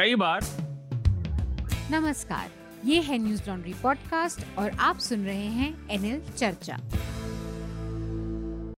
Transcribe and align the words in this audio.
कई 0.00 0.14
बार। 0.14 0.40
नमस्कार 1.90 2.50
ये 2.84 3.00
है 3.00 3.18
न्यूज़ 3.18 3.42
लॉन्ड्री 3.48 3.74
पॉडकास्ट 3.74 4.58
और 4.58 4.70
आप 4.70 4.98
सुन 4.98 5.24
रहे 5.24 5.46
हैं 5.46 5.88
एनएल 5.90 6.20
चर्चा। 6.36 6.76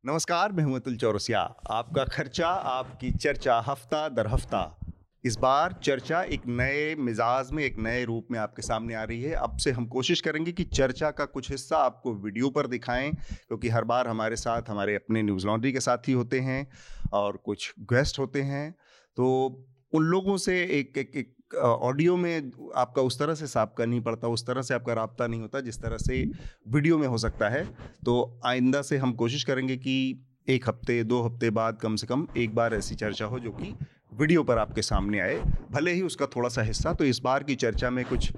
नमस्कार 0.06 0.52
मैं 0.52 0.64
हूँ 0.64 0.76
अतुल 0.76 0.96
चौरसिया। 0.96 1.40
आपका 1.70 2.04
खर्चा 2.04 2.48
आपकी 2.48 3.10
चर्चा 3.10 3.58
हफ़्ता 3.66 4.08
दर 4.08 4.26
हफ़्ता। 4.26 4.80
इस 5.24 5.38
बार 5.38 5.72
चर्चा 5.82 6.22
एक 6.22 6.46
नए 6.46 6.94
मिजाज 6.94 7.50
में 7.52 7.64
एक 7.64 7.78
नए 7.78 8.04
रूप 8.04 8.28
में 8.30 8.38
आपके 8.38 8.62
सामने 8.62 8.94
आ 8.94 9.02
रही 9.04 9.22
है। 9.22 9.34
अब 9.34 9.56
से 9.56 9.70
हम 9.70 9.86
कोशिश 9.86 10.20
करेंगे 10.20 10.52
कि 10.52 10.64
चर्चा 10.64 11.10
का 11.10 11.24
कुछ 11.24 11.50
हिस्सा 11.50 11.76
आपको 11.76 12.14
वीडियो 12.14 12.50
पर 12.50 12.66
दिखाएँ 12.66 13.10
क्योंकि 13.10 13.68
हर 13.68 13.84
बार 13.84 14.08
हमारे 14.08 14.36
साथ 14.36 14.62
हमारे 14.68 14.94
अपने 14.94 15.22
न्यूज़ 15.22 15.46
लॉन्ड्री 15.46 15.72
के 15.72 15.80
साथी 15.80 16.12
होते 16.12 16.40
हैं 16.40 16.66
और 17.12 17.36
कुछ 17.36 17.72
गेस्ट 17.80 18.18
होते 18.18 18.42
हैं। 18.42 18.70
तो 19.16 19.64
उन 19.92 20.04
लोगों 20.04 20.36
से 20.36 20.62
एक 20.78 20.98
एक 20.98 21.16
एक 21.16 21.34
ऑडियो 21.56 22.16
में 22.16 22.50
आपका 22.76 23.02
उस 23.02 23.18
तरह 23.18 23.34
से 23.34 23.46
साफ़ 23.46 23.82
नहीं 23.82 24.00
पड़ता, 24.00 24.28
उस 24.28 24.46
तरह 24.46 24.62
से 24.62 24.74
आपका 24.74 24.92
रबता 24.94 25.26
नहीं 25.26 25.40
होता, 25.40 25.60
जिस 25.60 25.80
तरह 25.82 25.96
से 25.96 26.24
वीडियो 26.68 26.98
में 26.98 27.06
हो 27.08 27.18
सकता 27.18 27.48
है। 27.48 27.64
तो 28.04 28.40
आइंदा 28.46 28.82
से 28.82 28.96
हम 28.96 29.12
कोशिश 29.12 29.44
करेंगे 29.44 29.76
कि 29.76 30.24
एक 30.48 30.68
हफ़्ते, 30.68 31.02
दो 31.04 31.20
हफ़्ते 31.22 31.50
बाद 31.50 31.78
कम 31.78 31.96
से 31.96 32.06
कम 32.06 32.26
एक 32.36 32.54
बार 32.54 32.74
ऐसी 32.74 32.94
चर्चा 32.94 33.24
हो 33.24 33.38
जो 33.38 33.50
कि 33.50 33.74
वीडियो 34.14 34.42
पर 34.42 34.58
आपके 34.58 34.82
सामने 34.82 35.20
आए। 35.20 35.40
भले 35.70 35.92
ही 35.92 36.02
उसका 36.02 36.26
थोड़ा 36.26 36.48
सा 36.48 36.62
हिस्सा 36.62 36.92
तो 36.92 37.04
इस 37.04 37.20
बार 37.20 37.42
की 37.42 37.54
चर्चा 37.56 37.90
में 37.90 38.04
कुछ 38.04 38.32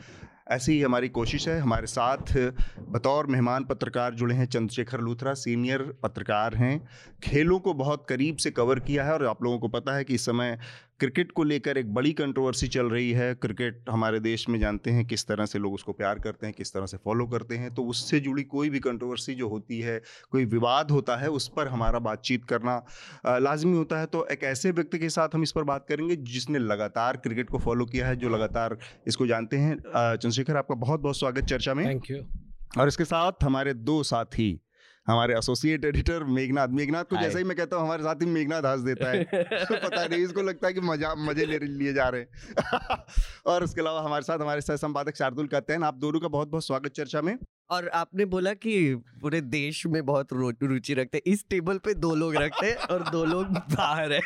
ऐसी 0.50 0.72
ही 0.72 0.80
हमारी 0.82 1.08
कोशिश 1.10 1.48
है। 1.48 1.58
हमारे 1.60 1.86
साथ 1.86 2.36
बतौर 2.90 3.26
मेहमान 3.26 3.64
पत्रकार 3.64 4.14
जुड़े 4.14 4.34
हैं 4.34 4.46
चंद्रशेखर 4.46 5.00
लूथरा, 5.00 5.34
सीनियर 5.34 5.82
पत्रकार 6.02 6.56
हैं। 6.56 6.88
खेलों 7.22 7.58
को 7.60 7.74
बहुत 7.74 8.06
करीब 8.08 8.36
से 8.36 8.50
कवर 8.50 8.78
किया 8.80 9.04
है 9.04 9.12
और 9.12 9.26
आप 9.26 9.42
लोगों 9.42 9.58
को 9.58 9.68
पता 9.68 9.96
है 9.96 10.04
कि 10.04 10.14
इस 10.14 10.24
समय 10.26 10.58
क्रिकेट 11.00 11.30
को 11.32 11.42
लेकर 11.44 11.78
एक 11.78 11.92
बड़ी 11.94 12.12
कंट्रोवर्सी 12.12 12.66
चल 12.68 12.86
रही 12.86 13.10
है। 13.12 13.34
क्रिकेट 13.34 13.84
हमारे 13.90 14.18
देश 14.20 14.48
में 14.48 14.58
जानते 14.60 14.90
हैं 14.90 15.04
किस 15.06 15.26
तरह 15.26 15.46
से 15.46 15.58
लोग 15.58 15.74
उसको 15.74 15.92
प्यार 15.92 16.18
करते 16.18 16.46
हैं, 16.46 16.54
किस 16.54 16.72
तरह 16.72 16.86
से 16.86 16.96
फॉलो 16.96 17.26
करते 17.26 17.56
हैं। 17.56 17.72
तो 17.74 17.84
उससे 17.84 18.20
जुड़ी 18.20 18.42
कोई 18.44 18.70
भी 18.70 18.78
कंट्रोवर्सी 18.78 19.34
जो 19.34 19.48
होती 19.48 19.80
है, 19.80 20.00
कोई 20.30 20.44
विवाद 20.46 20.90
होता 20.90 21.16
है, 21.16 21.28
उस 21.30 21.48
पर 21.48 21.68
हमारा 21.68 21.98
बातचीत 21.98 22.44
करना 22.44 22.76
लाजमी 23.26 23.76
होता 23.76 24.00
है। 24.00 24.06
तो 24.06 24.26
एक 24.26 24.44
ऐसे 24.44 24.70
व्यक्ति 24.70 24.98
के 24.98 25.08
साथ 25.08 25.34
हम 25.34 25.42
इस 25.42 25.52
पर 25.52 25.62
बात 25.62 25.86
करेंगे 25.88 26.16
जिसने 26.16 26.58
लगातार 26.58 27.16
क्रिकेट 27.16 27.50
को 27.50 27.58
फॉलो 27.58 27.86
किया 27.86 28.08
है, 28.08 28.16
जो 28.16 28.28
लगातार 28.28 28.76
इसको 29.06 29.26
जानते 29.26 29.56
हैं। 29.56 29.76
चंद्रशेखर 29.76 30.38
आपका 30.48 30.74
बहुत 30.74 31.00
बहुत 31.00 31.18
स्वागत 31.18 31.44
चर्चा 31.44 31.74
में। 31.74 31.86
थैंक 31.86 32.10
यू 32.10 32.18
और 32.80 32.88
इसके 32.88 33.04
साथ 33.04 33.32
हमारे 33.42 33.74
दो 33.74 34.02
साथी 34.02 34.60
हमारे 35.06 35.34
एसोसिएट 35.34 35.84
एडिटर 35.84 36.24
मेघनाथ 36.24 36.68
मेघनाथ 36.68 37.04
को 37.04 37.16
जैसे 37.16 37.38
ही 37.38 37.44
मैं 37.44 37.56
कहता 37.56 37.76
हूँ 37.76 37.84
हमारे 37.84 38.02
साथ 38.02 38.14
ही 38.14 38.26
मेघनाथ 38.26 38.62
हंस 38.62 38.80
देता 38.80 39.10
है। 39.10 39.24
तो 39.44 39.88
पता 39.88 40.06
नहीं 40.06 40.20
इसको 40.20 40.42
लगता 40.42 40.66
है 40.66 40.74
कि 40.74 40.80
मज़ा 40.80 41.14
मज़े 41.14 41.46
ले 41.46 41.58
लिए 41.58 41.92
जा 41.92 42.08
रहे 42.08 42.20
हैं। 42.20 42.28
और 43.46 43.64
उसके 43.64 43.80
अलावा 43.80 44.02
हमारे 44.02 44.22
साथ 44.22 44.38
हमारे 44.38 44.60
सह 44.60 44.76
संपादक 44.76 45.16
शार्दुल 45.16 45.46
कहते 45.46 45.72
हैं 45.72 45.80
आप 45.80 45.94
दोनों 45.94 46.20
का 46.20 46.28
बहुत 46.28 46.48
बहुत 46.48 46.66
स्वागत 46.66 46.90
चर्चा 46.90 47.22
में। 47.22 47.38
और 47.70 47.88
आपने 47.88 48.24
बोला 48.24 48.52
कि 48.54 48.94
पूरे 49.20 49.40
देश 49.40 49.86
में 49.86 50.06
बहुत 50.06 50.32
रुचि 50.62 50.94
रखते 50.94 51.18
हैं। 51.18 51.32
इस 51.32 51.44
टेबल 51.50 51.78
पे 51.78 51.94
दो 51.94 52.14
लोग 52.14 52.36
रखते 52.36 52.66
हैं 52.66 52.76
और 52.76 53.02
दो 53.10 53.24
लोग 53.24 53.46
बाहर 53.74 54.12
है। 54.12 54.20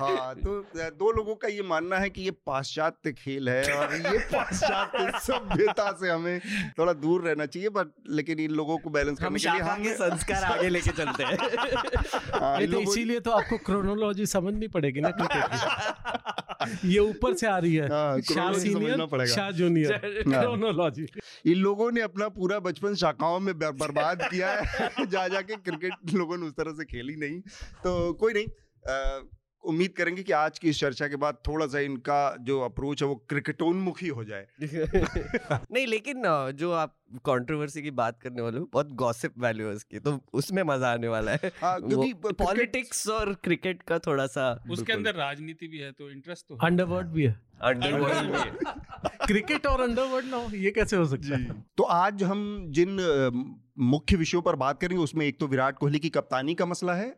हाँ 0.00 0.34
तो 0.34 0.60
दो 0.74 1.12
लोगों 1.12 1.34
का 1.34 1.48
ये 1.48 1.62
मानना 1.62 1.96
है 1.96 2.10
कि 2.10 2.22
ये 2.22 2.30
पाश्चात्य 2.46 3.12
खेल 3.12 3.48
है 3.48 3.74
और 3.74 3.94
ये 3.94 4.18
पाश्चात्य 4.34 5.18
सभ्यता 5.18 5.90
से 5.92 6.10
हमें 6.10 6.40
थोड़ा 6.78 6.92
दूर 6.92 7.22
रहना 7.22 7.46
चाहिए 7.46 7.68
बट 7.68 7.86
लेकिन 8.10 8.40
इन 8.40 8.50
लोगों 8.50 8.78
को 8.78 8.90
बैलेंस 8.90 9.18
करने 9.18 9.38
के 9.38 9.50
लिए 9.50 9.60
हम 9.60 9.84
संस्कार 9.84 10.44
आगे 10.44 10.68
लेके 10.68 10.90
चलते 10.90 11.24
हैं। 11.24 11.36
हाँ, 12.40 12.66
तो 12.66 12.80
इसीलिए 12.80 13.20
तो 13.20 13.30
आपको 13.30 13.58
क्रोनोलॉजी 13.58 14.26
समझनी 14.26 14.68
पड़ेगी 14.68 15.00
ना 15.00 15.10
क्रिकेट 15.10 16.84
ये 16.84 16.98
ऊपर 16.98 17.34
से 17.34 17.46
आ 17.46 17.58
रही 17.58 17.74
है। 17.74 17.88
हाँ, 17.88 18.20
Shah 18.20 18.52
senior 18.52 19.26
Shah 19.26 19.50
junior 19.50 20.22
chronology 20.28 21.06
इन 21.46 21.58
लोगों 21.58 21.90
ने 21.92 22.00
अपना 22.00 22.28
पूरा 22.28 22.58
बचपन 22.74 22.94
शाखाओं 22.94 23.40
में 23.40 23.58
बर्बाद 23.58 24.22
किया 24.22 24.50
है। 24.52 25.06
जा, 25.06 25.28
जाके 25.28 25.56
क्रिकेट 25.56 26.14
लोगों 26.14 26.38
ने 26.38 26.46
उस 26.46 26.52
तरह 26.52 26.72
से 26.72 26.84
खेली 26.84 27.16
नहीं। 27.16 27.40
तो 27.84 28.12
कोई 28.12 28.32
नहीं 28.34 28.46
उम्मीद 29.64 29.92
करेंगे 29.92 30.22
कि 30.22 30.32
आज 30.32 30.58
की 30.58 30.68
इस 30.68 30.80
चर्चा 30.80 31.08
के 31.08 31.16
बाद 31.16 31.38
थोड़ा 31.48 31.66
सा 31.66 31.78
इनका 31.80 32.18
जो 32.40 32.60
अप्रोच 32.60 33.02
है 33.02 33.08
वो 33.08 33.14
क्रिकेटोन्मुखी 33.28 34.08
हो 34.08 34.24
जाए। 34.24 34.46
नहीं 34.62 35.86
लेकिन 35.86 36.22
जो 36.56 36.72
आप 36.72 36.96
कंट्रोवर्सी 37.26 37.82
की 37.82 37.90
बात 37.92 38.20
करने 38.22 38.42
वाले 38.42 38.58
हो 38.58 38.68
बहुत 38.72 38.92
गॉसिप 39.02 39.38
वैल्यू 39.38 39.66
है 39.66 39.74
उसकी 39.74 39.98
तो 39.98 40.18
उसमें 40.32 40.62
मज़ा 40.62 40.92
आने 40.92 41.08
वाला 41.08 41.32
है। 41.32 41.50
हाँ, 41.62 41.80
क्योंकि 41.80 42.12
पॉलिटिक्स 42.34 43.08
और 43.08 43.32
क्रिकेट 43.44 43.82
का 43.82 43.98
थोड़ा 43.98 44.26
सा 44.26 44.52
उसके 44.70 44.92
अंदर 44.92 45.14
राजनीति 45.14 45.68
भी 45.68 45.78
है 45.78 45.90
तो 45.92 46.10
इंटरेस्ट 46.10 46.46
तो 46.48 46.58
अंडरवर्ल्ड 46.66 47.08
भी 47.08 47.24
है। 47.24 47.40
अंडरवर्ल्ड 47.62 48.30
भी 48.30 48.38
है। 48.38 48.74
क्रिकेट 49.26 49.66
और 49.66 49.80
अंडरवर्ल्ड 49.80 50.30
ना 50.30 50.46
ये 50.54 50.70
कैसे 50.70 50.96
हो 50.96 51.04
सकता 51.06 51.36
है? 51.36 51.62
तो 51.76 51.82
आज 51.84 52.22
हम 52.22 52.42
जिन 52.70 52.96
मुख्य 53.76 54.16
विषयों 54.16 54.40
पर 54.42 54.56
बात 54.56 54.80
करेंगे, 54.80 55.02
उसमें 55.02 55.24
एक 55.26 55.38
तो 55.40 55.46
विराट 55.46 55.78
कोहली 55.78 55.98
की 55.98 56.08
कप्तानी 56.10 56.54
का 56.54 56.66
मसला 56.66 56.94
है 56.94 57.14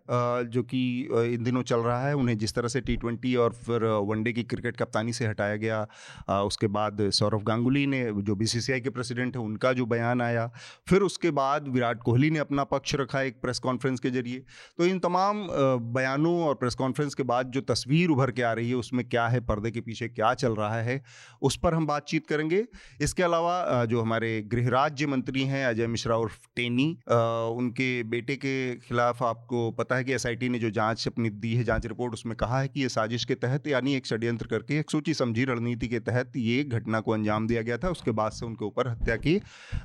जो 0.47 0.63
कि 0.63 0.79
इन 1.25 1.43
दिनों 1.45 1.63
चल 1.63 1.81
रहा 1.81 2.07
है, 2.07 2.15
उन्हें 2.17 2.37
जिस 2.39 2.55
तरह 2.55 2.69
से 2.69 2.81
टी 2.81 2.97
ट्वेंटी 2.97 3.35
और 3.37 3.53
फिर 3.57 3.85
वनडे 4.03 4.33
की 4.33 4.43
क्रिकेट 4.45 4.77
कप्तानी 4.77 5.13
से 5.13 5.27
हटाया 5.27 5.57
गया 5.57 6.43
उसके 6.43 6.67
बाद 6.69 7.09
सौरव 7.11 7.43
गांगुली 7.43 7.87
ने, 7.87 8.05
जो 8.13 8.35
बीसीसीआई 8.35 8.81
के 8.81 8.91
प्रेसिडेंट 8.91 9.37
है, 9.37 9.43
उनका 9.43 9.73
जो 9.73 9.87
बयान 9.87 10.23
आया, 10.23 10.47
फिर 10.89 11.03
उसके 11.03 11.31
बाद 11.33 11.69
विराट 11.69 12.03
कोहली 12.03 12.31
ने 12.31 12.39
अपना 12.39 12.65
पक्ष 12.67 12.95
रखा 12.95 13.23
एक 13.23 13.41
प्रेस 13.43 13.59
कॉन्फ्रेंस 13.59 14.01
के 14.01 14.11
ज़रिए। 14.11 14.45
तो 14.79 14.87
इन 14.87 14.99
तमाम 15.01 15.47
बयानों 15.95 16.35
और 16.45 16.55
प्रेस 16.55 16.75
कॉन्फ्रेंस 16.75 17.15
के 17.15 17.23
बाद 17.25 17.51
जो 17.51 17.61
तस्वीर 17.65 18.11
उभर 18.11 18.31
के 18.31 18.43
आ 18.43 18.53
रही 18.53 18.69
है, 18.69 18.77
उसमें 18.77 19.09
क्या 19.09 19.27
है, 19.29 19.41
पर्दे 19.43 19.71
के 19.71 19.81
पीछे 19.83 20.09
क्या 20.09 20.33
चल 20.37 20.55
रहा 20.55 20.81
है, 20.81 21.03
उस 21.43 21.59
पर 21.59 21.75
हम 21.75 21.87
बातचीत 21.87 22.27
करेंगे। 22.27 22.65
इसके 23.01 23.23
अलावा 23.23 23.85
जो 23.87 24.01
हमारे 24.01 24.41
गृह 24.49 24.69
राज्य 24.71 25.07
मंत्री 25.09 25.45
हैं, 25.45 25.65
अजय 25.67 25.87
मिश्रा 25.89 26.17
उर्फ़ 26.17 26.45
टेनी 26.57 26.87
उनके 27.09 28.03
बेटे 28.07 28.37
के 28.37 28.55
खिलाफ 28.79 29.23
आपको 29.23 29.71
पता 29.73 29.97
है 29.97 30.05
कि 30.05 30.13
एसआईटी 30.13 30.49
ने 30.49 30.59
जो 30.59 30.71
जाँच 30.71 31.07
अपनी 31.07 31.31
दी 31.31 31.55
है, 31.55 31.65
जाँच 31.65 31.87
रिपोर्ट 31.87 32.13
उसमें 32.15 32.37
कहा 32.37 32.61
है 32.61 32.69
कि 32.69 32.81
ये 32.83 32.89
साजिश 32.89 33.25
के 33.25 33.35
तहत 33.37 33.67
यानी 33.67 33.95
एक 33.95 34.07
षड्यंत्र 34.07 34.47
करके, 34.47 34.79
एक 34.79 34.91
सोची 34.91 35.15
समझी 35.15 35.45
रणनीति 35.45 35.89
के 35.89 36.01
तहत 36.01 36.33
ये 36.37 36.63
घटना 36.65 37.01
को 37.01 37.13
अंजाम 37.13 37.47
दिया 37.47 37.63
गया 37.63 37.79
था। 37.79 37.91
उसके 37.91 38.11
बाद 38.13 38.33
से 38.33 38.47
उनके 38.47 38.65
ऊपर 38.65 38.89
हत्या 38.89 39.17
के 39.19 39.41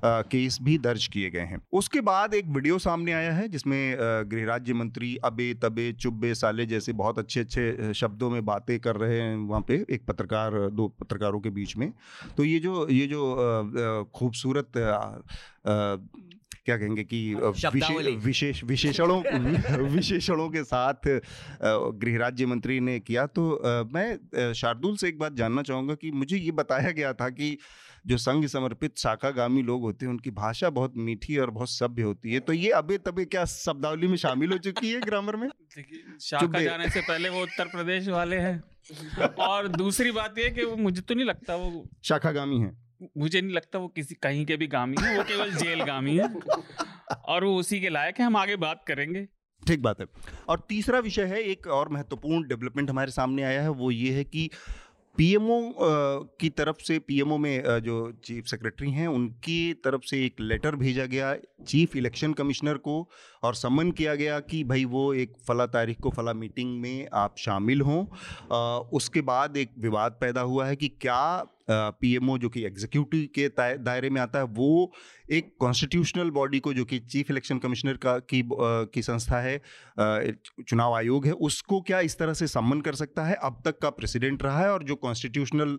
केस 0.05 0.57
भी 0.61 0.77
दर्ज 0.79 1.07
किए 1.07 1.29
गए 1.29 1.45
हैं। 1.45 1.61
उसके 1.73 2.01
बाद 2.01 2.33
एक 2.33 2.45
वीडियो 2.49 2.77
सामने 2.79 3.13
आया 3.13 3.31
है, 3.33 3.47
जिसमें 3.47 3.97
गृह 4.31 4.45
राज्य 4.45 4.73
मंत्री 4.73 5.15
अबे 5.23 5.53
तबे 5.63 5.91
चुब्बे 5.93 6.33
साले 6.35 6.65
जैसे 6.65 6.93
बहुत 6.95 7.19
अच्छे 7.19 7.39
अच्छे 7.39 7.93
शब्दों 7.95 8.29
में 8.29 8.43
बातें 8.45 8.79
कर 8.79 8.95
रहे 8.95 9.19
हैं 9.19 9.35
वहाँ 9.37 9.61
पे, 9.61 9.85
एक 9.89 10.05
पत्रकार, 10.07 10.59
दो 10.71 10.87
पत्रकारों 10.99 11.39
के 11.39 11.49
बीच 11.51 11.75
में। 11.77 11.91
तो 12.37 12.43
ये 12.43 12.59
जो 12.59 12.87
ये 12.89 13.07
जो 13.07 14.09
खूबसूरत 14.15 14.77
क्या 16.65 16.77
कहेंगे 16.77 17.03
कि 17.03 17.33
विशेष 18.15 18.63
विशेषणों 18.63 19.21
विशेषणों 19.89 20.49
के 20.49 20.63
साथ 20.63 21.07
गृह 21.95 22.17
राज्य 22.17 22.45
मंत्री 22.45 22.79
ने 22.79 22.99
किया। 22.99 23.25
तो 23.25 23.61
मैं 23.93 24.53
शार्दुल 24.53 24.97
से 24.97 25.07
एक 25.07 25.19
बात 25.19 25.33
जानना 25.33 25.61
चाहूँगा 25.61 25.95
कि 25.95 26.11
मुझे 26.11 26.37
ये 26.37 26.51
बताया 26.51 26.91
गया 26.91 27.13
था 27.13 27.29
कि 27.29 27.57
जो 28.07 28.17
संघ 28.17 28.45
समर्पित 28.45 28.97
शाखागामी 28.97 29.61
लोग 29.61 29.81
होते 29.81 30.05
हैं 30.05 30.13
उनकी 30.13 30.31
भाषा 30.31 30.69
बहुत 30.69 30.93
मीठी 30.97 31.37
और 31.37 31.49
बहुत 31.49 31.69
सभ्य 31.69 32.01
होती 32.01 32.33
है। 32.33 32.39
तो 32.39 32.53
ये 32.53 32.69
अबे 32.69 32.97
तबे 32.97 33.25
क्या 33.25 33.45
शब्दावली 33.45 34.07
में 34.07 34.17
शामिल 34.17 34.51
हो 34.51 34.57
चुकी 34.57 34.91
है 34.91 35.01
ग्रामर 35.01 35.35
में? 35.35 35.49
शाखा 36.21 36.61
जाने 36.61 36.89
से 36.89 37.01
पहले 37.01 37.29
वो 37.29 37.41
उत्तर 37.43 37.65
प्रदेश 37.65 38.07
वाले 38.07 38.35
हैं। 38.35 38.63
और 39.39 39.67
दूसरी 39.67 40.11
बात 40.11 40.39
ये 40.39 40.49
कि 40.49 40.63
वो 40.63 40.75
मुझे 40.75 41.01
तो 41.01 41.13
नहीं 41.13 41.25
लगता 41.25 41.55
वो 41.55 41.89
शाखागामी 42.03 42.59
है। 42.59 42.80
मुझे 43.17 43.41
नहीं 43.41 43.53
लगता 43.53 43.79
वो 43.79 43.87
किसी, 43.87 44.15
कहीं 44.15 44.45
के 44.45 44.57
भी 44.57 44.67
गामी 44.67 44.97
है, 45.01 45.17
वो 45.17 45.23
केवल 45.23 45.53
जेल 45.53 45.83
गामी 45.83 46.17
है। 46.17 46.33
और 47.25 47.43
वो 47.43 47.55
उसी 47.55 47.79
के 47.81 47.89
लायक 47.89 48.19
है, 48.19 48.25
हम 48.25 48.35
आगे 48.35 48.55
बात 48.55 48.83
करेंगे। 48.87 49.27
ठीक 49.61 49.81
बात 49.81 49.99
है। 50.01 50.05
और 50.49 50.65
तीसरा 50.69 50.99
विषय 50.99 51.23
है, 51.23 51.41
एक 51.41 51.67
और 51.67 51.89
महत्वपूर्ण 51.89 52.47
डेवलपमेंट 52.47 52.89
हमारे 52.89 53.11
सामने 53.11 53.43
आया 53.43 53.61
है, 53.61 53.69
वो 53.69 53.91
ये 53.91 54.13
है 54.13 54.23
कि 54.23 54.49
पीएमओ 55.17 55.73
की 56.39 56.49
तरफ़ 56.49 56.83
से 56.83 56.97
पीएमओ 56.99 57.37
में 57.37 57.63
जो 57.83 57.95
चीफ 58.25 58.45
सेक्रेटरी 58.45 58.91
हैं, 58.91 59.07
उनकी 59.07 59.73
तरफ़ 59.73 60.01
से 60.01 60.25
एक 60.25 60.35
लेटर 60.41 60.75
भेजा 60.75 61.05
गया, 61.05 61.35
चीफ 61.67 61.95
इलेक्शन 61.95 62.33
कमिश्नर 62.33 62.77
को, 62.77 63.09
और 63.43 63.55
सम्मन 63.55 63.91
किया 63.91 64.15
गया 64.15 64.39
कि 64.39 64.63
भाई 64.63 64.85
वो 64.85 65.13
एक 65.13 65.33
फला 65.47 65.65
तारीख 65.65 65.99
को 65.99 66.09
फला 66.09 66.33
मीटिंग 66.33 66.79
में 66.81 67.07
आप 67.13 67.35
शामिल 67.37 67.81
हों। 67.81 68.05
उसके 68.89 69.21
बाद 69.21 69.57
एक 69.57 69.73
विवाद 69.79 70.17
पैदा 70.21 70.41
हुआ 70.41 70.67
है 70.67 70.75
कि 70.75 70.87
क्या 70.87 71.43
पीएमओ 71.71 72.37
जो 72.37 72.49
कि 72.49 72.63
एग्जीक्यूटिव 72.65 73.27
के 73.35 73.47
दायरे 73.79 74.09
में 74.09 74.21
आता 74.21 74.39
है, 74.39 74.45
वो 74.45 74.91
एक 75.31 75.53
कॉन्स्टिट्यूशनल 75.59 76.29
बॉडी 76.31 76.59
को 76.59 76.73
जो 76.73 76.85
कि 76.85 76.99
चीफ 77.01 77.29
इलेक्शन 77.31 77.57
कमिश्नर 77.59 77.97
का, 77.97 78.17
की 78.19 78.41
की 78.53 79.01
संस्था 79.01 79.39
है 79.41 79.57
चुनाव 80.61 80.93
आयोग 80.95 81.25
है, 81.25 81.31
उसको 81.31 81.79
क्या 81.81 81.99
इस 82.01 82.17
तरह 82.19 82.33
से 82.33 82.47
सम्मन 82.47 82.81
कर 82.81 82.95
सकता 82.95 83.25
है? 83.25 83.35
अब 83.35 83.61
तक 83.65 83.77
का 83.81 83.89
प्रेसिडेंट 83.91 84.43
रहा 84.43 84.59
है 84.59 84.71
और 84.71 84.83
जो 84.83 84.95
कॉन्स्टिट्यूशनल 84.97 85.77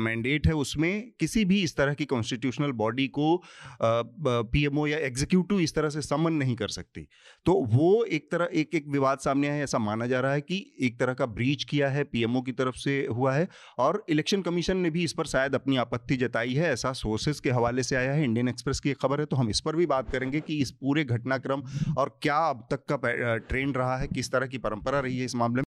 मैंडेट 0.00 0.46
है, 0.46 0.52
उसमें 0.54 1.10
किसी 1.20 1.44
भी 1.44 1.62
इस 1.62 1.76
तरह 1.76 1.94
की 1.94 2.04
कॉन्स्टिट्यूशनल 2.06 2.72
बॉडी 2.74 3.06
को 3.08 3.42
पीएमओ 3.82 4.86
या 4.86 4.98
एग्जीक्यूटिव 5.06 5.60
इस 5.60 5.74
तरह 5.74 5.88
से 5.88 6.02
सम्मन 6.02 6.32
नहीं 6.34 6.56
कर 6.56 6.68
सकती। 6.68 7.06
तो 7.46 7.52
वो 7.66 8.04
एक 8.06 8.30
तरह, 8.32 8.48
एक 8.52 8.74
एक 8.74 8.88
विवाद 8.88 9.18
सामने 9.18 9.48
आया 9.48 9.62
ऐसा 9.64 9.78
माना 9.80 10.06
जा 10.06 10.20
रहा 10.20 10.32
है 10.32 10.40
कि 10.42 10.64
एक 10.80 10.98
तरह 11.00 11.14
का 11.14 11.26
ब्रीच 11.28 11.64
किया 11.64 11.88
है, 11.88 12.04
पीएमओ 12.06 12.42
की 12.42 12.52
तरफ़ 12.54 12.76
से 12.78 12.96
हुआ 13.10 13.34
है 13.34 13.48
और 13.78 14.04
इलेक्शन 14.08 14.42
कमीशन 14.42 14.76
ने 14.76 14.90
भी 14.90 15.04
इस 15.04 15.12
पर 15.12 15.25
शायद 15.26 15.54
अपनी 15.54 15.76
आपत्ति 15.76 16.16
जताई 16.16 16.54
है 16.54 16.72
ऐसा 16.72 16.92
सोर्सेज 16.92 17.40
के 17.40 17.50
हवाले 17.50 17.82
से 17.82 17.96
आया 17.96 18.12
है 18.12 18.24
इंडियन 18.24 18.48
एक्सप्रेस 18.48 18.80
की 18.80 18.92
खबर 18.92 19.20
है 19.20 19.26
तो 19.26 19.36
हम 19.36 19.50
इस 19.50 19.60
पर 19.60 19.76
भी 19.76 19.86
बात 19.86 20.10
करेंगे 20.10 20.40
कि 20.40 20.58
इस 20.58 20.70
पूरे 20.70 21.04
घटनाक्रम 21.04 21.62
और 21.98 22.18
क्या 22.22 22.38
अब 22.38 22.68
तक 22.70 22.80
का 22.92 23.36
ट्रेंड 23.36 23.76
रहा 23.76 23.96
है 23.96 24.06
किस 24.06 24.32
तरह 24.32 24.46
की 24.46 24.58
परंपरा 24.58 25.00
रही 25.00 25.18
है 25.18 25.24
इस 25.24 25.34
मामले 25.34 25.62
में? 25.62 25.66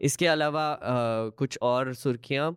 इसके 0.00 0.26
अलावा 0.26 0.64
आ, 0.64 0.78
कुछ 1.28 1.58
और 1.62 1.94
सुर्खियाँ। 1.94 2.56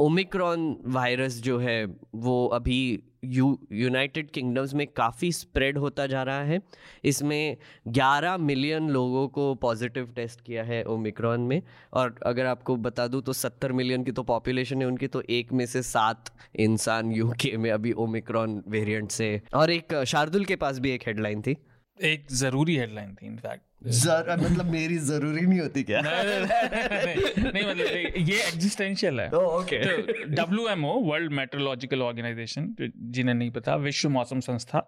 ओमिक्रॉन 0.00 0.76
वायरस 0.86 1.40
जो 1.42 1.58
है, 1.58 1.84
वो 2.14 2.46
अभी 2.46 3.02
यू, 3.24 3.58
यूनाइटेड 3.72 4.30
किंगडम्स 4.30 4.74
में 4.74 4.86
काफ़ी 4.86 5.32
स्प्रेड 5.32 5.78
होता 5.78 6.06
जा 6.06 6.22
रहा 6.22 6.42
है। 6.42 6.60
इसमें 7.04 7.56
11 7.88 8.36
मिलियन 8.36 8.88
लोगों 8.88 9.26
को 9.28 9.54
पॉजिटिव 9.54 10.12
टेस्ट 10.16 10.40
किया 10.40 10.64
है 10.64 10.82
ओमिक्रॉन 10.84 11.40
में। 11.40 11.62
और 11.92 12.14
अगर 12.26 12.46
आपको 12.46 12.76
बता 12.76 13.06
दूँ 13.06 13.22
तो 13.22 13.32
70 13.32 13.72
मिलियन 13.72 14.04
की 14.04 14.12
तो 14.12 14.22
पॉपुलेशन 14.22 14.80
है 14.80 14.86
उनकी 14.86 15.06
तो 15.06 15.22
एक 15.30 15.52
में 15.52 15.66
से 15.66 15.82
सात 15.82 16.30
इंसान 16.56 17.12
यूके 17.12 17.56
में 17.56 17.70
अभी 17.70 17.92
ओमिक्रॉन 17.92 18.62
वेरिएंट 18.68 19.10
से। 19.10 19.40
और 19.54 19.70
एक 19.70 20.04
शार्दुल 20.04 20.44
के 20.44 20.56
पास 20.56 20.78
भी 20.78 20.90
एक 20.90 21.02
हेडलाइन 21.06 21.42
थी। 21.42 21.56
एक 22.02 22.26
ज़रूरी 22.32 22.76
हेडलाइन 22.76 23.14
थी 23.14 23.26
इनफैक्ट 23.26 23.62
जर 23.82 24.36
मतलब 24.40 24.66
मेरी 24.66 24.96
ज़रूरी 24.98 25.40
नहीं 25.40 25.60
होती 25.60 25.82
क्या? 25.82 26.00
नहीं, 26.00 27.64
मतलब 27.64 27.86
ये 28.28 28.38
एग्जिस्टेंशियल 28.48 29.20
है। 29.20 29.28
Okay 29.30 29.78
W 30.26 30.68
M 30.68 30.84
O 30.84 30.94
World 31.00 31.32
Metrological 31.32 32.02
Organization 32.02 32.74
जिन्हें 32.80 33.34
नहीं 33.34 33.50
पता 33.50 33.76
विश्व 33.76 34.08
मौसम 34.08 34.40
संस्था 34.40 34.82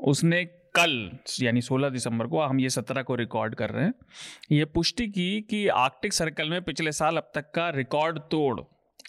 उसने 0.00 0.44
कल 0.74 1.10
यानी 1.42 1.60
16 1.62 1.90
दिसंबर 1.90 2.26
को 2.26 2.40
हम 2.40 2.60
ये 2.60 2.68
17 2.68 3.02
को 3.02 3.14
रिकॉर्ड 3.14 3.54
कर 3.54 3.70
रहे 3.70 3.84
हैं 3.84 3.94
ये 4.52 4.64
पुष्टि 4.64 5.08
की 5.08 5.40
कि 5.40 5.66
आर्कटिक 5.68 6.12
सर्कल 6.12 6.50
में 6.50 6.62
पिछले 6.62 6.92
साल 6.92 7.16
अब 7.16 7.30
तक 7.34 7.50
का 7.54 7.68
रिकॉर्ड 7.70 8.18
तोड़ 8.30 8.60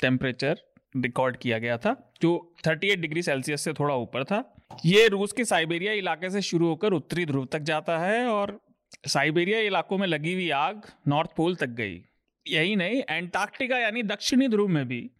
टेम्परेचर 0.02 0.60
रिकॉर्ड 0.98 1.38
किया 1.38 1.57
गया 1.57 1.78
था 1.78 1.96
जो 2.22 2.34
38 2.60 2.98
डिग्री 2.98 3.22
सेल्सियस 3.22 3.62
से 3.62 3.74
थोड़ा 3.74 3.96
ऊपर 3.96 4.24
था। 4.24 4.44
ये 4.86 5.07
रूस 5.07 5.31
के 5.31 5.46
साइबेरिया 5.46 5.94
इलाके 5.94 6.30
से 6.30 6.42
शुरू 6.42 6.68
होकर 6.68 6.94
उत्तरी 6.94 7.25
ध्रुव 7.25 7.46
तक 7.46 7.60
जाता 7.60 7.98
है 8.00 8.25
और 8.28 8.60
साइबेरिया 9.08 9.60
इलाकों 9.60 9.98
में 9.98 10.08
लगी 10.08 10.34
हुई 10.34 10.50
आग 10.50 10.82
नॉर्थ 11.08 11.30
पोल 11.38 11.56
तक 11.56 11.68
गई। 11.68 12.06
यही 12.48 12.76
नहीं, 12.76 13.04
एंटार्क्टिका 13.10 13.78
यानी 13.78 14.04
दक्षिणी 14.04 14.48
ध्रुव 14.48 14.68
में 14.68 14.88
भी। 14.88 15.12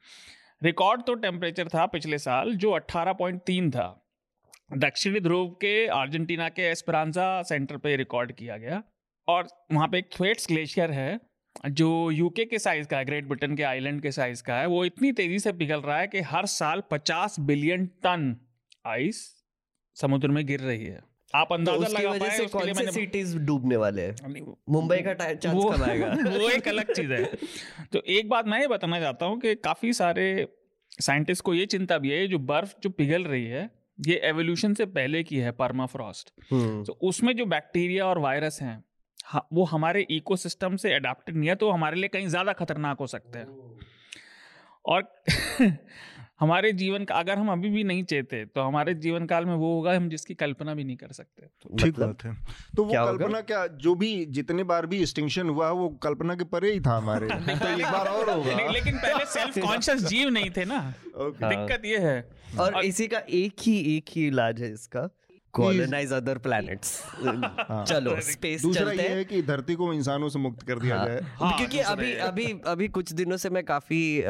रिकॉर्ड 0.64 1.02
तो 1.02 1.14
टेम्परेचर 1.14 1.68
था 1.68 1.86
पिछले 1.86 2.18
साल, 2.18 2.56
जो 2.56 2.72
18.3 2.72 3.72
था। 3.72 4.08
दक्षिणी 4.78 5.20
ध्रुव 5.20 5.50
के 5.50 5.88
अर्जेंटीना 5.88 6.50
के 6.50 6.62
एस्परांजा 6.62 7.42
सेंटर 7.42 7.78
पे 7.78 7.96
रिकॉर्ड 7.96 8.32
किया 8.32 8.58
गया। 8.58 8.84
और 9.28 9.48
वहाँ 9.72 9.88
पे 9.88 9.98
एक 9.98 10.10
थ्वेट्स 10.16 10.48
ग्लेशियर 10.48 10.92
है, 10.92 11.20
जो 11.70 12.12
यूके 12.12 12.46
के 12.46 12.60
साइज़ 12.60 12.88
का 12.88 12.98
है 12.98 13.06
ग्रेट 13.06 13.26
ब्रिटेन 13.26 13.56
के 13.56 13.64
आइलैंड 13.64 14.02
के 14.02 14.12
साइज़ 14.12 14.44
का 14.44 14.56
है। 14.56 14.66
वो 14.66 14.86
इतनी 14.86 15.12
तेज़ी 15.12 15.40
से 15.40 15.54
पिघल 15.54 15.82
रहा 15.82 16.00
है 16.00 16.08
कि 16.08 16.20
हर 16.20 16.46
साल 16.46 16.84
50 16.92 17.40
बिलियन 17.40 17.86
टन 17.86 18.38
आइस 18.86 19.44
समुद्र 19.96 20.28
में 20.28 20.46
गिर 20.46 20.60
रही 20.60 20.86
है। 20.86 21.11
आप 21.36 21.48
तो 21.48 21.56
अंदाज़ा 21.56 21.88
तो 21.88 21.94
लगा 21.94 22.12
पाए 22.18 22.45
कौन 22.48 22.74
से 22.74 22.92
सिटीज़ 22.92 23.38
डूबने 23.39 23.75
वाले 23.78 24.01
हैं? 24.01 24.45
मुंबई 24.69 24.98
का 25.01 25.13
चांस 25.13 25.63
कब 25.66 25.83
आएगा 25.83 26.07
वो 26.30 26.50
एक 26.50 26.68
अलग 26.68 26.94
चीज़ 26.94 27.12
है। 27.13 27.24
तो 27.94 28.01
एक 28.10 28.30
बात 28.30 28.48
मैं 28.48 28.60
ये 28.62 28.68
बताना 28.68 29.00
चाहता 29.00 29.25
हूँ 29.25 29.39
कि 29.39 29.56
काफ़ी 29.63 29.94
सारे 29.94 30.25
साइंटिस्ट 31.01 31.44
को 31.44 31.54
ये 31.54 31.66
चिंता 31.68 31.98
भी 31.98 32.10
है 32.12 32.28
जो 32.28 32.39
बर्फ़ 32.48 32.74
जो 32.83 32.89
पिघल 32.92 33.24
रही 33.25 33.45
है 33.48 33.69
ये 34.00 34.16
एवोल्यूशन 34.25 34.74
से 34.74 34.86
पहले 34.92 35.24
की 35.24 35.38
है 35.38 35.51
परमाफ्रॉस्ट 35.57 36.31
हम्म। 36.51 36.83
तो 36.83 36.94
उसमें 37.04 37.36
जो 37.38 37.45
बैक्टीरिया 37.48 38.06
और 38.06 38.19
वायरस 38.19 38.60
हैं 38.62 38.84
वो 39.54 39.63
हमारे 39.66 40.01
इकोसिस्टम 40.12 40.75
से 40.75 40.94
अडेप्टेड 40.94 41.36
नहीं 41.36 41.50
है 41.50 41.56
तो 41.56 41.69
हमारे 41.72 41.95
लिए 41.95 42.10
कहीं 42.10 42.27
ज़्यादा 42.27 42.54
खतरनाक 42.54 43.00
हो 43.00 43.07
सकते 43.07 43.39
हैं। 43.39 43.48
और 44.86 45.01
हमारे 46.42 46.72
जीवन 46.72 47.04
का 47.04 47.16
अगर 47.16 47.38
हम 47.38 47.52
अभी 47.52 47.70
भी 47.70 47.84
नहीं 47.84 48.04
चाहते 48.04 48.46
तो 48.46 48.62
हमारे 48.62 48.94
जीवन 48.94 49.26
काल 49.26 49.46
में 49.46 49.56
वो 49.56 49.76
होगा 49.76 49.94
हम 49.94 50.10
जिसकी 50.10 50.34
कल्पना 50.34 50.74
भी 50.74 50.84
नहीं 50.84 50.98
कर 50.98 51.12
सकते। 51.12 51.42
तो 51.42 51.78
ठीक 51.78 51.88
मतलब, 51.88 52.08
बात 52.08 52.24
है। 52.24 52.38
तो 52.76 52.84
वो 52.84 52.90
क्या 52.90 53.06
कल्पना 53.06 53.42
क्या 53.42 53.68
जो 53.68 53.96
भी 53.96 54.26
जितने 54.26 54.64
बार 54.64 54.86
भी 54.86 55.02
एक्सटिंक्शन 55.02 55.50
हुआ 55.50 55.70
वो 55.72 55.90
कल्पना 55.90 56.36
के 56.36 56.44
परे 56.44 56.74
ही 56.74 56.80
था 56.80 56.98
हमारे। 56.98 57.28
तो 57.32 57.68
एक 57.68 57.86
बार 57.86 58.08
और 58.08 58.30
होगा। 58.30 58.56
ले, 58.56 58.68
लेकिन 58.68 58.98
पहले 58.98 59.26
सेल्फ 59.26 59.60
कॉन्शियस 59.60 60.04
जीव 60.08 60.30
नहीं 60.30 60.50
थे 60.50 60.66
ना। 60.66 60.94
दिक्कत 61.18 61.86
ये 61.86 61.98
है। 61.98 62.30
और, 62.60 62.76
और 62.76 62.86
इसी 62.86 63.08
का 63.08 63.22
एक 63.30 63.54
ही 63.62 63.98
एक 63.98 64.06
ही 64.10 64.28
इलाज 64.28 64.62
है 64.62 64.74
इसका। 64.74 65.21
कॉलोनाइज 65.53 66.13
अदर 66.13 66.38
प्लैनेट्स 66.38 67.03
चलो 67.88 68.19
स्पेस 68.21 68.62
दूसरा 68.62 68.92
ये 68.92 69.07
है। 69.07 69.24
कि 69.24 69.42
धरती 69.42 69.75
को 69.75 69.94
इंसानों 69.94 70.30
से 70.30 70.39
मुक्त 70.39 70.68
कर 70.68 70.80
दिया 70.80 70.98
हाँ, 70.98 71.06
जाए। 71.06 71.19
हाँ, 71.21 71.57
क्योंकि 71.57 71.80
अभी 71.80 72.13
अभी 72.13 72.45
अभी 72.65 72.88
कुछ 72.88 73.13
दिनों 73.13 73.38
से 73.38 73.50
मैं 73.50 73.63
काफ़ी 73.63 74.24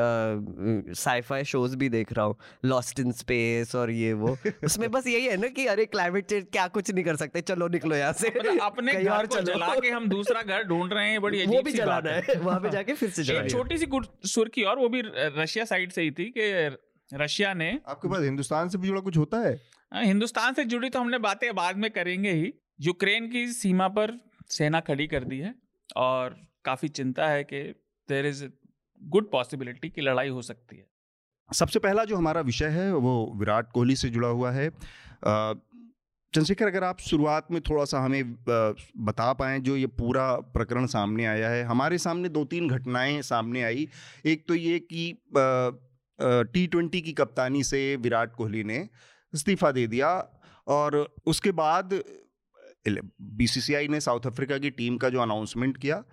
साईफाई 0.94 1.44
शोज़ 1.44 1.76
भी 1.78 1.90
देख 1.90 2.14
रहा 2.14 2.26
हूँ। 2.26 2.36
लॉस्ट 2.66 3.00
इन 3.00 3.12
स्पेस 3.12 3.76
और 3.76 3.92
ये 3.92 4.14
वो। 4.14 4.38
उसमें 4.64 4.92
बस 4.92 5.08
यही 5.08 5.26
है 5.26 5.38
ना 5.38 5.48
कि 5.48 5.66
अरे 5.66 5.86
क्लाइमेट 5.86 6.26
चेंज 6.26 6.46
क्या 6.52 6.68
कुछ 6.68 6.92
नहीं 6.92 7.04
कर 7.04 7.16
सकते। 7.16 7.42
चलो 7.42 7.68
निकलो 7.68 7.96
यहाँ 7.96 8.14
से। 8.14 8.30
अपने 8.62 8.94
घर 8.94 9.26
जला 9.26 9.76
के 9.76 9.90
हम 9.90 10.08
दूसरा 10.10 10.42
घर 10.42 10.64
ढूंढ 10.64 10.94
रहे 10.94 11.10
हैं 11.10 11.22
बड़ी 11.22 11.46
वो 11.46 11.62
भी 11.62 11.72
जलाना 11.72 12.10
है। 12.10 12.40
वहाँ 12.40 12.60
पे 12.60 12.70
जाके 12.78 12.94
फिर 12.94 13.10
से 13.10 13.50
छोटी 13.50 13.78
सी 13.78 13.88
सुर्खी 14.26 14.64
और 14.64 14.80
वो 14.80 14.90
भी 14.90 15.02
रशिया 15.18 15.66
साइड 15.66 15.92
से 15.92 16.02
ही 16.02 16.12
थी 16.12 16.34
कि 16.38 16.78
रशिया 17.14 17.54
ने 17.54 17.80
आपके 17.88 18.08
पास 18.08 18.24
हिंदुस्तान 18.24 18.70
से 18.70 18.78
भी 18.78 18.88
जुड़ा 18.88 19.02
कुछ 19.02 19.18
होता 19.18 19.38
है 19.38 19.52
हाँ, 19.52 19.81
हिंदुस्तान 19.92 20.54
से 20.54 20.64
जुड़ी 20.66 20.90
तो 20.90 21.00
हमने 21.00 21.18
बातें 21.20 21.54
बाद 21.56 21.78
में 21.78 21.90
करेंगे 21.92 22.32
ही। 22.32 22.54
यूक्रेन 22.82 23.30
की 23.30 23.48
सीमा 23.48 23.88
पर 23.90 24.18
सेना 24.50 24.80
खड़ी 24.80 25.08
कर 25.08 25.24
दी 25.24 25.40
है 25.40 25.54
और 25.98 26.36
काफ़ी 26.66 26.88
चिंता 26.90 27.28
है 27.28 27.44
कि 27.44 27.62
देर 28.10 28.26
इज़ 28.26 28.46
गुड 29.02 29.30
पॉसिबिलिटी 29.32 29.90
की 29.90 30.02
लड़ाई 30.02 30.30
हो 30.30 30.42
सकती 30.42 30.76
है। 30.78 30.86
सबसे 31.50 31.80
पहला 31.80 32.06
जो 32.06 32.16
हमारा 32.16 32.42
विषय 32.42 32.68
है, 32.68 32.94
वो 32.94 33.34
विराट 33.36 33.72
कोहली 33.72 33.96
से 33.96 34.10
जुड़ा 34.10 34.28
हुआ 34.28 34.52
है। 34.52 34.70
चंद्रशेखर, 36.34 36.68
अगर 36.68 36.84
आप 36.84 37.00
शुरुआत 37.00 37.48
में 37.52 37.60
थोड़ा 37.62 37.86
सा 37.86 38.00
हमें 38.00 38.34
बता 39.00 39.32
पाएँ 39.34 39.60
जो 39.60 39.76
ये 39.78 39.88
पूरा 40.00 40.34
प्रकरण 40.54 40.86
सामने 40.88 41.26
आया 41.26 41.50
है। 41.50 41.64
हमारे 41.64 41.98
सामने 41.98 42.30
दो 42.30 42.44
तीन 42.46 42.68
घटनाएँ 42.70 43.22
सामने 43.22 43.64
आई। 43.64 43.88
एक 44.26 44.46
तो 44.48 44.56
ये 44.56 44.80
कि 44.94 45.14
टी 46.20 46.66
ट्वेंटी 46.68 47.02
की 47.02 47.14
कप्तानी 47.14 47.64
से 47.64 47.96
विराट 47.98 48.36
कोहली 48.36 48.64
ने 48.64 48.88
इस्तीफा 49.34 49.72
दे 49.72 49.86
दिया 49.88 50.10
और 50.68 50.98
उसके 51.26 51.52
बाद 51.52 52.02
बीसीसीआई 52.88 53.88
ने 53.88 54.00
साउथ 54.02 54.28
अफ्रीका 54.28 54.58
की 54.58 54.70
टीम 54.70 54.98
का 54.98 55.10
जो 55.10 55.20
अनाउंसमेंट 55.22 55.78
किया, 55.78 56.04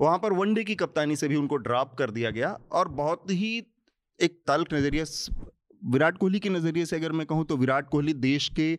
वहाँ 0.00 0.18
पर 0.18 0.32
वनडे 0.32 0.64
की 0.64 0.74
कप्तानी 0.74 1.16
से 1.16 1.28
भी 1.28 1.36
उनको 1.36 1.56
ड्रॉप 1.56 1.94
कर 1.94 2.10
दिया 2.10 2.30
गया 2.30 2.56
और 2.72 2.88
बहुत 2.88 3.30
ही 3.30 3.56
एक 4.20 4.40
तल्ख 4.46 4.72
नज़रिए 4.74 5.04
विराट 5.82 6.16
कोहली 6.18 6.38
के 6.38 6.48
नज़रिए 6.48 6.86
से 6.86 6.96
अगर 6.96 7.12
मैं 7.12 7.26
कहूँ 7.26 7.44
तो 7.44 7.56
विराट 7.56 7.88
कोहली 7.88 8.12
देश 8.12 8.48
के 8.56 8.78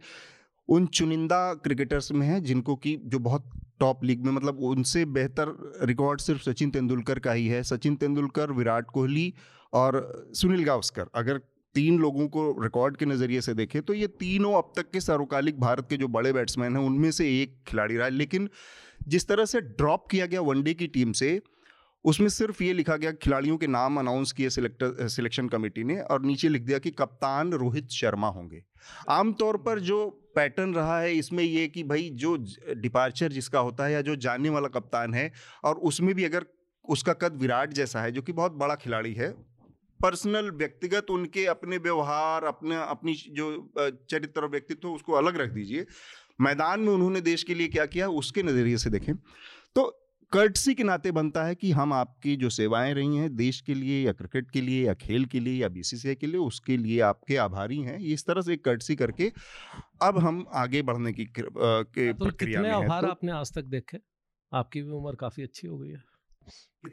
उन 0.70 0.86
चुनिंदा 0.88 1.54
क्रिकेटर्स 1.54 2.12
में 2.12 2.26
हैं 2.28 2.44
जिनको 2.44 2.76
कि, 2.76 2.96
जो 2.98 3.20
बहुत 3.20 3.52
टॉप 3.80 4.04
लीग 4.04 4.26
में 4.26 4.32
मतलब 4.32 4.60
उनसे 4.60 5.04
बेहतर 5.06 5.56
रिकॉर्ड 5.84 6.22
सिर्फ़ 6.22 6.42
सचिन 6.44 6.72
तेंदुलकर 6.72 7.20
का 7.20 7.32
ही 7.32 7.48
है। 7.48 7.62
सचिन 7.64 7.96
तेंदुलकर, 7.96 8.52
विराट 8.52 8.90
कोहली 8.92 9.34
और 9.74 10.32
सुनील 10.36 10.64
गावस्कर, 10.64 11.08
अगर 11.16 11.42
तीन 11.78 12.00
लोगों 12.00 12.28
को 12.30 12.44
रिकॉर्ड 12.62 12.98
के 12.98 13.06
नज़रिए 13.06 13.42
से 13.42 13.54
देखें 13.54 13.82
तो 13.82 13.94
ये 13.94 14.08
तीनों 14.20 14.54
अब 14.58 14.72
तक 14.76 14.90
के 14.92 15.02
सर्वकालिक 15.02 15.60
भारत 15.60 15.88
के 15.90 15.98
जो 15.98 16.08
बड़े 16.10 16.34
बैट्समैन 16.34 16.76
हैं, 16.76 16.84
उनमें 16.84 17.12
से 17.12 17.30
एक 17.42 17.56
खिलाड़ी 17.68 17.98
रहा 17.98 18.08
लेकिन 18.10 18.50
जिस 19.08 19.28
तरह 19.28 19.46
से 19.46 19.62
ड्रॉप 19.62 20.08
किया 20.12 20.26
गया 20.26 20.42
वनडे 20.44 20.74
की 20.74 20.88
टीम 20.90 21.12
से, 21.14 21.40
उसमें 22.06 22.28
सिर्फ़ 22.30 22.64
ये 22.64 22.74
लिखा 22.74 22.96
गया 22.98 23.12
खिलाड़ियों 23.14 23.58
के 23.58 23.68
नाम 23.68 24.00
अनाउंस 24.00 24.32
किए 24.32 24.50
सिलेक्टर 24.50 25.08
सिलेक्शन 25.10 25.48
कमेटी 25.50 25.84
ने 25.84 26.00
और 26.02 26.26
नीचे 26.26 26.50
लिख 26.50 26.62
दिया 26.62 26.78
कि 26.80 26.92
कप्तान 26.94 27.52
रोहित 27.54 27.90
शर्मा 27.92 28.28
होंगे। 28.30 28.64
आमतौर 29.10 29.58
पर 29.58 29.80
जो 29.82 30.06
पैटर्न 30.36 30.74
रहा 30.74 31.00
है, 31.00 31.14
इसमें 31.14 31.44
ये 31.44 31.68
कि 31.68 31.84
भाई 31.84 32.10
जो 32.16 32.36
डिपार्चर 32.78 33.32
जिसका 33.32 33.60
होता 33.60 33.86
है 33.86 33.94
या 33.94 34.02
जो 34.02 34.16
जानने 34.18 34.50
वाला 34.50 34.68
कप्तान 34.70 35.14
है, 35.14 35.32
और 35.64 35.76
उसमें 35.84 36.14
भी 36.16 36.24
अगर 36.24 36.46
उसका 36.86 37.14
कद 37.16 37.40
विराट 37.42 37.74
जैसा 37.74 38.02
है, 38.02 38.12
जो 38.12 38.22
कि 38.22 38.34
बहुत 38.34 38.52
बड़ा 38.56 38.76
खिलाड़ी 38.78 39.14
है 39.14 39.34
पर्सनल 40.02 40.50
व्यक्तिगत 40.54 41.10
उनके 41.12 41.46
अपने 41.48 41.78
व्यवहार 41.80 42.44
अपने 42.46 42.76
अपनी 42.78 43.14
जो 43.32 43.52
चरित्र 43.80 44.42
और 44.42 44.50
व्यक्तित्व 44.50 44.90
उसको 44.90 45.14
अलग 45.14 45.38
रख 45.38 45.52
दीजिए। 45.52 45.86
मैदान 46.42 46.80
में 46.80 46.94
उन्होंने 46.94 47.22
देश 47.22 47.44
के 47.44 47.56
लिए 47.56 47.68
क्या 47.68 47.86
किया 47.88 48.10
उसके 48.16 48.44
नज़रिए 48.44 48.78
से 48.78 48.90
देखें। 48.90 49.14
तो 49.76 49.86
कर्टसी 50.32 50.74
के 50.76 50.84
नाते 50.84 51.12
बनता 51.12 51.44
है 51.44 51.56
कि 51.56 51.72
हम 51.72 51.94
आपकी 51.94 52.36
जो 52.36 52.50
सेवाएँ 52.50 52.94
रही 52.94 53.18
हैं 53.18 53.36
देश 53.36 53.60
के 53.62 53.74
लिए 53.74 54.06
या 54.06 54.12
क्रिकेट 54.14 54.50
के 54.52 54.62
लिए 54.62 54.86
या 54.86 54.94
खेल 54.96 55.26
के 55.26 55.40
लिए 55.40 55.62
या 55.62 55.70
बीसीसीआई 55.70 56.16
के 56.16 56.28
लिए 56.28 56.40
उसके 56.42 56.78
लिए 56.78 57.00
आपके 57.04 57.38
आभारी 57.40 57.80
हैं। 57.82 57.98
इस 58.08 58.26
तरह 58.28 58.42
से 58.42 58.54
एक 58.54 58.64
कर्टसी 58.66 58.96
करके 58.96 59.32
अब 60.02 60.18
हम 60.20 60.46
आगे 60.56 60.82
बढ़ने 60.82 61.14
की 61.14 61.26
के 61.38 62.12
तो 62.14 62.26
प्रक्रिया 62.26 62.62
में 62.62 62.72
आभार 62.72 63.02
तो, 63.02 63.08
आपने 63.08 63.32
आज 63.32 63.54
तक 63.56 63.66
देखे? 63.68 64.00
आपकी 64.52 64.82
भी 64.82 64.92
उम्र 64.92 65.16
काफ़ी 65.16 65.44
अच्छी 65.44 65.68
हो 65.68 65.78
गई 65.78 65.90
है। 65.90 66.04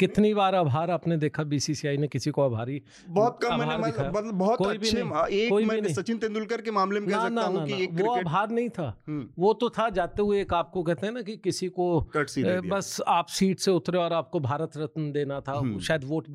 कितनी 0.00 0.32
बार 0.34 0.54
आभार 0.54 0.90
आपने 0.90 1.16
देखा? 1.16 1.42
बीसीसीआई 1.44 1.96
ने 1.96 2.08
किसी 2.08 2.30
को 2.30 2.42
आभारी 2.42 2.82
बहुत 3.08 3.38
कम 3.42 3.58
मैंने 3.58 3.76
मतलब 3.76 4.34
बहुत 4.34 4.58
कोई 4.58 4.76
अच्छे 4.76 5.02
भी 5.02 5.36
एक 5.36 5.50
कोई 5.50 5.64
मैं 5.64 5.92
सचिन 5.94 6.18
तेंदुलकर 6.18 6.60
के 6.60 6.70
मामले 6.70 7.00
में 7.00 7.08
कह 7.10 7.28
सकता 7.28 7.42
हूँ 7.42 7.66
कि 7.66 7.82
एक 7.82 7.90
वो 7.92 8.14
आभार 8.16 8.50
नहीं 8.50 8.68
था। 8.68 8.88
हम्म। 9.06 9.28
वो 9.38 9.52
तो 9.54 9.68
था 9.70 9.88
जाते 9.90 10.22
हुए 10.22 10.40
एक 10.40 10.54
आपको 10.54 10.82
कहते 10.82 11.06
हैं 11.06 11.14
ना 11.14 11.22
कि 11.22 11.36
किसी 11.36 11.68
को 11.68 12.00
बस 12.68 13.00
आप 13.08 13.26
सीट 13.26 13.60
से 13.60 13.70
उतरे 13.70 13.98
और 13.98 14.12
आपको 14.12 14.40
भारत 14.40 14.76
रत्न 14.76 15.10
देना 15.12 15.40
था। 15.40 15.52
हम्म। 15.52 15.78
शायद 15.78 16.04
वोट 16.04 16.28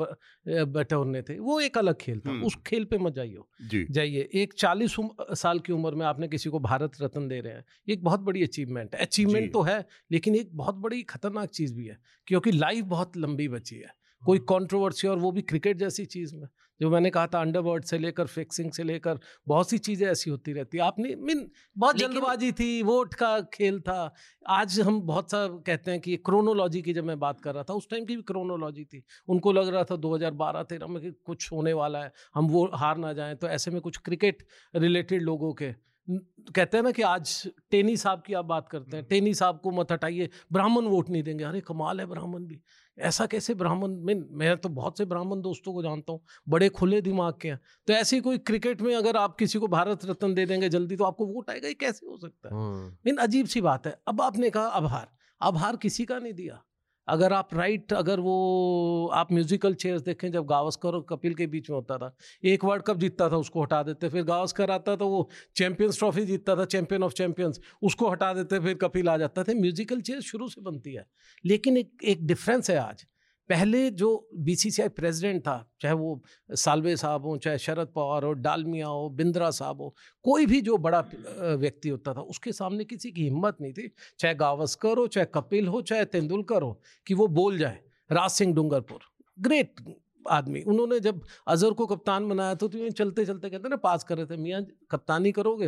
बटोरने 0.48 1.22
थे। 1.22 1.40
वो 1.40 1.60
एक 1.60 1.78
अलग 1.78 1.98
खेल 2.02 2.20
था। 2.20 2.30
हम्म। 2.30 2.44
उस 2.44 2.56
खेल 2.68 2.86
पे 2.86 2.98
मत 2.98 3.14
जाइए। 3.14 3.86
जाइए। 3.92 4.30
एक 4.34 4.54
चालीस 4.54 4.96
साल 5.40 5.60
की 5.60 5.74
उम्र 5.74 5.96
में 5.96 6.06
आपने 6.06 6.28
किसी 6.28 6.50
को 6.50 6.60
भारत 6.60 7.02
रत्न 7.02 7.28
दे 7.28 7.40
रहे 7.40 7.54
हैं। 7.54 7.66
एक 7.90 8.04
बहुत 8.04 8.20
बड़ी 8.20 8.44
अचीवमेंट 8.44 8.96
है। 8.96 9.02
अचीवमेंट 9.02 9.52
तो 9.54 9.62
है 9.62 9.86
लेकिन 10.12 10.36
एक 10.36 10.50
बहुत 10.54 10.76
बड़ी 10.76 11.02
खतरनाक 11.04 11.50
चीज़ 11.50 11.74
भी 11.76 11.86
है 11.86 11.98
क्योंकि 12.28 12.52
लाइफ 12.52 12.86
बहुत 12.86 13.18
लंबी 13.18 13.48
बची 13.50 13.76
है। 13.76 13.98
कोई 14.24 14.40
कंट्रोवर्सी 14.40 15.08
और 15.08 15.20
वो 15.20 15.32
भी 15.32 15.42
क्रिकेट 15.42 15.78
जैसी 15.78 16.06
चीज़ 16.06 16.36
में। 16.36 16.48
जो 16.82 16.90
मैंने 16.90 17.10
कहा 17.10 17.28
था 17.28 17.40
अंडरवर्ड 17.42 17.84
से 17.84 17.98
लेकर 17.98 18.28
फिक्सिंग 18.28 18.72
से 18.72 18.84
लेकर 18.84 19.20
बहुत 19.48 19.70
सी 19.70 19.78
चीज़ें 19.78 20.08
ऐसी 20.08 20.30
होती 20.30 20.54
रहती 20.54 20.78
आपने 20.78 21.16
मीन 21.16 21.50
बहुत 21.78 21.98
जल्दबाजी 21.98 22.52
थी 22.52 22.82
वोट 22.84 23.14
का 23.14 23.40
खेल 23.54 23.80
था। 23.80 24.14
आज 24.48 24.80
हम 24.80 25.02
बहुत 25.02 25.32
सा 25.32 25.46
कहते 25.68 25.92
हैं 25.92 26.00
कि 26.00 26.16
क्रोनोलॉजी 26.18 26.82
की 26.82 26.94
जब 26.94 27.04
मैं 27.04 27.20
बात 27.20 27.42
कर 27.42 27.54
रहा 27.54 27.64
था 27.64 27.74
उस 27.74 27.90
टाइम 27.90 28.06
की 28.06 28.16
भी 28.16 28.22
क्रोनोलॉजी 28.22 28.86
थी। 28.86 29.04
उनको 29.28 29.52
लग 29.52 29.68
रहा 29.68 29.84
था 29.84 29.96
2012-13 29.96 30.88
में 30.88 31.02
कि 31.04 31.12
कुछ 31.26 31.52
होने 31.52 31.74
वाला 31.74 32.04
है 32.04 32.12
हम 32.36 32.48
वो 32.48 32.70
हार 32.74 32.98
ना 32.98 33.14
जाएँ। 33.14 33.36
तो 33.36 33.48
ऐसे 33.48 33.72
में 33.72 33.82
कुछ 33.82 33.98
क्रिकेट 33.98 34.44
रिलेटेड 34.76 35.22
लोगों 35.22 35.54
के 35.54 35.74
कहते 36.10 36.78
हैं 36.78 36.84
ना 36.84 36.92
कि 36.92 37.02
आज 37.02 37.52
टेनी 37.72 37.98
साहब 37.98 38.22
की 38.28 38.34
आप 38.34 38.46
बात 38.46 38.70
करते 38.70 38.98
हैं 38.98 39.06
टेनी 39.06 39.34
साहब 39.34 39.60
को 39.64 39.72
मत 39.72 39.92
हटाइए 39.92 40.30
ब्राह्मण 40.52 40.86
वोट 40.86 41.10
नहीं 41.10 41.24
देंगे। 41.24 41.44
अरे 41.44 41.62
कमाल 41.62 42.00
है 42.00 42.06
ब्राह्मण 42.06 42.46
भी। 42.46 42.62
ऐसा 42.98 43.26
कैसे 43.26 43.54
ब्राह्मण 43.54 43.92
मैं 44.06 44.16
मैं 44.38 44.58
तो 44.58 44.70
बहुत 44.70 44.98
से 44.98 45.06
ब्राह्मण 45.06 45.42
दोस्तों 45.42 45.74
को 45.74 45.84
जानता 45.84 46.12
हूँ 46.12 46.22
बड़े 46.50 46.70
खुले 46.70 47.02
दिमाग 47.02 47.34
के 47.42 47.50
हैं। 47.50 47.60
तो 47.88 47.94
ऐसे 47.94 48.16
ही 48.16 48.22
कोई 48.22 48.38
क्रिकेट 48.38 48.82
में 48.82 48.96
अगर 48.96 49.18
आप 49.18 49.36
किसी 49.36 49.60
को 49.60 49.68
भारत 49.68 50.06
रत्न 50.06 50.34
दे 50.34 50.46
देंगे 50.46 50.70
जल्दी 50.70 50.96
तो 50.96 51.04
आपको 51.04 51.26
वोट 51.26 51.50
आएगा 51.50 51.68
ये 51.68 51.74
कैसे 51.74 52.06
हो 52.06 52.18
सकता 52.18 52.50
है? 52.50 52.56
Mean 52.56 53.10
hmm. 53.10 53.24
अजीब 53.24 53.46
सी 53.46 53.62
बात 53.62 53.88
है। 53.88 54.02
अब 54.08 54.22
आपने 54.22 54.50
कहा 54.50 54.64
आभार। 54.64 55.08
आभार 55.42 55.76
किसी 55.76 56.06
का 56.06 56.20
नहीं 56.20 56.34
दिया। 56.34 56.64
अगर 57.10 57.34
आप 57.34 57.54
राइट, 57.54 57.94
अगर 57.94 58.20
वो, 58.20 59.10
आप 59.14 59.32
म्यूजिकल 59.32 59.74
चेयर्स 59.74 60.02
देखें, 60.02 60.32
जब 60.32 60.46
गावस्कर 60.46 60.90
और 60.90 61.06
कपिल 61.10 61.34
के 61.34 61.48
बीच 61.48 61.70
में 61.70 61.76
होता 61.76 61.98
था, 61.98 62.16
एक 62.44 62.66
वर्ल्ड 62.66 62.84
कप 62.84 62.98
जीतता 62.98 63.30
था, 63.30 63.38
उसको 63.38 63.64
हटा 63.64 63.84
देते, 63.84 64.10
फिर 64.10 64.24
गावस्कर 64.24 64.72
आता 64.72 64.96
था 64.96 65.06
वो 65.06 65.30
चैंपियंस 65.56 65.98
ट्रॉफी 66.00 66.26
जीतता 66.26 66.56
था, 66.56 66.66
चैंपियन 66.66 67.04
ऑफ़ 67.04 67.14
चैंपियंस, 67.14 67.60
उसको 67.84 68.10
हटा 68.10 68.34
देते, 68.34 68.60
फिर 68.60 68.74
कपिल 68.74 69.10
आ 69.10 69.18
जाता 69.18 69.44
था। 69.44 69.54
म्यूजिकल 69.54 70.02
चेयर 70.02 70.22
शुरू 70.22 70.48
से 70.48 70.62
बनती 70.62 70.94
है, 70.94 71.06
लेकिन 71.46 71.78
एक 71.78 71.92
एक 72.04 72.28
डिफरेंस 72.28 72.70
है 72.70 72.78
आज। 72.78 73.06
पहले 73.50 73.90
जो 73.92 74.30
बीसीसीआई 74.38 74.90
प्रेसिडेंट 74.90 75.42
था 75.42 75.56
चाहे 75.82 75.94
वो 75.94 76.22
सालवे 76.56 76.96
साहब 76.98 77.26
हो 77.26 77.38
चाहे 77.38 77.58
शरद 77.58 77.88
पवार 77.96 78.24
हो 78.24 78.32
डालमिया 78.34 78.88
हो 78.88 79.10
बिंद्रा 79.10 79.50
साहब 79.52 79.82
हो 79.82 79.96
कोई 80.24 80.46
भी 80.46 80.62
जो 80.62 80.78
बड़ा 80.78 81.00
व्यक्ति 81.40 81.90
होता 81.90 82.14
था 82.14 82.22
उसके 82.22 82.52
सामने 82.52 82.84
किसी 82.84 83.12
की 83.12 83.24
हिम्मत 83.24 83.58
नहीं 83.62 83.74
थी 83.74 83.92
चाहे 84.20 84.36
गावस्कर 84.36 84.98
हो 84.98 85.08
चाहे 85.08 85.28
कपिल 85.34 85.68
हो 85.68 85.82
चाहे 85.82 86.06
तेंदुलकर 86.06 86.62
हो 86.62 86.80
कि 87.08 87.14
वो 87.14 87.28
बोल 87.28 87.58
जाए 87.58 87.80
राज 88.12 88.30
सिंह 88.30 88.54
डूंगरपुर 88.56 89.00
ग्रेट 89.40 89.82
आदमी। 90.30 90.62
उन्होंने 90.62 91.00
जब 91.00 91.22
अजहर 91.48 91.74
को 91.74 91.86
कप्तान 91.86 92.28
बनाया 92.30 92.56
तो, 92.56 92.68
तो 92.68 92.90
चलते 92.90 93.26
चलते 93.26 93.50
कहते 93.50 93.70
ना 93.70 93.76
पास 93.76 94.04
कर 94.04 94.18
रहे 94.18 94.26
थे 94.26 94.38
मियाँ 94.38 94.62
कप्तानी 94.92 95.32
करोगे? 95.32 95.68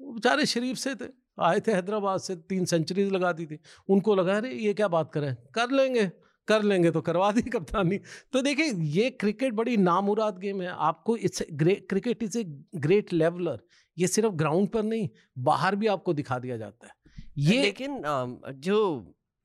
वो 0.00 0.12
बेचारे 0.12 0.46
शरीफ 0.46 0.76
से 0.76 0.94
थे 0.94 1.08
आए 1.38 1.60
थे 1.60 1.72
हैदराबाद 1.72 2.20
से 2.20 2.36
तीन 2.48 2.64
सेंचुरीज 2.64 3.12
लगा 3.12 3.32
दी 3.32 3.46
थी। 3.46 3.58
उनको 3.88 4.14
लगा 4.14 4.38
रहे 4.38 4.52
ये 4.54 4.74
क्या 4.74 4.88
बात 4.88 5.12
करें 5.12 5.34
कर 5.54 5.70
लेंगे। 5.70 6.10
कर 6.48 6.62
लेंगे 6.62 6.90
तो 6.90 7.00
करवा 7.02 7.30
दी 7.32 7.42
कप्तानी। 7.50 7.98
तो 8.32 8.42
देखिए 8.42 8.72
ये 8.92 9.10
क्रिकेट 9.12 9.52
बड़ी 9.54 9.76
नामुराद 9.78 10.38
गेम 10.38 10.62
है। 10.62 10.68
आपको 10.68 11.16
it's 11.18 11.42
great 11.52 11.88
cricket 11.90 12.22
is 12.22 12.38
a 12.38 12.44
great 12.78 13.12
leveller. 13.12 13.58
ये 13.96 14.06
सिर्फ़ 14.08 14.32
ग्राउंड 14.34 14.68
पर 14.68 14.82
नहीं 14.84 15.08
बाहर 15.44 15.76
भी 15.76 15.86
आपको 15.88 16.12
दिखा 16.14 16.38
दिया 16.38 16.56
जाता 16.56 16.86
है। 16.86 16.92
ये 17.38 17.60
लेकिन 17.62 18.00
जो 18.60 18.78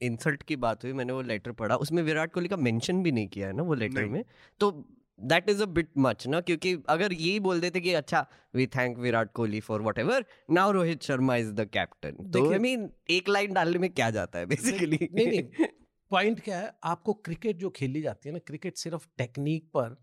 इंसल्ट 0.01 0.43
की 0.43 0.55
बात 0.57 0.83
हुई 0.83 0.93
मैंने 0.93 1.13
वो 1.13 1.21
लेटर 1.23 1.51
पढ़ा 1.53 1.75
उसमें 1.77 2.01
विराट 2.03 2.33
कोहली 2.33 2.49
का 2.49 2.57
मेंशन 2.59 3.03
भी 3.03 3.11
नहीं 3.11 3.27
किया 3.27 3.47
है 3.47 3.53
ना 3.53 3.63
वो 3.63 3.73
लेटर 3.75 4.05
में। 4.05 4.23
तो 4.61 4.71
that 5.19 5.49
is 5.49 5.61
a 5.63 5.65
bit 5.67 5.89
much 5.97 6.27
ना 6.27 6.39
क्योंकि 6.41 6.71
अगर 6.89 7.13
यही 7.13 7.39
बोल 7.39 7.59
देते 7.59 7.79
कि 7.81 7.93
अच्छा 7.93 8.25
we 8.55 8.67
thank 8.67 8.97
Virat 8.97 9.31
Kohli 9.33 9.59
for 9.59 9.81
whatever 9.99 10.25
now 10.51 10.71
Rohit 10.71 11.03
Sharma 11.03 11.35
is 11.35 11.51
the 11.53 11.67
captain 11.73 12.29
तो 12.31 12.51
आई 12.51 12.59
मीन 12.59 12.89
एक 13.09 13.29
लाइन 13.29 13.53
डालने 13.53 13.79
में 13.79 13.89
क्या 13.89 14.09
जाता 14.11 14.39
है 14.39 14.45
बेसिकली 14.45 15.09
नहीं 15.11 15.27
नहीं 15.27 15.67
पॉइंट 16.11 16.39
क्या 16.39 16.59
है 16.59 16.71
आपको 16.83 17.13
क्रिकेट 17.13 17.57
जो 17.57 17.69
खेली 17.69 18.01
जाती 18.01 18.29
है 18.29 18.33
ना 18.33 18.39
क्रिकेट 18.39 18.77
सिर्फ़ 18.77 19.07
टेक्निक 19.17 19.65
पर 19.65 19.97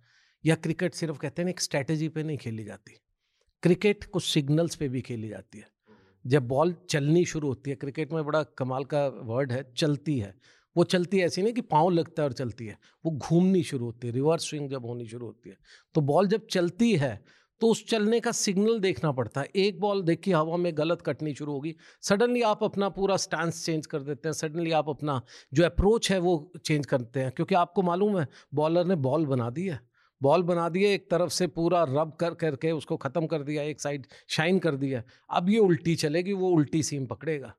या 0.45 0.55
क्रिकेट 0.55 0.95
सिर्फ़ 0.95 1.19
कहते 1.19 1.43
हैं 1.43 1.45
ना 1.45 1.51
एक 1.51 1.61
स्ट्रैटेजी 1.61 2.09
पे 2.09 2.23
नहीं 2.23 2.39
खेली 2.39 2.65
जाती। 2.65 2.97
क्रिकेट 3.63 4.05
कुछ 4.05 4.25
सिग्नल्स 4.25 4.75
पे 4.75 4.89
भी 4.89 5.01
खेली 5.01 5.29
जाती 5.29 5.59
है। 5.59 5.69
जब 6.27 6.49
बॉल 6.49 6.75
चलनी 6.91 7.25
शुरू 7.25 7.49
होती 7.49 7.71
है 7.71 7.77
क्रिकेट 7.77 8.13
में 8.13 8.25
बड़ा 8.25 8.43
कमाल 8.43 8.85
का 8.85 9.07
वर्ड 9.09 9.53
है 9.53 9.73
चलती 9.77 10.19
है। 10.19 10.35
वो 10.77 10.85
चलती 10.85 11.19
है 11.19 11.27
ऐसी 11.27 11.43
नहीं 11.43 11.53
कि 11.53 11.61
पाँव 11.61 11.91
लगता 11.91 12.23
है 12.23 12.29
और 12.29 12.33
चलती 12.33 12.67
है 12.67 12.79
वो 13.05 13.11
घूमनी 13.11 13.63
शुरू 13.63 13.85
होती 13.85 14.07
है 14.07 14.13
रिवर्स 14.13 14.49
स्विंग 14.49 14.71
जब 14.71 14.87
होनी 14.87 15.07
शुरू 15.07 15.27
होती 15.27 15.51
है। 15.51 15.57
तो 15.95 16.01
बॉल 16.01 16.29
जब 16.29 16.47
चलती 16.47 16.97
है 16.97 17.25
तो 17.61 17.69
उस 17.69 17.87
चलने 17.87 18.21
का 18.21 18.33
सिग्नल 18.33 18.79
देखना 18.79 19.13
पड़ता 19.13 19.41
है। 19.41 19.49
एक 19.57 19.81
बॉल 19.81 20.03
देखी 20.03 20.33
हवा 20.33 20.57
में 20.57 20.79
गलत 20.79 21.03
कटनी 21.03 21.35
शुरू 21.35 21.53
होगी। 21.53 21.77
सडनली 22.03 22.43
आप 22.43 22.65
अपना 22.65 22.89
पूरा 22.89 23.17
स्टैंड 23.17 23.53
चेंज 23.53 23.87
कर 23.87 24.01
देते 24.01 24.29
हैं। 24.29 24.33
सडनली 24.33 24.71
आप 24.71 24.89
अपना 24.89 25.23
जो 25.55 25.65
अप्रोच 25.65 26.11
है 26.11 26.19
वो 26.19 26.53
चेंज 26.65 26.87
करते 26.87 27.21
हैं। 27.21 27.33
क्योंकि 27.33 27.55
आपको 27.55 27.83
मालूम 27.83 28.19
है, 28.19 28.29
बॉलर 28.55 28.85
ने 28.85 28.95
बॉल 28.95 29.27
बना 29.27 29.51
दी 29.51 29.67
है। 29.67 29.81
बॉल 30.23 30.43
बना 30.43 30.69
दिए 30.69 30.95
एक 30.95 31.11
तरफ़ 31.11 31.31
से 31.31 31.47
पूरा 31.47 31.83
रब 31.85 32.17
कर, 32.21 32.35
करके 32.35 32.73
उसको 32.73 32.97
ख़त्म 32.97 33.27
कर 33.27 33.43
दिया, 33.43 33.63
एक 33.63 33.81
साइड 33.81 34.07
शाइन 34.29 34.59
कर 34.59 34.77
दिया 34.77 35.03
अब 35.31 35.51
ये 35.51 35.59
उल्टी 35.59 35.95
चलेगी, 35.95 36.33
वो 36.33 36.49
उल्टी 36.49 36.83
सीम 36.83 37.07
पकड़ेगा। 37.07 37.55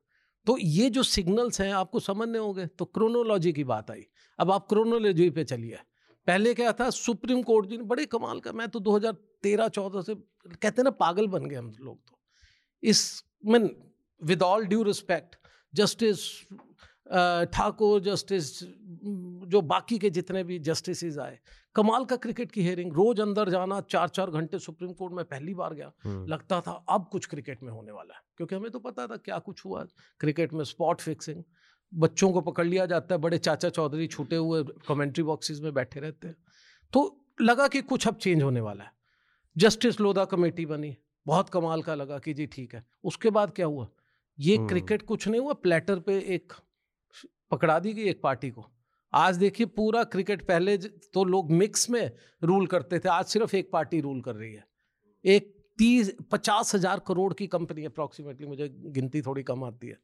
तो 0.46 0.58
ये 0.58 0.90
जो 0.90 1.02
सिग्नल्स 1.02 1.60
हैं, 1.60 1.72
आपको 1.72 2.00
समझने 2.00 2.38
होंगे। 2.38 2.66
तो 2.66 2.84
क्रोनोलॉजी 2.84 3.52
की 3.52 3.64
बात 3.64 3.90
आई। 3.90 4.06
अब 4.38 4.50
आप 4.50 4.66
क्रोनोलॉजी 4.68 5.30
पे 5.30 5.44
चलिए। 5.44 5.78
पहले 6.28 6.54
क्या 6.54 6.72
था 6.74 6.88
सुप्रीम 6.92 7.42
कोर्ट 7.42 7.68
जी 7.68 7.76
ने 7.76 7.84
बड़े 7.86 8.04
कमाल 8.08 8.40
का 8.40 8.52
मैं 8.52 8.68
तो 8.68 8.80
2013 8.82 9.68
14 9.70 10.02
से 10.02 10.14
कहते 10.14 10.72
हैं 10.72 10.84
ना 10.84 10.90
पागल 10.98 11.26
बन 11.28 11.46
गए 11.46 11.56
हम 11.56 11.72
लोग 11.80 11.98
तो 12.00 12.18
इस 12.82 13.02
mean 13.46 13.70
with 14.22 14.42
all 14.44 14.66
due 14.66 14.82
respect 14.84 15.36
justice 15.74 16.24
Thakur 17.52 18.00
justice 18.02 18.52
जो 19.48 19.60
बाकी 19.66 19.98
के 19.98 20.10
जितने 20.10 20.42
भी 20.44 20.58
जस्टिस 20.60 21.18
आए 21.20 21.38
कमाल 21.76 22.04
का 22.04 22.16
क्रिकेट 22.18 22.52
की 22.52 22.62
हेयरिंग 22.62 22.92
रोज 22.92 23.20
अंदर 23.20 23.48
जाना 23.50 23.80
चार 23.86 24.08
चार 24.10 24.30
घंटे 24.32 24.58
सुप्रीम 24.58 24.92
कोर्ट 24.94 25.14
में 25.14 25.24
पहली 25.26 25.54
बार 25.54 25.74
गया 25.74 25.90
हम्म। 26.04 26.26
लगता 26.26 26.60
था 26.60 26.72
अब 26.90 27.08
कुछ 27.12 27.26
क्रिकेट 27.26 27.62
में 27.62 27.70
होने 27.70 27.92
वाला 27.92 28.14
है 28.14 28.20
क्योंकि 28.36 28.54
हमें 28.54 28.70
तो 28.70 28.78
पता 28.80 29.06
था 29.06 29.16
क्या 29.22 29.38
कुछ 29.40 29.64
हुआ 29.64 29.84
क्रिकेट 30.20 30.52
में 30.52 30.64
स्पॉट 30.66 31.00
फिक्सिंग 31.00 31.42
बच्चों 31.92 32.30
को 32.32 32.40
पकड़ 32.40 32.66
लिया 32.66 32.86
जाता 32.86 33.14
है 33.14 33.20
बड़े 33.20 33.38
चाचा 33.38 33.68
चौधरी 33.70 34.06
छूटे 34.06 34.36
हुए 34.36 34.62
कमेंट्री 34.88 35.24
बॉक्सेस 35.24 35.60
में 35.60 35.72
बैठे 35.74 36.00
रहते 36.00 36.28
हैं। 36.28 36.36
तो 36.92 37.02
लगा 37.40 37.68
कि 37.68 37.80
कुछ 37.82 38.06
अब 38.08 38.16
चेंज 38.16 38.42
होने 38.42 38.60
वाला 38.60 38.84
है। 38.84 38.90
जस्टिस 39.56 40.00
लोधा 40.00 40.24
कमेटी 40.26 40.66
बनी 40.66 40.96
बहुत 41.26 41.48
कमाल 41.50 41.82
का 41.82 41.94
लगा 41.94 42.18
कि 42.18 42.34
जी 42.34 42.46
ठीक 42.46 42.74
है। 42.74 42.84
उसके 43.04 43.30
बाद 43.30 43.50
क्या 43.50 43.66
हुआ? 43.66 43.88
ये 44.38 44.56
क्रिकेट 44.58 45.00
हम्म। 45.00 45.06
कुछ 45.06 45.28
नहीं 45.28 45.40
हुआ 45.40 45.52
प्लेटर 45.54 45.98
पे 46.00 46.18
एक 46.34 46.52
पकड़ा 47.50 47.78
दी 47.78 47.92
गई 47.92 48.02
एक 48.04 48.20
पार्टी 48.22 48.50
को। 48.50 48.66
आज 49.12 49.36
देखिए 49.36 49.66
पूरा 49.66 50.02
क्रिकेट 50.06 50.46
पहले 50.46 50.76
तो 50.76 51.24
लोग 51.24 51.50
मिक्स 51.52 51.88
में 51.90 52.10
रूल 52.42 52.66
करते 52.66 52.98
थे 52.98 53.08
आज 53.08 53.24
सिर्फ़ 53.26 53.56
एक 53.56 53.70
पार्टी 53.72 54.00
रूल 54.00 54.20
कर 54.20 54.34
रही 54.34 54.52
है। 54.54 54.66
एक 55.24 55.54
तीस 55.78 56.12
पचास 56.30 56.74
हज़ार 56.74 57.00
करोड़ 57.06 57.32
की 57.34 57.46
कंपनी 57.46 57.84
अप्रॉक्सीमेटली 57.84 58.46
मुझे 58.46 58.68
गिनती 58.68 59.22
थोड़ी 59.22 59.42
कम 59.42 59.64
आती 59.64 59.88
है। 59.88 59.98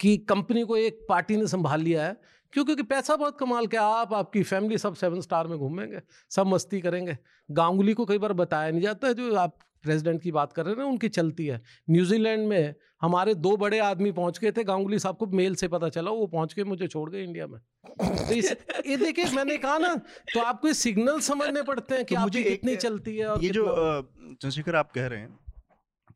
कि 0.00 0.16
कंपनी 0.28 0.62
को 0.62 0.76
एक 0.76 1.04
पार्टी 1.08 1.36
ने 1.36 1.46
संभाल 1.46 1.80
लिया 1.80 2.06
है 2.06 2.16
क्यों 2.52 2.64
क्योंकि 2.64 2.82
पैसा 2.82 3.16
बहुत 3.16 3.38
कमाल 3.38 3.66
के 3.66 3.76
आप 3.76 4.12
आपकी 4.14 4.42
फैमिली 4.42 4.78
सब 4.78 4.94
सेवन 4.94 5.20
स्टार 5.20 5.46
में 5.46 5.58
घूमेंगे 5.58 6.00
सब 6.30 6.46
मस्ती 6.46 6.80
करेंगे। 6.80 7.16
गांगुली 7.50 7.94
को 7.94 8.04
कई 8.04 8.18
बार 8.18 8.32
बताया 8.32 8.70
नहीं 8.70 8.82
जाता 8.82 9.08
है 9.08 9.14
जो 9.14 9.34
आप 9.36 9.58
प्रेसिडेंट 9.84 10.22
की 10.22 10.32
बात 10.32 10.52
कर 10.52 10.64
रहे 10.64 10.74
हैं 10.74 10.80
ना 10.80 10.86
उनकी 10.86 11.08
चलती 11.08 11.46
है। 11.46 11.60
न्यूजीलैंड 11.90 12.46
में 12.48 12.74
हमारे 13.02 13.34
दो 13.36 13.56
बड़े 13.56 13.78
आदमी 13.78 14.12
पहुँच 14.12 14.38
गए 14.38 14.52
थे 14.52 14.64
गांगुली 14.64 14.98
साहब 14.98 15.16
को 15.16 15.26
मेल 15.26 15.54
से 15.54 15.68
पता 15.68 15.88
चला 15.88 16.10
वो 16.10 16.26
पहुँच 16.26 16.52
के 16.52 16.64
मुझे 16.64 16.86
छोड़ 16.86 17.10
गए 17.10 17.22
इंडिया 17.24 17.46
में। 17.46 17.60
तो 18.00 18.32
इस 18.34 18.52
ये 18.86 18.96
देखिए 18.96 19.24
मैंने 19.32 19.56
कहा 19.56 19.78
ना 19.78 19.94
तो 20.34 20.40
आपको 20.40 20.72
सिग्नल 20.72 21.20
समझने 21.20 21.62
पड़ते 21.62 21.94
हैं 21.94 22.04
कि 22.04 22.14
तो 22.14 22.20
मुझे 22.20 22.42
कितनी 22.42 22.76
चलती 22.76 23.16
है 23.16 23.26
और 23.26 23.44
ये 23.44 23.50
जो 23.50 23.66
चंद्रशेखर 23.66 24.76
आप 24.76 24.90
कह 24.92 25.06
रहे 25.06 25.20
हैं 25.20 25.38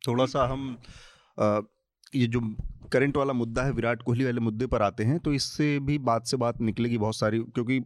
थोड़ा 0.07 0.25
सा 0.25 0.45
हम 0.47 0.77
ये 2.13 2.27
जो 2.27 2.39
करंट 2.91 3.17
वाला 3.17 3.33
मुद्दा 3.33 3.63
है, 3.63 3.71
विराट 3.71 4.01
कोहली 4.01 4.23
वाले 4.25 4.39
मुद्दे 4.41 4.65
पर 4.67 4.81
आते 4.81 5.03
हैं 5.03 5.19
तो 5.19 5.33
इससे 5.33 5.77
भी 5.79 5.97
बात 5.99 6.25
से 6.27 6.37
बात 6.37 6.61
निकलेगी 6.61 6.97
बहुत 6.97 7.15
सारी, 7.15 7.39
क्योंकि 7.39 7.81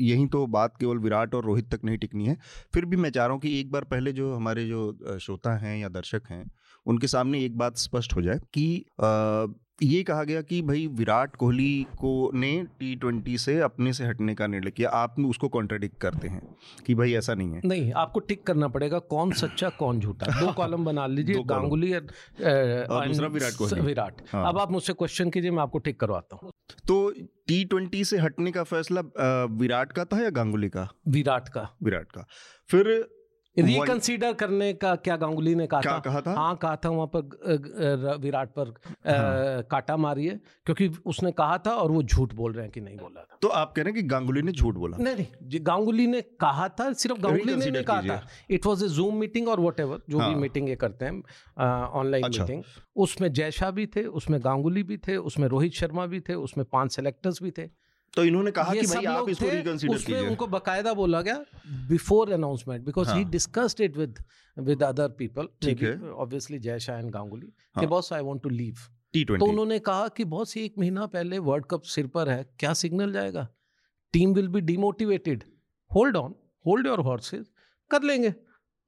यही 0.00 0.26
तो 0.26 0.46
बात 0.48 0.76
केवल 0.76 0.98
विराट 0.98 1.34
और 1.34 1.44
रोहित 1.44 1.70
तक 1.70 1.84
नहीं 1.84 1.98
टिकनी 1.98 2.26
है। 2.26 2.36
फिर 2.74 2.84
भी 2.84 2.96
मैं 2.96 3.10
चाह 3.10 3.26
रहा 3.26 3.32
हूँ 3.32 3.40
कि 3.40 3.58
एक 3.60 3.70
बार 3.72 3.84
पहले 3.84 4.12
जो 4.12 4.34
हमारे 4.34 4.66
जो 4.66 5.18
श्रोता 5.20 5.56
हैं 5.58 5.76
या 5.78 5.88
दर्शक 5.90 6.30
हैं 6.30 6.44
उनके 6.86 7.06
सामने 7.06 7.44
एक 7.44 7.58
बात 7.58 7.76
स्पष्ट 7.76 8.16
हो 8.16 8.22
जाए 8.22 8.38
कि 8.58 8.84
ये 9.82 10.02
कहा 10.02 10.24
गया 10.24 10.42
कि 10.42 10.62
भाई 10.62 10.86
विराट 10.86 11.36
कोहली 11.36 11.86
को 11.98 12.30
ने 12.34 12.66
टी 12.80 12.94
ट्वेंटी 12.96 13.38
से 13.38 13.58
अपने 13.60 13.92
से 13.92 14.04
हटने 14.04 14.34
का 14.34 14.46
निर्णय 14.46 14.70
किया। 14.70 14.88
आप 14.88 15.14
उसको 15.20 15.48
कॉन्ट्राडिक्ट 15.48 16.00
करते 16.00 16.28
हैं 16.28 16.56
कि 16.86 16.94
भाई 16.94 17.12
ऐसा 17.12 17.34
नहीं 17.34 17.52
है। 17.52 17.60
नहीं 17.64 17.92
आपको 17.92 18.20
टिक 18.20 18.46
करना 18.46 18.68
पड़ेगा 18.68 18.98
कौन 18.98 19.32
सच्चा 19.32 19.68
कौन 19.68 20.00
झूठा। 20.00 20.26
दो 20.40 20.52
कॉलम 20.56 20.84
बना 20.84 21.06
लीजिए 21.06 21.42
गांगुली 21.44 21.94
और 21.94 23.08
दूसरा 23.08 23.26
विराट 23.26 23.52
कोहली। 23.52 23.80
विराट। 23.80 24.22
हाँ। 24.32 24.48
अब 24.48 24.58
आप 24.58 24.72
मुझसे 24.72 24.92
क्वेश्चन 24.92 25.30
कीजिए 25.30 25.50
मैं 25.50 25.62
आपको 25.62 25.78
टिक 25.78 26.00
करवाता 26.00 26.38
हूँ। 26.42 26.50
तो 26.88 27.10
टी 27.48 27.64
ट्वेंटी 27.64 28.04
से 28.04 28.18
हटने 28.18 28.52
का 28.52 28.62
फैसला 28.62 29.00
विराट 29.50 29.92
का 29.92 30.04
था 30.04 30.22
या 30.22 30.30
गांगुली 30.30 30.68
का? 30.68 30.88
विराट 31.08 31.48
का। 31.48 31.76
विराट 31.82 32.12
का। 32.12 32.26
फिर 32.68 33.08
रिकंसीडर 33.56 34.32
करने 34.32 34.72
का 34.74 34.94
क्या 34.96 35.16
गांगुली 35.16 35.54
ने 35.54 35.66
कहा 35.66 35.80
था? 35.80 35.98
कहा 35.98 36.20
था? 36.20 36.32
हाँ 36.34 36.56
कहा 36.56 36.76
था 36.76 36.88
वहाँ 36.88 37.10
पर 37.14 38.18
विराट 38.20 38.48
पर 38.48 38.68
हाँ। 39.06 39.62
काटा 39.70 39.96
मारी 39.96 40.26
है 40.26 40.40
क्योंकि 40.66 40.88
उसने 41.06 41.32
कहा 41.32 41.58
था 41.58 41.70
और 41.72 41.90
वो 41.90 42.02
झूठ 42.02 42.32
बोल 42.34 42.52
रहे 42.52 42.64
हैं 42.64 42.72
कि 42.72 42.80
नहीं 42.80 42.96
बोला 42.96 43.20
था। 43.20 43.38
तो 43.42 43.48
आप 43.48 43.72
कह 43.72 43.82
रहे 43.82 43.92
हैं 43.92 44.02
कि 44.02 44.08
गांगुली 44.08 44.42
ने 44.42 44.52
झूठ 44.52 44.74
बोला? 44.74 44.96
नहीं 45.00 45.14
नहीं 45.14 45.60
गांगुली 45.62 46.06
ने 46.06 46.20
कहा 46.40 46.68
था 46.70 46.92
सिर्फ़ 46.94 47.20
गांगुली 47.20 47.54
ने 47.54 47.70
नहीं 47.70 47.84
कहा 47.84 48.02
था। 48.02 48.26
It 48.50 48.66
was 48.66 48.84
a 48.84 48.88
Zoom 48.88 49.16
meeting 49.16 49.48
और 49.48 49.60
वट 49.60 49.80
जो 49.80 50.18
हाँ। 50.18 50.28
भी 50.28 50.40
मीटिंग 50.40 50.68
ये 50.68 50.76
करते 50.76 51.04
हैं 51.04 51.22
ऑनलाइन 51.92 52.24
अच्छा। 52.24 52.42
मीटिंग 52.42 52.62
उसमें 52.96 53.32
जयशाह 53.32 53.70
भी 53.70 53.86
थे 53.86 54.04
उसमें 54.18 54.40
गांगुली 54.44 54.82
भी 54.82 54.96
थे 54.98 55.16
उसमें 55.16 55.48
रोहित 55.48 55.72
शर्मा 55.72 56.06
भी 56.06 56.20
थे 56.20 56.34
उसमें 56.34 56.66
पाँच 56.72 56.94
सेलेक्टर्स 56.94 57.42
भी 57.42 57.50
थे। 57.50 57.68
तो 58.16 58.24
इन्होंने 58.24 58.50
कहा 58.50 58.74
कि 58.74 58.86
भाई 58.86 59.04
आप 59.06 59.28
इसको 59.28 59.48
रिकंसीडर 59.48 59.96
कीजिए। 59.96 60.26
उनको 60.28 60.46
बकायदा 60.48 60.92
बोला 60.94 61.20
गया 61.22 61.44
before 61.88 62.32
announcement 62.32 62.84
because 62.84 63.10
he. 63.10 63.24
Discussed 63.30 63.80
it 63.80 63.96
with 63.96 64.18
with 64.56 64.82
other 64.84 65.08
people 65.18 65.48
ठीक 65.62 65.82
है। 65.82 65.98
ऑब्वियसली 66.12 66.58
जय 66.60 66.78
शाह 66.80 66.98
एंड 66.98 67.10
गांगुली 67.12 67.46
कि 67.80 67.86
boss 67.86 68.12
I 68.12 68.22
want 68.22 68.42
to 68.42 68.48
leave 68.50 68.74
तो 69.16 69.46
उन्होंने 69.46 69.78
कहा 69.80 70.06
कि 70.08 70.24
बॉस 70.26 70.56
एक 70.56 70.78
महीना 70.78 71.06
पहले 71.08 71.38
वर्ल्ड 71.40 71.66
कप 71.70 71.82
सिर 71.88 72.06
पर 72.06 72.28
है 72.28 72.42
क्या 72.58 72.72
सिग्नल 72.74 73.12
जाएगा? 73.12 73.46
Team 74.14 74.32
will 74.34 74.48
be 74.48 74.60
demotivated 74.62 75.44
hold 75.90 76.16
on 76.16 76.34
hold 76.64 76.86
your 76.86 77.00
horses 77.00 77.46
कर 77.90 78.02
लेंगे। 78.02 78.30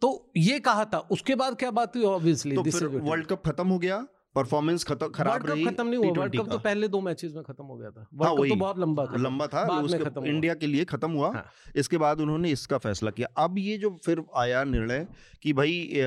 तो 0.02 0.08
ये 0.36 0.58
कहा 0.60 0.84
था 0.84 0.98
उसके 1.12 1.34
बाद 1.34 1.56
क्या 1.56 1.70
बात 1.72 1.96
हुई 1.96 2.04
ऑब्वियसली 2.06 2.56
तो 2.56 2.88
वर्ल्ड 3.00 3.26
कप 3.26 3.42
खत्म 3.46 3.66
हो 3.68 3.78
गया 3.78 4.06
परफॉर्मेंस 4.36 4.84
खत्म 4.84 5.08
खराब 5.10 5.46
रही 5.46 5.64
खत्म 5.64 5.86
नहीं 5.86 5.98
हुआ। 5.98 6.10
वर्ल्ड 6.12 6.36
कप 6.36 6.48
तो 6.50 6.58
पहले 6.58 6.88
दो 6.88 7.00
मैचेस 7.00 7.32
में 7.34 7.42
खत्म 7.44 7.64
हो 7.64 7.76
गया 7.76 7.90
था। 7.90 8.06
वर्ल्ड 8.14 8.28
हाँ, 8.28 8.36
कप 8.36 8.48
तो 8.48 8.56
बहुत 8.56 8.78
लंबा 8.78 9.04
था। 9.06 9.16
लंबा 9.18 9.46
था 9.46 9.62
उसके 9.80 10.28
इंडिया 10.28 10.54
के 10.54 10.66
लिए 10.66 10.84
खत्म 10.84 11.10
हुआ। 11.12 11.30
हाँ। 11.32 11.44
इसके 11.76 11.98
बाद 11.98 12.20
उन्होंने 12.20 12.50
इसका 12.50 12.78
फैसला 12.78 13.10
किया। 13.10 13.28
अब 13.44 13.58
ये 13.58 13.78
जो 13.78 13.90
फिर 14.04 14.22
आया 14.36 14.62
निर्णय 14.66 15.06
कि 15.42 15.52
भाई 15.52 16.02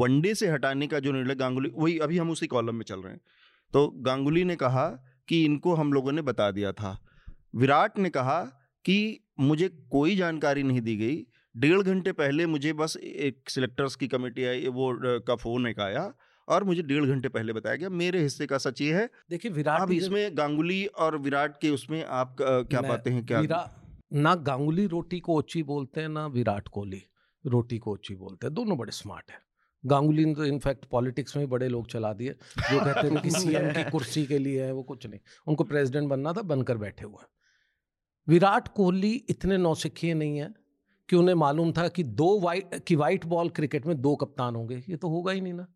वनडे 0.00 0.34
से 0.34 0.48
हटाने 0.48 0.86
का 0.86 0.98
जो 0.98 1.12
निर्णय 1.12 1.34
गांगुली 1.34 1.70
वही 1.74 1.98
अभी 1.98 2.18
हम 2.18 2.30
उसी 2.30 2.46
कॉलम 2.46 2.74
में 2.74 2.84
चल 2.84 3.00
रहे 3.00 3.12
हैं। 3.12 3.20
तो 3.72 3.86
गांगुली 4.02 4.44
ने 4.44 4.56
कहा 4.56 4.88
कि 5.28 5.44
इनको 5.44 5.74
हम 5.74 5.92
लोगों 5.92 6.12
ने 6.12 6.22
बता 6.22 6.50
दिया 6.50 6.72
था। 6.72 6.96
विराट 7.56 7.98
ने 7.98 8.10
कहा 8.10 8.40
कि 8.84 8.98
मुझे 9.40 9.68
कोई 9.90 10.16
जानकारी 10.16 10.62
नहीं 10.62 10.80
दी 10.80 10.96
गई। 10.96 11.16
डेढ़ 11.54 11.80
घंटे 11.82 12.12
पहले 12.14 12.46
मुझे 12.46 12.72
बस 12.72 12.96
एक 12.96 13.50
सिलेक्टर्स 13.50 13.96
की 13.96 14.08
कमेटी 14.08 14.44
आई 14.44 14.68
वो 14.68 14.92
का 15.20 15.34
फ़ोन 15.36 15.66
एक 15.66 15.80
आया 15.80 16.12
और 16.48 16.64
मुझे 16.64 16.82
डेढ़ 16.82 17.04
घंटे 17.04 17.28
पहले 17.28 17.52
बताया 17.52 17.76
गया 17.76 17.88
मेरे 17.90 18.20
हिस्से 18.20 18.46
का 18.46 18.58
सच 18.58 18.80
ये 18.80 18.92
है। 18.94 19.08
देखिए 19.30 19.50
विराट 19.50 19.80
अब 19.80 19.92
इसमें 19.92 20.36
गांगुली 20.38 20.84
और 20.86 21.16
विराट 21.18 21.56
के 21.60 21.70
उसमें 21.70 22.04
आप 22.04 22.36
क्या 22.40 22.80
पाते 22.80 23.10
हैं 23.10 23.24
क्या 23.26 23.68
ना 24.12 24.34
गांगुली 24.46 24.86
रोटी 24.86 25.20
को 25.20 25.36
ओची 25.38 25.62
बोलते 25.62 26.00
हैं 26.00 26.08
ना 26.08 26.26
विराट 26.28 26.68
कोहली 26.68 27.02
रोटी 27.44 27.78
को 27.78 27.92
ओची 27.92 28.14
बोलते 28.14 28.46
हैं 28.46 28.54
दोनों 28.54 28.76
बड़े 28.78 28.92
स्मार्ट 28.92 29.30
है। 29.30 29.38
गांगुली 29.84 30.24
ने 30.24 30.34
तो 30.34 30.44
इनफैक्ट 30.44 30.84
पॉलिटिक्स 30.84 31.36
में 31.36 31.48
बड़े 31.50 31.68
लोग 31.68 31.86
चला 31.88 32.12
दिए 32.12 32.30
जो 32.30 32.84
कहते 32.84 33.08
हैं 33.08 33.22
कि 33.22 33.30
सीएम 33.38 33.70
की 33.72 33.90
कुर्सी 33.90 34.24
के 34.26 34.38
लिए 34.38 34.64
है 34.64 34.72
वो 34.72 34.82
कुछ 34.82 35.06
नहीं 35.06 35.20
उनको 35.46 35.64
प्रेसिडेंट 35.64 36.08
बनना 36.08 36.32
था 36.32 36.42
बनकर 36.42 36.76
बैठे 36.76 37.04
हुए 37.04 37.24
विराट 38.28 38.68
कोहली 38.68 39.12
इतने 39.30 39.56
नौसिखिए 39.56 40.14
नहीं 40.14 40.38
है 40.38 40.52
कि 41.08 41.16
उन्हें 41.16 41.34
मालूम 41.34 41.72
था 41.72 41.88
कि 41.88 42.02
दो 42.04 42.38
वाइट 42.40 42.74
कि 42.86 42.96
वाइट 42.96 43.24
बॉल 43.26 43.48
क्रिकेट 43.50 43.86
में 43.86 44.00
दो 44.00 44.14
कप्तान 44.16 44.56
होंगे 44.56 44.76
ये 44.88 44.96
तो 44.96 45.08
होगा 45.08 45.32
ही 45.32 45.40
नहीं 45.40 45.52
ना। 45.52 45.66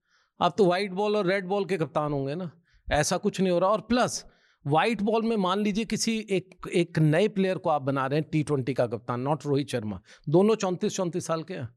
अब 0.40 0.54
तो 0.58 0.64
वाइट 0.64 0.92
बॉल 0.92 1.16
और 1.16 1.26
रेड 1.26 1.46
बॉल 1.46 1.64
के 1.64 1.76
कप्तान 1.76 2.12
होंगे 2.12 2.34
ना। 2.34 2.50
ऐसा 2.92 3.16
कुछ 3.16 3.40
नहीं 3.40 3.52
हो 3.52 3.58
रहा। 3.58 3.70
और 3.70 3.80
प्लस 3.80 4.24
वाइट 4.66 5.02
बॉल 5.02 5.22
में 5.22 5.36
मान 5.36 5.60
लीजिए 5.60 5.84
किसी 5.84 6.26
एक 6.30 6.68
एक 6.74 6.98
नए 6.98 7.28
प्लेयर 7.28 7.58
को 7.58 7.70
आप 7.70 7.82
बना 7.82 8.06
रहे 8.06 8.20
हैं 8.20 8.28
टी 8.32 8.42
ट्वेंटी 8.42 8.74
का 8.74 8.86
कप्तान 8.86 9.20
नॉट 9.20 9.46
रोहित 9.46 9.68
शर्मा। 9.68 10.00
दोनों 10.28 10.54
चौंतीस 10.54 10.96
चौंतीस 10.96 11.26
साल 11.26 11.42
के 11.42 11.54
हैं। 11.54 11.68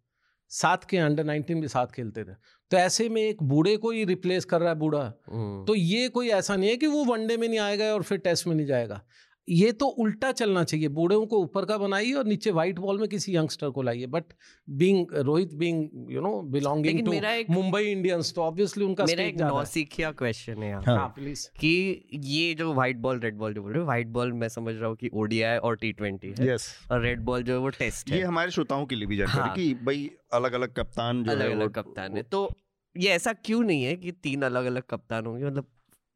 साथ 0.49 0.77
के 0.89 0.97
अंडर 0.97 1.23
नाइनटीन 1.23 1.61
भी 1.61 1.67
साथ 1.67 1.87
खेलते 1.87 2.23
थे। 2.23 2.33
तो 2.71 2.77
ऐसे 2.77 3.09
में 3.09 3.21
एक 3.21 3.43
बूढ़े 3.43 3.77
को 3.77 3.91
ही 3.91 4.05
रिप्लेस 4.05 4.45
कर 4.45 4.59
रहा 4.59 4.69
है 4.69 4.75
बूढ़ा। 4.75 5.13
हम्म। 5.31 5.65
तो 5.65 5.75
ये 5.75 6.09
कोई 6.09 6.29
ऐसा 6.29 6.55
नहीं 6.55 6.69
है 6.69 6.77
कि 6.77 6.87
वो 6.87 7.05
वनडे 7.05 7.37
में 7.37 7.47
नहीं 7.47 7.59
आएगा 7.59 7.85
और 7.85 8.03
फिर 8.03 8.17
टेस्ट 8.17 8.47
में 8.47 8.55
नहीं 8.55 8.67
जाएगा। 8.67 9.01
ये 9.49 9.71
तो 9.71 9.85
उल्टा 9.97 10.31
चलना 10.31 10.63
चाहिए। 10.63 10.87
बूढ़ों 10.89 11.25
को 11.25 11.37
ऊपर 11.39 11.65
का 11.65 11.77
बनाइए 11.77 12.13
और 12.13 12.25
नीचे 12.25 12.51
व्हाइट 12.51 12.79
बॉल 12.79 12.99
में 12.99 13.07
किसी 13.09 13.35
यंगस्टर 13.35 13.69
को 13.69 13.81
लाइए। 13.81 14.05
But 14.07 14.33
being 14.67 15.13
Rohit 15.15 15.53
being 15.53 16.11
you 16.11 16.21
know 16.21 16.31
belonging 16.51 16.99
to 17.05 17.53
Mumbai 17.53 17.83
Indians 17.83 18.33
तो 18.35 18.41
ऑब्वियसली 18.41 18.85
उनका 18.85 19.05
मेरा 19.05 19.23
एक 19.23 19.41
नौसिखिया 19.41 20.11
क्वेश्चन 20.11 20.63
है 20.63 20.73
हाँ। 20.85 21.07
प्लीज़ 21.15 21.47
कि 21.59 21.73
ये 22.13 22.53
जो 22.53 22.73
व्हाइट 22.73 22.97
बॉल 22.97 23.19
रेड 23.19 23.35
बॉल 23.35 23.53
जो 23.53 23.61
बोल 23.61 23.71
रहे 23.71 23.79
हो 23.79 23.85
व्हाइट 23.85 24.07
बॉल 24.09 24.33
मैं 24.33 24.49
समझ 24.49 24.75
रहा 24.75 24.87
हूँ 24.87 24.95
कि 24.95 25.09
ओडीआई 25.13 25.57
और 25.57 25.75
टी 25.75 25.91
ट्वेंटी 25.93 26.33
है। 26.39 26.47
Yes. 26.47 26.67
और 26.91 27.01
रेड 27.01 27.21
बॉल 27.21 27.43
जो 27.43 27.53
है 27.53 27.59
वो 27.59 27.69
टेस्ट 27.79 28.11
है। 28.11 28.17
ये 28.17 28.23
हमारे 28.23 28.51
श्रोताओं 28.51 28.85
के 28.85 28.95
लिए 28.95 29.07
भी 29.07 29.17
जानकारी 29.17 29.41
हाँ. 29.41 29.55
कि 29.55 29.73
भाई 29.83 30.09
अलग 30.33 30.53
अलग 30.53 30.73
कप्तान 30.73 31.23
जो 31.23 31.31
अलग 31.31 31.51
अलग 31.51 31.73
कप्तान 31.73 32.17
है। 32.17 32.23
तो 32.23 32.49
ये 32.95 33.09
ऐसा 33.09 33.33
क्यों 33.33 33.61
नहीं 33.63 33.83
है 33.83 33.95
कि 33.95 34.11
तीन 34.13 34.41
अलग 34.41 34.65
अलग 34.65 34.83
कप्तान 34.89 35.25
होंगे? 35.25 35.45
मतलब 35.45 35.67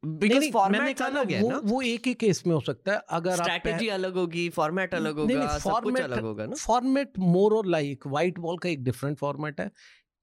बिकॉज़ 0.04 0.50
फॉर्मेट 0.52 1.02
अलग 1.02 1.30
है 1.32 1.48
ना। 1.48 1.60
वो 1.64 1.80
एक 1.82 2.06
ही 2.06 2.14
केस 2.14 2.42
में 2.46 2.54
हो 2.54 2.60
सकता 2.60 2.92
है। 2.92 3.00
अगर 3.10 3.36
स्ट्रेटजी 3.36 3.88
अलग 3.88 4.14
होगी 4.14 4.48
फॉर्मेट 4.48 4.94
अलग 4.94 5.18
होगा 5.18 5.58
सब 5.58 5.80
कुछ 5.82 6.00
अलग 6.00 6.22
होगा 6.22 6.46
ना। 6.46 6.56
फॉर्मेट 6.56 7.18
मोर 7.18 7.54
और 7.54 7.66
लाइक 7.66 8.06
व्हाइट 8.06 8.38
बॉल 8.38 8.58
का 8.58 8.68
एक 8.68 8.84
डिफरेंट 8.84 9.18
फॉर्मेट 9.18 9.60
है। 9.60 9.70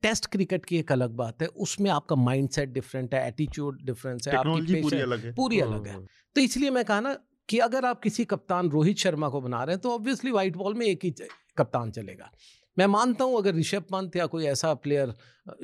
टेस्ट 0.03 0.25
क्रिकेट 0.25 0.65
की 0.65 0.77
एक 0.77 0.91
अलग 0.91 1.11
बात 1.15 1.41
है। 1.41 1.47
उसमें 1.47 1.89
आपका 1.91 2.15
माइंडसेट 2.15 2.69
डिफरेंट 2.69 3.13
है 3.13 3.27
एटीट्यूड 3.27 3.81
डिफरेंस 3.81 4.27
है 4.27 4.35
आपकी 4.35 4.81
पूरी 4.81 4.99
अलग 4.99 5.19
है। 5.19 5.33
पूरी 5.33 5.59
अलग 5.59 5.87
है। 5.87 5.99
तो 6.35 6.41
इसलिए 6.41 6.69
मैं 6.69 6.85
कहा 6.85 6.99
ना 6.99 7.17
कि 7.49 7.57
अगर 7.59 7.85
आप 7.85 8.01
किसी 8.01 8.25
कप्तान 8.25 8.69
रोहित 8.69 8.97
शर्मा 8.97 9.29
को 9.29 9.41
बना 9.41 9.63
रहे 9.63 9.75
हैं 9.75 9.81
तो 9.81 9.91
ऑब्वियसली 9.91 10.31
व्हाइट 10.31 10.55
बॉल 10.55 10.73
में 10.73 10.85
एक 10.85 11.05
ही 11.05 11.13
कप्तान 11.57 11.91
चलेगा। 11.91 12.31
मैं 12.77 12.85
मानता 12.87 13.25
हूँ 13.25 13.37
अगर 13.37 13.55
ऋषभ 13.55 13.83
पंत 13.91 14.15
या 14.15 14.25
कोई 14.25 14.45
ऐसा 14.45 14.73
प्लेयर 14.73 15.13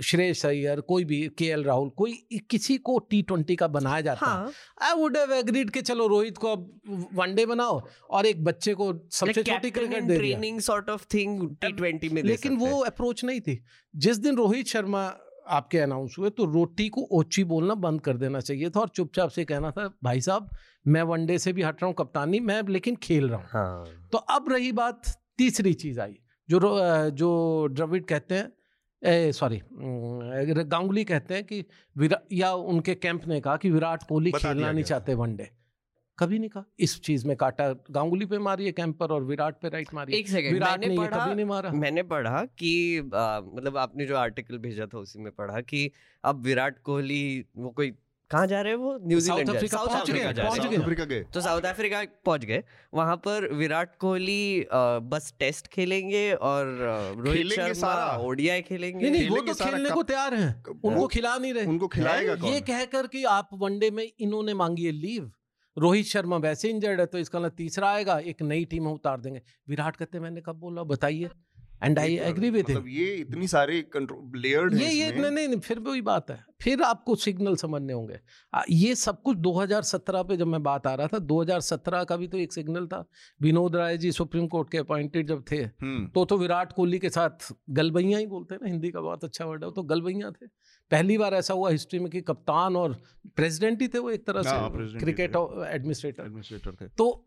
श्रेयस 0.04 0.46
अय्यर 0.46 0.80
कोई 0.82 1.04
भी 1.06 1.20
के 1.38 1.46
एल 1.46 1.64
राहुल 1.64 1.90
कोई 1.90 2.12
किसी 2.50 2.78
को 2.78 2.98
टी 3.00 3.22
ट्वेंटी 3.22 3.56
का 3.56 3.68
बनाया 3.68 4.02
जाता 4.02 4.28
आई 4.82 4.94
वुड 4.94 5.18
हैव 5.18 5.34
एग्रीड 5.34 5.70
कि 5.70 5.82
चलो 5.82 6.08
रोहित 6.08 6.38
को 6.38 6.48
अब 6.48 7.08
वनडे 7.14 7.46
बनाओ 7.46 7.82
और 8.10 8.26
एक 8.26 8.44
बच्चे 8.44 8.74
को 8.74 8.92
सबसे 9.12 9.44
छोटी 9.44 9.72
cricket 9.72 10.04
they 10.04 10.18
training 10.18 10.60
sort 10.62 10.90
of 10.90 11.06
thing 11.14 11.56
T 11.56 11.72
twenty 11.72 12.10
में 12.10 12.22
लेकिन 12.24 12.58
वो 12.58 12.80
अप्रोच 12.82 13.24
नहीं 13.24 13.42
थी। 13.42 13.64
जिस 13.94 14.18
दिन 14.18 14.36
रोहित 14.36 14.68
शर्मा 14.68 15.06
आपके 15.48 15.80
अनाउंस 15.80 16.16
हुए 16.20 16.30
तो 16.30 16.46
रोटी 16.46 16.90
को 16.90 17.02
ओची 17.12 17.44
बोलना 17.44 17.76
बंद 17.76 18.02
कर 18.02 18.18
देना 18.18 18.40
चाहिए 18.40 18.70
था 18.70 18.80
और 18.80 18.90
चुपचाप 18.90 19.30
से 19.30 19.46
कहना 19.46 19.72
था 19.72 19.88
भाई 20.04 20.22
साहब 20.22 20.50
मैं 20.88 21.02
वनडे 21.02 21.38
से 21.40 21.54
भी 21.54 21.62
हट 21.62 21.84
रहा 21.84 21.88
हूँ 21.88 21.96
कप्तानी 21.96 22.40
मैं 22.40 22.62
लेकिन 22.70 22.96
खेल 22.96 23.30
रहा 23.30 23.40
हूँ। 23.40 23.48
हाँ। 23.50 24.10
तो 24.12 24.18
अब 24.18 24.52
रही 24.52 24.72
बात 24.72 25.02
तीसरी 25.38 25.74
चीज़ 25.74 26.00
आई। 26.00 26.18
जो 26.50 26.60
जो 27.12 27.30
द्रविड 27.72 28.06
कहते 28.06 28.36
हैं 28.36 29.32
सॉरी 29.34 29.62
गांगुली 29.72 31.04
कहते 31.04 31.34
हैं 31.34 31.44
कि 31.44 31.64
या 32.34 32.54
उनके 32.54 32.96
कैंप 32.96 33.28
ने 33.28 33.40
कहा 33.42 33.58
कि 33.58 33.72
विराट 33.72 34.04
कोहली 34.10 34.32
खेलना 34.32 34.72
नहीं 34.72 34.84
चाहते 34.84 35.14
वनडे। 35.16 35.50
कभी 36.18 36.38
नहीं 36.40 36.50
कहा। 36.50 36.64
इस 36.80 37.00
चीज़ 37.02 37.26
में 37.28 37.36
काटा 37.38 37.70
गांगुली 37.92 38.26
पे 38.26 38.38
मारी 38.40 38.66
है 38.66 38.72
कैंप 38.72 38.98
पर 39.00 39.12
और 39.12 39.24
विराट 39.24 39.60
पे 39.62 39.70
राइट 39.70 39.94
मारी 39.94 40.14
एक 40.14 40.28
सेकंड 40.28 40.54
विराट 40.54 40.80
ने 40.80 40.98
पढ़ा, 40.98 41.18
कभी 41.18 41.36
नहीं 41.36 41.46
मारा। 41.46 41.72
मैंने 41.72 42.04
पढ़ा 42.06 42.44
कि 42.60 42.98
आ, 42.98 43.40
मतलब 43.42 43.78
आपने 43.78 44.06
जो 44.06 44.16
आर्टिकल 44.16 44.58
भेजा 44.58 44.86
था 44.86 44.98
उसी 44.98 45.20
में 45.20 45.32
पढ़ा 45.32 45.62
कि 45.62 45.92
अब 46.24 46.42
विराट 46.46 46.80
कोहली 46.84 47.46
वो 47.58 47.70
कोई 47.70 47.94
कहाँ 48.32 48.48
जा 48.48 48.62
रहे 48.62 48.74
हैं 48.74 48.80
वो? 48.80 48.98
न्यूजीलैंड 49.04 49.50
अफ्रीका 49.50 49.78
पहुँच 49.80 50.10
गए 51.02 51.24
तो 51.34 51.42
साउथ 51.42 51.62
अफ्रीका 51.64 52.02
पहुँच 52.26 52.46
गए। 52.46 52.64
वहाँ 52.94 53.16
पर 53.18 53.48
विराट 53.54 53.96
कोहली 54.00 54.66
बस 55.06 55.34
टेस्ट 55.40 55.68
खेलेंगे 55.68 56.32
और 56.34 56.66
रोहित 57.20 57.48
शर्मा 57.50 57.94
ओडीआई 58.20 58.62
खेलेंगे। 58.64 59.00
नहीं, 59.00 59.12
नहीं 59.12 59.30
वो 59.30 59.42
तो 59.44 59.54
खेलने 59.56 59.90
को 59.90 60.04
तैयार 60.04 60.34
हैं। 60.34 60.64
उनको 60.66 61.08
खिला 61.08 61.38
नहीं 61.38 61.54
रहे। 61.54 61.66
उनको 61.66 61.88
खिलाएगा 61.88 62.34
ये 62.48 62.60
कहकर 62.64 63.08
कि 63.08 63.24
आप 63.32 63.50
वनडे 63.56 63.92
में 63.92 64.08
इन्होंने 64.20 64.54
मांगी 64.56 64.86
है 64.86 64.92
लीव। 64.94 65.32
रोहित 65.78 66.06
शर्मा 66.06 66.38
वैसे 66.40 66.70
इंजर्ड 66.70 67.00
है 67.00 67.06
तो 67.06 67.18
इसका 67.20 67.40
मतलब 67.40 67.52
तीसरा 67.58 67.90
आएगा 67.90 68.18
एक 68.20 68.42
नई 68.44 68.66
टीम 68.66 68.88
उतार 68.88 69.20
देंगे। 69.22 69.42
विराट 69.70 69.96
कहते 69.96 70.20
मैंने 70.20 70.42
कब 70.42 70.56
बोला? 70.60 70.84
बताइए। 70.86 71.30
एंड 71.84 72.00
आई 72.00 72.16
एग्री 72.18 72.50
विद 72.50 72.70
मतलब 72.70 72.88
ये 72.90 73.14
इतनी 73.16 73.48
सारे 73.48 73.82
कंट्रोल 73.94 74.40
लेयर्ड 74.42 74.74
ये 74.74 74.90
ये 74.90 75.12
नहीं 75.12 75.48
नहीं 75.48 75.60
फिर 75.60 75.80
वही 75.80 76.02
बात 76.02 76.32
है। 76.32 76.46
फिर 76.62 76.82
आपको 76.82 77.16
सिग्नल 77.16 77.56
समझने 77.56 77.94
होंगे। 77.94 78.20
ये 78.70 78.96
सब 78.96 79.22
कुछ 79.22 79.38
2017 79.38 80.24
पे 80.24 80.38
जब 80.38 80.48
मैं 80.48 80.62
बात 80.64 80.88
आ 80.88 80.94
रहा 80.96 81.08
था 81.08 81.18
2017 81.28 82.04
का 82.04 82.18
भी 82.18 82.28
तो 82.28 82.38
एक 82.38 82.54
सिग्नल 82.54 82.88
था। 82.88 83.04
विनोद 83.42 83.76
राय 83.76 83.98
जी 83.98 84.12
सुप्रीम 84.12 84.48
कोर्ट 84.48 84.72
के 84.72 84.78
अपॉइंटेड 84.78 85.28
जब 85.28 85.44
थे 85.52 85.58
हम्म। 85.58 86.08
तो 86.08 86.26
तो 86.26 86.38
विराट 86.38 86.72
कोहली 86.74 87.00
के 87.00 87.10
साथ 87.10 87.54
गलबैया 87.72 88.18
ही 88.18 88.26
बोलते 88.28 88.56
हैं 88.56 88.60
ना 88.64 88.70
हिंदी 88.70 88.92
का 88.92 89.02
बहुत 89.02 89.24
अच्छा 89.24 89.46
वर्ड 89.46 89.64
है 89.64 89.72
तो 89.72 89.84
गलबैया 89.86 90.32
थे। 90.32 90.48
पहली 90.92 91.18
बार 91.18 91.34
ऐसा 91.34 91.54
हुआ 91.54 91.70
हिस्ट्री 91.70 92.00
में 92.00 92.10
कि 92.10 92.22
कप्तान 92.24 92.76
और 92.76 93.02
प्रेसिडेंट 93.36 93.82
ही 93.82 93.88
थे 93.88 94.00
वो 94.00 94.10
एक 94.12 94.26
तरह 94.28 94.42
से 94.44 95.00
क्रिकेट 95.00 95.36
एडमिनिस्ट्रेटर 95.70 96.24
एडमिनिस्ट्रेटर 96.24 96.76
थे। 96.82 96.90
तो 96.90 97.27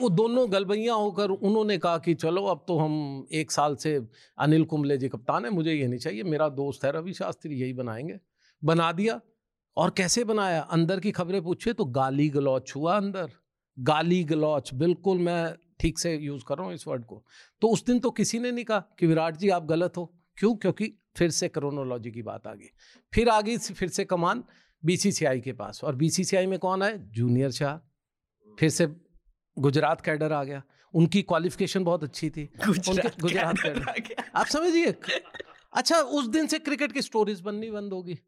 वो 0.00 0.08
दोनों 0.08 0.52
गलबैया 0.52 0.94
होकर 0.94 1.30
उन्होंने 1.30 1.78
कहा 1.78 1.98
कि 1.98 2.14
चलो, 2.14 2.44
अब 2.44 2.64
तो 2.68 2.78
हम 2.78 3.26
एक 3.32 3.50
साल 3.50 3.76
से 3.76 4.06
अनिल 4.38 4.64
कुंबले 4.64 4.98
जी 4.98 5.08
कप्तान 5.08 5.44
है, 5.44 5.50
मुझे 5.50 5.72
ये 5.72 5.86
नहीं 5.86 5.98
चाहिए, 5.98 6.22
मेरा 6.22 6.48
दोस्त 6.48 6.84
है 6.84 6.92
रवि 6.92 7.12
शास्त्री, 7.12 7.54
यही 7.54 7.72
बनाएँगे। 7.72 8.18
बना 8.64 8.92
दिया। 8.92 9.20
और 9.76 9.90
कैसे 9.90 10.24
बनाया? 10.24 10.60
अंदर 10.60 11.00
की 11.00 11.10
खबरें 11.10 11.42
पूछे 11.42 11.72
तो 11.72 11.84
गाली 11.84 12.28
गलौच 12.28 12.72
हुआ 12.76 12.96
अंदर। 12.96 13.30
गाली 13.78 14.24
गलौच 14.24 14.74
बिल्कुल 14.74 15.18
मैं 15.18 15.54
ठीक 15.80 15.98
से 15.98 16.16
यूज़ 16.16 16.44
कर 16.44 16.58
रहा 16.58 16.66
हूँ 16.66 16.74
इस 16.74 16.88
वर्ड 16.88 17.04
को। 17.04 17.24
तो 17.60 17.68
उस 17.68 17.84
दिन 17.84 17.98
तो 17.98 18.10
किसी 18.10 18.38
ने 18.38 18.52
नहीं 18.52 18.64
कहा 18.64 18.80
कि 18.98 19.06
विराट 19.06 19.36
जी, 19.36 19.48
आप 19.48 19.64
गलत 19.64 19.96
हो। 19.96 20.14
क्यों? 20.36 20.56
क्योंकि 20.56 20.98
फिर 21.16 21.30
से 21.30 21.48
क्रोनोलॉजी 21.48 22.10
की 22.10 22.22
बात 22.22 22.46
आ 22.46 22.54
गई। 22.54 22.66
फिर 23.14 23.28
आ 23.28 23.40
गई 23.40 23.56
फिर 23.56 23.88
से 23.88 24.04
कमान 24.04 24.44
बीसीसीआई 24.84 25.40
के 25.40 25.52
पास। 25.52 25.84
और 25.84 25.94
बीसीसीआई 25.96 26.46
में 26.46 26.58
कौन 26.58 26.82
आए? 26.82 26.98
जूनियर 26.98 27.50
शाह। 27.50 27.76
फिर 28.58 28.68
से 28.68 29.05
गुजरात 29.56 30.00
कैडर 30.00 30.32
आ 30.32 30.42
गया। 30.44 30.62
उनकी 30.94 31.22
क्वालिफिकेशन 31.22 31.84
बहुत 31.84 32.04
अच्छी 32.04 32.30
थी। 32.30 32.48
गुजरात, 32.66 33.20
गुजरात 33.20 33.56
कैडर। 33.58 34.24
आप 34.34 34.46
समझिए 34.46 34.94
अच्छा 35.72 35.96
उस 35.98 36.28
दिन 36.28 36.46
से 36.46 36.58
क्रिकेट 36.58 36.92
की 36.92 37.02
स्टोरीज 37.02 37.40
बननी 37.40 37.70
बंद 37.70 37.92
होगी। 37.92 38.18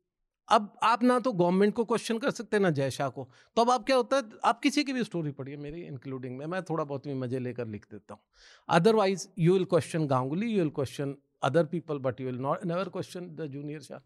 अब 0.49 0.73
आप 0.83 1.03
ना 1.03 1.19
तो 1.19 1.33
गवर्नमेंट 1.33 1.75
को 1.75 1.85
क्वेश्चन 1.85 2.19
कर 2.19 2.31
सकते 2.31 2.57
हैं 2.57 2.63
ना 2.63 2.71
जय 2.71 2.91
शाह 2.91 3.09
को। 3.09 3.29
तो 3.57 3.63
अब 3.63 3.71
आप 3.71 3.85
क्या 3.87 3.97
होता 3.97 4.17
है 4.17 4.23
आप 4.45 4.61
किसी 4.61 4.85
की 4.85 4.93
भी 4.93 5.05
स्टोरी 5.05 5.31
पढ़िए 5.31 5.57
मेरी 5.57 5.81
इंक्लूडिंग 5.83 6.37
में। 6.39 6.45
मैं 6.47 6.63
थोड़ा 6.63 6.85
बहुत 6.85 7.07
भी 7.07 7.15
मज़े 7.15 7.39
लेकर 7.39 7.67
लिख 7.67 7.87
देता 7.91 8.15
हूँ। 8.15 8.21
Otherwise 8.69 9.27
you 9.39 9.53
will 9.53 9.65
question 9.65 10.07
Ganguly 10.07 10.51
you 10.53 10.59
will 10.59 10.71
question 10.71 11.15
other 11.43 11.65
people 11.67 11.99
but 11.99 12.21
you 12.21 12.27
will 12.27 12.39
not 12.39 12.65
never 12.65 12.89
question 12.89 13.27
the 13.37 13.47
junior 13.47 13.81
Shah. 13.81 13.99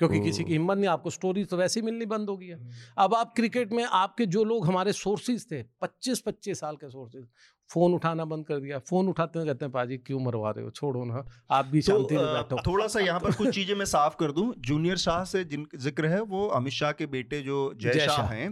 क्योंकि 0.00 0.20
किसी 0.20 0.44
की 0.44 0.52
हिम्मत 0.52 0.76
नहीं 0.76 0.88
आपको 0.88 1.10
स्टोरी 1.10 1.44
तो 1.44 1.56
वैसे 1.56 1.80
ही 1.80 1.84
मिलनी 1.86 2.06
बंद 2.06 2.28
हो 2.28 2.36
गई 2.36 2.46
है 2.46 2.54
हम्म। 2.54 2.72
अब 2.98 3.14
आप 3.14 3.32
क्रिकेट 3.36 3.72
में 3.72 3.82
आपके 3.84 4.26
जो 4.26 4.44
लोग 4.44 4.66
हमारे 4.66 4.92
सोर्सेज 4.94 5.44
थे 5.50 5.62
25 5.82 6.22
25 6.28 6.60
साल 6.60 6.76
के 6.76 6.88
सोर्सेज 6.90 7.26
फ़ोन 7.70 7.94
उठाना 7.94 8.24
बंद 8.24 8.46
कर 8.46 8.60
दिया। 8.60 8.78
फ़ोन 8.80 9.08
उठाते 9.08 9.38
हैं 9.38 9.46
कहते 9.48 9.64
हैं 9.64 9.72
पाजी 9.72 9.96
क्यों 10.06 10.20
मरवा 10.20 10.50
रहे 10.50 10.64
हो? 10.64 10.70
छोड़ो 10.70 11.04
ना। 11.04 11.24
आप 11.50 11.66
भी 11.66 11.82
शांति 11.82 12.14
तो, 12.14 12.20
में 12.22 12.32
बैठो। 12.34 12.56
थोड़ा 12.66 12.86
सा 12.86 13.00
यहाँ 13.00 13.20
पर 13.20 13.32
कुछ 13.32 13.48
चीज़ें 13.54 13.74
मैं 13.74 13.84
साफ़ 13.86 14.16
कर 14.20 14.32
दूँ। 14.32 14.52
जूनियर 14.60 14.96
शाह 14.98 15.24
से 15.24 15.44
जिन 15.44 15.66
ज़िक्र 15.76 16.06
है 16.06 16.20
वो 16.22 16.46
अमित 16.50 16.72
शाह 16.72 16.92
के 16.92 17.06
बेटे 17.06 17.40
जो 17.42 17.58
जय 17.76 17.98
शाह 18.00 18.26
हैं 18.28 18.48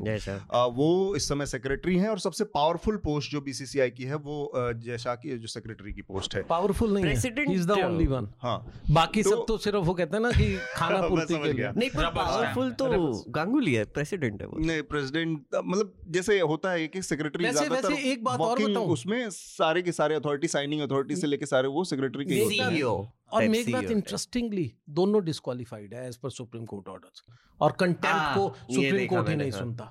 वो 0.76 1.14
इस 1.16 1.28
समय 1.28 1.46
सेक्रेटरी 1.46 1.96
हैं 1.96 2.08
और 2.08 2.18
सबसे 2.18 2.44
पावरफुल 2.54 2.96
पोस्ट 3.04 3.32
जो 3.32 3.40
बीसीसीआई 3.40 3.90
की 3.90 4.04
है 4.04 4.16
वो 4.18 4.36
जय 4.56 4.98
शाह 4.98 5.14
की 5.16 5.38
जो 5.38 5.46
सेक्रेटरी 5.48 5.92
की 5.92 6.02
पोस्ट 6.02 6.34
है। 6.34 6.42
पावरफुल 6.48 6.94
नहीं 6.94 7.04
है। 7.04 7.54
इज़ 7.54 7.66
द 7.66 7.78
ओनली 7.80 8.06
वन 8.06 8.28
हाँ। 8.42 8.58
बाकी 8.90 9.22
सब 9.22 9.30
तो, 9.30 9.44
तो 9.44 9.58
सिर्फ़ 9.58 9.84
वो 9.84 9.94
कहते 9.94 10.16
हैं 10.16 10.22
ना 10.22 10.30
कि 10.30 10.48
खाना 10.76 11.00
पूर्ति 11.08 11.34
के 11.36 11.52
लिए। 11.52 11.70
नहीं 11.76 11.90
पर 11.90 12.10
पावरफुल 12.12 12.70
तो 12.72 12.88
गांगुली 13.32 13.74
है 13.74 13.84
प्रेसिडेंट 13.94 14.40
है 14.42 14.48
वो। 14.48 14.58
नहीं 14.60 14.82
प्रेसिडेंट 14.90 15.44
मतलब 15.54 15.92
जैसे 16.10 16.38
होता 16.40 16.70
है 16.70 16.86
कि 16.88 17.02
सेक्रेटरी 17.02 17.50
ज़्यादातर 17.50 17.92
एक 17.92 18.24
बात 18.24 18.40
और 18.40 18.58
बताऊँ। 18.60 18.96
उसमें 19.08 19.30
सारे 19.30 19.82
के 19.82 19.92
सारे 19.92 20.14
अथॉरिटी 20.14 20.48
साइनिंग 20.48 20.80
अथॉरिटी 20.82 21.16
से 21.16 21.26
लेके 21.26 21.46
सारे 21.46 21.68
वो 21.68 21.84
सेक्रेटरी 21.84 22.24
के 22.24 22.82
और 22.82 23.46
मेक 23.48 23.70
बात 23.72 23.90
इंटरेस्टिंगली 23.90 24.72
दोनों 24.90 25.24
डिस्क्वालीफाइड 25.24 25.94
है 25.94 26.06
as 26.08 26.16
per 26.16 26.30
Supreme 26.30 26.64
Court 26.66 26.88
orders 26.88 27.22
और 27.60 27.72
कंटेम्प्ट 27.80 28.36
को 28.36 28.74
सुप्रीम 28.74 29.06
कोर्ट 29.06 29.28
ही 29.28 29.36
नहीं 29.36 29.50
सुनता। 29.50 29.84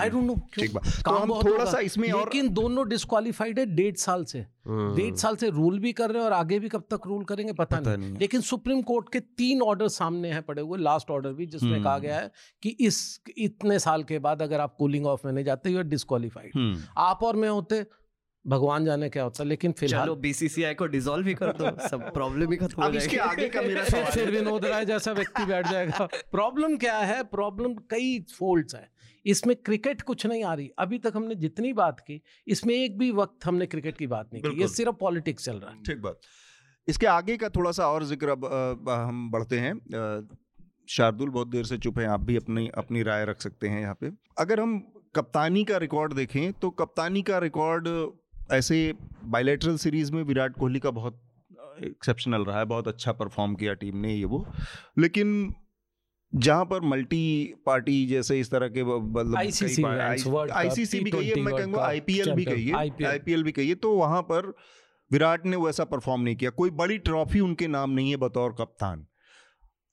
आई 0.00 0.10
डोंट 0.10 0.24
नो 0.24 0.34
क्यों 0.54 0.80
तो 1.04 1.10
हम 1.12 1.32
थोड़ा 1.42 1.64
सा 1.64 1.78
इसमें 1.80 2.10
और 2.10 2.20
लेकिन 2.20 2.48
दोनों 2.54 2.88
डिस्क्वालीफाइड 2.88 3.58
है 3.58 3.66
डेढ़ 3.74 3.94
साल 3.96 4.24
से। 4.24 4.38
हम्म। 4.38 4.94
डेढ़ 4.96 5.14
साल 5.16 5.36
से 5.36 5.50
रूल 5.50 5.78
भी 5.80 5.92
कर 5.92 6.10
रहे 6.10 6.22
हैं 6.22 6.26
और 6.26 6.32
आगे 6.32 6.58
भी 6.58 6.68
कब 6.68 6.84
तक 6.90 7.06
रूल 7.06 7.24
करेंगे 7.24 7.52
पता, 7.52 7.76
पता 7.76 7.96
नहीं, 7.96 8.08
नहीं। 8.08 8.18
लेकिन 8.20 8.40
सुप्रीम 8.40 8.82
कोर्ट 8.82 9.12
के 9.12 9.20
तीन 9.20 9.62
ऑर्डर 9.62 9.88
सामने 9.94 10.32
हैं 10.32 10.42
पड़े 10.42 10.62
हुए। 10.62 10.78
लास्ट 10.78 11.10
ऑर्डर 11.10 11.32
भी 11.32 11.46
जिसमें 11.46 11.82
कहा 11.82 11.92
हम्म। 11.92 12.02
गया 12.02 12.18
है 12.18 12.30
कि 12.62 12.76
इस 12.80 13.20
इतने 13.38 13.78
साल 13.78 14.02
के 14.04 14.18
बाद 14.18 14.42
अगर 14.42 14.60
आप 14.60 14.74
कूलिंग 14.78 15.06
ऑफ़ 15.06 15.26
में 15.26 15.32
नहीं 15.32 15.44
जाते 15.44 15.70
यू 15.70 15.78
आर 15.78 15.84
डिस्क्वालीफाइड 15.86 16.82
आप 16.98 17.22
और 17.22 17.36
मैं 17.36 17.48
होते 17.48 17.84
भगवान 18.48 18.84
जाने 18.84 19.08
क्या 19.08 19.22
होता 19.22 19.42
है 19.42 19.48
लेकिन 19.48 19.72
फ़िलहाल 19.72 20.04
चलो 20.04 20.14
बीसीसीआई 20.18 20.74
को 20.74 20.86
डिसॉल्व 20.88 21.26
ही 21.26 21.34
कर 21.34 21.52
दो 21.52 21.88
सब 21.88 22.12
प्रॉब्लम 22.12 22.50
ही 22.52 22.56
खत्म 22.56 22.82
हो 22.82 22.90
जाएगी। 22.90 23.16
आगे 23.18 23.48
का 23.48 23.62
मेरा 23.62 23.84
फिर 23.84 24.04
फिर 24.06 24.30
विनोद 24.30 24.64
राय 24.66 24.84
जैसा 24.84 25.12
व्यक्ति 25.12 25.44
बैठ 25.44 25.68
जाएगा। 25.68 26.08
प्रॉब्लम 26.32 26.76
क्या 26.76 26.96
है? 26.98 27.22
प्रॉब्लम 27.26 27.74
कई 27.90 28.18
फोल्ड्स 28.32 28.74
है। 28.74 28.88
इसमें 29.26 29.54
क्रिकेट 29.56 30.02
कुछ 30.02 30.26
नहीं 30.26 30.44
आ 30.44 30.54
रही। 30.54 30.70
अभी 30.78 30.98
तक 30.98 31.12
हमने 31.16 31.34
जितनी 31.36 31.72
बात 31.74 32.00
की 32.00 32.20
इसमें 32.46 32.74
एक 32.74 32.98
भी 32.98 33.10
वक्त 33.12 33.46
हमने 33.46 33.66
क्रिकेट 33.66 33.96
की 33.96 34.06
बात 34.08 34.30
नहीं 34.32 34.42
की। 34.42 34.60
ये 34.60 34.68
सिर्फ़ 34.70 34.96
पॉलिटिक्स 35.00 35.44
चल 35.44 35.56
रहा 35.56 35.70
है। 35.70 35.82
ठीक 35.82 36.00
बात। 36.02 36.20
इसके 36.88 37.06
आगे 37.08 37.36
का 37.36 37.48
थोड़ा 37.48 37.70
सा 37.72 37.88
और 37.88 38.04
ज़िक्र 38.04 38.28
अब 38.30 38.88
हम 38.90 39.30
बढ़ते 39.30 39.58
हैं। 39.58 39.74
शार्दुल 40.88 41.28
बहुत 41.30 41.48
देर 41.48 41.64
से 41.64 41.78
चुप 41.78 41.98
है 41.98 42.06
आप 42.08 42.20
भी 42.20 42.36
अपनी 42.36 42.68
अपनी 42.76 43.02
राय 43.02 43.24
रख 43.24 43.40
सकते 43.40 43.68
हैं 43.68 43.80
यहाँ 43.80 43.96
पे। 44.00 44.10
अगर 44.38 44.60
हम 44.60 44.78
कप्तानी 45.14 45.64
का 45.64 45.76
रिकॉर्ड 45.76 46.14
देखें 46.14 46.52
तो 46.52 46.70
कप्तानी 46.72 47.22
का 47.22 47.38
रिकॉर्ड 47.38 47.88
ऐसे 48.52 48.94
बायलेटरल 49.24 49.76
सीरीज़ 49.76 50.12
में 50.12 50.22
विराट 50.22 50.58
कोहली 50.58 50.80
का 50.80 50.90
बहुत 50.90 51.20
एक्सेप्शनल 51.84 52.44
रहा 52.44 52.58
है 52.58 52.64
बहुत 52.64 52.88
अच्छा 52.88 53.12
परफॉर्म 53.12 53.54
किया 53.54 53.74
टीम 53.74 53.96
ने 53.96 54.14
ये 54.14 54.24
वो। 54.24 54.44
लेकिन 54.98 55.54
जहाँ 56.32 56.64
पर 56.64 56.80
मल्टी 56.80 57.54
पार्टी 57.66 58.06
जैसे 58.06 58.38
इस 58.40 58.50
तरह 58.50 58.68
के 58.68 58.84
मतलब 58.84 59.36
आईसीसी 60.52 61.00
भी 61.00 61.10
कही 61.10 61.28
है 61.28 61.40
मैं 61.42 61.54
कहूँगा 61.56 61.82
आईपीएल 61.82 62.32
भी 62.32 62.44
कही 62.44 62.70
आईपीएल 62.72 63.42
भी 63.42 63.52
कही 63.52 63.68
है 63.68 63.74
तो 63.74 63.92
वहाँ 63.92 64.22
पर 64.22 64.52
विराट 65.10 65.46
ने 65.46 65.56
वैसा 65.56 65.84
परफॉर्म 65.84 66.22
नहीं 66.22 66.36
किया। 66.36 66.50
कोई 66.50 66.70
बड़ी 66.70 66.98
ट्रॉफी 66.98 67.40
उनके 67.40 67.66
नाम 67.66 67.90
नहीं 67.90 68.10
है 68.10 68.16
बतौर 68.16 68.54
कप्तान। 68.58 69.06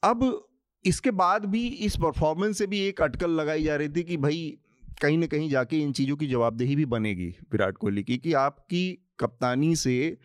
अब 0.04 0.48
इसके 0.86 1.12
बाद 1.12 1.46
भी 1.46 1.68
इस 1.68 1.96
परफॉर्मेंस 1.98 2.58
से 2.58 2.68
भी 2.68 2.80
एक 2.80 3.02
अटकल 3.02 3.32
लगाई 3.32 3.64
जा 3.64 3.76
रही 3.76 3.90
थी 3.90 4.04
कि 4.04 4.18
भाई 4.18 4.58
कहीं 5.02 5.18
ना 5.18 5.28
कहीं 5.28 5.50
जाके 5.50 5.78
इन 5.78 5.92
चीज़ों 5.92 6.16
की 6.16 6.28
जवाबदेही 6.28 6.76
भी 6.76 6.86
बनेगी 6.86 7.28
विराट 7.52 7.78
कोहली 7.78 8.04
की 8.04 8.18
कि 8.18 8.34
आपकी 8.34 9.00
कप्तानी 9.20 9.76
से 9.76 10.18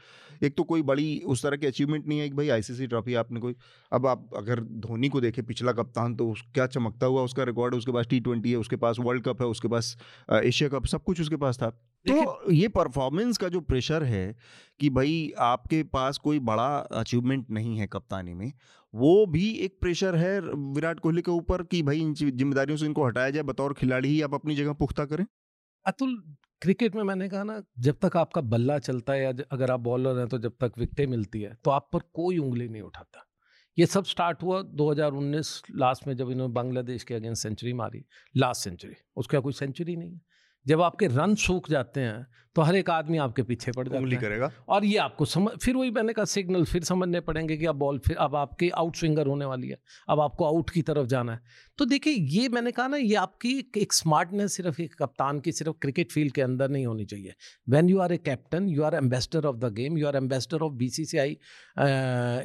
एक 0.44 0.56
तो 0.56 0.64
कोई 0.64 0.83
बड़ी 0.83 1.22
उस 1.26 1.42
तरह 1.42 1.56
की 1.56 1.66
अचीवमेंट 1.66 2.06
नहीं 2.06 2.18
है 2.18 2.28
कि 2.28 2.35
भाई 2.35 2.48
आईसीसी 2.48 2.87
ट्रॉफी 2.87 3.14
आपने 3.14 3.40
कोई 3.40 3.54
अब 3.92 4.06
आप 4.06 4.30
अगर 4.37 4.61
धोनी 4.61 5.09
को 5.09 5.20
देखें 5.20 5.44
पिछला 5.46 5.72
कप्तान 5.72 6.14
तो 6.14 6.30
उस 6.30 6.42
क्या 6.54 6.66
चमकता 6.66 7.06
हुआ 7.06 7.22
उसका 7.22 7.44
रिकॉर्ड 7.44 7.74
उसके 7.74 7.92
पास 7.92 8.06
टी 8.06 8.20
ट्वेंटी 8.20 8.50
है 8.50 8.56
उसके 8.56 8.76
पास 8.76 8.96
वर्ल्ड 9.00 9.24
कप 9.24 9.42
है 9.42 9.46
उसके 9.48 9.68
पास 9.68 9.96
एशिया 10.33 10.68
कप 10.68 10.87
सब 10.87 11.02
कुछ 11.02 11.20
उसके 11.20 11.37
पास 11.37 11.59
था। 11.62 11.70
तो 12.06 12.52
ये 12.52 12.68
परफॉर्मेंस 12.68 13.38
का 13.38 13.48
जो 13.48 13.61
प्रेशर 13.61 14.02
है 14.02 14.37
कि 14.80 14.90
भाई 14.90 15.33
आपके 15.38 15.83
पास 15.83 16.18
कोई 16.18 16.38
बड़ा 16.38 16.76
अचीवमेंट 16.76 17.50
नहीं 17.50 17.78
है 17.78 17.87
कप्तानी 17.87 18.35
में 18.35 18.52
वो 18.94 19.26
भी 19.26 19.48
एक 19.57 19.79
प्रेशर 19.81 20.16
है 20.16 20.40
विराट 20.40 21.00
कोहली 21.00 21.22
के 21.22 21.31
ऊपर 21.31 21.62
कि 21.64 21.83
भाई 21.83 22.00
इन 22.00 22.14
जिम्मेदारियों 22.14 22.76
से 22.79 22.87
इनको 22.87 23.07
हटाया 23.07 23.31
जाए, 23.31 23.42
बतौर 23.44 23.74
खिलाड़ी 23.74 24.09
ही 24.09 24.20
आप 24.22 24.35
अपनी 24.35 24.55
जगह 24.57 24.72
पुख्ता 24.74 25.05
करें? 25.05 25.24
अतुल, 25.87 26.16
क्रिकेट 26.62 26.94
में 26.94 27.03
मैंने 27.03 27.29
कहा 27.29 27.42
ना, 27.44 27.62
जब 27.79 27.98
तक 28.03 28.16
आपका 28.16 28.40
बल्ला 28.42 28.79
चलता 28.81 29.12
है 29.12 29.22
या 29.22 29.33
अगर 29.53 29.70
आप 29.70 29.81
बॉलर 29.81 30.18
हैं 30.18 30.26
तो 30.29 30.38
जब 30.38 30.57
तक 30.61 30.72
विकटें 30.79 31.07
मिलती 31.07 31.40
है 31.40 31.55
तो 31.64 31.70
आप 31.70 31.88
पर 31.92 31.98
कोई 32.14 32.38
उंगली 32.38 32.68
नहीं 32.68 32.83
उठाता। 32.83 33.26
ये 33.79 33.87
सब 33.87 34.05
स्टार्ट 34.05 34.42
हुआ 34.42 34.61
2019 34.74 35.62
लास्ट 35.72 36.07
में 36.07 36.16
जब 36.16 36.31
इन्होंने 36.31 36.53
बांग्लादेश 36.55 37.05
के 37.05 37.14
अगेंस्ट 37.14 37.42
सेंचुरी 37.42 37.72
मारी, 37.72 38.05
लास्ट 38.35 38.64
सेंचुरी, 38.64 38.94
उसका 39.16 39.40
कोई 39.40 39.53
सेंचुरी 39.53 39.96
नहीं 39.96 40.12
है। 40.12 40.20
जब 40.66 40.82
आपके 40.82 41.06
रन 41.06 41.34
सूख 41.34 41.70
जाते 41.70 42.00
हैं 42.00 42.26
तो 42.56 42.62
हर 42.62 42.76
एक 42.76 42.88
आदमी 42.90 43.18
आपके 43.18 43.42
पीछे 43.42 43.72
पड़ 43.72 43.86
जाता 43.88 44.06
है। 44.06 44.16
करेगा। 44.16 44.50
और 44.68 44.84
ये 44.84 44.96
आपको 44.98 45.24
समझ 45.24 45.52
फिर 45.54 45.76
वही 45.76 45.90
मैंने 45.90 46.12
कहा 46.12 46.24
सिग्नल 46.24 46.64
फिर 46.64 46.84
समझने 46.84 47.20
पड़ेंगे 47.20 47.56
कि 47.56 47.66
अब 47.66 47.76
बॉल 47.76 47.98
फिर 47.98 48.16
अब 48.16 48.34
आपकी 48.36 48.70
आउट 48.70 48.96
स्विंगर 48.96 49.26
होने 49.26 49.44
वाली 49.44 49.68
है 49.68 49.76
अब 50.08 50.20
आपको 50.20 50.44
आउट 50.44 50.70
की 50.70 50.82
तरफ़ 50.82 51.06
जाना 51.06 51.32
है। 51.32 51.40
तो 51.78 51.84
देखिए 51.84 52.12
ये 52.30 52.48
मैंने 52.48 52.70
कहा 52.70 52.86
ना 52.88 52.96
ये 52.96 53.14
आपकी 53.14 53.52
एक 53.76 53.92
स्मार्टनेस 53.92 54.56
सिर्फ़ 54.56 54.80
एक 54.82 54.94
कप्तान 54.94 55.40
की 55.40 55.52
सिर्फ़ 55.52 55.76
क्रिकेट 55.82 56.12
फ़ील्ड 56.12 56.32
के 56.32 56.42
अंदर 56.42 56.68
नहीं 56.68 56.86
होनी 56.86 57.04
चाहिए। 57.04 57.34
When 57.68 57.88
you 57.88 57.98
are 57.98 58.12
a 58.12 58.16
captain 58.18 58.68
you 58.68 58.82
are 58.82 58.94
ambassador 58.94 59.46
of 59.46 59.56
the 59.56 59.72
game 59.74 59.98
you 59.98 60.06
are 60.06 60.16
ambassador 60.16 60.62
of 60.62 60.72
B 60.72 60.88
C 60.88 61.04
C 61.04 61.18
I 61.18 61.36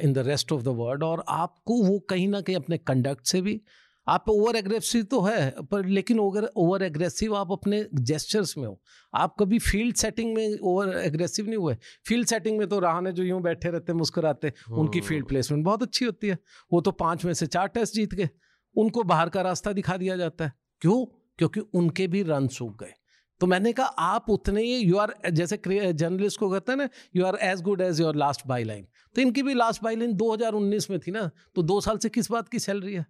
in 0.02 0.12
the 0.12 0.24
rest 0.26 0.52
of 0.52 0.62
the 0.62 0.76
world 0.78 1.02
और 1.02 1.24
आपको 1.28 1.82
वो 1.82 1.98
कहीं 2.10 2.28
ना 2.28 2.40
कहीं 2.40 2.56
अपने 2.56 2.78
कंडक्ट 2.78 3.26
से 3.26 3.40
भी 3.40 3.60
आप 4.08 4.28
ओवर 4.28 4.56
एग्रेसिव 4.56 5.04
तो 5.04 5.20
है 5.20 5.54
पर 5.62 5.86
लेकिन 5.86 6.18
ओवर 6.18 6.44
ओवर 6.56 6.82
एग्रेसिव 6.82 7.36
आप 7.36 7.52
अपने 7.52 7.86
जेस्चर्स 7.94 8.58
में 8.58 8.66
हो। 8.66 8.80
आप 9.14 9.34
कभी 9.40 9.58
फ़ील्ड 9.58 9.96
सेटिंग 9.96 10.34
में 10.34 10.58
ओवर 10.58 10.96
एग्रेसिव 10.98 11.46
नहीं 11.46 11.56
हुए। 11.56 11.76
फ़ील्ड 12.06 12.26
सेटिंग 12.26 12.58
में 12.58 12.68
तो 12.68 12.78
रहाने 12.78 13.12
जो 13.12 13.22
यूँ 13.22 13.42
बैठे 13.42 13.70
रहते 13.70 13.92
मुस्कुराते 13.92 14.52
उनकी 14.72 15.00
फ़ील्ड 15.00 15.22
हाँ। 15.22 15.28
प्लेसमेंट 15.28 15.64
बहुत 15.64 15.82
अच्छी 15.82 16.04
होती 16.04 16.26
है। 16.26 16.38
वो 16.72 16.80
तो 16.80 16.90
पाँच 16.90 17.24
में 17.24 17.34
से 17.34 17.46
चार 17.46 17.68
टेस्ट 17.68 17.94
जीत 17.94 18.14
गए। 18.14 18.28
उनको 18.76 19.02
बाहर 19.02 19.28
का 19.28 19.42
रास्ता 19.42 19.72
दिखा 19.72 19.96
दिया 19.96 20.16
जाता 20.16 20.44
है। 20.44 20.52
क्यों? 20.80 21.04
क्योंकि 21.38 21.60
उनके 21.60 22.06
भी 22.06 22.22
रन 22.22 22.48
सूख 22.48 22.78
गए। 22.80 22.92
तो 23.40 23.46
मैंने 23.46 23.72
कहा 23.72 23.86
आप 23.86 24.30
उतने 24.30 24.62
ही 24.62 24.76
यू 24.76 24.96
आर 24.96 25.14
जैसे 25.30 25.58
जर्नलिस्ट 25.92 26.38
को 26.40 26.50
कहते 26.50 26.72
हैं 26.72 26.76
ना 26.78 26.88
you 27.16 27.24
are 27.24 27.38
as 27.42 27.60
good 27.62 27.80
as 27.80 28.00
your 28.00 28.16
last 28.16 28.46
byline 28.64 28.86
तो 29.14 29.20
इनकी 29.22 29.42
भी 29.42 29.54
लास्ट 29.54 29.82
बाई 29.82 29.96
लाइन 29.96 30.12
2019 30.12 30.90
में 30.90 30.98
थी 31.00 31.10
ना 31.10 31.30
तो 31.54 31.62
दो 31.62 31.80
साल 31.80 31.98
से 31.98 32.08
किस 32.08 32.30
बात 32.30 32.48
की 32.48 32.58
सैलरी 32.58 32.94
है? 32.94 33.06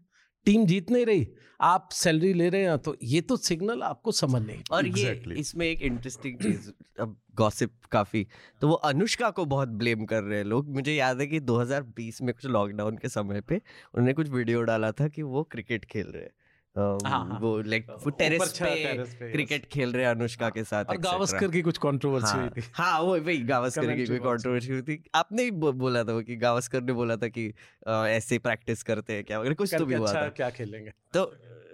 टीम 0.46 0.66
जीत 0.66 0.90
नहीं 0.90 1.06
रही 1.06 1.28
आप 1.60 1.88
सैलरी 1.92 2.32
ले 2.32 2.48
रहे 2.48 2.62
हैं 2.62 2.78
तो 2.78 2.96
ये 3.02 3.20
तो 3.20 3.36
सिग्नल 3.36 3.82
आपको 3.82 4.12
समझ 4.12 4.46
नहीं 4.46 4.62
और 4.70 4.84
exactly. 4.84 5.32
ये 5.32 5.34
इसमें 5.34 5.66
एक 5.66 5.82
इंटरेस्टिंग 5.82 6.38
चीज़ 6.38 6.70
अब 7.00 7.16
गॉसिप 7.34 7.72
काफ़ी 7.90 8.26
तो 8.60 8.68
वो 8.68 8.74
अनुष्का 8.74 9.30
को 9.30 9.44
बहुत 9.44 9.68
ब्लेम 9.68 10.04
कर 10.04 10.22
रहे 10.22 10.38
हैं 10.38 10.44
लोग 10.44 10.68
मुझे 10.68 10.94
याद 10.94 11.20
है 11.20 11.26
कि 11.26 11.40
2020 11.40 12.22
में 12.22 12.34
कुछ 12.34 12.46
लॉकडाउन 12.46 12.96
के 12.96 13.08
समय 13.08 13.40
पे 13.40 13.56
उन्होंने 13.56 14.12
कुछ 14.12 14.28
वीडियो 14.28 14.62
डाला 14.62 14.92
था 14.92 15.08
कि 15.08 15.22
वो 15.22 15.42
क्रिकेट 15.42 15.84
खेल 15.84 16.06
रहे 16.06 16.22
हैं। 16.22 16.30
वो 16.76 17.56
लाइक 17.62 17.86
वो 18.04 18.10
टेरेस 18.12 18.52
पे 18.58 19.30
क्रिकेट 19.32 19.66
खेल 19.72 19.92
रहे 19.92 20.04
अनुष्का 20.04 20.48
के 20.50 20.64
साथ 20.64 20.84
और 20.84 20.96
गावस्कर 20.98 21.48
की 21.50 21.62
कुछ 21.62 21.78
कंट्रोवर्सी 21.78 22.38
हुई 22.38 22.48
थी। 22.50 22.62
हाँ 22.74 23.00
वो 23.00 23.16
वही 23.18 23.38
गावस्कर 23.44 23.94
की 23.96 24.06
कोई 24.06 24.18
कंट्रोवर्सी 24.20 24.72
हुई 24.72 24.82
थी। 24.82 25.02
आपने 25.14 25.42
ही 25.42 25.50
बोला 25.50 26.04
था 26.04 26.20
कि 26.22 26.36
गावस्कर 26.36 26.82
ने 26.82 26.92
बोला 26.92 27.16
था 27.16 27.28
कि 27.28 27.52
ऐसे 27.88 28.38
प्रैक्टिस 28.40 28.82
करते 28.82 29.12
हैं 29.12 29.24
क्या 29.24 29.42
कुछ 29.44 29.74
तो 29.74 29.84
भी 29.84 29.94
हुआ 29.94 30.08
अच्छा 30.08 30.22
था। 30.22 30.28
क्या 30.28 30.50
खेलेंगे? 30.50 30.92
तो 31.14 31.24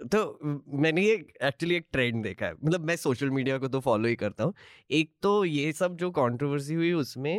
तो 0.03 0.19
मैंने 0.73 1.01
ये 1.01 1.13
एक्चुअली 1.43 1.75
एक 1.75 1.85
ट्रेंड 1.91 2.23
देखा 2.23 2.45
है। 2.45 2.53
मतलब 2.53 2.85
मैं 2.85 2.95
सोशल 2.95 3.29
मीडिया 3.29 3.57
को 3.57 3.67
तो 3.67 3.79
फॉलो 3.79 4.07
ही 4.07 4.15
करता 4.15 4.43
हूँ। 4.43 4.53
एक 4.91 5.11
तो 5.21 5.43
ये 5.45 5.71
सब 5.73 5.95
जो 5.97 6.09
कंट्रोवर्सी 6.11 6.73
हुई 6.73 6.91
उसमें 6.93 7.33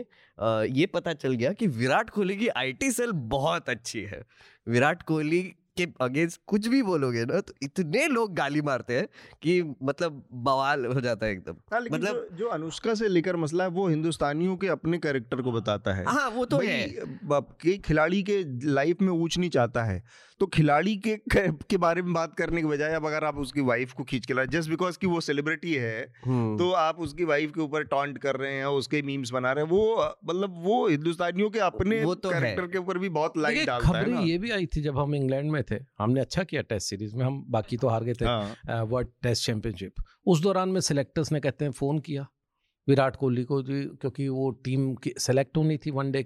ये 0.70 0.86
पता 0.86 1.12
चल 1.14 1.34
गया 1.34 1.52
कि 1.52 1.66
विराट 1.66 2.10
कोहली 2.10 2.36
की 2.36 2.48
आईटी 2.48 2.90
सेल 2.92 3.12
बहुत 3.34 3.68
अच्छी 3.68 4.02
है। 4.02 4.22
विराट 4.66 5.02
कोहली 5.02 5.42
के 5.76 5.86
अगेंस्ट 6.00 6.40
कुछ 6.46 6.66
भी 6.66 6.82
बोलोगे 6.82 7.24
ना 7.24 7.40
तो 7.40 7.54
इतने 7.62 8.06
लोग 8.06 8.34
गाली 8.34 8.60
मारते 8.62 8.96
हैं 8.96 9.06
कि 9.42 9.62
मतलब 9.82 10.22
बवाल 10.32 10.84
हो 10.86 11.00
जाता 11.00 11.26
है 11.26 11.32
एकदम। 11.32 11.56
हाँ, 11.72 11.80
मतलब 11.80 12.06
जो, 12.06 12.36
जो 12.36 12.48
अनुष्का 12.48 12.94
से 12.94 13.08
लेकर 13.08 13.36
मसला 13.36 13.64
है 13.64 13.70
वो 13.70 13.88
हिंदुस्तानियों 13.88 14.56
के 14.56 14.68
अपने 14.68 14.98
कैरेक्टर 14.98 15.42
को 15.42 15.52
बताता 15.52 15.94
है। 15.94 16.04
हाँ 16.04 16.28
वो 16.30 16.44
तो 16.44 16.58
है। 16.58 17.78
खिलाड़ी 17.78 18.22
के 18.22 18.42
लाइफ 18.70 19.02
में 19.02 19.12
ऊंच 19.12 19.38
नहीं 19.38 19.50
चाहता 19.50 19.84
है 19.84 20.02
तो 20.40 20.46
खिलाड़ी 20.46 20.96
के 20.96 21.16
के 21.30 21.76
बारे 21.76 22.02
में 22.02 22.12
बात 22.12 22.34
करने 22.34 22.60
के 22.60 22.66
बजाय 22.66 22.94
अब 22.94 23.06
अगर 23.06 23.24
आप 23.24 23.36
उसकी 23.38 23.60
वाइफ 23.60 23.92
को 23.92 24.04
खींच 24.04 24.26
के 24.26 24.34
ला 24.34 24.44
जस्ट 24.44 24.70
बिकॉज़ 24.70 24.98
की 24.98 25.06
वो 25.06 25.20
सेलिब्रिटी 25.20 25.74
है 25.74 26.00
हम्म। 26.24 26.56
तो 26.58 26.70
आप 26.70 27.00
उसकी 27.00 27.24
वाइफ 27.24 27.52
के 27.54 27.60
ऊपर 27.60 27.84
टॉन्ट 27.84 28.18
कर 28.18 28.36
रहे 28.36 28.52
हैं 28.52 28.66
उसके 28.78 29.02
मीम्स 29.02 29.30
बना 29.30 29.52
रहे 29.52 29.64
हैं 29.64 29.70
वो 29.70 30.14
मतलब 30.26 30.54
वो 30.64 30.86
हिंदुस्तानियों 30.88 31.50
के 31.50 31.58
अपने 31.58 32.00
तो 32.04 32.30
कैरेक्टर 32.30 32.66
के 32.66 32.78
ऊपर 32.78 32.98
भी 32.98 33.08
बहुत 33.08 33.38
लाइट 33.38 33.66
डालता 33.66 33.98
है 33.98 34.28
ये 34.28 34.38
भी 34.38 34.50
आई 34.50 34.66
थी 34.66 34.82
जब 34.82 34.98
हम 34.98 35.14
इंग्लैंड 35.14 35.50
में 35.50 35.62
थे। 35.70 35.78
हमने 35.98 36.20
अच्छा 36.20 36.42
किया 36.44 36.62
टेस्ट 36.64 36.88
सीरीज़ 36.88 37.16
में 37.16 37.24
हम 37.24 37.44
बाकी 37.48 37.76
तो 37.76 37.88
हार 37.88 38.04
गए 38.04 38.14
थे 38.14 38.80
वर्ल्ड 38.84 39.08
टेस्ट 39.22 39.46
चैंपियनशिप 39.46 40.04
उस 40.26 40.42
दौरान 40.42 40.68
में 40.68 40.80
सिलेक्टर्स 40.82 41.32
ने 41.32 41.40
कहते 41.40 41.64
हैं 41.64 41.72
फ़ोन 41.72 41.98
किया। 42.00 42.26
विराट 42.88 43.16
कोहली 43.16 43.44
को 43.44 43.62
जी 43.62 43.82
क्योंकि 44.00 44.28
वो 44.28 44.50
टीम 44.64 44.94
की 44.94 45.12
सेलेक्ट 45.18 45.56
होनी 45.56 45.76
थी 45.76 45.90
वनडे 45.90 46.22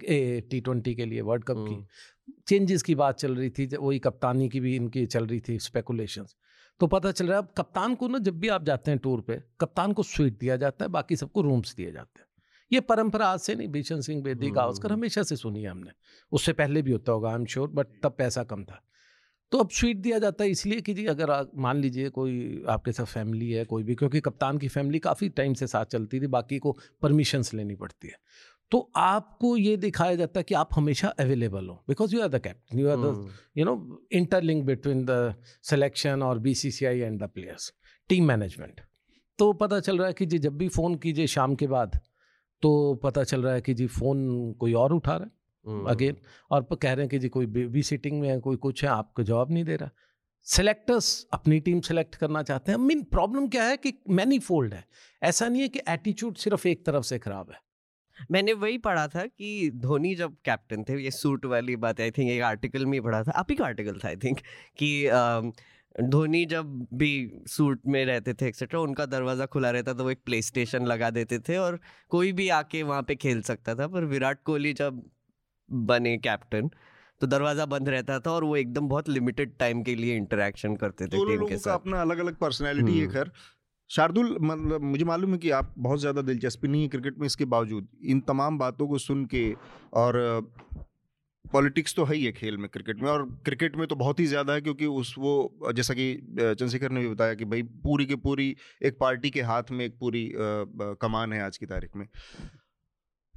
टी 0.49 0.59
ट्वेंटी 0.61 0.95
के 0.95 1.05
लिए 1.05 1.21
वर्ल्ड 1.21 1.43
कप 1.43 1.55
की। 1.59 2.33
चेंजेस 2.47 2.83
की 2.83 2.95
बात 2.95 3.17
चल 3.17 3.35
रही 3.35 3.49
थी 3.49 3.67
वही 3.75 3.99
कप्तानी 3.99 4.49
की 4.49 4.59
भी 4.59 4.75
इनकी 4.75 5.05
चल 5.07 5.27
रही 5.27 5.39
थी 5.39 5.57
स्पेकुलेशन 5.59 6.25
तो 6.81 6.87
पता 6.87 7.11
चल 7.11 7.27
रहा 7.27 7.37
है 7.37 7.43
अब 7.43 7.53
कप्तान 7.57 7.95
को 7.95 8.07
ना 8.07 8.17
जब 8.19 8.39
भी 8.39 8.47
आप 8.49 8.63
जाते 8.63 8.91
हैं 8.91 8.99
टूर 8.99 9.21
पे 9.21 9.41
कप्तान 9.61 9.93
को 9.93 10.03
स्वीट 10.05 10.37
दिया 10.39 10.55
जाता 10.57 10.85
है 10.85 10.89
बाकी 10.91 11.15
सबको 11.15 11.41
रूम्स 11.41 11.75
दिए 11.75 11.91
जाते 11.91 12.19
हैं। 12.19 12.27
ये 12.71 12.79
परंपरा 12.81 13.27
आज 13.27 13.39
से 13.39 13.55
नहीं 13.55 13.67
भीषण 13.67 14.01
सिंह 14.01 14.21
बेदी 14.23 14.49
गावस्कर 14.51 14.91
हमेशा 14.91 15.23
से 15.23 15.35
सुनी 15.35 15.61
है 15.63 15.69
हमने। 15.69 15.91
उससे 16.31 16.53
पहले 16.53 16.81
भी 16.81 16.91
होता 16.91 17.11
होगा 17.11 17.29
आई 17.29 17.35
एम 17.35 17.45
श्योर 17.45 17.69
बट 17.69 17.87
तब 18.03 18.15
पैसा 18.17 18.43
कम 18.43 18.63
था। 18.63 18.81
तो 19.51 19.57
अब 19.57 19.69
स्वीट 19.69 19.97
दिया 19.97 20.19
जाता 20.19 20.43
है 20.43 20.49
इसलिए 20.49 20.81
कि 20.81 20.93
जी 20.93 21.05
अगर 21.05 21.31
मान 21.57 21.77
लीजिए 21.77 22.09
कोई 22.09 22.63
आपके 22.69 22.91
साथ 22.91 23.05
फैमिली 23.05 23.51
है 23.51 23.63
कोई 23.65 23.83
भी 23.83 23.95
क्योंकि 23.95 24.19
कप्तान 24.19 24.57
की 24.57 24.67
फैमिली 24.67 24.99
काफ़ी 24.99 25.29
टाइम 25.29 25.53
से 25.53 25.67
साथ 25.67 25.85
चलती 25.85 26.19
थी 26.21 26.27
बाकी 26.27 26.59
को 26.59 26.77
परमिशंस 27.01 27.53
लेनी 27.53 27.75
पड़ती 27.75 28.07
है। 28.07 28.17
तो 28.71 28.79
आपको 28.95 29.55
ये 29.57 29.77
दिखाया 29.77 30.15
जाता 30.15 30.39
है 30.39 30.43
कि 30.43 30.55
आप 30.55 30.69
हमेशा 30.73 31.07
अवेलेबल 31.19 31.67
हो 31.67 31.83
because 31.87 32.15
you 32.15 32.21
are 32.21 32.27
the 32.27 32.39
captain 32.39 32.79
you 32.79 32.89
are 32.89 32.97
the 32.97 33.29
you 33.57 33.65
know 33.65 34.05
interlink 34.11 34.63
between 34.65 35.05
the 35.05 35.33
selection 35.63 36.21
और 36.23 36.39
B 36.39 36.53
C 36.55 36.71
C 36.71 36.85
I 36.85 36.99
and 36.99 37.19
the 37.23 37.29
players 37.29 37.73
team 38.09 38.25
management 38.25 38.81
तो 39.39 39.51
पता 39.53 39.79
चल 39.79 39.97
रहा 39.97 40.07
है 40.07 40.13
कि 40.13 40.25
जी 40.25 40.39
जब 40.39 40.57
भी 40.57 40.67
फ़ोन 40.67 40.95
कीजिए 40.95 41.27
शाम 41.27 41.55
के 41.55 41.67
बाद 41.67 41.99
तो 42.63 42.95
पता 42.95 43.23
चल 43.23 43.43
रहा 43.43 43.53
है 43.53 43.61
कि 43.61 43.73
जी 43.73 43.87
फ़ोन 43.87 44.53
कोई 44.53 44.73
और 44.73 44.93
उठा 44.93 45.15
रहा 45.15 45.25
है। 45.25 45.31
Again 45.65 46.09
hmm. 46.09 46.47
और 46.51 46.75
कह 46.75 46.93
रहे 46.93 47.03
हैं 47.03 47.09
कि 47.09 47.19
जी 47.19 47.29
कोई 47.29 47.45
बेबी 47.45 47.83
सिटिंग 47.83 48.19
में 48.21 48.29
है 48.29 48.39
कोई 48.39 48.55
कुछ 48.57 48.83
है 48.83 48.89
आपको 48.89 49.23
जवाब 49.23 49.51
नहीं 49.51 49.63
दे 49.63 49.75
रहा। 49.75 49.89
सेलेक्टर्स 50.47 51.27
अपनी 51.33 51.59
टीम 51.59 51.81
सेलेक्ट 51.81 52.15
करना 52.15 52.43
चाहते 52.43 52.71
हैं। 52.71 52.79
मीन 52.79 53.03
प्रॉब्लम 53.03 53.47
क्या 53.47 53.63
है 53.63 53.77
कि 53.77 53.93
मैनी 54.09 54.39
फोल्ड 54.39 54.73
है। 54.73 54.83
ऐसा 55.21 55.47
नहीं 55.47 55.61
है 55.61 55.67
कि 55.67 55.79
एटीट्यूड 55.89 56.35
सिर्फ़ 56.35 56.67
एक 56.67 56.85
तरफ़ 56.85 57.03
से 57.03 57.19
खराब 57.19 57.51
है। 57.51 57.59
मैंने 58.31 58.53
वही 58.53 58.77
पढ़ा 58.77 59.07
था 59.07 59.25
कि 59.25 59.71
धोनी 59.75 60.13
जब 60.15 60.35
कैप्टन 60.45 60.83
थे 60.83 61.01
ये 61.03 61.11
सूट 61.11 61.45
वाली 61.45 61.75
बात 61.75 62.01
आई 62.01 62.11
थिंक 62.11 62.29
एक 62.31 62.41
आर्टिकल 62.41 62.85
में 62.85 63.01
पढ़ा 63.01 63.23
था 63.23 63.31
आप 63.31 63.47
ही 63.49 63.55
का 63.55 63.65
आर्टिकल 63.65 63.99
था 64.03 64.07
आई 64.07 64.15
थिंक 64.15 64.39
कि 64.77 65.09
धोनी 65.95 66.45
जब 66.45 66.87
भी 66.93 67.11
सूट 67.47 67.81
में 67.87 68.03
रहते 68.05 68.33
थे 68.33 68.47
एक्सेट्रा 68.47 68.79
उनका 68.79 69.05
दरवाज़ा 69.05 69.45
खुला 69.45 69.69
रहता 69.71 69.93
तो 69.93 70.03
वो 70.03 70.11
एक 70.11 70.21
प्ले 70.25 70.41
स्टेशन 70.41 70.85
लगा 70.85 71.09
देते 71.09 71.39
थे 71.39 71.57
और 71.57 71.79
कोई 72.09 72.31
भी 72.31 72.49
आके 72.49 72.83
वहाँ 72.83 73.03
पे 73.03 73.15
खेल 73.15 73.41
सकता 73.41 73.75
था 73.75 73.87
पर 73.87 74.05
विराट 74.05 74.43
कोहली 74.43 74.73
जब 74.73 75.01
बने 75.71 76.17
कैप्टन 76.19 76.69
तो 77.21 77.27
दरवाज़ा 77.27 77.65
बंद 77.67 77.89
रहता 77.89 78.19
था 78.19 78.31
और 78.31 78.43
वो 78.43 78.55
एकदम 78.57 78.87
बहुत 78.87 79.09
लिमिटेड 79.09 79.55
टाइम 79.59 79.81
के 79.83 79.95
लिए 79.95 80.15
इंटरेक्शन 80.17 80.75
करते 80.75 81.05
थे 81.05 81.25
टीम 81.27 81.45
के 81.47 81.57
साथ। 81.57 81.73
अपना 81.73 82.01
अलग 82.01 82.19
अलग 82.19 82.35
पर्सनैलिटी 82.37 82.91
है 82.91 83.05
हम्म। 83.05 83.13
खैर। 83.13 83.31
शार्दुल 83.89 84.37
मतलब 84.41 84.81
मुझे 84.83 85.05
मालूम 85.05 85.31
है 85.31 85.37
कि 85.37 85.49
आप 85.51 85.73
बहुत 85.77 85.99
ज़्यादा 85.99 86.21
दिलचस्पी 86.21 86.67
नहीं 86.67 86.81
है 86.81 86.87
क्रिकेट 86.87 87.17
में 87.19 87.25
इसके 87.25 87.45
बावजूद। 87.47 87.87
इन 88.05 88.19
तमाम 88.21 88.57
बातों 88.57 88.87
को 88.87 88.97
सुन 88.97 89.25
के 89.25 89.51
और 89.93 90.17
पॉलिटिक्स 91.45 91.95
तो 91.95 92.03
है 92.05 92.15
ही 92.15 92.23
है 92.25 92.31
खेल 92.31 92.57
में 92.57 92.67
क्रिकेट 92.69 93.01
में 93.01 93.09
और 93.09 93.23
क्रिकेट 93.45 93.75
में 93.75 93.85
तो 93.87 93.95
बहुत 93.95 94.19
ही 94.19 94.25
ज़्यादा 94.25 94.53
है 94.53 94.61
क्योंकि 94.61 94.85
उस 94.85 95.13
वो 95.17 95.71
जैसा 95.73 95.93
कि 95.93 96.13
चंद्रशेखर 96.39 96.91
ने 96.91 97.01
भी 97.01 97.07
बताया 97.09 97.33
कि 97.33 97.45
भाई 97.45 97.63
पूरी 97.83 98.05
के 98.05 98.15
पूरी 98.17 98.55
एक 98.81 98.97
पार्टी 98.99 99.29
के 99.29 99.41
हाथ 99.41 99.71
में 99.71 99.85
एक 99.85 99.97
पूरी 99.99 100.31
कमान 101.01 101.33
है 101.33 101.41
आज 101.41 101.57
की 101.57 101.65
तारीख 101.65 101.95
में। 101.95 102.05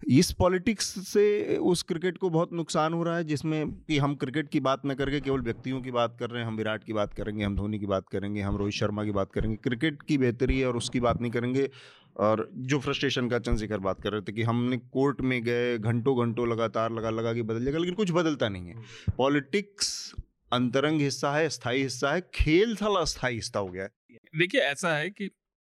इस 0.08 0.32
पॉलिटिक्स 0.32 0.86
से 1.08 1.56
उस 1.56 1.82
क्रिकेट 1.82 2.18
को 2.18 2.30
बहुत 2.30 2.52
नुकसान 2.52 2.92
हो 2.92 3.02
रहा 3.02 3.16
है 3.16 3.24
जिसमें 3.24 3.72
कि 3.72 3.98
हम 3.98 4.14
क्रिकेट 4.14 4.48
की 4.48 4.60
बात 4.60 4.82
न 4.86 4.94
करके 4.94 5.20
केवल 5.20 5.40
व्यक्तियों 5.40 5.80
की 5.82 5.90
बात 5.90 6.16
कर 6.20 6.30
रहे 6.30 6.40
हैं 6.40 6.46
हम 6.46 6.56
विराट 6.56 6.84
की 6.84 6.92
बात 6.92 7.14
करेंगे 7.14 7.44
हम 7.44 7.56
धोनी 7.56 7.78
की 7.78 7.86
बात 7.86 8.08
करेंगे 8.08 8.40
हम 8.40 8.56
रोहित 8.56 8.74
शर्मा 8.74 9.04
की 9.04 9.10
बात 9.10 9.32
करेंगे। 9.32 9.56
क्रिकेट 9.56 10.02
की 10.02 10.18
बेहतरी 10.18 10.60
है 10.60 10.66
और 10.66 10.76
उसकी 10.76 11.00
बात 11.00 11.20
नहीं 11.20 11.32
करेंगे 11.32 11.68
और 12.16 12.48
जो 12.54 12.78
फ्रस्ट्रेशन 12.78 13.28
का 13.28 13.38
चंद्रशेखर 13.38 13.78
बात 13.78 14.00
कर 14.00 14.12
रहे 14.12 14.20
थे 14.20 14.32
कि 14.32 14.42
हमने 14.42 14.76
कोर्ट 14.76 15.20
में 15.20 15.42
गए 15.44 15.78
घंटों 15.78 16.18
घंटों 16.24 16.48
लगातार 16.48 16.92
लगा 16.92 17.10
लगा 17.10 17.32
के 17.32 17.42
बदल 17.42 17.64
जाएगा 17.64 17.78
लेकिन 17.78 17.94
कुछ 17.94 18.10
बदलता 18.10 18.48
नहीं 18.48 18.68
है। 18.68 18.74
पॉलिटिक्स 19.16 20.14
अंतरंग 20.52 21.00
हिस्सा 21.00 21.32
है 21.32 21.48
स्थायी 21.48 21.82
हिस्सा 21.82 22.12
है 22.12 22.20
खेल 22.34 22.76
थोड़ा 22.76 23.00
अस्थायी 23.00 23.34
हिस्सा 23.34 23.58
हो 23.58 23.68
गया 23.68 23.82
है। 23.82 23.90
देखिए 24.38 24.60
ऐसा 24.60 24.96
है 24.96 25.10
कि 25.10 25.30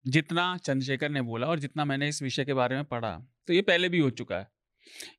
जितना 0.06 0.56
चंद्रशेखर 0.56 1.08
ने 1.08 1.22
बोला 1.22 1.46
और 1.46 1.58
जितना 1.58 1.84
मैंने 1.84 2.08
इस 2.08 2.22
विषय 2.22 2.44
के 2.44 2.54
बारे 2.54 2.76
में 2.76 2.84
पढ़ा 2.84 3.10
तो 3.48 3.52
ये 3.52 3.62
पहले 3.62 3.88
भी 3.88 3.98
हो 3.98 4.10
चुका 4.10 4.36
है। 4.36 4.48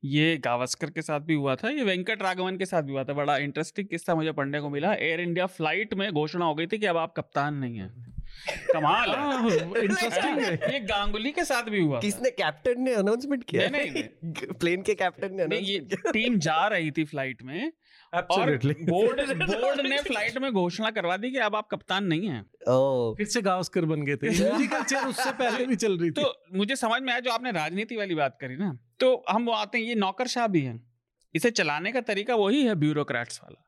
ये 0.03 0.37
गावस्कर 0.37 0.89
के 0.89 1.01
साथ 1.01 1.19
भी 1.19 1.33
हुआ 1.33 1.55
था 1.55 1.69
ये 1.69 1.83
वेंकट 1.83 2.21
राघवन 2.21 2.57
के 2.57 2.65
साथ 2.65 2.83
भी 2.83 2.91
हुआ 2.91 3.03
था। 3.03 3.13
बड़ा 3.13 3.37
इंटरेस्टिंग 3.37 3.87
किस्सा 3.87 4.15
मुझे 4.15 4.31
पढ़ने 4.31 4.59
को 4.61 4.69
मिला। 4.69 4.93
एयर 4.93 5.21
इंडिया 5.21 5.45
फ़्लाइट 5.45 5.93
में 5.93 6.11
घोषणा 6.11 6.45
हो 6.45 6.55
गई 6.55 6.67
थी 6.67 6.77
कि 6.77 6.85
अब 6.85 6.97
आप 6.97 7.13
कप्तान 7.17 7.55
नहीं 7.55 7.77
है। 7.77 7.87
कमाल 8.73 9.09
है। 9.09 9.83
इंटरेस्टिंग 9.83 10.39
हाँ, 10.39 10.71
ये 10.71 10.79
गांगुली 10.79 11.31
के 11.31 11.43
साथ 11.45 11.63
भी 11.63 11.81
हुआ 11.81 11.99
किसने 11.99 12.29
कैप्टन 12.31 12.81
ने 12.81 12.93
अनाउंसमेंट 12.93 13.43
किया? 13.43 13.69
नहीं 13.69 13.91
नहीं। 13.91 14.53
प्लेन 14.59 14.81
के 14.81 14.95
कैप्टन 14.95 15.35
ने 15.35 15.45
नहीं 15.45 15.61
ये 15.61 15.79
टीम 16.07 16.37
जा 16.39 16.67
रही 16.67 16.91
थी 16.91 17.03
फ़्लाइट 17.03 17.43
में 17.43 17.71
बोर्ड 18.21 18.65
बोर्ड 18.89 19.81
ने 19.87 19.97
फ़्लाइट 19.97 20.37
में 20.37 20.51
घोषणा 20.53 20.91
करवा 20.91 21.17
दी 21.17 21.31
कि 21.31 21.37
अब 21.37 21.55
आप 21.55 21.67
कप्तान 21.67 22.03
नहीं 22.05 22.27
हैं। 22.27 22.45
फिर 23.17 23.25
से 23.25 23.41
गावस्कर 23.41 23.85
बन 23.85 24.01
गए 24.01 24.15
थे। 24.15 24.29
उससे 25.09 25.31
पहले 25.31 25.65
भी 25.65 25.75
चल 25.75 25.97
रही 25.97 26.11
थी। 26.11 26.21
तो 26.21 26.33
मुझे 26.53 26.75
समझ 26.75 27.01
में 27.01 27.11
आया 27.11 27.19
जो 27.19 27.31
आपने 27.31 27.51
राजनीति 27.51 27.95
वाली 27.95 28.15
बात 28.15 28.37
करी 28.41 28.57
ना 28.57 28.79
तो 28.99 29.23
हम 29.29 29.45
वो 29.45 29.51
आते 29.51 29.77
हैं 29.77 29.85
ये 29.85 29.95
नौकरशाह 29.95 30.47
भी 30.47 30.61
हैं। 30.61 30.91
इसे 31.35 31.51
चलाने 31.51 31.91
का 31.91 32.01
तरीका 32.01 32.35
वही 32.35 32.63
है 32.63 32.75
ब्यूरोक्रेट्स 32.75 33.39
वाला। 33.43 33.59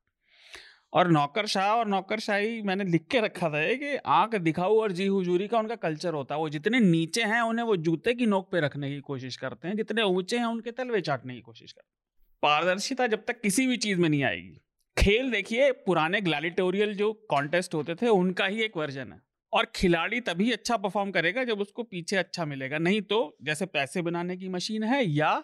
और 0.93 1.07
नौकरशाह 1.11 1.67
और 1.67 1.87
नौकरशाही 1.87 2.61
मैंने 2.61 2.83
लिख 2.83 3.07
के 3.11 3.19
रखा 3.19 3.49
था 3.49 3.73
कि 3.73 3.95
आँख 4.05 4.35
दिखाऊ 4.35 4.79
और 4.79 4.91
जी 4.91 5.05
हुजूरी 5.07 5.47
का 5.47 5.59
उनका 5.59 5.75
कल्चर 5.75 6.13
होता 6.13 6.35
है। 6.35 6.41
वो 6.41 6.49
जितने 6.49 6.79
नीचे 6.79 7.23
हैं 7.23 7.41
उन्हें 7.41 7.65
वो 7.65 7.75
जूते 7.75 8.13
की 8.13 8.25
नोक 8.25 8.51
पे 8.51 8.59
रखने 8.59 8.89
की 8.89 8.99
कोशिश 8.99 9.35
करते 9.35 9.67
हैं 9.67 9.75
जितने 9.75 10.01
ऊँचे 10.01 10.37
हैं 10.37 10.45
उनके 10.45 10.71
तलवे 10.71 11.01
चाटने 11.01 11.33
की 11.33 11.41
कोशिश 11.41 11.71
करते 11.71 11.87
हैं। 11.87 12.04
पारदर्शिता 12.45 13.07
जब 13.07 13.25
तक 13.25 13.41
किसी 13.41 13.67
भी 13.67 13.77
चीज़ 13.77 13.99
में 13.99 14.09
नहीं 14.09 14.23
आएगी। 14.23 14.61
खेल 14.97 15.31
देखिए, 15.31 15.71
पुराने 15.71 16.21
ग्लैडिटोरियल 16.21 16.95
जो 16.95 17.13
कॉन्टेस्ट 17.13 17.73
होते 17.73 17.95
थे, 17.95 18.07
उनका 18.07 18.45
ही 18.45 18.61
एक 18.61 18.77
वर्जन 18.77 19.13
है। 19.13 19.21
और 19.53 19.65
खिलाड़ी 19.75 20.21
तभी 20.21 20.51
अच्छा 20.51 20.77
परफॉर्म 20.77 21.11
करेगा 21.11 21.43
जब 21.43 21.59
उसको 21.59 21.83
पीछे 21.83 22.15
अच्छा 22.15 22.45
मिलेगा। 22.45 22.77
नहीं 22.77 23.01
तो 23.01 23.37
जैसे 23.43 23.65
पैसे 23.65 24.01
बनाने 24.01 24.37
की 24.37 24.49
मशीन 24.49 24.83
है 24.83 25.05
या 25.05 25.43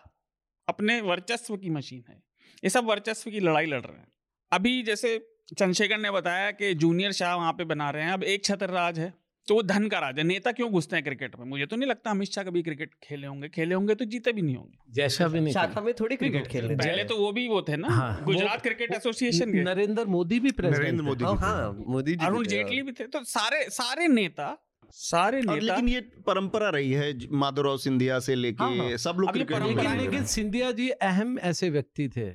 अपने 0.68 1.02
वर्चस्व 1.02 1.58
की 1.58 1.70
मशीन 1.70 2.04
है। 2.10 2.24
ये 2.64 2.70
सब 2.70 2.86
वर्चस्व 2.86 3.32
की 3.32 3.40
लड़ाई 3.40 3.66
लड़ 3.66 3.82
रहे 3.82 3.98
हैं। 3.98 4.12
अभी 4.52 4.84
जैसे 4.84 5.18
चंद्रशेखर 5.58 5.98
ने 5.98 6.12
बताया 6.12 6.52
कि 6.52 6.74
जूनियर 6.74 7.12
शाह 7.12 7.36
वहाँ 7.36 7.54
पे 7.54 7.64
बना 7.64 7.90
रहे 7.90 8.04
हैं। 8.04 8.12
अब 8.12 8.24
एक 8.24 8.46
छतर 8.46 8.70
राज 8.70 9.00
है। 9.00 9.14
तो 9.52 9.56
वो 9.56 9.62
धन 9.64 9.88
का 9.88 10.00
राजा 10.00 10.24
नेता 10.24 10.52
क्यों 10.52 10.70
घुसते 10.72 10.96
हैं 10.96 11.04
क्रिकेट 11.04 11.36
में 11.40 11.46
मुझे 11.46 11.66
तो 11.66 11.76
नहीं 11.76 11.88
लगता 11.90 12.12
अमित 12.12 12.32
शाह 12.32 12.44
कभी 12.44 12.62
क्रिकेट 12.64 12.92
खेले 13.04 13.28
होंगे। 13.28 13.48
खेले 13.50 13.76
होंगे 13.76 13.96
तो 13.96 14.06
जीते 14.06 14.32
भी 14.32 14.42
नहीं 14.42 14.56
होंगे। 14.56 14.94
जैसा 14.94 15.28
भी 15.28 15.40
नहीं 15.40 15.54
शाखा 15.54 15.82
में 15.82 15.94
थोड़ी 15.94 16.16
क्रिकेट 16.16 16.48
खेलने 16.48 16.76
पहले 16.76 17.04
तो 17.04 17.18
वो 17.18 17.32
भी 17.32 17.48
वो 17.48 17.62
थे 17.62 17.78
ना 17.78 17.88
हाँ, 17.90 18.24
गुजरात 18.26 18.62
क्रिकेट 18.62 18.94
एसोसिएशन 18.94 19.52
के। 19.54 19.64
नरेंद्र 19.64 20.06
मोदी 20.08 20.40
भी 20.40 20.54
नरेंद्र 20.62 21.04
मोदी 21.04 21.26
हाँ 21.26 21.34
भी 21.34 21.40
थे। 21.40 21.46
हाँ 21.46 21.86
मोदी 21.88 22.16
जी 22.16 22.26
अरुण 22.26 22.46
जेटली 22.46 22.82
भी 22.82 22.92
थे। 22.92 23.08
तो 23.08 23.24
सारे 23.26 23.64
सारे 23.70 24.08
नेता 24.08 24.48
सारे 24.94 25.42
नेता 25.42 25.56
लेकिन 25.56 25.90
ये 25.90 26.00
परंपरा 26.28 26.70
रही 26.70 26.92
है 26.92 27.14
माधवराव 27.36 27.78
सिंधिया 27.78 28.20
से 28.20 28.36
लेके 28.36 28.64
हाँ, 28.64 28.76
हाँ। 28.78 28.98
सब 28.98 29.18
लोग 29.20 29.38
लेकिन। 29.38 30.26
सिंधिया 30.28 30.72
जी 30.72 30.90
अहम 30.90 31.38
ऐसे 31.42 31.70
व्यक्ति 31.70 32.08
थे। 32.10 32.30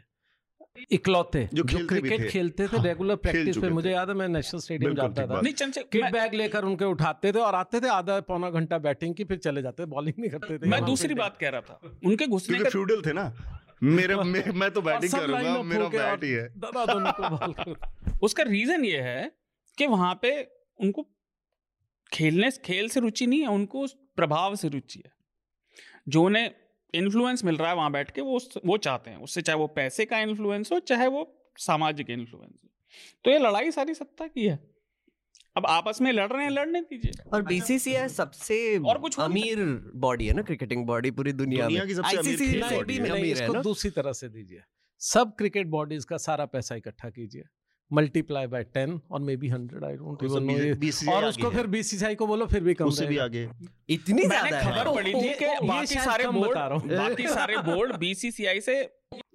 इकलौते 0.90 1.48
जो 1.54 1.62
जो 1.62 1.86
क्रिकेट 1.86 2.20
थे। 2.20 2.28
खेलते 2.28 2.68
थे 2.68 2.76
हाँ, 2.76 2.84
रेगुलर 2.84 3.16
प्रैक्टिस 3.16 3.58
पे 3.58 3.68
मुझे 3.68 3.90
याद 3.90 4.08
है 4.08 4.14
मैं 4.14 4.28
नेशनल 4.28 4.60
स्टेडियम 4.60 4.94
जाता 4.94 5.26
था। 5.26 5.40
नहीं 5.40 5.54
किट 5.82 6.12
बैग 6.12 6.34
लेकर 6.34 6.64
उनके 6.64 6.84
उठाते 6.84 7.32
थे 7.32 7.38
और 7.38 7.54
आते 7.54 7.80
थे 7.80 7.88
आधा 7.88 8.20
पौना 8.20 8.50
घंटा 8.50 8.78
बैटिंग 8.78 9.14
की 9.14 9.24
फिर 9.24 9.38
चले 9.38 9.62
जाते 9.62 9.84
बॉलिंग 9.84 10.20
नहीं 10.20 10.30
करते 10.30 10.58
थे। 10.58 10.68
मैं 10.68 10.84
दूसरी 10.84 11.14
बात 11.14 11.38
कह 11.40 11.48
रहा 11.48 11.60
था। 11.60 11.80
उनके 12.06 12.26
घुसने 12.26 12.58
का 12.58 12.70
फ्यूडल 12.70 13.02
थे 13.06 13.12
ना। 13.12 13.52
मेरे 13.82 14.16
मैं, 14.24 14.52
मैं 14.52 14.70
तो 14.70 14.82
बैटिंग 14.82 15.12
करूँगा 15.12 15.40
line 15.40 15.56
up 15.56 15.64
मेरा 15.64 15.88
बैट 15.88 16.24
ही 16.24 16.30
है। 16.30 16.48
दनादन 16.48 17.10
को 17.10 17.36
बॉल 17.36 17.76
उसका 18.22 18.42
रीजन 18.42 18.84
ये 18.84 19.00
है 19.00 19.32
कि 19.78 19.86
वहाँ 19.86 20.18
पे 20.22 20.48
उनको 20.80 21.06
खेलने 22.12 22.50
खेल 22.50 22.88
से 22.88 23.00
रुचि 23.00 23.26
नहीं 23.26 23.40
है 23.40 23.46
उनको 23.46 23.86
प्रभाव 24.16 24.56
से 24.56 24.68
रुचि 24.68 25.02
है। 25.06 25.12
जो 26.08 26.22
उन्हें 26.22 26.50
इन्फ्लुएंस 26.96 27.44
मिल 27.44 27.56
रहा 27.56 27.68
है 27.68 27.76
वहाँ 27.76 27.92
बैठ 27.92 28.10
के 28.10 28.20
वो 28.20 28.40
वो 28.66 28.76
चाहते 28.76 29.10
हैं 29.10 29.16
उससे 29.16 29.42
चाहे 29.42 29.58
वो 29.58 29.66
पैसे 29.66 30.04
का 30.04 30.20
इन्फ्लुएंस 30.20 30.72
हो 30.72 30.78
चाहे 30.78 31.06
वो 31.06 31.52
सामाजिक 31.58 32.10
इन्फ्लुएंस 32.10 32.60
हो। 32.64 32.70
तो 33.24 33.30
ये 33.30 33.38
लड़ाई 33.38 33.70
सारी 33.70 33.94
सत्ता 33.94 34.26
की 34.26 34.46
है। 34.46 34.58
अब 35.56 35.66
आपस 35.66 36.00
में 36.00 36.12
लड़ 36.12 36.28
रहे 36.32 36.42
हैं 36.42 36.50
लड़ने 36.50 36.80
दीजिए। 36.80 37.12
और 37.32 37.42
बीसीसीआई 37.42 38.08
सबसे 38.08 38.78
और 38.78 38.98
कुछ 38.98 39.18
अमीर 39.20 39.56
बॉडी 39.96 40.26
है 40.26 40.32
ना 40.32 40.42
क्रिकेटिंग 40.42 40.86
बॉडी 40.86 41.10
पूरी 41.10 41.32
दुनिया, 41.32 41.64
दुनिया 41.64 41.80
में। 41.80 41.88
की 41.88 41.94
सबसे 41.94 42.16
अमीर 42.16 42.36
ICC 42.36 42.46
खेल 42.46 42.62
से 42.62 42.76
body 42.76 42.86
भी 42.86 43.08
अमीर 43.08 43.42
है 43.42 43.52
ना। 43.52 43.62
दूसरी 43.62 43.90
तरह 43.90 44.12
से 44.12 44.28
दीजिए। 44.28 44.60
सब 45.00 45.34
क्रिकेट 45.38 45.66
बॉडीज 45.66 46.04
का 46.04 46.16
सारा 46.16 46.46
पैसा 46.46 46.74
इकट्ठा 46.74 47.10
कीजिए। 47.10 47.42
मल्टीप्लाई 47.90 48.46
बाय 48.46 48.62
टेन 48.74 49.00
और 49.10 49.20
maybe 49.36 49.48
hundred 49.48 49.84
I 49.84 49.94
don't 49.96 50.22
even 50.24 50.42
know 50.44 51.12
और 51.12 51.24
उसको। 51.24 51.50
फिर 51.50 51.66
बीसीसीआई 51.66 52.14
को 52.14 52.26
बोलो 52.26 52.46
फिर 52.46 52.62
भी 52.62 52.74
कम 52.74 52.84
उससे 52.86 53.06
भी 53.06 53.18
आगे 53.18 53.48
इतनी 53.88 54.22
ज़्यादा 54.24 54.60
खबर 54.62 54.94
पड़ी 54.94 55.12
थी 55.12 55.28
कि 55.34 55.66
बाकी 55.66 55.94
सारे 55.96 56.26
बोर्ड 56.28 56.50
बता 56.50 56.66
रहा 56.66 56.78
हूँ। 56.78 56.88
बाकी 56.96 57.28
सारे 57.28 57.56
बोर्ड 57.64 57.96
बीसीसीआई 57.98 58.60
से 58.60 58.82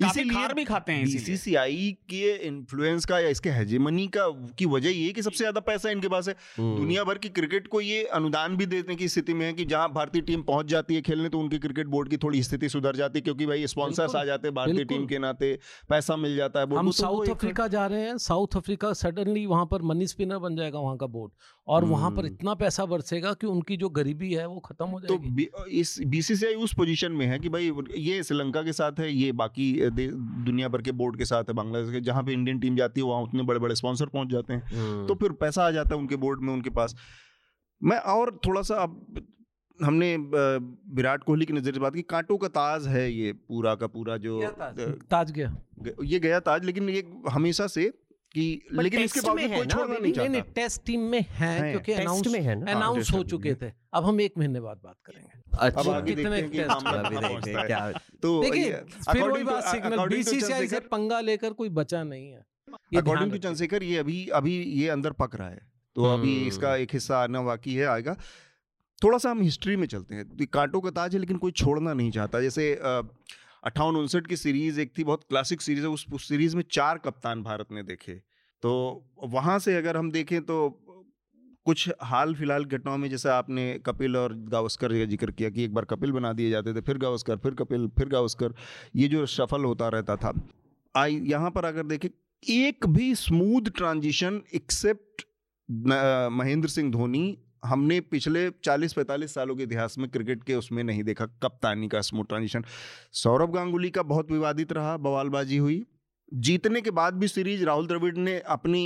खार 0.08 0.54
भी 0.54 0.64
खाते 0.64 0.92
हैं 0.92 1.04
इसीलिए। 1.04 1.20
बीसीसीआई 1.20 1.98
के 2.10 2.48
इन्फ्लुएंस 2.48 3.06
का 3.06 3.20
या 3.20 3.30
इसके 3.30 3.50
हेजेमनी 3.50 4.08
का 4.08 4.28
की 4.58 4.66
वजह 4.66 4.90
ये 4.90 5.06
है 5.06 5.14
कि 5.14 5.22
सबसे 5.22 5.38
ज़्यादा 5.38 5.60
पैसा 5.60 5.90
इनके 5.90 6.08
पास 6.08 6.28
है। 6.28 6.36
हम्म। 6.58 6.78
दुनिया 6.78 7.04
भर 7.04 7.18
की 7.18 7.30
क्रिकेट 7.30 7.68
को 7.68 7.82
ये 7.82 8.04
अनुदान 8.04 8.56
भी 8.58 8.66
देने 8.66 8.96
की 8.96 9.08
स्थिति 9.08 9.34
में 9.34 9.46
है 9.46 9.54
कि 9.54 9.66
जहाँ 9.66 9.90
भारतीय 9.94 10.22
टीम 10.22 10.42
पहुँच 10.42 10.66
जाती 10.66 10.96
है 10.96 11.02
खेलने 11.02 11.30
तो 11.30 11.40
उनकी 11.40 11.58
क्रिकेट 11.58 11.88
बोर्ड 11.88 12.10
की 12.10 12.18
थोड़ी 12.18 12.44
स्थिति 12.44 12.70
सुधर 12.70 12.96
जाती 12.96 13.20
है 13.20 13.22
क्योंकि 13.22 13.46
भाई 13.46 13.68
स्पॉन्सर्स 13.68 14.16
आ 14.16 14.24
जाते 14.26 14.48
हैं 14.48 14.56
भारतीय 14.56 14.86
टीम 14.86 15.06
के 15.06 15.20
नाते 15.20 15.60
पैसा 15.90 16.16
मिल 16.16 16.36
जाता 16.36 16.60
है 16.60 16.76
हम 16.76 16.86
तो 16.86 16.92
साउथ 16.92 17.28
अफ्रीका 17.28 17.68
जा 17.68 17.86
रहे 17.86 18.02
हैं। 18.02 18.18
साउथ 18.18 18.56
अफ्रीका 18.58 18.94
सडनली 18.94 19.46
वहाँ 19.46 19.66
पर 19.66 19.82
मनी 19.82 20.08
स्पिनर 20.08 20.38
बन 20.38 20.56
जाएगा 20.56 20.80
वहाँ 20.80 20.98
का 20.98 21.06
बोर्ड 21.08 21.32
और 21.68 21.86
वहाँ 21.86 22.12
पर 22.12 22.18
हम्म। 22.18 22.34
इतना 22.34 22.54
पैसा 22.54 22.86
बरसेगा 22.86 23.34
कि 23.34 23.48
उनकी 23.48 23.78
जो 23.78 23.90
गरीबी 23.90 24.34
है 24.34 24.48
वो 24.48 24.60
खत्म 24.60 24.86
हो 24.86 25.00
तो 25.00 25.08
जाएगी। 25.08 25.30
बी- 25.30 25.68
इस 25.68 25.96
बीसीसीआई 26.08 26.54
उस 26.54 26.74
पोजीशन 26.74 27.12
में 27.12 27.26
है 27.26 27.40
कि 27.40 27.50
भाई 27.50 27.72
ये 27.98 28.24
श्रीलंका 28.24 28.62
के 28.64 28.74
साथ 28.74 29.00
है 29.00 29.12
ये 29.14 29.32
बाकी 29.32 29.90
दुनिया 29.98 30.68
भर 30.68 30.82
के 30.82 30.92
बोर्ड 30.92 31.18
के 31.18 31.26
साथ 31.26 31.44
है 31.44 31.54
बांग्लादेश 31.54 31.92
के 31.92 32.02
जहाँ 32.02 32.24
पे 32.24 32.34
इंडियन 32.34 32.60
टीम 32.60 32.76
जाती 32.76 33.02
है 33.02 33.08
वहाँ 33.08 33.22
उतने 33.24 33.44
बड़े 33.44 33.60
बड़े 33.60 33.76
स्पॉन्सर 33.76 34.06
पहुँच 34.06 34.30
जाते 34.30 34.54
हैं 34.54 34.64
हम्म। 34.68 35.08
तो 35.08 35.16
फिर 35.16 35.32
पैसा 35.42 35.66
आ 35.68 35.72
जाता 35.72 35.96
है 35.96 36.02
उनके 36.02 36.16
बोर्ड 36.16 36.42
में 36.42 36.54
उनके 36.54 36.70
पास 36.70 36.96
मैं 37.82 37.98
और 38.14 38.40
थोड़ा 38.46 38.62
सा 38.62 38.76
अब 38.76 39.26
हमने 39.80 40.16
विराट 40.96 41.24
कोहली 41.24 41.46
की 41.46 41.54
नज़र 41.54 41.74
से 41.74 41.80
बात 41.80 41.94
की 41.94 42.02
कांटों 42.02 42.38
का 42.38 42.48
ताज 42.48 42.88
है 42.88 43.12
ये 43.12 43.32
पूरा 43.34 43.76
का 43.76 43.88
पूरा 43.88 44.18
जो 44.18 44.38
गया 44.40 44.50
ताज? 45.12 45.32
गया 45.32 45.56
ये 46.04 46.20
गया 46.20 46.40
ताज 46.40 46.66
लेकिन 46.66 46.90
ये 46.90 47.04
हमेशा 47.30 47.68
से 47.68 47.92
कि 48.32 48.62
लेकिन 48.74 49.00
इसके 49.00 49.22
बावजूद 49.22 49.56
कोई 49.56 49.66
छोड़ना 49.66 49.98
नहीं 49.98 50.14
चाहता। 50.14 50.40
टेस्ट 50.40 50.86
टीम 50.86 51.00
में 51.00 51.26
है 51.30 51.72
क्योंकि 51.72 51.92
अनाउंस 51.92 52.28
में 52.28 52.40
है 52.40 52.56
ना। 52.56 52.66
हाँ, 52.66 52.76
अनाउंस 52.76 53.12
हो 53.12 53.24
चुके 53.24 53.56
थे। 53.56 53.72
अब 53.94 54.06
हम 54.06 54.22
एक 54.22 54.34
महीने 54.38 54.62
बाद 54.62 54.78
बात 54.84 54.96
करेंगे। 55.06 55.32
अब 55.36 55.58
अच्छा 55.60 55.92
आगे 55.92 56.16
कितने 56.16 56.24
देखते 56.24 56.42
हैं 56.42 56.52
कि 56.52 56.58
टेस्ट 56.58 56.72
मामला 56.72 57.02
अभी 57.02 57.16
देखते 57.16 57.52
हैं। 57.52 57.68
क्या 57.68 57.92
तो 57.92 58.44
देखिए 58.44 58.74
फिर 59.14 59.24
वही 59.24 59.44
बात 59.44 59.64
सिग्नल 59.64 60.08
बीसीसीआई 60.08 60.42
से 60.42 60.50
चंद्रशेखर- 60.50 60.90
पंगा 60.90 61.20
लेकर 61.20 61.54
कोई 61.54 61.70
बचा 61.70 62.04
नहीं 62.04 62.32
है। 62.32 62.46
ये 62.94 62.98
अकॉर्डिंग 62.98 63.32
टू 63.32 63.38
चंद्रशेखर 63.38 63.84
ये 63.84 63.98
अभी 63.98 64.28
अभी 64.28 64.64
ये 64.64 64.90
अंदर 64.90 65.12
पक 65.12 65.36
रहा 65.36 65.50
है। 65.50 65.72
तो 65.96 66.04
अभी 66.04 66.38
हम्म। 66.38 66.48
इसका 66.48 66.76
एक 66.76 66.90
हिस्सा 66.94 67.18
आना 67.18 67.42
बाकी 67.42 67.76
है 67.76 67.86
आएगा। 67.86 68.18
थोड़ा 69.04 69.18
सा 69.18 69.32
हम 69.32 69.42
हिस्ट्री 69.42 69.76
में 69.76 69.88
चलते 69.88 70.16
हैं। 70.16 70.48
कांटों 70.48 70.82
का 70.82 70.90
ताज 70.90 71.14
है 71.14 71.20
लेकिन 71.20 71.38
कोई 71.38 71.52
छोड़ना 71.52 71.94
नहीं 71.94 72.12
चाहता। 72.12 72.42
जैसे 72.42 72.80
अट्ठावन 73.64 73.96
उनसठ 73.96 74.28
की 74.28 74.38
सीरीज़ 74.38 74.80
एक 74.82 74.92
थी 74.98 75.04
बहुत 75.04 75.24
क्लासिक 75.24 75.62
सीरीज़ 75.62 75.84
है 75.84 75.90
उस, 75.90 76.06
सीरीज़ 76.20 76.56
में 76.56 76.64
चार 76.72 76.98
कप्तान 76.98 77.44
भारत 77.44 77.72
ने 77.72 77.84
देखे। 77.84 78.14
तो 78.64 78.72
वहाँ 79.26 79.58
से 79.60 79.76
अगर 79.78 79.98
हम 79.98 80.12
देखें 80.12 80.42
तो 80.42 80.70
कुछ 81.66 81.90
हाल 82.02 82.34
फ़िलहाल 82.36 82.64
घटनाओं 82.66 82.98
में 82.98 83.10
जैसे 83.10 83.30
आपने 83.30 83.64
कपिल 83.86 84.18
और 84.18 84.34
गावस्कर 84.50 84.94
का 84.94 85.06
ज़िक्र 85.06 85.32
किया 85.32 85.50
कि 85.50 85.64
एक 85.64 85.74
बार 85.74 85.86
कपिल 85.86 86.12
बना 86.12 86.32
दिए 86.34 86.50
जाते 86.50 86.74
थे 86.74 86.82
फिर 86.82 86.98
गावस्कर 86.98 87.38
फिर 87.38 87.54
कपिल 87.54 87.88
फिर 87.98 88.08
गावस्कर 88.10 88.54
ये 88.96 89.08
जो 89.08 89.26
सफल 89.26 89.66
होता 89.66 89.90
रहता 89.90 90.16
था। 90.16 90.34
आई 90.96 91.20
यहाँ 91.26 91.52
पर 91.52 91.66
अगर 91.66 91.84
देखें 91.84 92.10
एक 92.44 92.88
भी 92.88 93.14
smooth 93.16 93.70
transition 93.70 94.42
except 94.56 95.26
Mahendra 96.32 96.70
Singh 96.70 96.92
Dhoni 96.92 97.38
हमने 97.64 98.00
पिछले 98.02 98.50
40-45 98.64 99.34
सालों 99.34 99.56
के 99.56 99.64
इतिहास 99.64 99.98
में 99.98 100.10
क्रिकेट 100.10 100.44
के 100.44 100.56
उसमें 100.56 100.84
नहीं 100.84 101.04
देखा। 101.04 101.26
कप्तानी 101.44 101.88
का 101.88 102.02
स्मूथ 102.02 102.26
ट्रांजिशन 102.26 102.64
सौरभ 103.14 103.54
गांगुली 103.54 103.90
का 103.90 104.04
बहुत 104.04 104.32
विवादित 104.32 104.72
रहा 104.72 104.96
बवालबाजी 105.00 105.58
हुई। 105.58 105.84
जीतने 106.32 106.82
के 106.82 106.92
बाद 106.92 107.14
भी 107.14 107.28
सीरीज़ 107.28 107.64
राहुल 107.66 107.88
द्रविड़ 107.88 108.16
ने 108.18 108.40
अपनी 108.50 108.84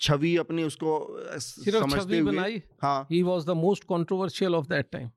छवि 0.00 0.36
अपनी 0.36 0.62
उसको 0.62 0.96
समझते 1.38 2.18
हुए 2.18 2.22
बनाई? 2.22 2.62
हाँ। 2.82 3.06
He 3.10 3.22
was 3.22 3.46
the 3.46 3.50
most 3.58 3.84
controversial 3.84 4.54
of 4.54 4.66
that 4.66 4.88
time 4.92 5.10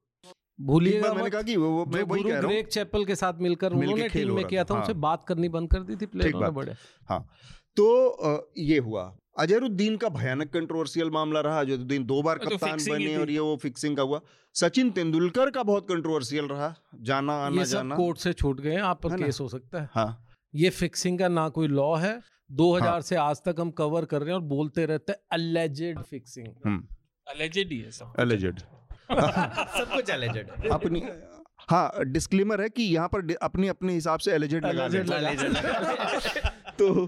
भूलिएगा 0.60 1.14
मैंने 1.14 1.30
कहा 1.30 1.42
कि 1.42 1.56
वो, 1.56 1.70
वो 1.70 1.86
मैं 1.86 2.02
वही 2.04 2.24
कह 2.24 2.40
रहा 2.40 2.52
हूँ। 2.52 2.62
चैपल 2.64 3.06
के 3.06 3.16
साथ 3.16 3.42
मिलकर 3.42 3.74
मिलके 3.74 3.94
उन्होंने 3.94 4.10
टीम 4.10 4.36
में 4.36 4.46
किया 4.46 4.64
था, 4.64 4.74
था 4.74 4.76
उनसे 4.76 4.92
हाँ। 4.94 5.02
बात 5.02 5.26
करनी 5.28 5.50
बंद 5.50 5.72
कर 5.72 5.84
दी 5.84 5.96
थी 5.96 6.06
प्लेयरों। 6.08 6.54
बड़े 6.54 6.76
तो 7.78 8.52
ये 8.58 8.78
हुआ। 8.80 9.04
अजहरुद्दीन 9.38 9.97
का 9.97 10.10
भयानक 10.10 10.54
कंट्रोवर्शियल 10.54 11.10
मामला 11.10 11.41
रहा। 11.41 11.60
अजहरुद्दीन 11.60 12.06
दो 12.06 12.21
बार 12.21 12.38
तो 12.38 12.50
कप्तान 12.50 12.78
बने 12.89 13.17
और 13.17 13.30
ये 13.30 13.39
वो 13.39 13.58
फिक्सिंग 13.58 13.97
का 13.97 14.04
हुआ। 14.04 14.21
सचिन 14.54 14.91
तेंदुलकर 14.91 15.50
का 15.50 15.63
बहुत 15.63 15.89
कंट्रोवर्शियल 15.89 16.45
रहा। 16.45 16.76
जाना 17.02 17.34
आना 17.34 17.60
ये 17.60 17.65
सब 17.65 17.71
जाना। 17.71 17.95
कोर्ट 17.95 18.17
से 18.17 18.34
छूट 18.34 18.62
गए 18.62 18.71
हैं 18.71 18.82
आप 18.82 19.02
पर 19.02 19.10
केस 19.10 19.39
हो 19.39 19.47
सकता 19.47 19.82
है। 19.82 19.89
हाँ। 19.93 20.26
ये 20.56 20.69
फिक्सिंग 20.69 21.19
का 21.19 21.28
ना 21.28 21.50
कोई 21.50 21.67
लॉ 21.67 21.95
है। 21.95 22.21
2000 22.52 22.88
हाँ। 22.88 23.02
से 23.02 23.15
आज 23.15 23.41
तक 23.45 23.56
हम 23.60 23.71
कवर 23.71 24.06
कर 24.06 24.19
रहे 24.19 24.30
हैं 24.30 24.36
और 24.36 24.41
बोलते 24.41 24.86
रहते 24.86 25.12
हैं 25.12 25.19
अलेजेड 25.32 26.00
फिक्सिंग 26.00 26.47
alleged 27.28 27.71
ही 27.71 27.80
है 27.80 27.91
सब 27.91 28.13
एलिजेड 28.19 28.60
सब 29.12 29.89
कुछ 29.93 30.12
alleged 30.12 30.36
है। 30.36 30.69
अपनी 30.69 31.04
हाँ 31.69 31.91
डिस्क्लेमर 32.06 32.62
है 32.62 32.69
कि 32.69 32.84
यहाँ 32.84 33.08
पर 33.08 33.36
अपने 33.41 33.67
अपने 33.67 33.93
हिसाब 33.93 34.19
से 34.19 34.32
एलिजेड 34.32 34.65
लगा। 34.65 34.88
तो 36.80 37.06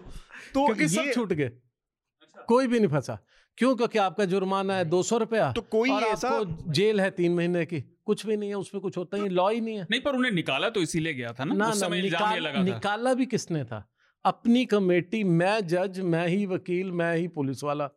तो 0.54 0.66
क्योंकि 0.66 0.88
सब 0.88 1.12
छूट 1.14 1.34
गए। 1.34 1.52
कोई 2.48 2.68
भी 2.68 2.80
नहीं 2.80 2.90
फंसा। 2.90 3.18
क्यों? 3.58 3.76
क्योंकि 3.76 3.98
आपका 4.00 4.26
जुर्माना 4.26 4.76
है 4.76 4.86
दो 4.86 5.02
सौ 5.04 5.18
रुपया। 5.18 5.52
तो 5.52 5.62
कोई 5.62 5.90
और 5.92 6.04
ऐसा 6.04 6.30
आपको 6.30 6.72
जेल 6.72 7.02
है 7.02 7.10
तीन 7.12 7.34
महीने 7.34 7.66
की। 7.66 7.80
कुछ 8.06 8.26
भी 8.26 8.38
नहीं 8.38 8.50
है 8.50 8.56
उसमें 8.56 8.82
कुछ 8.82 8.98
होता 8.98 9.18
ही 9.18 9.30
लॉ 9.30 9.50
ही 9.50 9.62
नहीं 9.62 9.78
है। 9.78 9.88
नहीं 9.92 10.02
पर 10.02 10.16
उन्हें 10.16 10.32
निकाला 10.32 10.70
तो 10.70 10.82
इसीलिए 10.82 11.14
गया 11.14 11.34
था 11.34 11.44
ना, 11.44 11.54
ना 11.56 11.66
उस 11.66 11.82
ना 11.82 11.88
समय 11.88 12.02
निकाल, 12.02 12.40
लगा 12.40 12.60
था। 12.60 12.64
निकाला 12.64 13.14
भी 13.14 13.26
किसने 13.26 13.64
था? 13.64 13.86
अपनी 14.26 14.66
कमेटी 14.66 15.24
मैं 15.24 15.68
जज 15.68 16.00
मैं 16.06 16.28
ही 16.28 16.46
वकील 16.46 16.92
मैं 16.92 17.16
ही 17.18 17.28
पुलिस 17.30 17.64
वाला। 17.64 17.90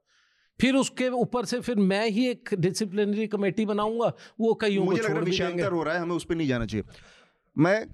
फिर 0.58 0.74
उसके 0.74 1.08
ऊपर 1.10 1.44
से 1.44 1.60
फिर 1.60 1.76
मैं 1.76 2.06
ही 2.08 2.26
एक 2.28 2.54
डिसिप्लिनरी 2.58 3.26
कमेटी 3.26 3.66
बनाऊँगा 3.66 4.12
वो 4.40 4.52
कईयों 4.54 4.84
को 4.84 4.90
मुझे 4.90 5.02
लग 5.02 5.28
रहा 5.28 5.48
है 5.48 5.70
हो 5.70 5.82
रहा 5.82 5.94
है 5.94 6.00
हमें 6.00 6.14
उस 6.16 6.24
पर 6.24 6.34
नहीं 6.34 6.48
जाना 6.48 6.66
चाहिए। 6.66 6.84
मैं 7.56 7.86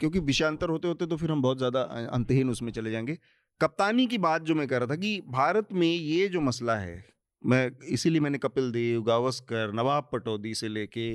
क्योंकि 0.00 0.18
विषयांतर 0.20 0.68
होते 0.68 0.88
होते 0.88 1.06
तो 1.06 1.16
फिर 1.16 1.30
हम 1.30 1.42
बहुत 1.42 1.58
ज़्यादा 1.58 1.80
अंतहीन 2.12 2.50
उसमें 2.50 2.72
चले 2.72 2.90
जाएँगे। 2.90 3.18
कप्तानी 3.60 4.06
की 4.06 4.18
बात 4.18 4.42
जो 4.42 4.54
मैं 4.54 4.66
कर 4.68 4.80
रहा 4.80 4.90
था 4.90 4.96
कि 4.96 5.20
भारत 5.28 5.68
में 5.72 5.88
ये 5.88 6.28
जो 6.28 6.40
मसला 6.40 6.74
है, 6.76 7.04
मैं 7.42 7.70
इसीलिए 7.88 8.20
मैंने 8.20 8.38
कपिल 8.38 8.70
देव, 8.72 9.02
गावस्कर, 9.02 9.72
नवाब 9.74 10.08
पटौदी 10.12 10.54
से 10.54 10.68
लेके 10.68 11.14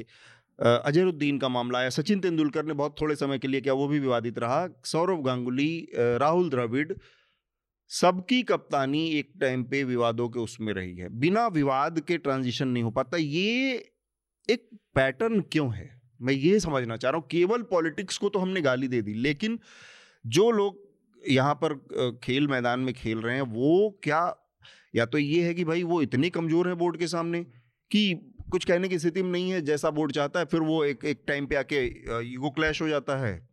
अजहरुद्दीन 0.60 1.38
का 1.40 1.50
मामला 1.50 1.80
आया, 1.80 1.90
सचिन 1.90 2.20
तेंदुलकर 2.20 2.66
ने 2.66 2.74
बहुत 2.74 2.96
थोड़े 3.02 3.16
समय 3.16 3.40
के 3.40 3.48
लिए 3.48 3.62
किया, 3.62 3.74
वो 3.74 3.88
भी 3.88 4.00
विवादित 4.00 4.40
रहा, 4.40 4.68
सौरव 4.86 5.22
गांगुली 5.22 5.88
राहुल 5.96 6.50
द्रविड़, 6.50 6.92
सबकी 7.92 8.42
कप्तानी 8.44 9.08
एक 9.10 9.32
टाइम 9.42 9.64
पे 9.64 9.84
विवादों 9.84 10.30
के 10.30 10.40
उसमें 10.40 10.74
रही 10.74 10.96
है। 10.96 11.10
बिना 11.20 11.48
विवाद 11.48 12.00
के 12.00 12.18
ट्रांजिशन 12.18 12.68
नहीं 12.68 12.84
हो 12.84 12.92
पाता, 12.92 13.18
ये 13.18 13.74
एक 14.50 14.70
पैटर्न 14.96 15.42
क्यों 15.52 15.74
है? 15.74 15.90
मैं 16.22 16.34
ये 16.34 16.60
समझना 16.60 16.98
चाह 16.98 17.12
रहा 17.12 17.20
हूँ, 17.20 17.28
केवल 17.32 17.62
पॉलिटिक्स 17.72 18.18
को 18.18 18.30
तो 18.30 18.40
हमने 18.40 18.62
गाली 18.62 18.88
दे 18.88 19.02
दी, 19.02 19.14
लेकिन 19.14 19.60
जो 20.26 20.50
लोग 20.52 20.90
यहाँ 21.30 21.60
पर 21.64 21.74
खेल 22.24 22.48
मैदान 22.48 22.80
में 22.80 22.94
खेल 22.94 23.20
रहे 23.22 23.36
हैं 23.36 23.42
वो 23.42 24.00
क्या 24.04 24.36
या 24.96 25.06
तो 25.06 25.18
ये 25.18 25.44
है 25.44 25.54
कि 25.54 25.64
भाई 25.64 25.84
वो 25.84 26.02
इतने 26.02 26.30
कमज़ोर 26.30 26.68
हैं 26.68 26.78
बोर्ड 26.78 26.98
के 26.98 27.08
सामने 27.08 27.44
कि 27.92 28.14
कुछ 28.52 28.66
कहने 28.66 28.88
की 28.88 29.00
स्थिति 29.00 29.24
में 29.24 29.32
नहीं 29.32 29.52
है 29.52 29.62
जैसा 29.62 29.90
बोर्ड 29.90 30.12
चाहता 30.12 30.40
है 30.40 30.46
फिर 30.46 30.60
वो 30.60 30.84
एक 30.86 31.06
एक 31.06 31.24
टाइम 31.28 31.46
पे 31.46 31.56
आके 31.56 31.86
ईगो 32.34 32.50
क्लैश 32.50 32.82
हो 32.82 32.88
जाता 32.88 33.18
है 33.18 33.52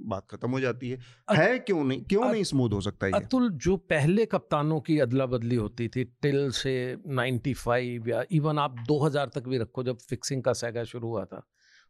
बात 0.00 0.26
खत्म 0.30 0.50
हो 0.50 0.60
जाती 0.60 0.90
है। 0.90 0.98
है 1.30 1.58
क्यों 1.58 1.84
नहीं 1.84 2.02
क्यों 2.02 2.32
नहीं 2.32 2.44
स्मूथ 2.44 2.70
हो 2.70 2.80
सकता 2.80 3.06
है 3.06 3.12
अतुल 3.12 3.50
जो 3.50 3.76
पहले 3.76 4.26
कप्तानों 4.26 4.80
की 4.80 4.98
अदला 4.98 5.26
बदली 5.26 5.56
होती 5.56 5.88
थी 5.88 6.04
टिल 6.04 6.50
से 6.50 6.96
95 7.08 8.08
या 8.08 8.24
इवन 8.30 8.58
आप 8.58 8.76
2000 8.90 9.28
तक 9.34 9.48
भी 9.48 9.58
रखो 9.58 9.84
जब 9.84 9.98
फिक्सिंग 9.98 10.42
का 10.42 10.52
सैगा 10.52 10.84
शुरू 10.84 11.08
हुआ 11.08 11.24
था 11.24 11.46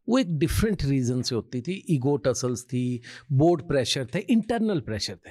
वो 0.09 0.19
एक 0.19 0.39
डिफरेंट 0.39 0.85
रीजन 0.85 1.23
से 1.23 1.35
होती 1.35 1.61
थी। 1.61 1.73
ईगो 1.91 2.17
टसल्स 2.19 2.65
थी 2.65 3.01
बोर्ड 3.33 3.63
प्रेशर 3.69 4.07
थे 4.15 4.19
इंटरनल 4.21 4.81
प्रेशर 4.81 5.17
थे। 5.17 5.31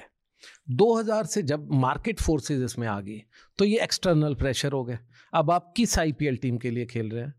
2000 0.72 1.26
से 1.26 1.42
जब 1.42 1.68
मार्केट 1.72 2.20
फोर्सेज 2.20 2.62
इसमें 2.62 2.86
आ 2.88 3.00
गई 3.00 3.22
तो 3.58 3.64
ये 3.64 3.80
एक्सटर्नल 3.82 4.34
प्रेशर 4.34 4.72
हो 4.72 4.84
गए 4.84 4.98
अब 5.32 5.50
आप 5.50 5.72
किस 5.76 5.98
आईपीएल 5.98 6.36
टीम 6.36 6.58
के 6.58 6.70
लिए 6.70 6.86
खेल 6.86 7.10
रहे 7.10 7.24
हैं? 7.24 7.34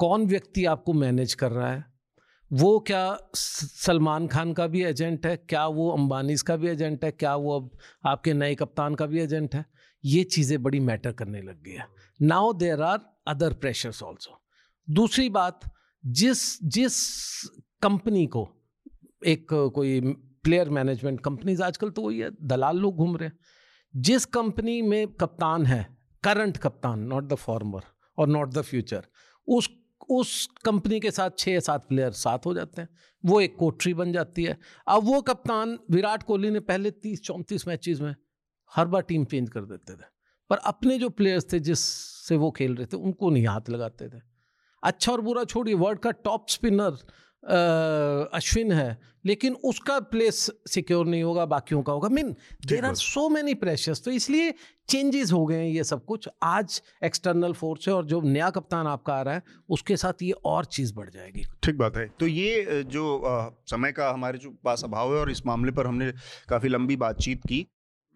कौन 0.00 0.26
व्यक्ति 0.26 0.64
आपको 0.66 0.92
मैनेज 0.94 1.34
कर 1.34 1.52
रहा 1.52 1.72
है? 1.72 1.84
वो 2.50 2.78
क्या 2.80 3.18
सलमान 3.34 4.26
खान 4.26 4.52
का 4.52 4.66
भी 4.66 4.82
एजेंट 4.84 5.26
है? 5.26 5.36
क्या 5.38 5.66
वो 5.68 5.90
अंबानीज 5.90 6.42
का 6.42 6.56
भी 6.56 6.68
एजेंट 6.68 7.04
है? 7.04 7.10
क्या 7.12 7.34
वो 7.36 7.56
अब 7.56 7.70
आपके 8.06 8.32
नए 8.34 8.54
कप्तान 8.54 8.94
का 8.94 9.06
भी 9.06 9.20
एजेंट 9.20 9.54
है? 9.54 9.64
ये 10.04 10.22
चीज़ें 10.24 10.62
बड़ी 10.62 10.80
मैटर 10.80 11.12
करने 11.12 11.40
लग 11.42 11.62
गई 11.62 11.72
है। 11.72 11.86
Now 12.20 12.52
there 12.52 12.82
are 12.82 13.00
other 13.28 13.52
pressures 13.54 14.02
also 14.02 14.40
दूसरी 14.88 15.28
बात 15.30 15.60
जिस 16.06 16.64
जिस 16.64 16.94
कंपनी 17.82 18.26
को, 18.26 18.48
एक 19.26 19.46
कोई 19.52 20.00
प्लेयर 20.42 20.70
मैनेजमेंट 20.70 21.20
कंपनीज़ 21.20 21.62
आजकल 21.62 21.90
तो 21.90 22.02
वही 22.02 22.18
है, 22.18 22.30
दलाल 22.42 22.76
लोग 22.76 22.96
घूम 22.96 23.16
रहे 23.16 23.28
हैं। 23.28 23.38
जिस 23.96 24.24
कंपनी 24.24 24.82
में 24.82 25.08
कप्तान 25.08 25.66
है, 25.66 25.98
करंट 26.22 26.56
कप्तान 26.56 27.00
नॉट 27.00 27.24
द 27.24 27.34
फॉर्मर 27.34 27.80
और 28.18 28.28
नॉट 28.28 28.50
द 28.50 28.62
फ्यूचर 28.62 29.06
उस 29.46 29.70
उस 30.10 30.48
कंपनी 30.64 31.00
के 31.00 31.10
साथ 31.10 31.30
छः 31.38 31.60
सात 31.60 31.88
प्लेयर 31.88 32.10
साथ 32.10 32.38
हो 32.46 32.54
जाते 32.54 32.82
हैं। 32.82 32.88
वो 33.24 33.40
एक 33.40 33.56
कोठरी 33.56 33.94
बन 33.94 34.12
जाती 34.12 34.44
है। 34.44 34.58
अब 34.88 35.04
वो 35.04 35.22
कप्तान 35.22 35.78
विराट 35.90 36.22
कोहली 36.22 36.50
ने 36.50 36.60
पहले 36.60 36.90
तीस, 36.90 37.22
चौंतीस 37.22 37.68
मैचेस 37.68 38.00
में 38.00 38.14
हर 38.74 38.86
बार 38.86 39.02
टीम 39.02 39.24
चेंज 39.24 39.50
कर 39.50 39.60
देते 39.60 39.92
थे। 39.92 40.04
पर 40.50 40.56
अपने 40.56 40.98
जो 40.98 41.08
प्लेयर्स 41.08 41.52
थे, 41.52 41.60
जिससे 41.60 42.36
वो 42.36 42.50
खेल 42.50 42.74
रहे 42.74 42.86
थे, 42.86 42.96
उनको 42.96 43.30
नहीं 43.30 43.46
हाथ 43.46 43.70
लगाते 43.70 44.08
थे। 44.08 44.27
अच्छा 44.82 45.12
और 45.12 45.20
बुरा 45.20 45.44
छोड़िए 45.44 45.74
वर्ल्ड 45.76 46.00
का 46.00 46.10
टॉप 46.24 46.48
स्पिनर 46.48 46.98
अश्विन 48.34 48.72
है 48.72 48.98
लेकिन 49.26 49.54
उसका 49.64 49.98
प्लेस 50.10 50.50
सिक्योर 50.68 51.06
नहीं 51.06 51.22
होगा 51.22 51.44
बाकियों 51.46 51.82
का 51.82 51.92
होगा। 51.92 52.08
Mean 52.08 52.34
there 52.66 52.84
are 52.84 52.94
so 52.94 53.28
many 53.28 53.54
pressures 53.54 54.02
तो 54.04 54.10
इसलिए 54.10 54.54
चेंजेस 54.88 55.32
हो 55.32 55.44
गए 55.46 55.56
हैं 55.56 55.68
ये 55.68 55.84
सब 55.84 56.04
कुछ। 56.04 56.28
आज 56.42 56.80
एक्सटर्नल 57.04 57.52
फोर्स 57.52 57.88
है 57.88 57.94
और 57.94 58.04
जो 58.06 58.20
नया 58.20 58.50
कप्तान 58.50 58.86
आपका 58.86 59.14
आ 59.14 59.22
रहा 59.22 59.34
है 59.34 59.42
उसके 59.68 59.96
साथ 59.96 60.22
ये 60.22 60.30
और 60.44 60.64
चीज़ 60.64 60.94
बढ़ 60.94 61.10
जाएगी। 61.10 61.44
ठीक 61.62 61.78
बात 61.78 61.96
है। 61.96 62.06
तो 62.20 62.26
ये 62.26 62.82
जो 62.84 63.18
आ, 63.18 63.48
समय 63.66 63.92
का 63.92 64.10
हमारे 64.10 64.38
जो 64.38 64.50
पास 64.64 64.84
अभाव 64.84 65.14
है 65.14 65.20
और 65.20 65.30
इस 65.30 65.46
मामले 65.46 65.72
पर 65.72 65.86
हमने 65.86 66.12
काफ़ी 66.48 66.68
लंबी 66.68 66.96
बातचीत 66.96 67.46
की 67.46 67.66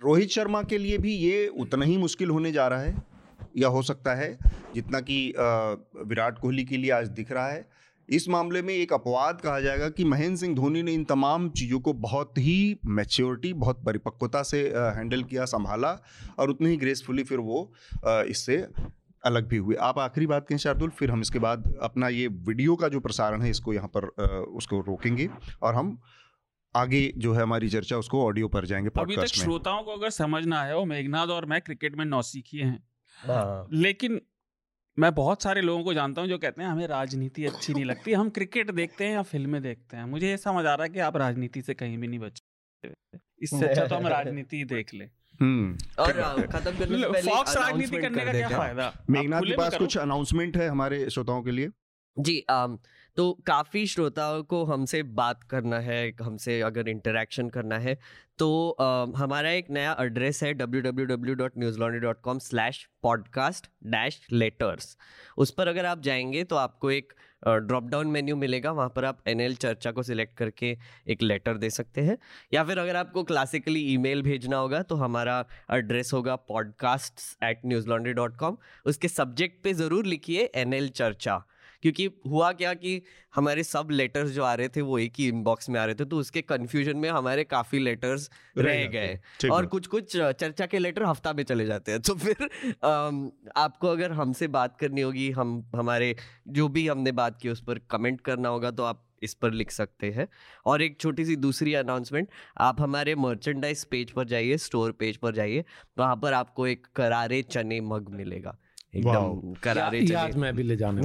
रोहित 0.03 0.31
शर्मा 0.31 0.63
के 0.63 0.79
लिए 0.79 0.99
भी 0.99 1.15
ये 1.17 1.47
उतना 1.49 1.85
ही 1.85 1.97
मुश्किल 1.97 2.31
होने 2.31 2.53
जा 2.53 2.69
रहा 2.69 2.81
है? 2.81 2.95
या 3.57 3.69
हो 3.69 3.83
सकता 3.83 4.15
है 4.15 4.37
जितना 4.75 5.01
कि 5.01 5.35
विराट 6.07 6.39
कोहली 6.39 6.65
के 6.65 6.77
लिए 6.77 6.91
आज 6.91 7.09
दिख 7.09 7.33
रहा 7.33 7.49
है। 7.49 7.67
इस 8.09 8.29
मामले 8.29 8.63
में 8.63 8.75
एक 8.75 8.93
अपवाद 8.93 9.41
कहा 9.41 9.59
जाएगा 9.61 9.89
कि 9.89 10.05
महेंद्र 10.05 10.37
सिंह 10.37 10.55
धोनी 10.57 10.83
ने 10.83 10.93
इन 10.93 11.05
तमाम 11.05 11.49
चीज़ों 11.51 11.81
को 11.81 11.93
बहुत 11.93 12.39
ही 12.39 12.79
मैच्योरिटी 12.87 13.53
बहुत 13.55 13.85
परिपक्वता 13.85 14.43
से 14.43 14.63
हैंडल 14.97 15.23
किया 15.23 15.45
संभाला 15.45 15.93
और 16.39 16.51
उतने 16.51 16.71
ही 16.71 16.77
ग्रेसफुली 16.77 17.25
फिर 17.25 17.39
वो 17.39 17.73
इससे 18.07 18.57
अलग 19.25 19.49
भी 19.49 19.57
हुए। 19.57 19.75
आप 19.81 19.99
आखिरी 19.99 20.27
बात 20.27 20.47
कहें 20.49 20.59
शार्दुल 20.59 20.91
फिर 20.91 21.11
हम 21.11 21.21
इसके 21.21 21.39
बाद 21.39 21.73
अपना 21.83 22.09
ये 22.09 22.27
वीडियो 22.27 22.77
का 22.77 22.89
जो 22.89 23.01
प्रसारण 23.01 23.43
है 23.43 23.51
इसको 23.51 23.73
यहाँ 23.73 23.91
पर 23.97 24.07
उसको 24.57 24.81
रोकेंगे 24.81 25.29
और 25.63 25.75
हम 25.75 25.99
आगे 26.75 27.13
जो 27.17 27.33
है 27.33 27.43
हमारी 27.43 27.69
चर्चा 27.69 27.97
उसको 27.97 28.25
ऑडियो 28.27 28.49
पर 28.49 28.67
जाएँगे 28.67 28.91
अभी 29.01 29.17
तक 29.17 29.35
श्रोताओं 29.35 29.83
को 29.83 29.93
अगर 29.93 30.11
समझना 30.11 30.63
है 30.63 30.77
वो 30.77 30.85
मेघनाथ 30.85 31.27
और 31.27 31.47
मैं 31.47 31.61
क्रिकेट 31.61 31.97
में 31.97 32.05
नौसीखिए 32.05 32.63
हैं 32.63 32.71
हाँ। 32.71 32.89
लेकिन 33.73 34.21
मैं 34.99 35.15
बहुत 35.15 35.43
सारे 35.43 35.61
लोगों 35.61 35.85
को 35.85 35.95
जानता 35.95 36.21
हूँ 36.21 36.29
जो 36.29 36.39
कहते 36.39 36.63
हैं 36.63 36.69
हमें 36.69 36.87
राजनीति 36.87 37.45
अच्छी 37.45 37.75
नहीं 37.75 37.85
लगती 37.85 38.13
हम 38.13 38.31
क्रिकेट 38.31 38.71
देखते 38.71 39.05
हैं 39.05 39.13
या 39.13 39.23
फ़िल्में 39.23 39.63
देखते 39.63 39.97
हैं। 39.97 40.05
मुझे 40.05 40.29
ये 40.29 40.37
समझ 40.37 40.67
आ 40.67 40.75
रहा 40.75 40.83
है 40.83 40.89
कि 40.89 40.99
आप 40.99 41.17
राजनीति 41.17 41.63
से 41.63 41.75
कहीं 41.75 41.99
भी 41.99 42.07
नहीं 42.09 42.19
बचे 42.19 42.93
इससे 43.43 43.67
अच्छा 43.67 43.87
तो 43.87 43.95
हम 43.95 44.07
राजनीति 44.17 44.57
ही 44.57 44.65
देख 44.65 44.95
ले। 44.95 45.05
हम्म। 45.41 45.79
और 45.99 46.13
खत्म 46.47 46.79
करने 46.79 46.99
से 46.99 47.13
पहले 47.13 47.31
फॉक्स 47.31 47.57
राजनीति 47.57 47.97
करने 47.97 48.25
का 48.25 48.33
क्या 48.33 48.49
फ़ायदा? 48.49 49.05
मेघनाथ 49.11 49.41
के 49.41 49.57
पास 49.57 49.77
कुछ 49.77 49.99
अनाउंसमेंट 49.99 50.57
है 50.57 50.69
हमारे 50.69 51.11
श्रोताओं 51.11 51.43
के 51.43 51.51
लिए? 51.51 51.69
जी 52.19 52.45
तो 53.17 53.33
काफ़ी 53.47 53.87
श्रोताओं 53.87 54.43
को 54.43 54.65
हमसे 54.65 55.03
बात 55.03 55.43
करना 55.43 55.79
है 55.79 56.13
हमसे 56.23 56.61
अगर 56.61 56.89
इंटरेक्शन 56.89 57.49
करना 57.49 57.79
है 57.79 57.99
तो 58.39 58.71
आ, 58.71 59.07
हमारा 59.17 59.51
एक 59.51 59.71
नया 59.71 59.97
एड्रेस 60.01 60.43
है 60.43 60.53
W 60.55 60.83
W 60.83 61.07
W 61.07 61.35
dot 61.35 61.59
Newslaundry 61.79 62.01
dot 62.01 62.21
com 62.21 62.39
slash 62.39 62.89
podcast 63.03 63.67
dash 63.87 64.21
letters 64.33 64.97
उस 65.37 65.51
पर 65.51 65.69
अगर 65.69 65.87
आप 65.87 66.01
जाएँगे 66.01 66.45
तो 66.45 66.57
आपको 66.57 66.91
एक 66.91 67.13
ड्रॉप 67.49 67.85
डाउन 67.85 68.07
मेन्यू 68.07 68.37
मिलेगा 68.37 68.73
वहाँ 68.73 68.89
पर 68.97 69.05
आप 69.05 69.23
एनएल 69.29 69.55
चर्चा 69.57 69.91
को 69.93 70.03
सिलेक्ट 70.03 70.37
करके 70.37 70.77
एक 71.09 71.23
लेटर 71.23 71.57
दे 71.59 71.71
सकते 71.71 72.01
हैं। 72.01 72.17
या 72.55 72.65
फिर 72.65 72.79
अगर 72.79 72.97
आपको 72.97 73.25
क्लासिकली 73.25 73.81
ईमेल 73.93 74.23
भेजना 74.23 74.57
होगा 74.57 74.83
तो 74.83 74.95
हमारा 74.95 75.45
एड्रेस 75.73 76.13
होगा 76.13 76.37
podcast 76.37 77.45
at 77.45 77.61
Newslaundry 77.89 78.13
dot 78.13 78.37
com 78.37 78.57
उसके 78.87 79.09
सब्जेक्ट 79.09 79.63
पे 79.65 79.73
ज़रूर 79.75 80.07
लिखिए 80.07 80.51
एनएल 80.55 80.89
चर्चा। 80.89 81.43
क्योंकि 81.83 82.09
हुआ 82.27 82.51
क्या 82.53 82.73
कि 82.75 83.01
हमारे 83.35 83.63
सब 83.65 83.89
लेटर्स 83.91 84.31
जो 84.31 84.43
आ 84.45 84.53
रहे 84.55 84.69
थे 84.69 84.81
वो 84.83 84.99
एक 84.99 85.13
ही 85.19 85.29
इनबॉक्स 85.29 85.69
में 85.71 85.79
आ 85.81 85.85
रहे 85.85 85.95
थे 85.95 86.05
तो 86.05 86.19
उसके 86.19 86.43
कंफ्यूजन 86.43 86.97
में 86.97 87.09
हमारे 87.11 87.45
काफ़ी 87.45 87.79
लेटर्स 87.79 88.29
रह 88.59 88.85
गए। 88.89 89.49
और 89.51 89.67
कुछ 89.67 89.87
कुछ 89.87 90.17
चर्चा 90.17 90.67
के 90.67 90.79
लेटर 90.79 91.05
हफ़्ता 91.05 91.33
में 91.33 91.43
चले 91.45 91.67
जाते 91.67 91.93
हैं। 91.93 92.01
तो 92.01 92.15
फिर 92.15 92.49
आपको 93.57 93.89
अगर 93.89 94.13
हमसे 94.13 94.49
बात 94.51 94.77
करनी 94.77 95.01
होगी 95.01 95.31
हम 95.33 95.63
हमारे 95.77 96.15
जो 96.49 96.69
भी 96.69 96.87
हमने 96.89 97.13
बात 97.15 97.39
की 97.43 97.49
उस 97.49 97.63
पर 97.63 97.79
कमेंट 97.91 98.21
करना 98.21 98.49
होगा 98.49 98.71
तो 98.71 98.85
आप 98.85 99.09
इस 99.23 99.35
पर 99.35 99.53
लिख 99.53 99.71
सकते 99.71 100.11
हैं। 100.11 100.27
और 100.67 100.83
एक 100.83 100.99
छोटी 101.01 101.25
सी 101.25 101.37
दूसरी 101.39 101.75
अनाउंसमेंट 101.75 102.29
आप 102.61 102.81
हमारे 102.81 103.15
मर्चेंडाइज 103.17 103.85
पेज 103.85 104.11
पर 104.11 104.25
जाइए 104.29 104.57
स्टोर 104.59 104.93
पेज 104.93 105.17
पर 105.17 105.35
जाइए 105.35 105.65
वहाँ 105.99 106.17
पर 106.17 106.33
आपको 106.33 106.67
एक 106.67 106.87
करारे 106.97 107.43
चने 107.43 107.81
मग 107.83 108.09
मिलेगा। 108.11 108.57
एकदम 108.97 109.53
करारे 109.63 110.03
चने 110.03 110.15
याद 110.15 110.37
मैं 110.37 110.57
भी 110.57 110.63
ले 110.63 110.77
जाने 110.77 111.03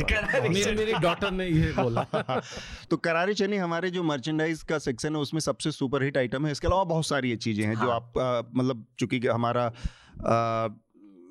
मेरे 0.50 0.72
मेरे 0.76 0.94
डॉटर 0.94 1.32
ने 1.32 1.48
ये 1.48 1.72
बोला। 1.72 2.06
तो 2.90 2.98
करारे 2.98 3.34
चने 3.34 3.58
हमारे 3.58 3.90
जो 3.90 4.04
मर्चेंडाइज 4.04 4.64
का 4.64 4.78
सेक्शन 4.78 5.16
है 5.16 5.22
उसमें 5.22 5.42
सबसे 5.42 5.72
सुपर 5.72 6.04
हिट 6.04 6.18
आइटम 6.18 6.46
है। 6.46 6.52
इसके 6.52 6.68
अलावा 6.68 6.84
बहुत 6.84 7.06
सारी 7.06 7.36
चीज़ें 7.36 7.66
हैं 7.66 7.76
हाँ। 7.76 7.86
जो 7.86 7.92
आप 7.92 8.14
मतलब 8.56 8.86
चूँकि 9.00 9.28
हमारा 9.28 9.66
आ, 9.66 10.68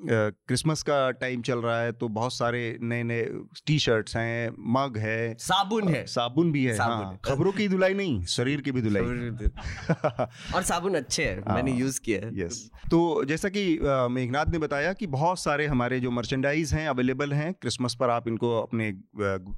क्रिसमस 0.01 0.83
का 0.83 1.11
टाइम 1.11 1.43
चल 1.43 1.59
रहा 1.59 1.81
है 1.81 1.93
तो 1.93 2.09
बहुत 2.09 2.33
सारे 2.33 2.79
नए 2.83 3.03
नए 3.03 3.23
टी 3.67 3.79
शर्ट्स 3.79 4.17
हैं 4.17 4.51
मग 4.59 4.97
है 4.99 5.35
साबुन 5.35 5.89
है। 5.89 6.05
साबुन 6.07 6.53
भी 6.53 6.65
है 6.65 6.77
हाँ। 6.79 7.19
खबरों 7.25 7.53
की 7.53 7.69
धुलाई 7.69 7.95
नहीं 7.95 8.25
शरीर 8.25 8.61
की 8.61 8.73
भी 8.73 8.83
धुलाई। 8.83 9.03
और 10.55 10.63
साबुन 10.63 10.95
अच्छे 10.95 11.25
हैं 11.25 11.41
हाँ, 11.41 11.55
मैंने 11.55 11.73
यूज़ 11.73 12.01
किया 12.01 12.21
है। 12.21 12.31
यस 12.41 12.71
तो 12.91 13.25
जैसा 13.25 13.49
कि 13.49 13.79
मेघनाथ 14.11 14.47
ने 14.47 14.59
बताया 14.59 14.93
कि 14.93 15.07
बहुत 15.07 15.39
सारे 15.39 15.67
हमारे 15.67 16.01
जो 16.01 16.11
मर्चेंडाइज 16.11 16.75
हैं 16.75 16.89
अवेलेबल 16.89 17.33
हैं 17.33 17.53
क्रिसमस 17.55 17.97
पर 18.01 18.11
आप 18.11 18.29
इनको 18.29 18.57
अपने 18.63 18.91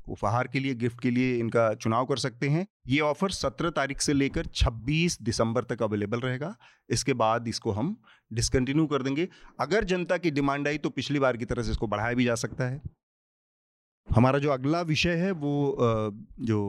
उपहार 0.09 0.49
के 0.53 0.61
लिए 0.61 0.75
गिफ्ट 0.75 1.01
के 1.01 1.11
लिए 1.11 1.37
इनका 1.39 1.73
चुनाव 1.75 2.05
कर 2.07 2.17
सकते 2.17 2.49
हैं। 2.49 2.67
ये 2.89 3.01
ऑफ़र 3.01 3.31
सत्रह 3.31 3.71
तारीख 3.71 4.01
से 4.01 4.13
लेकर 4.13 4.47
छब्बीस 4.55 5.19
दिसंबर 5.23 5.65
तक 5.65 5.83
अवेलेबल 5.83 6.21
रहेगा। 6.21 6.55
इसके 6.91 7.13
बाद 7.15 7.49
इसको 7.49 7.71
हम 7.71 7.97
डिसकंटिन्यू 8.31 8.87
कर 8.87 9.03
देंगे। 9.03 9.29
अगर 9.61 9.85
जनता 9.85 10.17
की 10.19 10.31
डिमांड 10.31 10.69
आई 10.69 10.79
तो 10.79 10.91
पिछली 10.91 11.19
बार 11.19 11.37
की 11.37 11.45
तरह 11.45 11.63
से 11.63 11.71
इसको 11.71 11.87
बढ़ाया 11.87 12.15
भी 12.15 12.25
जा 12.25 12.35
सकता 12.35 12.69
है। 12.69 12.81
हमारा 14.09 14.39
जो 14.39 14.51
अगला 14.51 14.81
विषय 14.83 15.15
है 15.17 15.31
वो 15.33 15.77
जो 16.41 16.61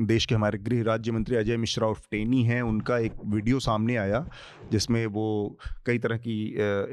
देश 0.00 0.26
के 0.26 0.34
हमारे 0.34 0.58
गृह 0.58 0.82
राज्य 0.82 1.12
मंत्री 1.12 1.36
अजय 1.36 1.56
मिश्रा 1.56 1.86
और 1.86 1.96
टेनी 2.10 2.42
हैं, 2.44 2.60
उनका 2.62 2.98
एक 2.98 3.12
वीडियो 3.26 3.60
सामने 3.60 3.96
आया, 3.96 4.24
जिसमें 4.72 5.04
वो 5.06 5.58
कई 5.86 5.98
तरह 5.98 6.16
की 6.16 6.34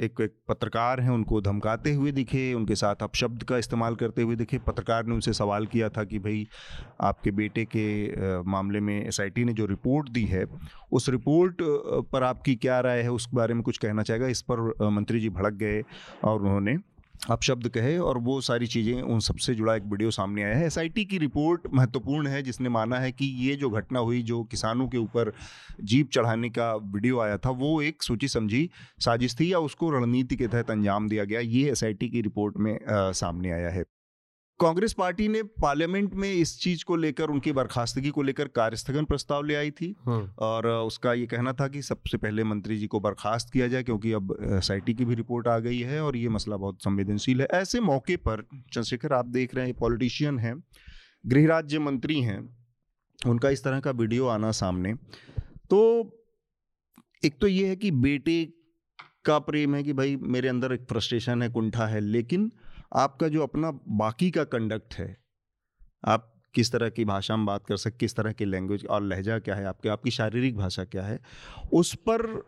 एक 0.05 0.21
एक 0.21 0.33
पत्रकार 0.47 1.01
हैं, 1.01 1.09
उनको 1.09 1.41
धमकाते 1.41 1.93
हुए 1.93 2.11
दिखे, 2.11 2.53
उनके 2.53 2.75
साथ 2.75 3.03
अपशब्द 3.03 3.43
का 3.43 3.57
इस्तेमाल 3.57 3.95
करते 3.95 4.21
हुए 4.21 4.35
दिखे। 4.35 4.57
पत्रकार 4.57 5.05
ने 5.05 5.13
उनसे 5.13 5.33
सवाल 5.33 5.65
किया 5.65 5.89
था 5.89 6.03
कि 6.03 6.19
भाई, 6.19 6.47
आपके 7.01 7.31
बेटे 7.31 7.65
के 7.65 8.41
मामले 8.49 8.79
में 8.79 9.05
एस 9.07 9.19
ने 9.21 9.53
जो 9.53 9.65
रिपोर्ट 9.65 10.09
दी 10.09 10.25
है, 10.25 10.45
उस 10.91 11.09
रिपोर्ट 11.09 11.57
पर 12.11 12.23
आपकी 12.23 12.55
क्या 12.55 12.79
राय 12.79 13.01
है? 13.01 13.11
उस 13.11 13.29
बारे 13.33 13.53
में 13.53 13.63
कुछ 13.63 13.77
कहना 13.77 14.03
चाहेगा? 14.03 14.27
इस 14.27 14.41
पर 14.51 14.89
मंत्री 14.89 15.19
जी 15.19 15.29
भड़क 15.29 15.53
गए 15.53 15.83
और 16.23 16.41
उन्होंने 16.41 16.77
आप 17.21 17.41
शब्द 17.43 17.67
कहे 17.67 17.97
और 17.97 18.17
वो 18.17 18.39
सारी 18.41 18.67
चीज़ें 18.67 19.01
उन 19.01 19.19
सबसे 19.19 19.53
जुड़ा 19.55 19.75
एक 19.75 19.83
वीडियो 19.83 20.11
सामने 20.11 20.43
आया 20.43 20.55
है। 20.55 20.65
एस 20.65 20.77
की 20.79 21.17
रिपोर्ट 21.17 21.67
महत्वपूर्ण 21.73 22.27
है 22.27 22.41
जिसने 22.43 22.69
माना 22.69 22.99
है 22.99 23.11
कि 23.11 23.25
ये 23.25 23.55
जो 23.55 23.69
घटना 23.69 23.99
हुई 23.99 24.21
जो 24.21 24.43
किसानों 24.43 24.87
के 24.87 24.97
ऊपर 24.97 25.33
जीप 25.83 26.09
चढ़ाने 26.09 26.49
का 26.49 26.73
वीडियो 26.75 27.19
आया 27.19 27.37
था 27.37 27.49
वो 27.49 27.81
एक 27.81 28.03
सोची 28.03 28.27
समझी 28.27 28.69
साजिश 28.99 29.39
थी 29.39 29.51
या 29.53 29.59
उसको 29.59 29.89
रणनीति 29.89 30.35
के 30.35 30.47
तहत 30.47 30.71
अंजाम 30.71 31.09
दिया 31.09 31.23
गया 31.23 31.39
ये 31.39 31.69
एस 31.71 31.81
की 31.83 32.21
रिपोर्ट 32.21 32.57
में 32.57 32.73
आ, 32.73 33.11
सामने 33.11 33.51
आया 33.51 33.69
है। 33.69 33.83
कांग्रेस 34.61 34.93
पार्टी 34.93 35.27
ने 35.27 35.41
पार्लियामेंट 35.43 36.13
में 36.13 36.31
इस 36.33 36.59
चीज़ 36.59 36.83
को 36.85 36.95
लेकर 36.95 37.29
उनकी 37.29 37.51
बर्खास्तगी 37.51 38.09
को 38.09 38.21
लेकर 38.21 38.47
कार्यस्थगन 38.47 39.05
प्रस्ताव 39.05 39.43
ले 39.43 39.55
आई 39.55 39.71
थी। 39.71 39.95
हम्म। 40.05 40.31
और 40.39 40.67
उसका 40.67 41.13
ये 41.13 41.25
कहना 41.27 41.53
था 41.53 41.67
कि 41.67 41.81
सबसे 41.81 42.17
पहले 42.17 42.43
मंत्री 42.43 42.77
जी 42.77 42.87
को 42.87 42.99
बर्खास्त 42.99 43.53
किया 43.53 43.67
जाए 43.67 43.83
क्योंकि 43.83 44.11
अब 44.11 44.35
एस 44.41 44.67
की 44.71 45.05
भी 45.05 45.15
रिपोर्ट 45.15 45.47
आ 45.47 45.57
गई 45.59 45.79
है 45.79 46.01
और 46.03 46.17
ये 46.17 46.29
मसला 46.29 46.57
बहुत 46.57 46.83
संवेदनशील 46.83 47.41
है। 47.41 47.47
ऐसे 47.53 47.79
मौके 47.79 48.17
पर 48.17 48.41
चंद्रशेखर 48.53 49.13
आप 49.13 49.25
देख 49.25 49.55
रहे 49.55 49.65
हैं 49.65 49.73
पॉलिटिशियन 49.73 50.39
हैं 50.39 50.63
गृह 51.25 51.47
राज्य 51.47 51.79
मंत्री 51.79 52.21
हैं 52.21 52.39
उनका 53.19 53.49
इस 53.49 53.63
तरह 53.63 53.79
का 53.79 53.91
वीडियो 53.91 54.27
आना 54.27 54.51
सामने। 54.51 54.93
तो 55.69 55.81
एक 57.25 57.39
तो 57.41 57.47
ये 57.47 57.67
है 57.67 57.75
कि 57.75 57.91
बेटे 57.91 58.53
का 59.25 59.39
प्रेम 59.39 59.75
है 59.75 59.83
कि 59.83 59.93
भाई 59.93 60.15
मेरे 60.15 60.49
अंदर 60.49 60.73
एक 60.73 60.85
फ्रस्ट्रेशन 60.89 61.41
है 61.41 61.49
कुंठा 61.49 61.85
है 61.85 61.99
लेकिन 61.99 62.51
आपका 62.95 63.27
जो 63.27 63.43
अपना 63.43 63.71
बाकी 63.87 64.31
का 64.31 64.43
कंडक्ट 64.43 64.93
है, 64.93 65.17
आप 66.05 66.35
किस 66.53 66.71
तरह 66.71 66.89
की 66.89 67.05
भाषा 67.05 67.37
में 67.37 67.45
बात 67.45 67.65
कर 67.65 67.77
सकते 67.77 67.97
किस 67.97 68.15
तरह 68.15 68.31
की 68.31 68.45
लैंग्वेज 68.45 68.85
और 68.85 69.03
लहजा 69.03 69.39
क्या 69.39 69.55
है 69.55 69.65
आपके, 69.65 69.89
आपकी 69.89 70.11
शारीरिक 70.11 70.57
भाषा 70.57 70.83
क्या 70.83 71.03
है, 71.03 71.19
उस 71.73 71.95
पर 71.95 72.47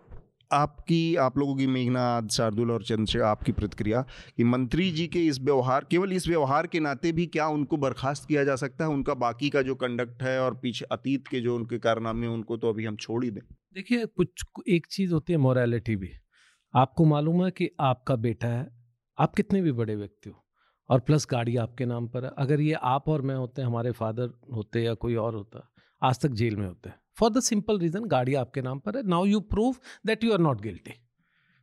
आपकी, 0.52 1.16
आप 1.16 1.38
लोगों 1.38 1.56
की 1.56 1.68
मेघनाथ 1.68 2.28
शार्दुल 2.28 2.72
और 2.72 2.84
चंद्र 2.84 3.22
आपकी 3.22 3.52
प्रतिक्रिया 3.52 4.02
कि 4.38 4.44
मंत्री 4.44 4.92
जी 4.92 5.08
के 5.08 5.26
इस 5.26 5.40
व्यवहार, 5.40 5.88
केवल 5.92 6.14
इस 6.14 6.28
व्यवहार 6.28 6.68
के 6.68 6.80
नाते 6.80 7.12
भी 7.12 7.26
क्या 7.26 7.48
उनको 7.48 7.78
बर्खास्त 7.78 8.28
किया 8.28 8.44
जा 8.44 8.56
सकता 8.56 8.86
है? 8.86 8.90
उनका 8.90 9.14
बाकी 9.14 9.50
का 9.50 9.62
जो 9.62 9.76
कंडक्ट 9.76 10.24
है 10.24 10.40
और 10.42 10.56
पीछे 10.56 10.86
अतीत 10.86 11.28
के 11.28 11.40
जो 11.40 11.56
उनके 11.56 11.80
कारनामे 11.80 12.28
हैं, 12.28 12.34
उनको 12.34 12.58
तो 12.58 12.70
अभी 12.70 12.86
हम 12.86 12.96
छोड़ 12.96 13.24
ही 13.26 13.32
दें। 13.32 13.42
देखिए, 13.76 14.06
कुछ 14.06 14.44
एक 14.70 14.88
चीज़ 14.88 15.14
होती 15.14 15.34
है 15.34 15.40
मोरालिटी 15.40 15.96
भी। 15.96 16.12
आपको 16.76 17.06
मालूम 17.06 17.46
है 17.46 17.52
कि 17.52 17.70
आपका 17.80 18.16
बेटा 18.16 18.48
है 18.48 18.81
आप 19.22 19.36
कितने 19.36 19.62
भी 19.62 19.72
बड़े 19.72 19.96
व्यक्ति 19.96 20.30
हो 20.30 20.44
और 20.90 21.00
प्लस 21.00 21.28
गाड़ी 21.32 21.56
आपके 21.58 21.86
नाम 21.86 22.08
पर 22.08 22.26
है। 22.26 22.32
अगर 22.38 22.62
ये 22.62 22.74
आप 22.74 23.10
और 23.10 23.22
मैं 23.22 23.36
होते 23.36 23.62
हमारे 23.62 23.92
फादर 23.92 24.34
होते 24.54 24.84
या 24.84 24.94
कोई 24.96 25.16
और 25.16 25.36
होता 25.36 25.68
आज 26.02 26.20
तक 26.20 26.30
जेल 26.32 26.56
में 26.56 26.68
होते। 26.68 26.90
फॉर 27.14 27.30
द 27.30 27.40
सिंपल 27.42 27.80
रीज़न 27.80 28.06
गाड़ी 28.06 28.34
आपके 28.36 28.62
नाम 28.62 28.80
पर 28.80 28.98
है। 28.98 29.04
Now 29.04 29.26
you 29.26 29.40
prove 29.42 29.76
that 30.06 30.24
you 30.24 30.34
are 30.34 30.40
not 30.40 30.62
guilty 30.62 30.94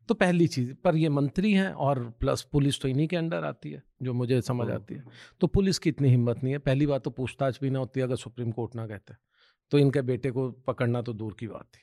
तो 0.09 0.15
पहली 0.15 0.47
चीज़ 0.47 0.73
पर 0.75 0.97
ये 0.97 1.09
मंत्री 1.09 1.53
हैं 1.53 1.71
और 1.85 1.99
प्लस 2.21 2.43
पुलिस 2.43 2.81
तो 2.81 2.89
इन्हीं 2.89 3.07
के 3.09 3.17
अंडर 3.17 3.45
आती 3.45 3.71
है 3.71 3.83
जो 4.03 4.13
मुझे 4.15 4.41
समझ 4.43 4.69
आती 4.71 4.95
है। 4.95 5.05
तो 5.41 5.47
पुलिस 5.47 5.79
की 5.79 5.91
इतनी 5.91 6.09
हिम्मत 6.09 6.43
नहीं 6.45 6.53
है। 6.53 6.59
पहली 6.61 6.87
बात 6.87 7.03
तो 7.05 7.11
पूछताछ 7.11 7.59
भी 7.61 7.71
ना 7.71 7.79
होती 7.79 8.01
अगर 8.01 8.17
सुप्रीम 8.17 8.51
कोर्ट 8.51 8.77
ना 8.77 8.87
कहते। 8.87 9.15
तो 9.73 9.79
इनके 9.79 10.03
बेटे 10.03 10.31
को 10.31 10.51
पकड़ना 10.67 11.03
तो 11.03 11.13
दूर 11.15 11.37
की 11.41 11.47
बात 11.47 11.67
थी 11.67 11.81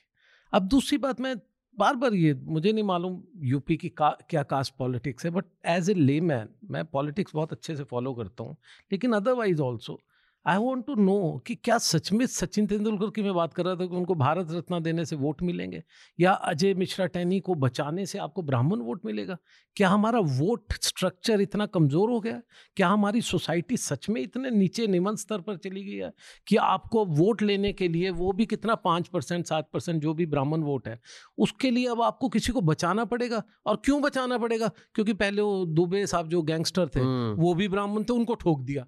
अब 0.52 0.68
दूसरी 0.68 0.98
बात 0.98 1.20
मैं 1.20 1.34
बार 1.78 1.96
बार 1.96 2.14
ये 2.14 2.32
मुझे 2.34 2.72
नहीं 2.72 2.84
मालूम 2.84 3.22
यूपी 3.44 3.76
की 3.76 3.88
का, 3.88 4.10
क्या 4.30 4.42
कास्ट 4.42 4.74
पॉलिटिक्स 4.78 5.24
है 5.24 5.30
बट 5.30 5.44
एज 5.66 5.90
ए 5.90 5.94
ले 5.94 6.20
मैन 6.20 6.48
मैं 6.70 6.84
पॉलिटिक्स 6.84 7.34
बहुत 7.34 7.52
अच्छे 7.52 7.76
से 7.76 7.84
फॉलो 7.84 8.14
करता 8.14 8.44
हूँ 8.44 8.56
लेकिन 8.92 9.12
otherwise 9.12 9.60
also 9.62 10.00
I 10.46 10.56
want 10.56 10.86
to 10.86 10.94
know 10.94 11.42
कि 11.46 11.54
क्या 11.54 11.76
सच 11.78 12.10
में 12.12 12.24
सचिन 12.26 12.66
तेंदुलकर 12.66 13.10
की 13.10 13.22
मैं 13.22 13.34
बात 13.34 13.54
कर 13.54 13.64
रहा 13.64 13.74
था 13.74 13.86
कि 13.86 13.96
उनको 13.96 14.14
भारत 14.14 14.50
रत्न 14.50 14.82
देने 14.82 15.04
से 15.04 15.16
वोट 15.16 15.42
मिलेंगे? 15.42 15.82
या 16.20 16.32
अजय 16.32 16.74
मिश्रा 16.74 17.06
टैनी 17.06 17.40
को 17.40 17.54
बचाने 17.54 18.04
से 18.06 18.18
आपको 18.18 18.42
ब्राह्मण 18.42 18.80
वोट 18.80 19.04
मिलेगा? 19.06 19.36
क्या 19.76 19.88
हमारा 19.88 20.18
वोट 20.18 20.72
स्ट्रक्चर 20.72 21.40
इतना 21.40 21.66
कमज़ोर 21.66 22.10
हो 22.10 22.20
गया 22.20 22.40
क्या 22.76 22.88
हमारी 22.88 23.20
सोसाइटी 23.20 23.76
सच 23.76 24.08
में 24.08 24.20
इतने 24.20 24.50
नीचे 24.50 24.86
निमन 24.86 25.16
स्तर 25.16 25.40
पर 25.40 25.56
चली 25.56 25.84
गई 25.84 25.96
है 25.96 26.12
कि 26.46 26.56
आपको 26.56 27.04
वोट 27.04 27.42
लेने 27.42 27.72
के 27.72 27.88
लिए 27.88 28.10
वो 28.10 28.32
भी 28.32 28.46
कितना 28.46 28.74
पाँच 28.74 29.08
परसेंट 29.08 29.46
सात 29.46 29.68
परसेंट 29.72 30.02
जो 30.02 30.14
भी 30.14 30.26
ब्राह्मण 30.26 30.62
वोट 30.62 30.88
है 30.88 31.00
उसके 31.38 31.70
लिए 31.70 31.86
अब 31.86 32.02
आपको 32.02 32.28
किसी 32.28 32.52
को 32.52 32.60
बचाना 32.60 33.04
पड़ेगा? 33.04 33.42
और 33.66 33.82
क्यों 33.84 34.00
बचाना 34.02 34.38
पड़ेगा? 34.38 34.70
क्योंकि 34.94 35.12
पहले 35.12 35.42
वो 35.42 35.64
दुबे 35.66 36.06
साहब 36.06 36.28
जो 36.28 36.42
गैंगस्टर 36.42 36.88
थे 36.88 37.00
हम्म। 37.00 37.42
वो 37.42 37.54
भी 37.54 37.68
ब्राह्मण 37.68 38.04
थे 38.04 38.12
उनको 38.12 38.34
ठोक 38.34 38.60
दिया। 38.60 38.86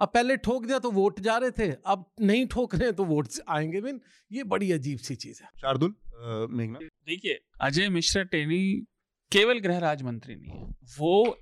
अब 0.00 0.08
पहले 0.08 0.36
ठोक 0.36 0.66
दिया 0.66 0.78
तो 0.78 0.90
वोट 0.90 1.20
जा 1.20 1.36
रहे 1.36 1.50
थे 1.50 1.72
अब 1.86 2.12
नहीं 2.20 2.46
ठोक 2.46 2.74
रहे 2.74 2.92
तो 2.92 3.04
वोट 3.04 3.28
आएँगे 3.48 3.80
भी 3.80 3.92
ये 4.32 4.44
बड़ी 4.44 4.72
अजीब 4.72 4.98
सी 4.98 5.14
चीज़ 5.14 5.42
है। 5.42 5.48
शार्दुल 5.56 5.94
मेघना? 6.50 6.78
देखिए 6.82 7.38
अजय 7.60 7.88
मिश्रा 7.88 8.22
टेनी 8.22 8.86
केवल 9.32 9.58
गृह 9.58 9.78
राज्य 9.78 10.04
मंत्री 10.04 10.36
नहीं 10.36 10.50
है। 10.50 10.74
वो 10.98 11.38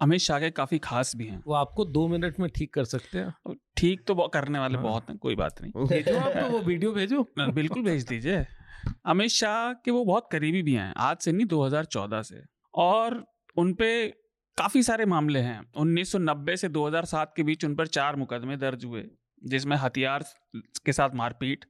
अमित 0.00 0.20
शाह 0.20 0.40
के 0.40 0.50
काफ़ी 0.50 0.78
खास 0.78 1.16
भी 1.16 1.26
हैं। 1.26 1.42
वो 1.46 1.54
आपको 1.54 1.84
दो 1.84 2.08
मिनट 2.08 2.40
में 2.40 2.50
ठीक 2.50 2.74
कर 2.74 2.84
सकते 2.84 3.18
हैं। 3.18 3.54
ठीक 3.76 4.04
तो 4.06 4.28
करने 4.28 4.58
वाले 4.58 4.74
हाँ। 4.74 4.82
बहुत 4.82 5.08
हैं 5.08 5.18
कोई 5.18 5.36
बात 5.36 5.62
नहीं। 5.62 5.72
भेजो 5.86 6.16
आप 6.16 6.32
तो 6.32 6.50
वो 6.50 6.58
वीडियो 6.58 6.92
भेजो। 6.92 7.22
बिल्कुल 7.40 7.82
भेज 7.82 8.04
दीजिए। 8.04 8.46
अमित 9.06 9.28
शाह 9.28 9.72
के 9.72 9.90
वो 9.90 10.04
बहुत 10.04 10.28
करीबी 10.32 10.62
भी 10.62 10.72
हैं 10.72 10.94
आज 10.96 11.16
से 11.16 11.32
नहीं 11.32 11.46
2014 11.46 12.22
से। 12.22 12.42
और 12.74 13.26
उन 13.56 13.74
पे 13.74 14.14
काफ़ी 14.58 14.82
सारे 14.82 15.04
मामले 15.04 15.38
हैं। 15.38 15.72
1990 15.76 16.56
से 16.56 16.68
2007 16.68 17.32
के 17.36 17.42
बीच 17.42 17.64
उन 17.64 17.74
पर 17.74 17.86
चार 17.86 18.16
मुकदमे 18.16 18.56
दर्ज 18.56 18.84
हुए, 18.84 19.10
जिसमें 19.44 19.76
हथियार 19.76 20.24
के 20.56 20.92
साथ 20.92 21.10
मारपीट, 21.14 21.64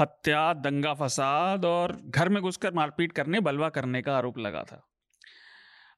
हत्या, 0.00 0.52
दंगा 0.52 0.94
फसाद 0.94 1.64
और 1.64 2.00
घर 2.04 2.28
में 2.28 2.42
घुसकर 2.42 2.72
मारपीट 2.72 3.12
करने, 3.12 3.40
बलवा 3.40 3.68
करने 3.68 4.02
का 4.02 4.16
आरोप 4.16 4.38
लगा 4.38 4.62
था। 4.62 4.88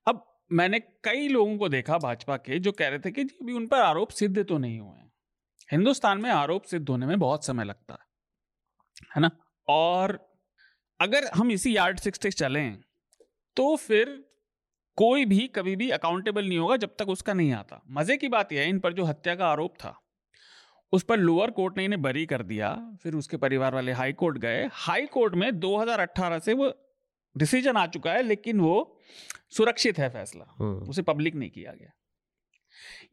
अब 0.07 0.41
मैंने 0.53 0.81
कई 0.81 1.29
लोगों 1.29 1.59
को 1.59 1.69
देखा 1.69 1.99
भाजपा 1.99 2.37
के, 2.37 2.59
जो 2.59 2.73
कह 2.73 2.89
रहे 2.89 2.99
थे 2.99 3.11
कि 3.11 3.25
जी, 3.25 3.39
अभी 3.43 3.53
उन 3.53 3.67
पर 3.67 3.79
आरोप 3.79 4.11
सिद्ध 4.11 4.45
तो 4.45 4.59
नहीं 4.59 4.81
हुए 4.81 4.99
हैं। 4.99 5.13
हिंदुस्तान 5.73 6.21
में 6.21 6.31
आरोप 6.31 6.63
सिद्ध 6.63 6.89
होने 6.89 7.07
में 7.07 7.19
बहुत 7.19 7.45
समय 7.45 7.65
लगता 7.65 7.95
है 7.95 8.07
है 9.17 9.23
ना? 9.23 9.31
और 9.69 10.29
अगर 11.01 11.25
हम 11.35 11.51
इसी 11.51 11.77
यार्ड 11.77 11.99
सिक्स 11.99 12.27
चलें 12.27 12.79
तो 13.57 13.77
फिर 13.77 14.26
कोई 14.97 15.25
भी 15.25 15.47
कभी 15.47 15.77
भी 15.77 15.91
अकाउंटेबल 15.91 16.49
नहीं 16.49 16.59
होगा 16.59 16.77
जब 16.77 16.97
तक 16.99 17.09
उसका 17.09 17.33
नहीं 17.33 17.53
आता। 17.53 17.83
मज़े 17.91 18.17
की 18.17 18.29
बात 18.29 18.53
यह 18.53 18.61
है 18.61 18.69
इन 18.69 18.79
पर 18.79 18.93
जो 18.93 19.05
हत्या 19.05 19.35
का 19.35 19.47
आरोप 19.47 19.75
था 19.75 20.03
उस 20.93 21.03
पर 21.03 21.19
लोअर 21.19 21.51
कोर्ट 21.51 21.77
ने 21.77 21.85
इन्हें 21.85 22.03
बरी 22.03 22.27
कर 22.27 22.43
दिया 22.43 22.97
फिर 23.03 23.15
उसके 23.15 23.37
परिवार 23.37 23.75
वाले 23.75 23.93
हाई 23.93 24.13
कोर्ट 24.13 24.39
गए। 24.39 24.69
हाई 24.73 25.07
कोर्ट 25.07 25.35
में 25.35 25.61
2018 25.61 26.39
से 26.39 26.53
वो 26.53 26.73
डिसीज़न 27.37 27.77
आ 27.77 27.87
चुका 27.87 28.13
है 28.13 28.23
लेकिन 28.23 28.61
वो 28.61 29.01
सुरक्षित 29.51 29.99
है 29.99 30.09
फैसला। 30.09 30.55
हम्म। 30.61 30.89
उसे 30.89 31.03
पब्लिक 31.03 31.35
नहीं 31.35 31.51
किया 31.51 31.73
गया। 31.73 31.91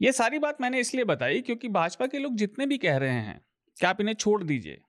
ये 0.01 0.11
सारी 0.11 0.39
बात 0.39 0.61
मैंने 0.61 0.79
इसलिए 0.79 1.03
बताई 1.03 1.41
क्योंकि 1.41 1.69
भाजपा 1.69 2.07
के 2.07 2.19
लोग 2.19 2.35
जितने 2.35 2.65
भी 2.65 2.77
कह 2.77 2.97
रहे 2.97 3.19
हैं 3.19 3.45
कि 3.79 3.85
आप 3.85 4.01
इन्हें 4.01 4.15
छोड़ 4.15 4.43
दीजिए 4.43 4.81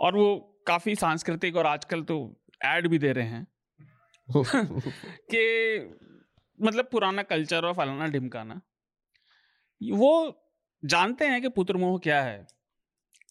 और 0.00 0.16
वो 0.16 0.60
काफ़ी 0.66 0.94
सांस्कृतिक 0.94 1.56
और 1.56 1.66
आजकल 1.66 2.02
तो 2.02 2.40
एड 2.64 2.88
भी 2.88 2.98
दे 2.98 3.12
रहे 3.12 3.26
हैं। 3.26 3.46
कि 4.36 5.78
मतलब 6.62 6.88
पुराना 6.92 7.22
कल्चर 7.22 7.64
और 7.64 7.74
फलाना 7.74 8.06
ढिमकाना 8.06 8.60
वो 9.82 10.44
जानते 10.84 11.26
हैं 11.26 11.42
कि 11.42 11.48
पुत्रमोह 11.48 11.98
क्या 11.98 12.22
है। 12.22 12.46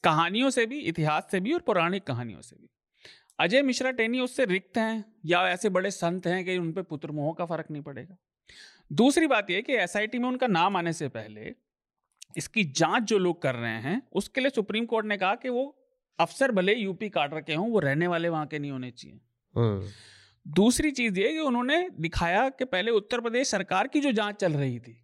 कहानियों 0.04 0.50
से 0.50 0.66
भी, 0.66 0.80
इतिहास 0.80 1.28
से 1.32 1.40
भी 1.40 1.54
और 1.54 1.60
पौराणिक 1.60 2.04
कहानियों 2.04 2.42
से 2.42 2.56
भी। 2.56 2.70
अजय 3.40 3.62
मिश्रा 3.62 3.92
टेनी 3.92 4.20
उससे 4.20 4.46
रिक्त 4.46 4.78
हैं 4.78 5.16
या 5.26 5.50
ऐसे 5.50 5.70
बड़े 5.70 5.92
संत 5.92 6.28
हैं 6.28 6.46
कि 6.46 6.58
उन 6.58 6.74
पर 6.74 6.82
पुत्र 6.82 7.12
मोह 7.12 7.34
का 7.34 7.46
फ़र्क 7.46 7.66
नहीं 7.72 7.84
पड़ेगा। 7.84 8.18
दूसरी 8.94 9.28
बात 9.28 9.50
यह 9.50 9.62
कि 9.62 9.74
एसआईटी 9.74 10.18
में 10.18 10.28
उनका 10.28 10.48
नाम 10.48 10.78
आने 10.78 10.94
से 10.94 11.08
पहले 11.08 11.56
इसकी 12.38 12.64
जाँच 12.64 13.04
जो 13.04 13.18
लोग 13.18 13.42
कर 13.42 13.56
रहे 13.56 13.80
हैं, 13.82 14.08
उसके 14.12 14.42
लिए 14.42 14.50
सुप्रीम 14.50 14.86
कोर्ट 14.86 15.06
ने 15.06 15.18
कहा 15.18 15.36
कि 15.36 15.50
वो 15.50 15.84
अफसर 16.20 16.52
भले 16.52 16.76
यूपी 16.76 17.10
काट 17.10 17.34
रखे 17.34 17.54
हों, 17.54 17.70
वो 17.70 17.80
रहने 17.80 18.08
वाले 18.08 18.30
वहाँ 18.30 18.48
के 18.48 18.60
नहीं 18.60 18.72
होने 18.72 18.92
चाहिए। 18.92 19.22
हम्म। 19.56 19.88
दूसरी 20.48 20.92
चीज़ 20.92 21.20
ये 21.20 21.32
कि 21.34 21.40
उन्होंने 21.40 21.88
दिखाया 22.00 22.48
कि 22.50 22.66
पहले 22.66 22.92
उत्तर 22.92 23.22
प्रदेश 23.22 23.48
सरकार 23.48 23.88
की 23.88 24.00
जो 24.00 24.12
जाँच 24.12 24.36
चल 24.36 24.54
रही 24.54 24.80
थी 24.80 24.98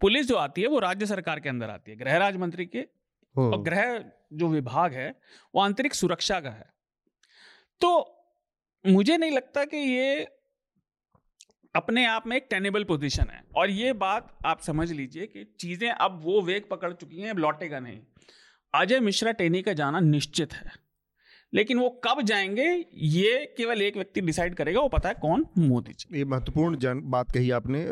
पुलिस 0.00 0.26
जो 0.28 0.36
आती 0.36 0.62
है 0.62 0.68
वो 0.68 0.78
राज्य 0.78 1.06
सरकार 1.06 1.40
के 1.40 1.48
अंदर 1.48 1.70
आती 1.70 1.90
है 1.90 1.96
गृह 1.96 2.16
राज्य 2.16 2.38
मंत्री 2.38 2.66
के 2.66 2.82
और। 3.34 3.62
गृह 3.62 4.04
जो 4.32 4.48
विभाग 4.48 4.92
है 4.92 5.08
वो 5.54 5.60
आंतरिक 5.60 5.94
सुरक्षा 5.94 6.40
का 6.40 6.50
है। 6.50 6.66
तो 7.80 7.90
मुझे 8.84 9.16
नहीं 9.16 9.30
लगता 9.30 9.64
कि 9.64 9.76
ये 9.76 10.24
अपने 11.74 12.04
आप 12.06 12.26
में 12.26 12.36
एक 12.36 12.46
टेनेबल 12.50 12.84
पोजीशन 12.84 13.30
है। 13.30 13.42
और 13.56 13.70
ये 13.70 13.92
बात 13.92 14.36
आप 14.46 14.60
समझ 14.60 14.90
लीजिए 14.92 15.26
कि 15.26 15.44
चीज़ें 15.60 15.90
अब 15.90 16.20
वो 16.22 16.40
वेग 16.42 16.68
पकड़ 16.70 16.92
चुकी 16.92 17.20
हैं 17.20 17.30
अब 17.30 17.38
लौटेगा 17.38 17.80
नहीं। 17.80 18.00
अजय 18.74 19.00
मिश्रा 19.00 19.32
टेनी 19.32 19.62
का 19.62 19.72
जाना 19.72 20.00
निश्चित 20.00 20.52
है। 20.52 20.83
लेकिन 21.54 21.78
वो 21.78 21.88
कब 22.04 22.20
जाएँगे 22.22 22.64
ये 23.08 23.44
केवल 23.56 23.82
एक 23.82 23.96
व्यक्ति 23.96 24.20
डिसाइड 24.20 24.54
करेगा 24.54 24.80
वो 24.80 24.88
पता 24.88 25.08
है 25.08 25.14
कौन? 25.22 25.46
मोदी 25.58 25.92
जी। 25.92 26.18
ये 26.18 26.24
महत्वपूर्ण 26.24 27.00
बात 27.10 27.30
कही 27.32 27.50
आपने 27.52 27.86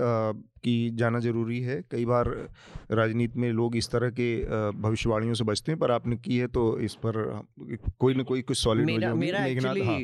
कि 0.65 0.91
जाना 0.95 1.19
ज़रूरी 1.19 1.61
है। 1.61 1.81
कई 1.91 2.05
बार 2.05 2.29
राजनीति 2.91 3.41
में 3.41 3.49
लोग 3.53 3.77
इस 3.77 3.89
तरह 3.91 4.11
के 4.11 4.29
भविष्यवाणियों 4.73 5.35
से 5.35 5.45
बचते 5.45 5.73
हैं 5.73 5.79
पर 5.79 5.91
आपने 5.91 6.17
की 6.17 6.37
है 6.39 6.47
तो 6.49 6.79
इस 6.81 6.95
पर 7.07 7.19
कोई 7.99 8.15
ना 8.15 8.23
कोई 8.23 8.43
कुछ 8.43 8.59
सॉलिड 8.59 8.87
मेरा, 8.87 9.15
मेरा 9.15 9.45
एक्चुअली 9.47 9.81
हाँ। 9.81 9.99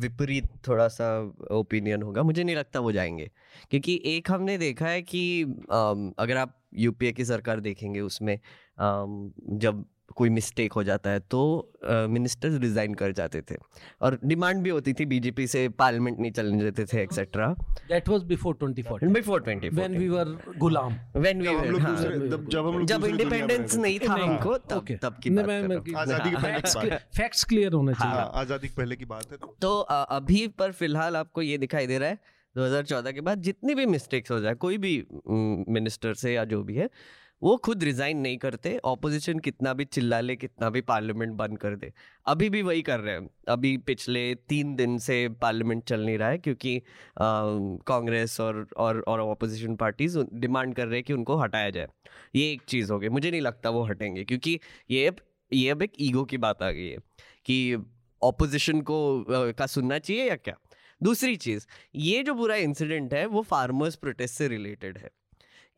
विपरीत 0.00 0.48
थोड़ा 0.68 0.88
सा 0.88 1.10
ओपिनियन 1.50 2.02
होगा। 2.02 2.22
मुझे 2.22 2.44
नहीं 2.44 2.56
लगता 2.56 2.80
वो 2.80 2.92
जाएँगे 2.92 3.30
क्योंकि 3.70 4.00
एक 4.06 4.30
हमने 4.30 4.58
देखा 4.58 4.86
है 4.86 5.02
कि 5.02 5.42
अगर 5.42 6.36
आप 6.36 6.54
यूपीए 6.76 7.12
की 7.12 7.24
सरकार 7.24 7.60
देखेंगे 7.60 8.00
उसमें 8.00 8.38
जब 8.78 9.84
कोई 10.16 10.30
मिस्टेक 10.30 10.72
हो 10.72 10.82
जाता 10.84 11.10
है 11.10 11.20
तो 11.20 11.72
मिनिस्टर्स 11.84 12.54
uh, 12.54 12.60
रिजाइन 12.60 12.94
कर 12.94 13.12
जाते 13.12 13.40
थे। 13.40 13.54
और 14.00 14.18
डिमांड 14.24 14.62
भी 14.62 14.70
होती 14.70 14.92
थी 14.92 15.06
बीजेपी 15.06 15.46
से 15.46 15.68
पार्लियामेंट 15.68 16.18
नहीं 16.18 16.32
चलने 16.32 16.64
देते 16.64 16.84
थे 16.84 17.02
etcetera 17.02 17.46
that 17.88 18.08
was 18.08 18.22
before 18.22 18.58
2014 18.62 19.12
before 19.12 19.42
2014 19.42 19.74
when 19.74 19.98
we 19.98 20.08
were 20.08 20.38
Ghulam 20.58 20.94
when 21.16 21.42
we 21.42 21.48
हम 21.48 21.64
लोग 21.64 22.54
वर 22.56 22.84
जब 22.84 23.04
इंडिपेंडेंस 23.04 23.76
नहीं 23.76 23.98
था। 23.98 24.12
हमको 24.12 24.58
तब 24.58 24.86
तब 25.02 25.20
की 25.22 25.30
हूँ। 25.30 25.94
आज़ादी 25.96 26.30
के 26.30 26.36
पहले 26.36 26.60
की 26.60 26.90
बात। 26.90 27.00
फैक्ट्स 27.16 27.44
क्लियर 27.44 27.72
होने 27.72 27.92
हाँ, 27.92 28.14
चाहिए। 28.14 28.30
आज़ादी 28.40 28.68
के 28.68 28.74
पहले 28.74 28.96
की 28.96 29.04
बात 29.04 29.32
है 29.32 29.36
तो? 29.36 29.56
तो 29.60 29.80
अभी 29.80 30.48
पर 30.48 30.72
फ़िलहाल 30.72 31.16
आपको 31.16 31.42
ये 31.42 31.58
दिखाई 31.58 31.86
दे 31.86 31.98
रहा 31.98 32.08
है 32.08 32.18
2014 32.56 33.12
के 33.12 33.20
बाद 33.20 33.42
जितनी 33.42 33.74
भी 33.74 33.86
मिस्टेक्स 33.86 34.30
हो 34.30 34.40
जाए 34.40 34.54
कोई 34.54 34.78
भी 34.78 35.06
मिनिस्टर 35.68 36.14
से 36.14 36.34
या 36.34 36.44
जो 36.44 36.62
भी 36.62 36.74
है 36.74 36.88
वो 37.42 37.56
खुद 37.56 37.84
रिजाइन 37.84 38.18
नहीं 38.18 38.36
करते 38.38 38.76
ऑपोजिशन 38.84 39.38
कितना 39.38 39.72
भी 39.74 39.84
चिल्ला 39.84 40.20
ले, 40.20 40.36
कितना 40.36 40.70
भी 40.70 40.80
पार्लियामेंट 40.80 41.32
बंद 41.32 41.58
कर 41.58 41.76
दे। 41.76 41.92
अभी 42.26 42.48
भी 42.50 42.62
वही 42.62 42.82
कर 42.82 43.00
रहे 43.00 43.14
हैं। 43.14 43.28
अभी 43.48 43.76
पिछले 43.76 44.34
तीन 44.48 44.74
दिन 44.76 44.98
से 44.98 45.28
पार्लियामेंट 45.42 45.84
चल 45.84 46.04
नहीं 46.06 46.18
रहा 46.18 46.28
है 46.28 46.38
क्योंकि 46.38 46.80
कांग्रेस 47.18 48.40
और 48.40 48.66
और 48.76 49.00
और 49.08 49.20
ऑपोजिशन 49.20 49.76
पार्टीज़ 49.76 50.18
डिमांड 50.34 50.74
कर 50.74 50.86
रहे 50.86 50.96
हैं 50.96 51.04
कि 51.04 51.12
उनको 51.12 51.36
हटाया 51.36 51.70
जाए। 51.70 51.88
ये 52.34 52.50
एक 52.52 52.62
चीज़ 52.68 52.92
हो 52.92 52.98
गई। 52.98 53.08
मुझे 53.08 53.30
नहीं 53.30 53.40
लगता 53.40 53.70
वो 53.70 53.84
हटेंगे 53.84 54.24
क्योंकि 54.24 54.58
ये 54.90 55.06
अब 55.06 55.16
ये 55.52 55.70
अब 55.70 55.82
एक 55.82 55.92
ईगो 56.00 56.24
की 56.24 56.38
बात 56.38 56.62
आ 56.62 56.70
गई 56.70 56.88
है 56.88 56.98
कि 57.46 57.76
ऑपोजिशन 58.22 58.80
को 58.80 59.24
का 59.30 59.66
सुनना 59.66 59.98
चाहिए 59.98 60.28
या 60.28 60.36
क्या? 60.36 60.54
दूसरी 61.02 61.36
चीज़, 61.36 61.66
ये 61.94 62.22
जो 62.22 62.34
बुरा 62.34 62.56
इंसिडेंट 62.56 63.14
है, 63.14 63.26
वो 63.26 63.42
फार्मर्स 63.42 63.96
प्रोटेस्ट 63.96 64.34
से 64.34 64.48
रिलेटेड 64.48 64.98
है। 64.98 65.10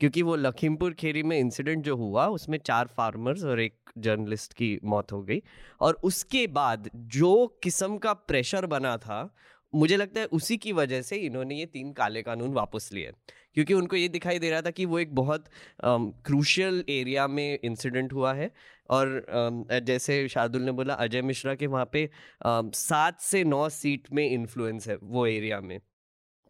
क्योंकि 0.00 0.22
वो 0.22 0.36
लखीमपुर 0.36 0.92
खेरी 0.92 1.22
में 1.22 1.38
इंसिडेंट 1.38 1.84
जो 1.84 1.96
हुआ 1.96 2.26
उसमें 2.26 2.58
चार 2.58 2.86
फार्मर्स 2.86 3.44
और 3.44 3.60
एक 3.60 3.90
जर्नलिस्ट 3.98 4.52
की 4.52 4.78
मौत 4.84 5.12
हो 5.12 5.22
गई। 5.22 5.42
और 5.80 5.94
उसके 6.04 6.46
बाद 6.46 6.90
जो 6.96 7.46
किस्म 7.62 7.98
का 7.98 8.12
प्रेशर 8.12 8.66
बना 8.66 8.96
था 8.96 9.34
मुझे 9.74 9.96
लगता 9.96 10.20
है 10.20 10.26
उसी 10.26 10.56
की 10.56 10.72
वजह 10.72 11.02
से 11.02 11.16
इन्होंने 11.16 11.54
ये 11.54 11.66
तीन 11.66 11.92
काले 11.92 12.22
कानून 12.22 12.52
वापस 12.52 12.90
लिए। 12.92 13.12
क्योंकि 13.54 13.74
उनको 13.74 13.96
ये 13.96 14.08
दिखाई 14.08 14.38
दे 14.38 14.50
रहा 14.50 14.62
था 14.62 14.70
कि 14.70 14.84
वो 14.84 14.98
एक 14.98 15.14
बहुत 15.14 15.44
क्रूशियल 15.84 16.84
एरिया 16.88 17.26
में 17.28 17.58
इंसिडेंट 17.64 18.12
हुआ 18.12 18.32
है। 18.34 18.50
और 18.90 19.06
अम, 19.30 19.64
जैसे 19.80 20.26
शार्दुल 20.28 20.62
ने 20.62 20.72
बोला 20.72 20.94
अजय 20.94 21.22
मिश्रा 21.22 21.54
के 21.54 21.66
वहाँ 21.66 21.88
पे 21.92 22.08
सात 22.46 23.20
से 23.20 23.44
नौ 23.44 23.68
सीट 23.68 24.08
में 24.12 24.28
इन्फ्लुएंस 24.30 24.88
है 24.88 24.96
वो 25.02 25.26
एरिया 25.26 25.60
में। 25.60 25.78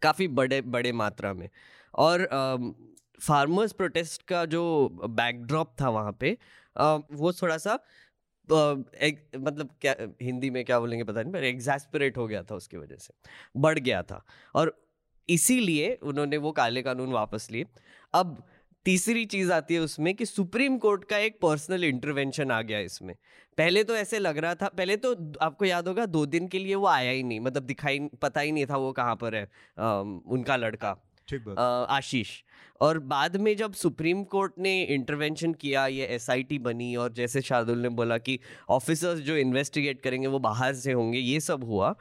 काफ़ी 0.01 0.27
बड़े 0.27 0.61
बड़े 0.61 0.91
मात्रा 0.91 1.33
में। 1.33 1.49
और 1.95 2.27
फार्मर्स 3.21 3.71
प्रोटेस्ट 3.71 4.23
का 4.27 4.45
जो 4.45 4.63
बैकड्रॉप 5.09 5.75
था 5.81 5.89
वहाँ 5.89 6.17
पे 6.19 6.37
वो 6.75 7.33
थोड़ा 7.33 7.57
सा 7.57 7.73
एक, 8.49 9.19
मतलब 9.37 9.69
क्या 9.81 9.95
हिंदी 10.21 10.49
में 10.49 10.63
क्या 10.65 10.79
बोलेंगे 10.79 11.03
पता 11.03 11.21
नहीं 11.21 11.33
पर 11.33 11.43
एग्जैस्परेट 11.43 12.17
हो 12.17 12.27
गया 12.27 12.41
था 12.43 12.55
उसकी 12.55 12.77
वजह 12.77 12.95
से 12.95 13.13
बढ़ 13.57 13.79
गया 13.79 14.01
था। 14.03 14.23
और 14.55 14.73
इसीलिए 15.29 15.93
उन्होंने 16.03 16.37
वो 16.37 16.51
काले 16.51 16.81
कानून 16.81 17.11
वापस 17.11 17.47
लिए। 17.51 17.65
अब 18.13 18.43
तीसरी 18.85 19.25
चीज़ 19.25 19.51
आती 19.51 19.73
है 19.73 19.79
उसमें 19.79 20.13
कि 20.15 20.25
सुप्रीम 20.25 20.77
कोर्ट 20.77 21.03
का 21.05 21.17
एक 21.17 21.39
पर्सनल 21.41 21.83
इंटरवेंशन 21.83 22.51
आ 22.51 22.61
गया 22.61 22.79
इसमें। 22.79 23.15
पहले 23.57 23.83
तो 23.83 23.95
ऐसे 23.95 24.19
लग 24.19 24.37
रहा 24.37 24.55
था 24.55 24.67
पहले 24.67 24.97
तो 24.97 25.13
आपको 25.41 25.65
याद 25.65 25.87
होगा 25.87 26.05
दो 26.07 26.25
दिन 26.25 26.47
के 26.47 26.59
लिए 26.59 26.75
वो 26.75 26.87
आया 26.87 27.11
ही 27.11 27.23
नहीं 27.23 27.39
मतलब 27.39 27.63
दिखाई 27.63 27.99
पता 28.21 28.41
ही 28.41 28.51
नहीं 28.51 28.65
था 28.65 28.77
वो 28.77 28.91
कहाँ 28.93 29.15
पर 29.15 29.35
है 29.35 29.43
अम, 29.43 30.21
उनका 30.27 30.55
लड़का। 30.55 30.95
आशीष। 31.59 32.29
और 32.81 32.99
बाद 32.99 33.37
में 33.37 33.57
जब 33.57 33.73
सुप्रीम 33.73 34.23
कोर्ट 34.23 34.53
ने 34.59 34.83
इंटरवेंशन 34.83 35.53
किया, 35.53 35.87
ये 35.87 36.05
एसआईटी 36.05 36.59
बनी 36.59 36.95
और 36.95 37.13
जैसे 37.13 37.41
शार्दुल 37.41 37.77
ने 37.77 37.89
बोला 37.89 38.17
कि 38.17 38.39
ऑफिसर्स 38.69 39.19
जो 39.19 39.37
इन्वेस्टिगेट 39.37 40.01
करेंगे, 40.01 40.27
वो 40.27 40.39
बाहर 40.39 40.73
से 40.73 40.91
होंगे, 40.91 41.19
ये 41.19 41.39
सब 41.39 41.63
हुआ। 41.63 41.95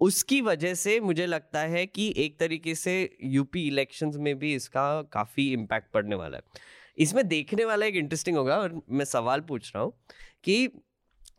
उसकी 0.00 0.40
वजह 0.40 0.74
से 0.74 1.00
मुझे 1.00 1.26
लगता 1.26 1.60
है 1.60 1.86
कि 1.86 2.14
एक 2.16 2.38
तरीके 2.38 2.74
से 2.74 3.16
यूपी 3.24 3.66
इलेक्शंस 3.66 4.16
में 4.16 4.38
भी 4.38 4.54
इसका 4.54 5.02
काफ़ी 5.02 5.52
इम्पैक्ट 5.52 5.92
पड़ने 5.92 6.16
वाला 6.16 6.36
है। 6.36 6.42
इसमें 6.98 7.28
देखने 7.28 7.64
वाला 7.64 7.86
एक 7.86 7.94
इंटरेस्टिंग 7.94 8.36
होगा 8.36 8.56
और 8.56 8.82
मैं 8.90 9.04
सवाल 9.04 9.40
पूछ 9.40 9.72
रहा 9.74 9.84
हूँ 9.84 9.92
कि 10.44 10.68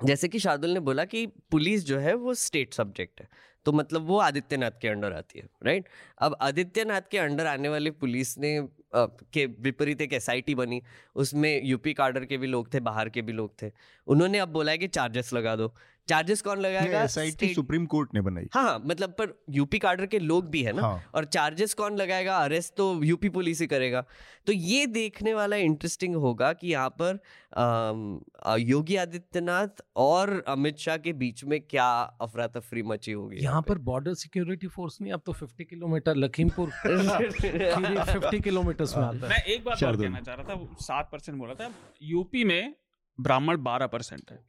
जैसे 0.03 0.27
कि 0.27 0.39
शार्दुल 0.39 0.69
ने 0.69 0.79
बोला 0.79 1.05
कि 1.05 1.25
पुलिस 1.27 1.85
जो 1.85 1.99
है, 1.99 2.13
वो 2.13 2.33
स्टेट 2.33 2.73
सब्जेक्ट 2.73 3.21
है। 3.21 3.27
तो 3.67 3.71
मतलब 3.71 4.01
वो 4.01 4.17
आदित्यनाथ 4.17 4.71
के 4.81 4.87
अंडर 4.87 5.13
आती 5.13 5.39
है 5.39 5.47
राइट 5.63 5.87
अब 6.17 6.35
आदित्यनाथ 6.41 7.01
के 7.11 7.17
अंडर 7.17 7.45
आने 7.45 7.69
वाली 7.69 7.91
पुलिस 7.91 8.37
ने 8.37 8.67
के 8.95 9.45
विपरीत 9.45 10.01
एक 10.01 10.13
एसआईटी 10.13 10.55
बनी, 10.55 10.81
उसमें 11.15 11.61
यूपी 11.63 11.93
कार्डर 11.93 12.25
के 12.25 12.37
भी 12.37 12.47
लोग 12.47 12.73
थे, 12.73 12.79
बाहर 12.79 13.09
के 13.09 13.21
भी 13.21 13.33
लोग 13.33 13.53
थे। 13.61 13.71
उन्होंने 14.07 14.39
अब 14.39 14.49
बोला 14.49 14.71
है 14.71 14.77
कि 14.77 14.87
चार्जेस 14.87 15.33
लगा 15.33 15.55
दो। 15.55 15.73
चार्जेस 16.09 16.41
कौन 16.41 16.59
लगाएगा? 16.59 17.01
एसआईटी 17.03 17.53
सुप्रीम 17.53 17.85
कोर्ट 17.85 18.13
ने 18.13 18.21
बनाई। 18.21 18.47
हाँ 18.53 18.63
हाँ 18.63 18.81
मतलब 18.85 19.09
पर 19.09 19.33
यूपी 19.49 19.79
कार्डर 19.79 20.05
के 20.05 20.19
लोग 20.19 20.49
भी 20.49 20.61
है 20.63 20.73
ना? 20.73 20.81
हाँ। 20.81 21.03
और 21.15 21.25
चार्जेस 21.25 21.73
कौन 21.73 21.95
लगाएगा? 21.97 22.37
अरेस्ट 22.37 22.73
तो 22.77 23.03
यूपी 23.03 23.29
पुलिस 23.29 23.61
ही 23.61 23.67
करेगा। 23.67 24.03
तो 24.47 24.53
ये 24.53 24.85
देखने 24.87 25.33
वाला 25.33 25.55
इंटरेस्टिंग 25.55 26.15
होगा 26.15 26.51
कि 26.53 26.67
यहाँ 26.67 26.89
पर 27.01 27.19
अ, 27.53 28.55
योगी 28.59 28.95
आदित्यनाथ 28.95 29.81
और 29.97 30.43
अमित 30.47 30.77
शाह 30.77 30.97
के 30.97 31.13
बीच 31.13 31.43
में 31.43 31.59
क्या 31.61 31.87
अफरा 32.21 32.47
तफरी 32.47 32.83
मची 32.83 33.11
होगी 33.11 33.37
यहाँ 33.43 33.61
पर 33.61 33.77
बॉर्डर 33.89 34.13
सिक्योरिटी 34.13 34.67
फोर्स 34.67 34.97
नहीं 35.01 35.13
अब 35.13 35.21
तो 35.25 35.33
50 35.33 35.63
किलोमीटर 35.69 36.15
लखीमपुर 36.15 36.69
फिफ्टी 36.85 38.39
किलोमीटर 38.39 38.85
में 38.97 39.03
आता 39.03 39.27
है। 39.27 39.29
मैं 39.29 39.43
एक 39.45 39.63
बात 39.65 39.79
कहना 39.79 40.19
चाह 40.19 40.35
रहा 40.35 40.55
था 40.55 40.75
सात 40.81 41.09
परसेंट 41.11 41.37
बोला 41.37 41.53
था। 41.53 41.69
यूपी 42.03 42.43
में 42.43 42.73
ब्राह्मण 43.19 43.57
बारह 43.57 43.87
परसेंट 43.87 44.31
है। 44.31 44.39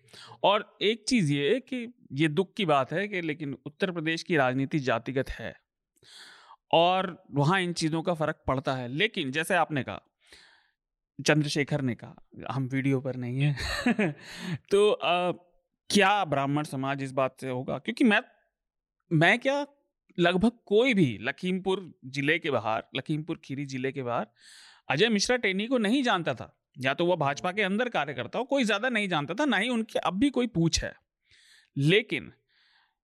और 0.45 0.79
एक 0.83 1.05
चीज़ 1.09 1.33
ये 1.33 1.61
कि 1.61 1.95
ये 2.13 2.29
दुख 2.29 2.53
की 2.57 2.65
बात 2.67 2.93
है 2.93 3.09
कि 3.09 3.21
लेकिन 3.21 3.57
उत्तर 3.67 3.91
प्रदेश 3.91 4.23
की 4.23 4.37
राजनीति 4.37 4.79
जातिगत 4.79 5.31
है 5.31 5.55
और 6.73 7.25
वहाँ 7.35 7.61
इन 7.61 7.73
चीज़ों 7.73 8.03
का 8.03 8.15
फ़र्क 8.15 8.43
पड़ता 8.47 8.75
है। 8.75 8.89
लेकिन 8.89 9.31
जैसे 9.31 9.55
आपने 9.55 9.83
कहा 9.83 10.01
चंद्रशेखर 11.19 11.81
ने 11.81 11.95
कहा 11.95 12.53
हम 12.53 12.69
वीडियो 12.73 13.01
पर 13.01 13.17
नहीं 13.17 13.41
है। 13.41 13.57
तो 14.71 14.91
अ, 14.91 15.33
क्या 15.91 16.25
ब्राह्मण 16.25 16.65
समाज 16.65 17.03
इस 17.03 17.13
बात 17.13 17.37
से 17.41 17.49
होगा? 17.49 17.79
क्योंकि 17.79 18.05
मैं 18.05 18.21
मैं 19.11 19.39
क्या 19.39 19.67
लगभग 20.19 20.53
कोई 20.67 20.95
भी 20.95 21.19
लखीमपुर 21.23 21.93
ज़िले 22.07 22.39
के 22.39 22.51
बाहर 22.51 22.83
लखीमपुर 22.97 23.41
खीरी 23.45 23.65
ज़िले 23.67 23.93
के 23.93 24.03
बाहर 24.03 24.27
अजय 24.89 25.09
मिश्रा 25.09 25.37
टेनी 25.37 25.67
को 25.67 25.79
नहीं 25.79 26.03
जानता 26.03 26.35
था। 26.35 26.55
या 26.79 26.95
तो 26.95 27.07
वह 27.07 27.17
भाजपा 27.17 27.53
के 27.53 27.63
अंदर 27.63 27.89
कार्यकर्ता 27.89 28.39
हो, 28.39 28.45
कोई 28.45 28.65
ज़्यादा 28.65 28.89
नहीं 28.89 29.09
जानता 29.09 29.35
था, 29.35 29.45
ना 29.45 29.57
ही 29.57 29.69
उनके 29.69 29.99
अब 29.99 30.19
भी 30.19 30.31
कोई 30.31 30.47
पूछ 30.47 30.83
है। 30.85 30.93
लेकिन 31.77 32.33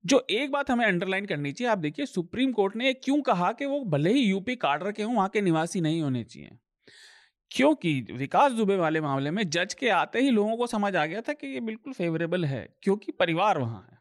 जो 0.04 0.26
एक 0.30 0.50
बात 0.52 0.70
हमें 0.70 0.84
अंडरलाइन 0.86 1.26
करनी 1.26 1.52
चाहिए, 1.52 1.70
आप 1.70 1.78
देखिए 1.78 2.06
सुप्रीम 2.06 2.52
कोर्ट 2.52 2.76
ने 2.76 2.92
क्यों 2.94 3.20
कहा 3.22 3.52
कि 3.52 3.64
वो 3.64 3.84
भले 3.84 4.12
ही 4.12 4.20
यूपी 4.20 4.56
काडर 4.56 4.92
के 4.92 5.02
हों, 5.02 5.14
वहाँ 5.14 5.28
के 5.28 5.40
निवासी 5.40 5.80
नहीं 5.80 6.02
होने 6.02 6.24
चाहिए? 6.24 6.50
क्योंकि 7.50 8.00
विकास 8.12 8.52
दुबे 8.52 8.76
वाले 8.76 9.00
मामले 9.00 9.30
में 9.30 9.48
जज 9.50 9.74
के 9.74 9.88
आते 9.88 10.20
ही 10.20 10.30
लोगों 10.30 10.56
को 10.56 10.66
समझ 10.66 10.94
आ 10.96 11.04
गया 11.06 11.20
था 11.20 11.32
कि 11.32 11.46
ये 11.46 11.60
बिल्कुल 11.60 11.92
फेवरेबल 11.92 12.44
है, 12.44 12.68
क्योंकि 12.82 13.12
परिवार 13.12 13.58
वहाँ 13.58 13.86
है। 13.90 13.98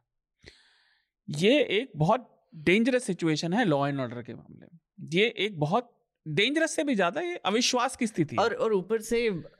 ये 1.27 1.59
एक 1.71 1.91
बहुत 1.95 2.29
डेंजरस 2.55 3.03
सिचुएशन 3.03 3.53
है 3.53 3.65
लॉ 3.65 3.87
एंड 3.87 3.99
ऑर्डर 3.99 4.21
के 4.21 4.33
मामले 4.33 4.65
में। 4.65 4.79
ये 5.13 5.25
एक 5.37 5.59
बहुत 5.59 5.91
डेंजरस 6.25 6.75
से 6.75 6.83
भी 6.83 6.95
ज़्यादा 6.95 7.21
ये 7.21 7.35
अविश्वास 7.35 7.95
की 7.95 8.07
स्थिति 8.07 8.35
और 8.35 8.53
और 8.53 8.73
ऊपर 8.73 9.01
से 9.01 9.19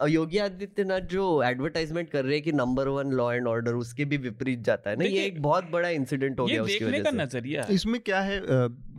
योगी 0.10 0.38
आदित्यनाथ 0.38 1.00
जो 1.00 1.44
एडवर्टाइजमेंट 1.44 2.10
कर 2.10 2.24
रहे 2.26 2.34
हैं 2.34 2.44
कि 2.44 2.52
number 2.52 2.88
one 2.88 3.12
law 3.12 3.32
and 3.34 3.48
order 3.48 3.74
उसके 3.74 4.06
भी 4.06 4.18
विपरीत 4.18 4.60
जाता 4.60 4.90
है 4.90 4.96
ना 4.96 5.06
ये 5.06 5.26
एक 5.26 5.42
बहुत 5.42 5.70
बड़ा 5.72 5.90
इंसिडेंट 5.90 6.40
हो 6.40 6.48
ये 6.48 6.54
गया 6.54 6.64
उसकी 6.64 6.80
देखने 6.80 6.90
वजह 6.90 7.04
का 7.04 7.12
से। 7.12 7.18
नज़रिया 7.18 7.68
इसमें 7.70 8.00
क्या 8.02 8.22
है 8.22 8.42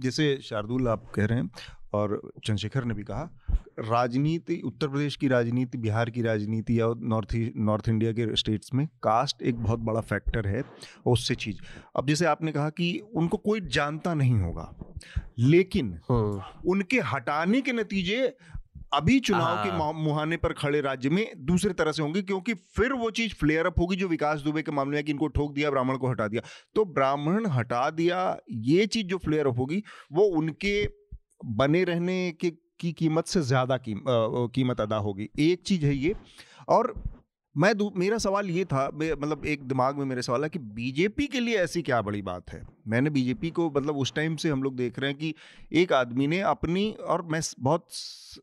जैसे 0.01 0.37
शार्दुल 0.43 0.89
आप 0.89 1.11
कह 1.15 1.25
रहे 1.25 1.39
हैं 1.39 1.51
और 1.95 2.21
चंद्रशेखर 2.45 2.85
ने 2.85 2.95
भी 2.95 3.03
कहा 3.03 3.31
राजनीति 3.79 4.61
उत्तर 4.65 4.89
प्रदेश 4.89 5.17
की 5.17 5.29
राजनीति 5.29 5.79
बिहार 5.79 6.11
की 6.11 6.23
राजनीति 6.23 6.81
या 6.81 6.87
नॉर्थ 7.03 7.35
नॉर्थ 7.57 7.89
इंडिया 7.89 8.13
के 8.13 8.37
स्टेट्स 8.37 8.75
में 8.75 8.87
कास्ट 9.03 9.43
एक 9.43 9.57
बहुत 9.57 9.79
बड़ा 9.81 10.01
फैक्टर 10.01 10.47
है 10.49 10.63
उससे 11.07 11.35
चीज़। 11.35 11.59
अब 11.97 12.07
जैसे 12.07 12.27
आपने 12.27 12.53
कहा 12.53 12.71
कि 12.71 12.99
उनको 13.15 13.37
कोई 13.37 13.61
जानता 13.61 14.15
नहीं 14.15 14.41
होगा 14.41 14.73
लेकिन 15.39 15.99
हम्म, 16.11 16.43
उनके 16.67 17.01
हटाने 17.13 17.61
के 17.61 17.73
नतीजे 17.73 18.37
अभी 18.95 19.19
चुनाव 19.21 19.63
के 19.65 19.71
हाँ। 19.71 19.93
मुहाने 19.93 20.37
पर 20.37 20.53
खड़े 20.53 20.81
राज्य 20.81 21.11
में 21.11 21.27
दूसरे 21.39 21.73
तरह 21.73 21.93
से 21.93 22.03
होंगे 22.03 22.23
क्योंकि 22.23 22.55
फिर 22.55 22.93
वो 22.93 23.11
चीज़ 23.11 23.35
फ्लेयर 23.35 23.67
अप 23.67 23.79
होगी 23.79 23.97
जो 23.97 24.09
विकास 24.09 24.41
दुबे 24.41 24.63
के 24.63 24.73
मामले 24.73 24.97
में 24.97 25.05
कि 25.05 25.13
इनको 25.13 25.29
ठोक 25.29 25.55
दिया 25.55 25.71
ब्राह्मण 25.71 25.97
को 25.97 26.11
हटा 26.11 26.29
दिया। 26.29 26.43
तो 26.75 26.85
ब्राह्मण 26.85 27.47
हटा 27.47 27.89
दिया 27.91 28.21
ये 28.51 28.87
चीज़ 28.87 29.07
जो 29.07 29.19
फ्लेयर 29.19 29.47
अप 29.47 29.59
होगी 29.59 29.83
वो 30.13 30.25
उनके 30.37 30.75
बने 31.45 31.85
रहने 31.85 32.31
के 32.41 32.51
की 32.81 32.93
कीमत 32.93 33.27
से 33.27 33.41
ज़्यादा 33.43 33.77
की, 33.77 33.95
कीमत 34.55 34.81
अदा 34.81 34.97
होगी। 34.97 35.29
एक 35.39 35.63
चीज़ 35.63 35.85
है 35.87 35.95
ये 35.95 36.15
और 36.69 36.95
मैं 37.57 37.73
मेरा 37.97 38.19
सवाल 38.19 38.49
ये 38.51 38.65
था 38.65 38.87
मतलब 38.95 39.45
एक 39.47 39.63
दिमाग 39.63 39.99
में 39.99 40.05
मेरे 40.05 40.23
सवाल 40.23 40.43
है 40.43 40.49
कि 40.51 40.59
बीजेपी 40.59 41.27
के 41.27 41.41
लिए 41.41 41.57
ऐसी 41.57 41.83
क्या 41.83 42.01
बड़ी 42.03 42.23
बात 42.23 42.51
है? 42.53 42.63
मैंने 42.89 43.11
बीजेपी 43.11 43.51
को 43.51 43.71
मतलब 43.71 43.97
उस 43.97 44.13
टाइम 44.15 44.37
से 44.37 44.51
हम 44.51 44.63
लोग 44.63 44.77
देख 44.77 44.99
रहे 44.99 45.11
हैं 45.11 45.19
कि 45.19 45.35
एक 45.73 45.93
आदमी 45.93 46.27
ने 46.27 46.41
अपनी 46.41 46.91
और 46.93 47.23
मैं 47.23 47.41
बहुत 47.61 47.87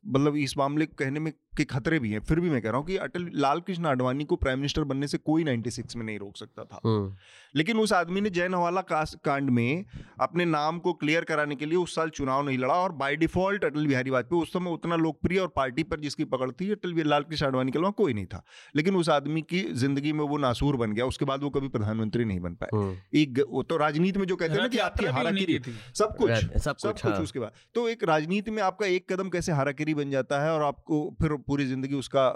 मतलब 0.08 0.36
इस 0.36 0.58
मामले 0.58 0.86
को 0.86 0.96
कहने 1.00 1.20
में 1.20 1.32
के 1.54 1.64
खतरे 1.66 2.00
भी 2.00 2.12
हैं 2.12 2.20
फिर 2.22 2.40
भी 2.40 2.50
मैं 2.50 2.62
कह 2.62 2.70
रहा 2.70 2.78
हूँ 2.78 2.86
कि 2.88 2.98
अटल 3.00 3.30
लाल 3.36 3.60
कृष्ण 3.62 3.86
आडवाणी 3.86 4.24
को 4.24 4.36
प्राइम 4.38 4.60
मिनिस्टर 4.60 4.84
बनने 4.86 5.08
से 5.08 5.18
कोई 5.20 5.44
96 5.46 5.96
में 5.96 6.04
नहीं 6.06 6.18
रोक 6.20 6.38
सकता 6.38 6.64
था 6.64 6.80
हम्म। 6.86 7.16
लेकिन 7.56 7.78
उस 7.78 7.94
आदमी 7.94 8.22
ने 8.22 8.30
जैन 8.30 8.54
हवाला 8.54 8.82
कांड 8.92 9.50
में 9.50 9.86
अपने 10.22 10.46
नाम 10.48 10.80
को 10.80 10.94
क्लियर 10.96 11.24
कराने 11.24 11.56
के 11.56 11.66
लिए 11.66 11.78
उस 11.78 11.96
साल 11.96 12.10
चुनाव 12.12 12.46
नहीं 12.46 12.58
लड़ा 12.58 12.74
और 12.76 12.92
बाय 12.94 13.16
डिफ़ॉल्ट 13.18 13.66
अटल 13.66 13.88
बिहारी 13.88 14.10
वाजपेयी 14.10 14.42
उस 14.42 14.54
समय 14.54 14.72
उतना 14.72 14.96
लोकप्रिय 14.98 15.40
और 15.40 15.48
पार्टी 15.56 15.84
पर 15.84 16.00
जिसकी 16.00 16.26
पकड़ 16.28 16.50
थी 16.52 16.72
अटल 16.72 17.02
लाल 17.06 17.24
कृष्ण 17.24 17.46
आडवाणी 17.46 17.72
के 17.72 17.80
अलावा 17.80 17.92
कोई 17.98 18.14
नहीं 18.14 18.26
था 18.26 18.44
लेकिन 18.76 18.96
उस 18.96 19.10
आदमी 19.12 19.42
की 19.44 19.62
ज़िंदगी 19.76 20.14
में 20.14 20.24
वो 20.26 20.38
नासूर 20.40 20.76
बन 20.78 20.94
गया 20.94 21.06
उसके 21.06 21.26
बाद 21.26 21.44
वो 21.44 21.50
कभी 21.50 21.68
प्रधानमंत्री 21.70 22.26
नहीं 22.26 22.40
बन 22.42 22.56
पाए 22.56 22.70
हम्म। 22.74 22.96
एक 23.16 23.44
वो 23.50 23.64
तो 23.66 23.78
राजनीति 23.78 24.20
में 24.20 24.26
जो 24.28 24.36
कहते 24.36 24.54
हैं 24.54 24.62
ना 24.62 24.68
कि 24.70 24.78
आपकी 24.80 25.06
हाराकिरी 25.10 25.60
सब 25.96 26.16
कुछ 26.18 26.62
सब 26.62 26.78
कुछ 26.78 27.06
हाँ। 27.06 27.18
उसके 27.20 27.40
बाद 27.40 27.62
तो 27.76 27.88
एक 27.90 28.04
राजनीति 28.06 28.52
में 28.52 28.64
आपका 28.64 28.86
एक 28.88 29.12
कदम 29.12 29.30
कैसे 29.30 29.52
हाराकिरी 29.54 29.94
बन 29.96 30.12
जाता 30.12 30.42
है 30.42 30.52
और 30.52 30.64
आपको 30.64 31.04
फिर 31.22 31.40
पूरी 31.42 31.66
ज़िंदगी 31.66 31.96
उसका 31.96 32.30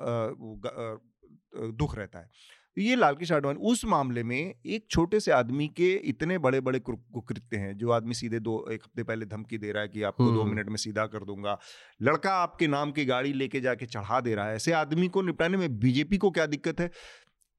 दुख 1.73 1.95
रहता 1.97 2.19
है। 2.19 2.29
तो 2.77 2.81
ये 2.81 2.95
लाल 2.95 3.15
कृष्ण 3.15 3.35
आडवाणी 3.35 3.59
उस 3.63 3.83
मामले 3.85 4.23
में 4.23 4.37
एक 4.37 4.85
छोटे 4.91 5.19
से 5.19 5.31
आदमी 5.31 5.67
के 5.67 5.91
इतने 6.05 6.37
बड़े 6.37 6.59
बड़े 6.61 6.79
कुकृत्य 6.79 7.57
हैं 7.57 7.77
जो 7.77 7.91
आदमी 7.91 8.13
सीधे 8.13 8.39
दो 8.39 8.55
एक 8.71 8.83
हफ़्ते 8.83 9.03
पहले 9.03 9.25
धमकी 9.25 9.57
दे 9.57 9.71
रहा 9.71 9.83
है 9.83 9.89
कि 9.89 10.01
आपको 10.03 10.31
दो 10.31 10.43
मिनट 10.43 10.69
में 10.69 10.77
सीधा 10.77 11.05
कर 11.05 11.23
दूँगा। 11.25 11.57
लड़का 12.01 12.33
आपके 12.35 12.67
नाम 12.67 12.91
की 12.91 13.05
गाड़ी 13.05 13.31
लेके 13.33 13.61
जाके 13.61 13.85
चढ़ा 13.85 14.19
दे 14.21 14.35
रहा 14.35 14.47
है। 14.47 14.55
ऐसे 14.55 14.71
आदमी 14.73 15.07
को 15.07 15.21
निपटाने 15.21 15.57
में 15.57 15.77
बीजेपी 15.79 16.17
को 16.17 16.31
क्या 16.31 16.45
दिक्कत 16.47 16.79
है? 16.79 16.89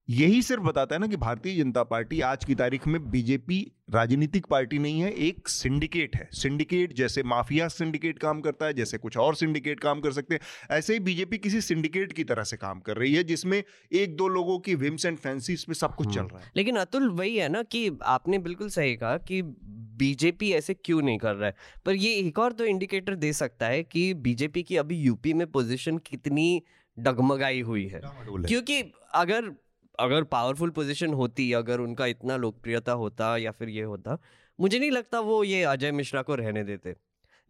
यही 0.08 0.42
सिर्फ़ 0.42 0.62
बताता 0.62 0.94
है 0.94 1.00
ना 1.00 1.06
कि 1.06 1.16
भारतीय 1.16 1.64
जनता 1.64 1.82
पार्टी 1.82 2.20
आज 2.20 2.44
की 2.44 2.54
तारीख 2.54 2.86
में 2.86 3.10
बीजेपी 3.10 3.72
राजनीतिक 3.90 4.46
पार्टी 4.46 4.78
नहीं 4.78 5.00
है 5.00 5.12
एक 5.12 5.48
सिंडिकेट 5.48 6.16
है। 6.16 6.28
सिंडिकेट 6.32 6.92
जैसे 6.92 7.22
माफिया 7.22 7.68
सिंडिकेट 7.68 8.18
काम 8.18 8.40
करता 8.40 8.66
है 8.66 8.74
जैसे 8.74 8.98
कुछ 8.98 9.16
और 9.16 9.34
सिंडिकेट 9.34 9.80
काम 9.80 10.00
कर 10.00 10.12
सकते 10.12 10.34
हैं। 10.34 10.40
ऐसे 10.70 10.92
ही 10.92 11.00
बीजेपी 11.00 11.38
किसी 11.38 11.60
सिंडिकेट 11.60 12.12
की 12.12 12.24
तरह 12.24 12.42
से 12.42 12.56
काम 12.56 12.80
कर 12.80 12.96
रही 12.96 13.14
है 13.14 13.24
जिसमें 13.24 13.62
एक 13.92 14.16
दो 14.16 14.28
लोगों 14.28 14.58
की 14.58 14.74
विम्स 14.74 15.06
एंड 15.06 15.18
फैंसीज 15.18 15.64
पे 15.64 15.74
सब 15.74 15.94
कुछ 15.94 16.14
चल 16.14 16.20
हम्म। 16.20 16.30
रहा 16.32 16.42
है। 16.42 16.52
लेकिन 16.56 16.76
अतुल 16.76 17.08
वही 17.10 17.36
है 17.36 17.48
ना 17.48 17.62
कि 17.62 17.98
आपने 18.02 18.38
बिल्कुल 18.38 18.68
सही 18.68 18.96
कहा 18.96 19.16
कि 19.16 19.42
बीजेपी 19.98 20.52
ऐसे 20.52 20.74
क्यों 20.74 21.02
नहीं 21.02 21.18
कर 21.18 21.34
रहा 21.34 21.48
है? 21.48 21.54
पर 21.86 21.94
ये 21.94 22.14
एक 22.14 22.38
और 22.38 22.52
तो 22.52 22.64
इंडिकेटर 22.64 23.14
दे 23.14 23.32
सकता 23.32 23.66
है 23.66 23.82
कि 23.82 24.14
बीजेपी 24.14 24.62
की 24.62 24.76
अभी 24.76 24.96
यूपी 24.96 25.32
में 25.32 25.46
पोजिशन 25.46 25.98
कितनी 25.98 26.62
डगमगाई 26.98 27.60
हुई 27.60 27.86
है। 27.86 28.00
क्योंकि 28.04 28.92
अगर 29.14 29.65
अगर 30.00 30.24
पावरफुल 30.24 30.70
पोजीशन 30.70 31.12
होती 31.14 31.52
अगर 31.52 31.80
उनका 31.80 32.06
इतना 32.06 32.36
लोकप्रियता 32.36 32.92
होता 32.94 33.36
या 33.36 33.50
फिर 33.50 33.68
ये 33.68 33.82
होता 33.84 34.18
मुझे 34.58 34.78
नहीं 34.78 34.90
लगता 34.90 35.20
वो 35.20 35.42
ये 35.44 35.62
अजय 35.64 35.92
मिश्रा 35.92 36.22
को 36.22 36.34
रहने 36.34 36.64
देते। 36.64 36.94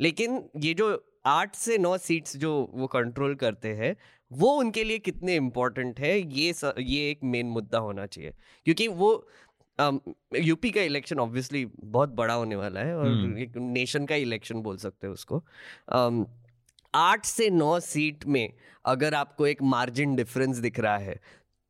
लेकिन 0.01 0.43
ये 0.57 0.75
जो 0.75 0.89
आठ 1.27 1.55
से 1.57 1.79
नौ 1.79 1.97
सीट्स 1.99 2.37
जो 2.37 2.53
वो 2.75 2.87
कंट्रोल 2.87 3.35
करते 3.35 3.73
हैं 3.75 3.97
वो 4.31 4.51
उनके 4.53 4.85
लिए 4.85 4.99
कितने 4.99 5.35
इम्पोर्टेंट 5.37 6.01
है 6.01 6.19
ये 6.19 6.53
स, 6.53 6.73
ये 6.79 7.11
एक 7.11 7.21
मेन 7.25 7.47
मुद्दा 7.47 7.79
होना 7.79 8.07
चाहिए। 8.07 8.33
क्योंकि 8.67 8.89
वो 8.89 9.29
यूपी 10.41 10.71
का 10.71 10.83
इलेक्शन 10.83 11.19
ऑब्वियसली 11.19 11.65
बहुत 11.67 12.09
बड़ा 12.09 12.35
होने 12.35 12.57
वाला 12.57 12.81
है 12.81 12.97
और 12.97 13.07
हम्म। 13.07 13.39
एक 13.39 13.57
नेशन 13.57 14.07
का 14.07 14.15
इलेक्शन 14.15 14.63
बोल 14.63 14.77
सकते 14.77 15.07
हैं 15.07 15.15
उसको। 15.15 15.43
आठ 16.95 17.25
से 17.25 17.49
नौ 17.51 17.79
सीट 17.81 18.25
में 18.27 18.53
अगर 18.85 19.15
आपको 19.15 19.47
एक 19.47 19.63
मार्जिन 19.63 20.15
डिफरेंस 20.17 20.57
दिख 20.57 20.81
रहा 20.81 20.97
है 20.99 21.21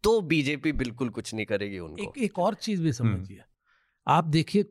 तो 0.02 0.20
बीजेपी 0.20 0.72
बिल्कुल 0.72 1.08
कुछ 1.08 1.34
नहीं 1.34 1.46
करेगी 1.46 1.78
उनको। 1.78 2.02
एक, 2.02 2.18
एक 2.18 2.38
और 2.38 2.54
चीज़ 2.54 2.82
भी 2.82 2.92
समझिए। 2.92 3.36
हम्म। 3.36 4.12
आप 4.12 4.24
देखिए 4.24 4.64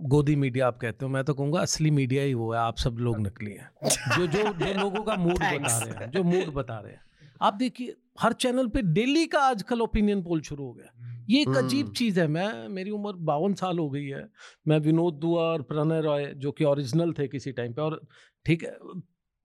गोदी 0.00 0.36
मीडिया 0.36 0.66
आप 0.66 0.78
कहते 0.78 1.04
हो 1.04 1.10
मैं 1.10 1.24
तो 1.24 1.34
कहूँगा 1.34 1.60
असली 1.60 1.90
मीडिया 1.90 2.22
ही 2.22 2.34
वो 2.34 2.52
है 2.52 2.58
आप 2.58 2.78
सब 2.78 2.96
लोग 2.98 3.20
नकली 3.20 3.50
हैं। 3.50 3.70
जो 4.18 4.26
जो 4.26 4.52
जो 4.52 4.80
लोगों 4.80 5.02
का 5.02 5.16
मूड 5.16 5.38
बता 5.38 5.78
रहे 5.78 6.04
हैं 6.04 6.10
जो 6.10 6.22
मूड 6.22 6.46
बता 6.46 6.78
रहे 6.80 6.92
हैं। 6.92 7.00
आप 7.42 7.54
देखिए 7.54 7.96
हर 8.20 8.32
चैनल 8.32 8.66
पे 8.66 8.82
डेली 8.82 9.26
का 9.26 9.40
आजकल 9.40 9.80
ओपिनियन 9.82 10.22
पोल 10.22 10.40
शुरू 10.40 10.64
हो 10.64 10.72
गया। 10.72 10.92
ये 11.28 11.42
एक 11.42 11.48
अजीब 11.48 11.84
हम्म। 11.84 11.94
चीज़ 11.94 12.20
है 12.20 12.26
मैं 12.26 12.68
मेरी 12.68 12.90
उम्र 12.90 13.12
बावन 13.12 13.54
साल 13.54 13.78
हो 13.78 13.90
गई 13.90 14.06
है। 14.06 14.28
मैं 14.68 14.78
विनोद 14.78 15.14
दुआ 15.14 15.42
और 15.42 15.62
प्रणय 15.62 16.00
रॉय 16.00 16.26
जो 16.36 16.52
कि 16.52 16.64
ओरिजिनल 16.64 17.12
थे 17.12 17.28
किसी 17.28 17.52
टाइम 17.52 17.72
पे 17.72 17.82
और 17.82 18.06
ठीक 18.46 18.64
है 18.64 18.76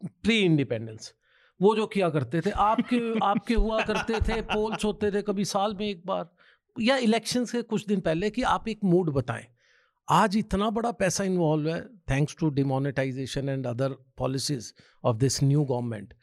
प्री 0.05 0.39
इंडिपेंडेंस 0.39 1.13
वो 1.61 1.75
जो 1.75 1.85
किया 1.87 2.09
करते 2.09 2.41
थे, 2.41 2.49
आपके 2.49 2.99
आपके 3.23 3.53
हुआ 3.53 3.81
करते 3.81 4.19
थे 4.19 4.41
पोल्स 4.41 4.85
होते 4.85 5.11
थे 5.11 5.21
कभी 5.21 5.45
साल 5.45 5.75
में 5.79 5.87
एक 5.87 6.01
बार, 6.05 6.29
या 6.79 6.97
इलेक्शन 6.97 7.45
से 7.45 7.61
कुछ 7.61 7.85
दिन 7.87 7.99
पहले 7.99 8.29
कि 8.29 8.41
आप 8.41 8.67
एक 8.67 8.79
मूड 8.83 9.09
बताएँ। 9.09 9.45
आज 10.07 10.37
इतना 10.37 10.69
बड़ा 10.69 10.91
पैसा 10.91 11.23
इन्वॉल्व 11.23 11.69
है 11.69 11.81
thanks 12.09 12.35
to 12.39 12.49
demonetisation 12.49 13.49
and 13.49 13.67
other 13.67 13.89
policies 14.17 14.71
of 15.03 15.17
this 15.17 15.43
new 15.43 15.63
government 15.63 16.13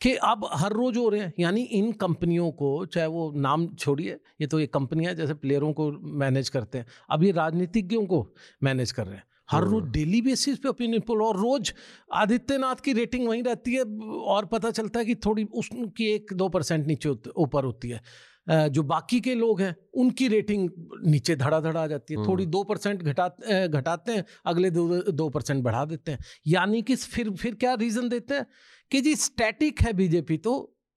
कि 0.00 0.14
अब 0.14 0.48
हर 0.52 0.72
रोज 0.72 0.96
हो 0.96 1.08
रहे 1.08 1.20
हैं। 1.20 1.32
यानी 1.38 1.62
इन 1.62 1.92
कंपनियों 1.92 2.50
को, 2.50 2.86
चाहे 2.86 3.06
वो 3.06 3.32
नाम 3.36 3.66
छोड़िए, 3.74 4.18
ये 4.40 4.46
तो 4.46 4.60
ये 4.60 4.66
कंपनियाँ 4.66 5.14
जैसे 5.14 5.34
प्लेयरों 5.34 5.72
को 5.72 5.90
मैनेज 6.18 6.48
करते 6.48 6.78
हैं। 6.78 6.86
अब 7.10 7.24
ये 7.24 7.30
राजनीतिज्ञों 7.32 8.06
को 8.06 8.26
मैनेज 8.62 8.92
कर 8.92 9.06
रहे 9.06 9.16
हैं। 9.16 9.24
हर 9.50 9.64
रोज 9.64 9.84
डेली 9.92 10.20
बेसिस 10.22 10.58
पे 10.58 10.68
ओपिनियन 10.68 11.00
पोल 11.00 11.22
और 11.22 11.36
रोज 11.36 11.72
आदित्यनाथ 12.14 12.80
की 12.84 12.92
रेटिंग 12.92 13.28
वहीं 13.28 13.42
रहती 13.42 13.74
है 13.74 13.84
और 14.28 14.46
पता 14.46 14.70
चलता 14.70 15.00
है 15.00 15.06
कि 15.06 15.14
थोड़ी 15.26 15.44
उसकी 15.54 16.10
एक 16.12 16.32
दो 16.34 16.48
परसेंट 16.48 16.86
नीचे 16.86 17.08
ऊपर 17.36 17.64
होती 17.64 17.88
है। 17.88 18.00
जो 18.48 18.82
बाकी 18.82 19.20
के 19.20 19.34
लोग 19.34 19.60
हैं 19.60 19.74
उनकी 19.94 20.28
रेटिंग 20.28 20.68
नीचे 21.06 21.36
धड़ा 21.36 21.60
धड़ा 21.60 21.82
आ 21.82 21.86
जाती 21.86 22.14
है। 22.14 22.26
थोड़ी 22.26 22.44
हम्म। 22.44 22.52
दो 22.52 22.62
परसेंट 22.64 23.02
घटा 23.02 23.28
घटाते 23.68 24.12
हैं 24.12 24.24
अगले 24.46 24.70
दो 24.70 25.02
दो 25.02 25.28
परसेंट 25.28 25.62
बढ़ा 25.64 25.84
देते 25.84 26.12
हैं। 26.12 26.18
यानी 26.46 26.82
कि 26.82 26.96
फिर 26.96 27.30
फिर 27.32 27.54
क्या 27.54 27.74
रीज़न 27.74 28.08
देते 28.08 28.34
हैं? 28.34 28.46
कि 28.90 29.00
जी 29.00 29.14
स्टैटिक 29.16 29.80
है 29.82 29.92
बीजेपी 29.92 30.36
तो 30.38 30.54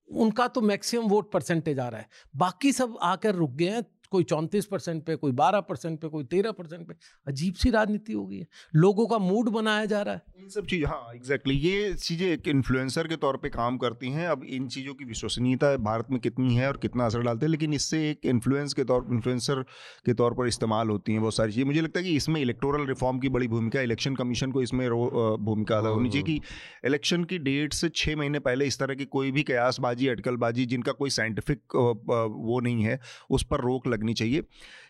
उनका 0.10 0.48
तो 0.48 0.62
मैक्सिमम 0.62 1.08
वोट 1.08 1.32
परसेंटेज 1.32 1.80
आ 1.80 1.88
रहा 1.90 2.00
है। 2.00 2.08
बाकी 2.36 2.72
सब 2.72 2.98
आकर 3.02 3.36
रुक 3.36 3.52
गए 3.52 3.70
हैं 3.70 3.84
कोई 4.12 4.24
चौंतीस 4.24 4.66
परसेंट 4.66 5.04
पे 5.06 5.16
कोई 5.16 5.32
बारह 5.34 5.60
परसेंट 5.62 6.00
पे 6.00 6.08
कोई 6.10 6.24
तेरह 6.26 6.52
परसेंट 6.52 6.88
पे 6.88 6.94
अजीब 7.28 7.54
सी 7.54 7.70
राजनीति 7.72 8.14
हो 8.14 8.26
गई 8.28 8.38
है। 8.38 8.48
लोगों 8.76 9.06
का 9.08 9.18
मूड 9.20 9.50
बनाया 9.52 9.86
जा 9.86 10.02
रहा 10.02 10.16
है। 10.16 10.22
इन 10.40 10.50
सब 10.50 10.66
चीज़ 10.68 10.86
हाँ 10.86 11.14
एग्जैक्टली 11.16 11.56
ये 11.56 11.94
चीज़ें 11.96 12.28
एक 12.28 12.48
इन्फ्लुएंसर 12.48 13.08
के 13.08 13.16
तौर 13.18 13.38
पे 13.38 13.50
काम 13.50 13.78
करती 13.78 14.12
हैं। 14.12 14.28
अब 14.28 14.44
इन 14.46 14.68
चीज़ों 14.68 14.94
की 14.94 15.06
विश्वसनीयता 15.06 15.76
भारत 15.80 16.08
में 16.12 16.20
कितनी 16.22 16.56
है 16.56 16.68
और 16.68 16.78
कितना 16.78 17.06
असर 17.06 17.22
डालते 17.24 17.46
हैं 17.46 17.52
लेकिन 17.52 17.74
इससे 17.74 18.00
एक 18.10 18.26
इन्फ्लुएंस 18.26 18.74
के 18.74 18.84
तौर 18.84 19.08
इन्फ्लुएंसर 19.12 19.62
के 20.06 20.14
तौर 20.14 20.34
पर 20.34 20.48
इस्तेमाल 20.48 20.90
होती 20.90 21.12
हैं 21.12 21.22
बहुत 21.22 21.36
सारी 21.36 21.52
चीज़ें। 21.52 21.66
मुझे 21.66 21.82
लगता 21.82 22.00
है 22.00 22.06
कि 22.06 22.16
इसमें 22.16 22.40
इलेक्टोरल 22.42 22.86
रिफॉर्म 22.88 23.20
की 23.20 23.30
बड़ी 23.30 23.48
भूमिका 23.48 23.82
इलेक्शन 23.82 24.16
कमीशन 24.16 24.52
को 24.52 24.62
इसमें 24.62 24.88
भूमिका 25.46 25.78
अदा 25.78 25.90
होनी 25.90 26.10
चाहिए 26.10 26.26
कि 26.26 26.40
इलेक्शन 26.86 27.24
की 27.24 27.38
डेट 27.40 27.74
से 27.74 27.90
छः 27.96 28.16
महीने 28.16 28.40
पहले 28.42 28.66
इस 28.66 28.80
तरह 28.80 28.96
की 28.96 29.06
कोई 29.12 29.32
भी 29.32 29.44
कयासबाजी 29.44 30.08
अटकलबाजी 30.08 30.66
जिनका 30.66 30.92
कोई 30.94 31.10
साइंटिफिक 31.12 31.76
वो 31.76 32.60
नहीं 32.60 32.84
है 32.84 33.00
उस 33.30 33.46
पर 33.46 33.62
रोक 33.62 33.88
लगनी 34.02 34.14
चाहिए। 34.14 34.44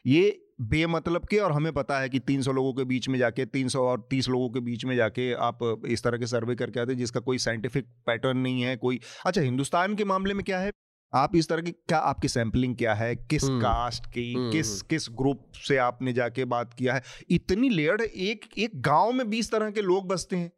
ये 0.07 0.45
बेमतलब 0.62 1.26
के 1.26 1.38
और 1.38 1.51
हमें 1.51 1.74
पता 1.74 1.99
है 1.99 2.09
कि 2.09 2.20
300 2.20 2.51
लोगों 2.51 2.74
के 2.74 2.84
बीच 2.84 3.09
में 3.09 3.20
जाके 3.20 3.45
300 3.45 3.80
और 3.80 4.07
30 4.09 4.30
लोगों 4.30 4.49
के 4.49 4.59
बीच 4.59 4.86
में 4.86 4.95
जाके 4.95 5.34
आप 5.34 5.82
इस 5.88 6.03
तरह 6.03 6.18
के 6.18 6.28
सर्वे 6.28 6.55
करके 6.55 6.80
आते 6.80 6.91
हैं 6.91 6.99
जिसका 6.99 7.20
कोई 7.20 7.38
साइंटिफिक 7.38 7.86
पैटर्न 8.05 8.38
नहीं 8.38 8.62
है 8.62 8.78
कोई 8.78 8.99
अच्छा 9.26 9.41
हिंदुस्तान 9.41 9.95
के 9.95 10.05
मामले 10.05 10.34
में 10.34 10.43
क्या 10.43 10.59
है? 10.59 10.72
आप 11.14 11.36
इस 11.36 11.49
तरह 11.49 11.62
की 11.62 11.72
क्या 11.72 11.97
आपकी 11.97 12.28
सैंपलिंग 12.28 12.76
क्या 12.76 12.93
है? 12.93 13.16
किस 13.16 13.43
कास्ट 13.43 14.03
हम्म। 14.03 14.14
की 14.14 14.34
हम्म, 14.34 14.51
किस 14.51 14.70
हम्म। 14.70 14.82
किस 14.89 15.07
ग्रुप 15.09 15.51
से 15.68 15.78
आपने 15.78 16.14
जाके 16.14 16.45
बात 16.45 16.74
किया 16.74 16.93
है? 16.93 17.01
इतनी 17.30 17.70
लेयर्ड 17.70 18.01
एक 18.01 18.45
एक 18.57 18.72
गाँव 18.76 19.12
में 19.12 19.30
बीस 19.30 19.51
तरह 19.51 19.72
के 19.72 19.82
लोग 19.82 20.07
बसते 20.07 20.36
हैं। 20.36 20.51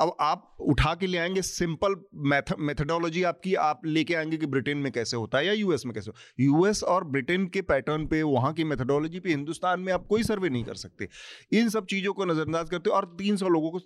अब 0.00 0.16
आप 0.20 0.56
उठा 0.60 0.94
के 0.94 1.06
ले 1.06 1.18
आएँगे 1.18 1.42
सिंपल 1.42 1.94
मैथ 2.14 2.52
मेथडोलॉजी 2.58 3.22
आपकी, 3.22 3.54
आप 3.54 3.80
लेके 3.86 4.14
आएँगे 4.14 4.36
कि 4.36 4.46
ब्रिटेन 4.46 4.78
में 4.78 4.92
कैसे 4.92 5.16
होता 5.16 5.38
है 5.38 5.46
या 5.46 5.52
यूएस 5.52 5.82
में 5.86 5.94
कैसे 5.94 6.10
हो। 6.10 6.44
यूएस 6.44 6.82
और 6.82 7.04
ब्रिटेन 7.04 7.46
के 7.46 7.62
पैटर्न 7.62 8.06
पे, 8.06 8.22
वहाँ 8.22 8.52
की 8.52 8.64
मेथडोलॉजी 8.64 9.20
पे, 9.20 9.30
हिंदुस्तान 9.30 9.80
में 9.80 9.92
आप 9.92 10.06
कोई 10.06 10.22
सर्वे 10.22 10.48
नहीं 10.48 10.64
कर 10.64 10.74
सकते। 10.74 11.08
इन 11.52 11.68
सब 11.68 11.86
चीज़ों 11.86 12.12
को 12.12 12.24
नज़रअंदाज 12.24 12.70
करते 12.70 12.90
और 12.90 13.16
तीन 13.18 13.36
सौ 13.36 13.48
लोगों 13.48 13.70
को 13.70 13.80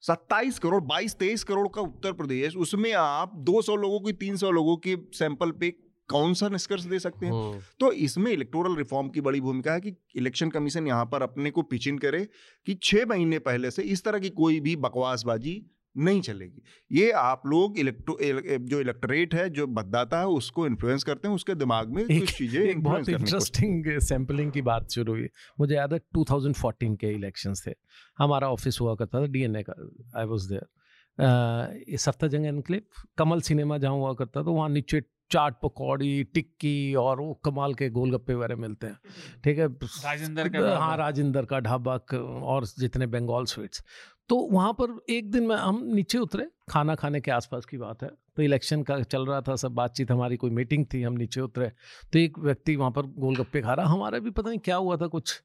सत्ताईस 0.00 0.58
करोड़, 0.58 0.82
बाईस, 0.84 1.14
तेईस 1.14 1.44
करोड़ 1.44 1.68
का 1.68 1.80
उत्तर 1.80 2.12
प्रदेश, 2.12 2.56
उसमें 2.56 2.92
आप 2.92 3.32
दो 3.36 3.62
सौ 3.62 3.76
लोगों 3.76 4.00
की, 4.00 4.12
तीन 4.12 4.36
सौ 4.36 4.50
लोगों 4.50 4.76
के 4.76 4.96
सैंपल 5.12 5.50
पे 5.50 5.87
कौन 6.08 6.34
सा 6.34 6.48
निष्कर्ष 6.48 6.84
दे 6.84 6.98
सकते 6.98 7.26
हैं। 7.26 7.60
तो 7.80 7.92
इसमें 8.04 8.30
इलेक्टोरल 8.32 8.76
रिफॉर्म 8.76 9.08
की 9.08 9.20
बड़ी 9.22 9.40
भूमिका 9.40 9.72
है 9.72 9.80
कि 9.80 9.94
इलेक्शन 10.16 10.50
कमीशन 10.50 10.86
यहाँ 10.86 11.06
पर 11.06 11.22
अपने 11.22 11.50
को 11.50 11.62
पिचिन 11.64 11.98
करे 11.98 12.26
कि 12.66 12.74
छह 12.82 13.06
महीने 13.08 13.38
पहले 13.40 13.70
से 13.70 13.82
इस 13.84 14.04
तरह 14.04 14.18
की 14.18 14.30
कोई 14.36 14.60
भी 14.60 14.76
बकवासबाजी 14.78 15.60
नहीं 15.96 16.20
चलेगी। 16.20 16.62
ये 16.90 17.10
आप 17.12 17.42
लोग 17.46 17.78
इलेक्ट्रो 17.78 18.16
जो 18.68 18.80
इलेक्टोरेट 18.80 19.34
है 19.34 19.48
जो 19.50 19.66
मतदाता 19.68 20.18
है 20.20 20.26
उसको 20.32 20.66
इन्फ्लुएंस 20.66 21.04
करते 21.04 21.28
हैं 21.28 21.34
उसके 21.34 21.54
दिमाग 21.56 21.94
में 21.94 22.04
कुछ 22.06 22.32
चीज़ें 22.32 22.60
एक 22.62 22.82
बहुत 22.82 23.08
इंटरेस्टिंग 23.08 23.98
सैंपलिंग 24.00 24.52
की 24.52 24.62
बात 24.62 24.90
शुरू 24.90 25.12
हुई। 25.12 25.28
मुझे 25.60 25.74
याद 25.74 25.92
है 25.92 26.00
2014 26.16 26.96
के 26.96 27.12
इलेक्शंस 27.12 27.66
थे। 27.66 27.72
हमारा 28.18 28.50
ऑफ़िस 28.50 28.80
हुआ 28.80 28.94
करता 28.94 29.20
था 29.20 29.26
डीएनए 29.28 29.62
का 29.62 29.74
I 30.16 30.26
was 30.26 30.46
there 30.46 31.96
Safdarjung 31.98 32.46
enclave 32.46 32.82
Kamal 33.18 33.40
cinema 33.42 33.78
जहाँ 33.78 33.94
हुआ 33.94 34.12
करता 34.14 34.42
था 34.42 34.50
वहाँ 34.50 34.68
नीचे 34.68 35.00
चाट 35.30 35.60
पकौड़ी 35.62 36.24
टिक्की 36.24 36.94
और 36.94 37.20
वो 37.20 37.34
कमाल 37.44 37.74
के 37.74 37.90
गोलगप्पे 37.90 38.34
वगैरह 38.34 38.56
मिलते 38.56 38.86
हैं। 38.86 38.98
ठीक 39.44 39.58
है? 39.58 39.66
राजेंद्र 39.66 40.48
का 40.48 40.78
हाँ 40.78 40.96
राजेंद्र 40.96 41.44
का 41.44 41.60
ढाबा 41.60 41.96
और 42.16 42.66
जितने 42.78 43.06
बंगाल 43.06 43.44
स्वीट्स। 43.44 43.84
तो 44.28 44.36
वहाँ 44.36 44.72
पर 44.72 44.98
एक 45.10 45.30
दिन 45.30 45.46
में 45.46 45.56
हम 45.56 45.82
नीचे 45.84 46.18
उतरे 46.18 46.46
खाना 46.70 46.94
खाने 46.94 47.20
के 47.20 47.30
आसपास 47.30 47.64
की 47.64 47.78
बात 47.78 48.02
है। 48.02 48.10
तो 48.36 48.42
इलेक्शन 48.42 48.82
का 48.82 49.00
चल 49.02 49.26
रहा 49.26 49.40
था 49.40 49.56
सब 49.56 49.72
बातचीत 49.72 50.10
हमारी 50.10 50.36
कोई 50.36 50.50
मीटिंग 50.50 50.86
थी 50.94 51.02
हम 51.02 51.12
नीचे 51.12 51.40
उतरे। 51.40 51.72
तो 52.12 52.18
एक 52.18 52.38
व्यक्ति 52.38 52.76
वहाँ 52.76 52.90
पर 52.90 53.02
गोलगप्पे 53.02 53.60
खा 53.60 53.74
रहा 53.74 53.86
हमारा 53.86 54.18
भी 54.18 54.30
पता 54.30 54.48
नहीं 54.48 54.58
क्या 54.58 54.76
हुआ 54.76 54.96
था 54.96 55.06
कुछ। 55.06 55.42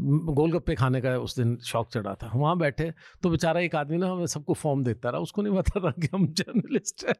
गोलगप्पे 0.00 0.74
खाने 0.74 1.00
का 1.00 1.18
उस 1.18 1.38
दिन 1.38 1.56
शौक 1.56 1.88
चढ़ा 1.88 2.14
था। 2.14 2.30
वहाँ 2.34 2.58
बैठे 2.58 2.92
तो 3.22 3.30
बेचारा 3.30 3.60
एक 3.60 3.74
आदमी 3.74 3.96
ना 3.96 4.06
हमें 4.06 4.26
सबको 4.26 4.54
फॉर्म 4.54 4.84
देता 4.84 5.10
रहा। 5.10 5.20
उसको 5.20 5.42
नहीं 5.42 5.54
पता 5.56 5.80
था 5.80 5.90
कि 5.90 6.08
हम 6.14 6.26
जर्नलिस्ट 6.26 7.04
हैं। 7.08 7.14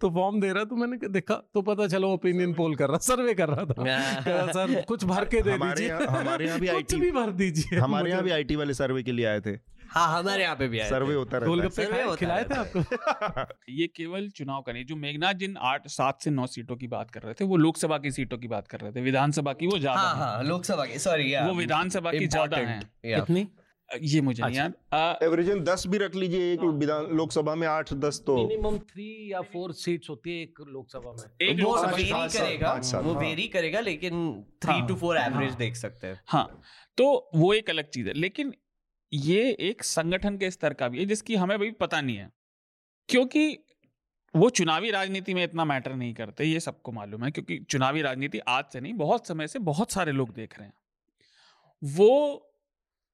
तो 0.00 0.10
फॉर्म 0.10 0.40
दे 0.40 0.52
रहा 0.52 0.64
तो 0.64 0.76
मैंने 0.76 1.08
देखा 1.08 1.34
तो 1.54 1.62
पता 1.62 1.86
चलो 1.86 2.08
ओपिनियन 2.08 2.54
पोल 2.54 2.74
कर 2.74 2.88
रहा 2.88 2.98
सर्वे 2.98 3.34
कर 3.34 3.48
रहा 3.48 3.64
था। 3.64 4.52
सर 4.52 4.84
कुछ 4.88 5.04
भर 5.04 5.24
के 5.24 5.42
दे 5.42 5.58
दीजिए। 5.58 5.90
हमारे 5.90 6.46
यहाँ 6.46 6.60
भी 6.60 6.68
आईटी 6.76 6.96
भी 6.96 7.10
भर 7.10 7.30
दीजिए। 7.30 7.78
हमारे 7.78 8.10
यहाँ 8.10 8.22
भी 8.22 8.30
आईटी 8.30 8.56
वाले 8.56 8.74
सर्वे 8.74 9.02
के 9.02 9.12
लिए 9.12 9.26
आए 9.26 9.40
थे। 9.40 9.79
हाँ 9.90 10.06
हमारे 10.10 10.42
यहाँ 10.42 10.56
पे 10.56 10.68
भी 10.68 10.78
आए 10.78 10.88
सर्वे 10.88 11.14
होता 11.14 11.38
रहता 11.38 11.82
है। 11.82 12.16
खिलाए 12.16 12.44
थे 12.44 12.54
आपको? 12.54 12.80
ये 13.70 13.86
केवल 13.96 14.28
चुनाव 14.30 14.62
का 14.62 14.72
नहीं 14.72 14.84
जो 14.84 14.96
मेघनाथ 14.96 15.34
जिन 15.34 15.56
आठ 15.68 15.88
सात 15.90 16.20
से 16.22 16.30
नौ 16.30 16.46
सीटों 16.48 16.76
की 16.76 16.86
बात 16.88 17.10
कर 17.10 17.22
रहे 17.22 17.34
थे 17.34 17.44
वो 17.44 17.56
लोकसभा 17.58 17.98
की 17.98 18.10
सीटों 18.10 18.38
की 18.38 18.48
बात 18.48 18.68
कर 18.68 18.80
रहे 18.80 18.92
थे। 18.92 19.00
विधानसभा 19.02 19.52
की 19.52 19.66
वो 19.66 19.78
ज़्यादा 19.78 20.00
हाँ, 20.00 20.14
हाँ, 20.16 20.42
लोकसभा 20.44 20.84
की 20.86 20.98
सॉरी 20.98 21.34
वो 21.38 21.54
विधानसभा 21.54 22.12
की 22.12 22.26
ज़्यादा 22.26 22.56
है। 22.58 22.80
कितनी? 23.04 23.46
ये 23.88 24.20
मुझे 24.20 24.42
नहीं 24.42 24.58
अच्छा। 24.58 24.96
याद। 24.96 25.22
एवरेजन 25.22 25.60
दस 25.64 25.86
भी 25.86 25.98
रख 25.98 26.14
लीजिए 26.14 26.52
एक 26.52 26.60
विधान 26.76 27.06
लोकसभा 27.16 27.54
में 27.54 27.66
आठ 27.68 27.92
दस 28.04 28.22
तो। 28.26 28.36
Minimum 28.38 28.76
three 28.90 29.08
or 29.32 29.40
four 29.52 29.72
seats 29.74 30.10
होती 30.10 30.30
है 30.30 30.42
एक 30.42 30.60
लोकसभा 30.68 31.12
में। 31.12 31.48
एक 31.48 31.62
वो 31.64 31.76
वेरी 31.86 32.04
करेगा 32.28 32.72
वो 33.00 33.14
वेरी 33.14 33.42
हाँ। 33.42 33.50
करेगा 33.52 33.80
लेकिन 33.82 34.22
थ्री 34.64 34.80
टू 34.88 34.94
फोर 34.96 35.16
एवरेज 35.18 35.54
देख 35.56 35.76
सकते 35.76 36.06
हैं। 36.06 36.20
हाँ 36.28 36.46
तो 36.98 37.06
वो 37.34 37.52
एक 37.54 37.70
अलग 37.70 37.88
चीज़ 37.88 38.08
है। 38.08 38.14
लेकिन 38.16 38.54
ये 39.12 39.56
एक 39.60 39.84
संगठन 39.84 40.36
के 40.36 40.50
स्तर 40.50 40.74
का 40.74 40.88
भी 40.88 40.98
है, 40.98 41.04
जिसकी 41.04 41.36
हमें 41.36 41.58
भी 41.58 41.70
पता 41.70 42.00
नहीं 42.00 42.16
है। 42.16 42.30
क्योंकि 43.08 43.58
वो 44.34 44.50
चुनावी 44.50 44.90
राजनीति 44.90 45.34
में 45.34 45.44
इतना 45.44 45.64
मैटर 45.64 45.94
नहीं 45.94 46.14
करते, 46.14 46.44
ये 46.44 46.60
सबको 46.60 46.92
मालूम 46.92 47.24
है, 47.24 47.30
क्योंकि 47.30 47.58
चुनावी 47.58 48.02
राजनीति 48.02 48.38
आज 48.38 48.64
से 48.72 48.80
नहीं, 48.80 48.94
बहुत 48.94 49.26
समय 49.26 49.48
से 49.48 49.58
बहुत 49.58 49.92
सारे 49.92 50.12
लोग 50.12 50.34
देख 50.34 50.58
रहे 50.58 50.68
हैं। 50.68 50.74
वो 51.82 52.46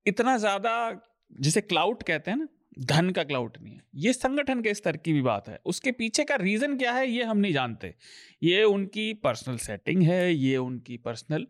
इतना 0.07 0.37
ज़्यादा, 0.39 1.01
जिसे 1.41 1.61
क्लाउड 1.61 2.03
कहते 2.03 2.31
हैं 2.31 2.39
ना, 2.39 2.49
धन 2.79 3.11
का 3.11 3.25
क्लाउड 3.25 3.57
नहीं 3.63 3.75
है। 3.75 3.83
ये 3.95 4.13
संगठन 4.13 4.63
के 4.63 4.75
स्तर 4.75 4.97
की 4.97 5.13
भी 5.13 5.23
बात 5.23 5.49
है। 5.49 5.59
उसके 5.65 5.93
पीछे 5.93 6.25
का 6.25 6.37
रीजन 6.37 6.77
क्या 6.77 6.93
है, 6.93 7.09
ये 7.11 7.25
हम 7.25 7.39
नहीं 7.39 7.53
जानते। 7.53 7.95
ये 8.43 8.65
उनकी 8.65 9.15
पर्सनल 9.15 9.57
सेटिंग 9.57 10.03
है, 10.03 10.35
ये 10.35 10.57
उनकी 10.57 10.97
पर्सनल 10.97 11.47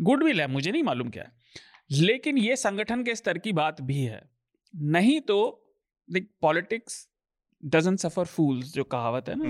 गुडविल 0.00 0.40
है, 0.40 0.46
मुझे 0.46 0.70
नहीं 0.70 0.82
मालूम 0.82 1.10
क्या 1.10 1.22
है। 1.22 1.41
लेकिन 1.92 2.38
ये 2.38 2.56
संगठन 2.56 3.02
के 3.02 3.14
स्तर 3.14 3.38
की 3.38 3.52
बात 3.52 3.80
भी 3.82 4.02
है। 4.02 4.22
नहीं 4.74 5.20
तो 5.20 5.38
पॉलिटिक्स 6.42 7.06
डजन 7.62 7.96
सफ़र 7.96 8.24
फूल्स 8.26 8.72
जो 8.74 8.84
कहावत 8.84 9.28
है 9.28 9.34
ना 9.38 9.44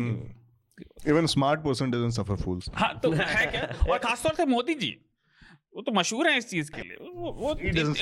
even 1.09 1.27
smart 1.27 1.61
person 1.61 1.91
doesn't 1.91 2.11
suffer 2.11 2.37
fools 2.37 2.69
हाँ 2.75 2.99
तो 3.01 3.11
है 3.13 3.47
क्या? 3.47 3.63
और 3.91 3.99
खासतौर 3.99 4.35
से 4.35 4.47
मोदी 4.47 4.75
जी 4.75 4.97
वो 5.75 5.83
तो 5.83 5.93
मशहूर 5.93 6.29
है 6.29 6.39
इस 6.39 6.49
चीज़ 6.49 6.71
के 6.71 6.83
लिए। 6.83 6.97
वो, 7.03 7.31
वो 7.33 7.55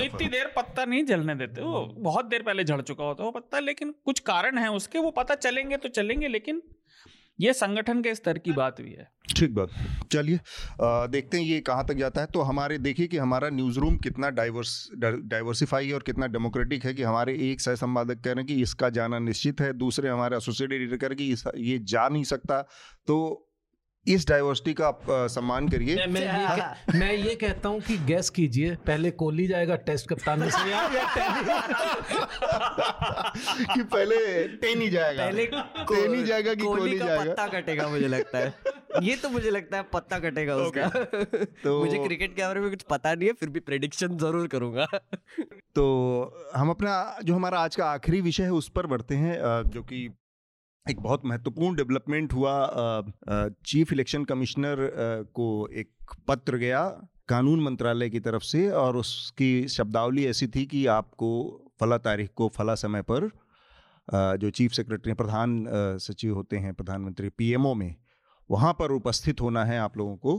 इतनी 0.04 0.28
देर 0.28 0.52
पत्ता 0.56 0.84
नहीं 0.84 1.04
जलने 1.04 1.34
देते। 1.34 1.62
वो 1.62 1.84
बहुत 1.98 2.24
देर 2.24 2.42
पहले 2.42 2.64
झड़ 2.64 2.80
चुका 2.80 3.04
होता 3.04 3.22
है 3.22 3.26
वो 3.26 3.32
पत्ता 3.32 3.58
लेकिन 3.58 3.94
कुछ 4.04 4.20
कारण 4.20 4.58
है 4.58 4.70
उसके 4.70 4.98
वो 4.98 5.10
पता 5.10 5.34
चलेंगे 5.36 5.76
तो 5.76 5.88
चलेंगे 5.90 6.28
लेकिन 6.28 6.62
ये 7.40 7.52
संगठन 7.52 8.02
के 8.02 8.14
स्तर 8.14 8.38
की 8.38 8.52
बात 8.52 8.80
भी 8.80 8.90
है। 8.90 9.08
ठीक 9.36 9.54
बात। 9.54 9.68
चलिए 10.12 10.38
देखते 11.10 11.38
हैं 11.38 11.44
ये 11.44 11.60
कहाँ 11.60 11.86
तक 11.86 11.94
जाता 11.94 12.20
है। 12.20 12.26
तो 12.26 12.40
हमारे 12.42 12.78
देखिए 12.78 13.06
कि 13.06 13.16
हमारा 13.16 13.48
न्यूज़ 13.50 13.78
रूम 13.78 13.96
कितना 13.98 14.30
डाइवर्स 14.30 14.88
डाइवर्सिफाई 14.96 15.88
है 15.88 15.94
और 15.94 16.02
कितना 16.02 16.26
डेमोक्रेटिक 16.28 16.84
है 16.84 16.94
कि 16.94 17.02
हमारे 17.02 17.36
एक 17.50 17.60
सह 17.60 17.74
संपादक 17.76 18.14
कह 18.14 18.32
रहे 18.32 18.34
हैं 18.34 18.46
कि 18.46 18.62
इसका 18.62 18.88
जाना 18.90 19.18
निश्चित 19.18 19.60
है। 19.60 19.72
दूसरे 19.74 20.08
हमारे 20.08 20.36
एसोसिएट 20.36 20.72
एडिटर 20.72 20.96
कह 20.96 21.06
रहे 21.06 21.24
हैं 21.24 21.36
कि 21.36 21.70
ये 21.70 21.78
जा 21.84 22.08
नहीं 22.08 22.24
सकता। 22.24 22.60
तो 23.06 23.46
इस 24.06 24.28
डाइवर्सिटी 24.28 24.74
का 24.74 24.88
आप 24.88 25.00
सम्मान 25.10 25.68
करिए। 25.68 25.96
मैं, 25.96 26.06
मैं, 26.06 26.20
ये 26.20 26.56
कह, 26.56 26.92
मैं 26.98 27.12
ये 27.12 27.34
कहता 27.34 27.68
हूँ 27.68 27.80
कि 27.80 27.98
गैस 27.98 28.30
कीजिए 28.30 28.76
पहले 28.76 29.10
कोहली 29.10 29.46
जाएगा 29.46 29.76
टेस्ट 29.76 30.08
कप्तान 30.08 30.50
से। 30.50 30.58
या, 30.70 30.88
कि 33.74 33.82
पहले 33.82 34.48
टेन 34.48 34.80
ही 34.80 34.90
जाएगा। 34.90 35.26
पहले 35.26 35.46
टेन 35.46 36.14
ही 36.14 36.24
जाएगा 36.24 36.54
कि 36.54 36.64
कोहली 36.64 36.98
जाएगा? 36.98 37.24
पत्ता 37.24 37.46
कटेगा 37.46 37.88
मुझे 37.88 38.08
लगता 38.08 38.38
है। 38.38 38.54
ये 39.02 39.16
तो 39.16 39.28
मुझे 39.28 39.50
लगता 39.50 39.76
है 39.76 39.82
पत्ता 39.82 40.18
कटेगा 40.18 40.56
उसका। 40.56 40.88
तो 41.64 41.84
मुझे 41.84 41.98
क्रिकेट 41.98 42.36
के 42.36 42.42
बारे 42.42 42.60
में 42.60 42.70
कुछ 42.70 42.82
पता 42.82 43.14
नहीं 43.14 43.28
है 43.28 43.32
फिर 43.32 43.48
भी 43.48 43.60
प्रेडिक्शन 43.60 44.18
ज़रूर 44.18 44.46
करूँगा। 44.46 44.86
तो 45.74 46.34
हम 46.56 46.70
अपना 46.70 47.18
जो 47.24 47.34
हमारा 47.34 47.58
आज 47.58 47.76
का 47.76 47.86
आखिरी 47.86 48.20
विषय 48.20 48.42
है 48.42 48.52
उस 48.52 48.68
पर 48.68 48.86
बढ़ते 48.86 49.14
हैं 49.14 49.62
जो 49.66 49.82
कि 49.82 50.10
एक 50.90 51.00
बहुत 51.00 51.24
महत्वपूर्ण 51.24 51.76
डेवलपमेंट 51.76 52.32
हुआ 52.32 52.54
चीफ 53.66 53.92
इलेक्शन 53.92 54.24
कमिश्नर 54.24 54.76
को 55.34 55.46
एक 55.74 56.14
पत्र 56.28 56.56
गया 56.56 56.82
कानून 57.28 57.60
मंत्रालय 57.62 58.10
की 58.10 58.20
तरफ़ 58.20 58.42
से 58.42 58.68
और 58.76 58.96
उसकी 58.96 59.50
शब्दावली 59.68 60.26
ऐसी 60.26 60.46
थी 60.48 60.64
कि 60.66 60.84
आपको 60.92 61.28
फला 61.80 61.98
तारीख 61.98 62.30
को 62.36 62.48
फला 62.56 62.74
समय 62.76 63.02
पर 63.08 63.30
जो 64.38 64.50
चीफ 64.50 64.72
सेक्रेटरी 64.72 65.12
प्रधान 65.14 65.64
सचिव 66.00 66.34
होते 66.34 66.56
हैं, 66.56 66.72
प्रधानमंत्री 66.74 67.28
पीएमओ 67.28 67.74
में, 67.74 67.94
वहाँ 68.50 68.72
पर 68.78 68.92
उपस्थित 68.92 69.40
होना 69.40 69.64
है 69.64 69.78
आप 69.78 69.96
लोगों 69.98 70.16
को 70.16 70.34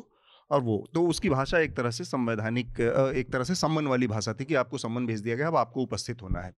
और 0.52 0.62
वो। 0.62 0.76
तो 0.94 1.06
उसकी 1.08 1.30
भाषा 1.30 1.60
एक 1.60 1.76
तरह 1.78 1.92
से 1.92 2.04
संवैधानिक 2.04 2.80
एक 3.18 3.32
तरह 3.34 3.44
से 3.44 3.56
सम्मन 3.56 3.88
वाली 3.88 4.08
भाषा 4.08 4.34
थी 4.34 4.46
कि 4.46 4.56
आपको 4.56 4.78
सम्मन 4.78 5.06
भेज 5.06 5.22
दिया 5.22 5.36
गया, 5.36 5.48
अब 5.48 5.56
आपको 5.56 5.84
उपस्थित 5.84 6.22
होना 6.22 6.42
है। 6.42 6.54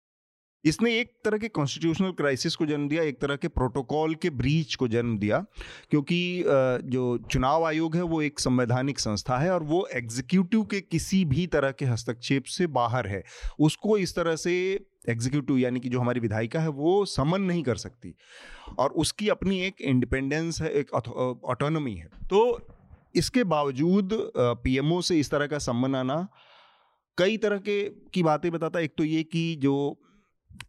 इसने 0.65 0.99
एक 0.99 1.11
तरह 1.25 1.39
के 1.39 1.49
कॉन्स्टिट्यूशनल 1.51 2.11
क्राइसिस 2.13 2.57
को 2.57 2.67
जन्म 2.67 2.89
दिया, 2.89 3.03
एक 3.03 3.21
तरह 3.21 3.37
के 3.37 3.49
प्रोटोकॉल 3.49 4.15
के 4.15 4.31
ब्रीच 4.33 4.75
को 4.75 4.89
जन्म 4.89 5.17
दिया, 5.19 5.45
क्योंकि 5.91 6.45
जो 6.87 7.19
चुनाव 7.31 7.65
आयोग 7.65 7.97
है 7.97 8.03
वो 8.05 8.21
एक 8.23 8.41
संवैधानिक 8.41 8.99
संस्था 8.99 9.39
है 9.39 9.51
और 9.51 9.63
वो 9.65 9.87
एग्जीक्यूटिव 9.95 10.63
के 10.65 10.81
किसी 10.81 11.25
भी 11.25 11.47
तरह 11.49 11.71
के 11.71 11.85
हस्तक्षेप 11.85 12.45
से 12.49 12.67
बाहर 12.69 13.07
है। 13.07 13.23
उसको 13.61 13.97
इस 13.99 14.15
तरह 14.17 14.37
से 14.37 14.55
एग्जीक्यूटिव 15.09 15.59
यानी 15.59 15.81
कि 15.81 15.89
जो 15.89 16.01
हमारी 16.01 16.21
विधायिका 16.21 16.61
है 16.61 16.69
वो 16.71 17.05
समन 17.07 17.43
नहीं 17.43 17.63
कर 17.63 17.77
सकती 17.77 18.15
और 18.79 18.91
उसकी 18.95 19.29
अपनी 19.29 19.61
एक 19.61 19.81
इंडिपेंडेंस 19.83 20.61
है, 20.63 20.71
एक 20.71 20.95
ऑटोनॉमी 20.95 21.95
है। 21.95 22.09
तो 22.31 22.61
इसके 23.15 23.45
बावजूद 23.45 24.11
पीएमओ 24.37 25.01
से 25.01 25.19
इस 25.21 25.31
तरह 25.31 25.47
का 25.47 25.59
सम्मन 25.61 25.95
आना, 25.95 26.27
कई 27.19 27.37
तरह 27.37 27.59
के, 27.59 27.83
की 28.15 28.23
बातें 28.23 28.51
बताता। 28.53 28.79
है 28.79 28.85
एक 28.85 28.95
तो 28.99 29.05
ये 29.05 29.23
कि 29.25 29.45
जो 29.57 29.75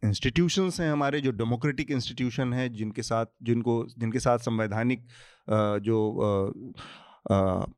इंस्टीट्यूशंस 0.04 0.80
हैं 0.80 0.90
हमारे, 0.90 1.20
जो 1.20 1.30
डेमोक्रेटिक 1.32 1.90
इंस्टीट्यूशन 1.90 2.52
है, 2.52 2.68
जिनके 2.68 3.02
साथ, 3.02 3.26
जिनको, 3.42 3.84
जिनके 3.98 4.20
साथ 4.20 4.38
संवैधानिक 4.40 5.06
जो 5.82 5.98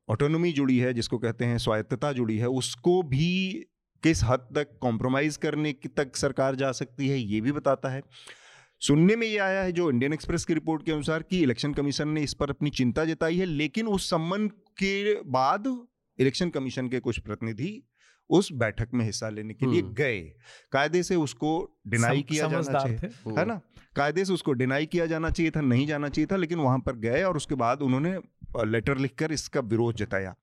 ऑटोनोमी 0.09 0.51
जुड़ी 0.51 0.77
है, 0.77 0.93
जिसको 0.93 1.17
कहते 1.17 1.45
हैं 1.45 1.57
स्वायत्तता 1.57 2.11
जुड़ी 2.13 2.37
है, 2.37 2.47
उसको 2.47 3.01
भी 3.05 3.65
किस 4.03 4.23
हद 4.23 4.47
तक 4.55 4.77
कॉम्प्रोमाइज़ 4.81 5.37
करने 5.39 5.73
की 5.73 5.89
तक 5.89 6.15
सरकार 6.15 6.55
जा 6.55 6.71
सकती 6.71 7.07
है, 7.07 7.17
ये 7.19 7.41
भी 7.41 7.51
बताता 7.51 7.89
है। 7.89 8.01
सुनने 8.81 9.15
में 9.15 9.27
ये 9.27 9.37
आया 9.39 9.61
है 9.61 9.71
जो 9.71 9.89
इंडियन 9.91 10.13
एक्सप्रेस 10.13 10.45
की 10.45 10.53
रिपोर्ट 10.53 10.85
के 10.85 10.91
अनुसार 10.91 11.23
कि 11.23 11.41
इलेक्शन 11.43 11.73
कमीशन 11.73 12.07
ने 12.07 12.21
इस 12.21 12.33
पर 12.33 12.49
अपनी 12.49 12.69
चिंता 12.71 13.05
जताई 13.05 13.37
है, 13.37 13.45
लेकिन 13.45 13.87
उस 13.87 14.09
संबंध 14.09 14.51
के 14.77 15.21
बाद 15.29 15.63
इलेक्शन 16.19 16.49
कमीशन 16.49 16.89
के 16.89 16.99
कुछ 16.99 17.19
प्रतिनिधि 17.19 17.71
उस 18.29 18.51
बैठक 18.51 18.87
में 18.93 19.05
हिस्सा 19.05 19.29
लेने 19.29 19.53
के 19.53 19.65
लिए। 19.65 19.81
गए। 19.81 20.21
कायदे 20.71 21.03
से 21.03 21.15
उसको 21.15 21.51
डिनाई 21.87 22.21
किया 22.21 22.47
जाना 22.47 22.79
चाहिए 22.79 22.97
है 23.37 23.45
ना? 23.45 23.59
कायदे 23.95 24.25
से 24.25 24.33
उसको 24.33 24.53
डिनाई 24.53 24.85
किया 24.85 25.05
जाना 25.05 25.29
चाहिए 25.29 25.51
था 25.51 25.61
नहीं 25.61 25.87
जाना 25.87 26.09
चाहिए 26.09 26.27
था 26.31 26.35
लेकिन 26.35 26.59
वहाँ 26.59 26.79
पर 26.79 26.95
गए 26.95 27.23
और 27.23 27.37
उसके 27.37 27.55
बाद 27.55 27.81
उन्होंने 27.81 28.19
लेटर 28.65 28.97
लिखकर 28.97 29.31
इसका 29.31 29.59
विरोध 29.59 29.95
जताया। 29.95 30.35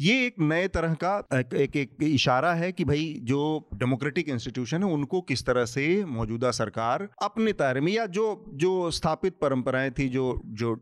ये 0.00 0.26
एक 0.26 0.34
नए 0.40 0.68
तरह 0.68 0.94
का 0.94 1.26
एक, 1.34 1.54
एक, 1.54 1.76
एक 1.76 1.96
इशारा 2.02 2.54
है 2.54 2.72
कि 2.72 2.84
भाई 2.84 3.20
जो 3.22 3.68
डेमोक्रेटिक 3.74 4.28
इंस्टीट्यूशन 4.28 4.84
है 4.84 4.92
उनको 4.92 5.20
किस 5.20 5.46
तरह 5.46 5.64
से 5.64 6.04
मौजूदा 6.04 6.50
सरकार 6.50 7.08
अपने 7.22 7.52
दायरे 7.52 7.80
में 7.80 7.92
या 7.92 8.06
जो 8.06 8.44
जो 8.48 8.90
स्थापित 8.90 9.34
परंपराएँ 9.40 9.90
थी 9.90 10.08
जो 10.08 10.40
जो 10.46 10.74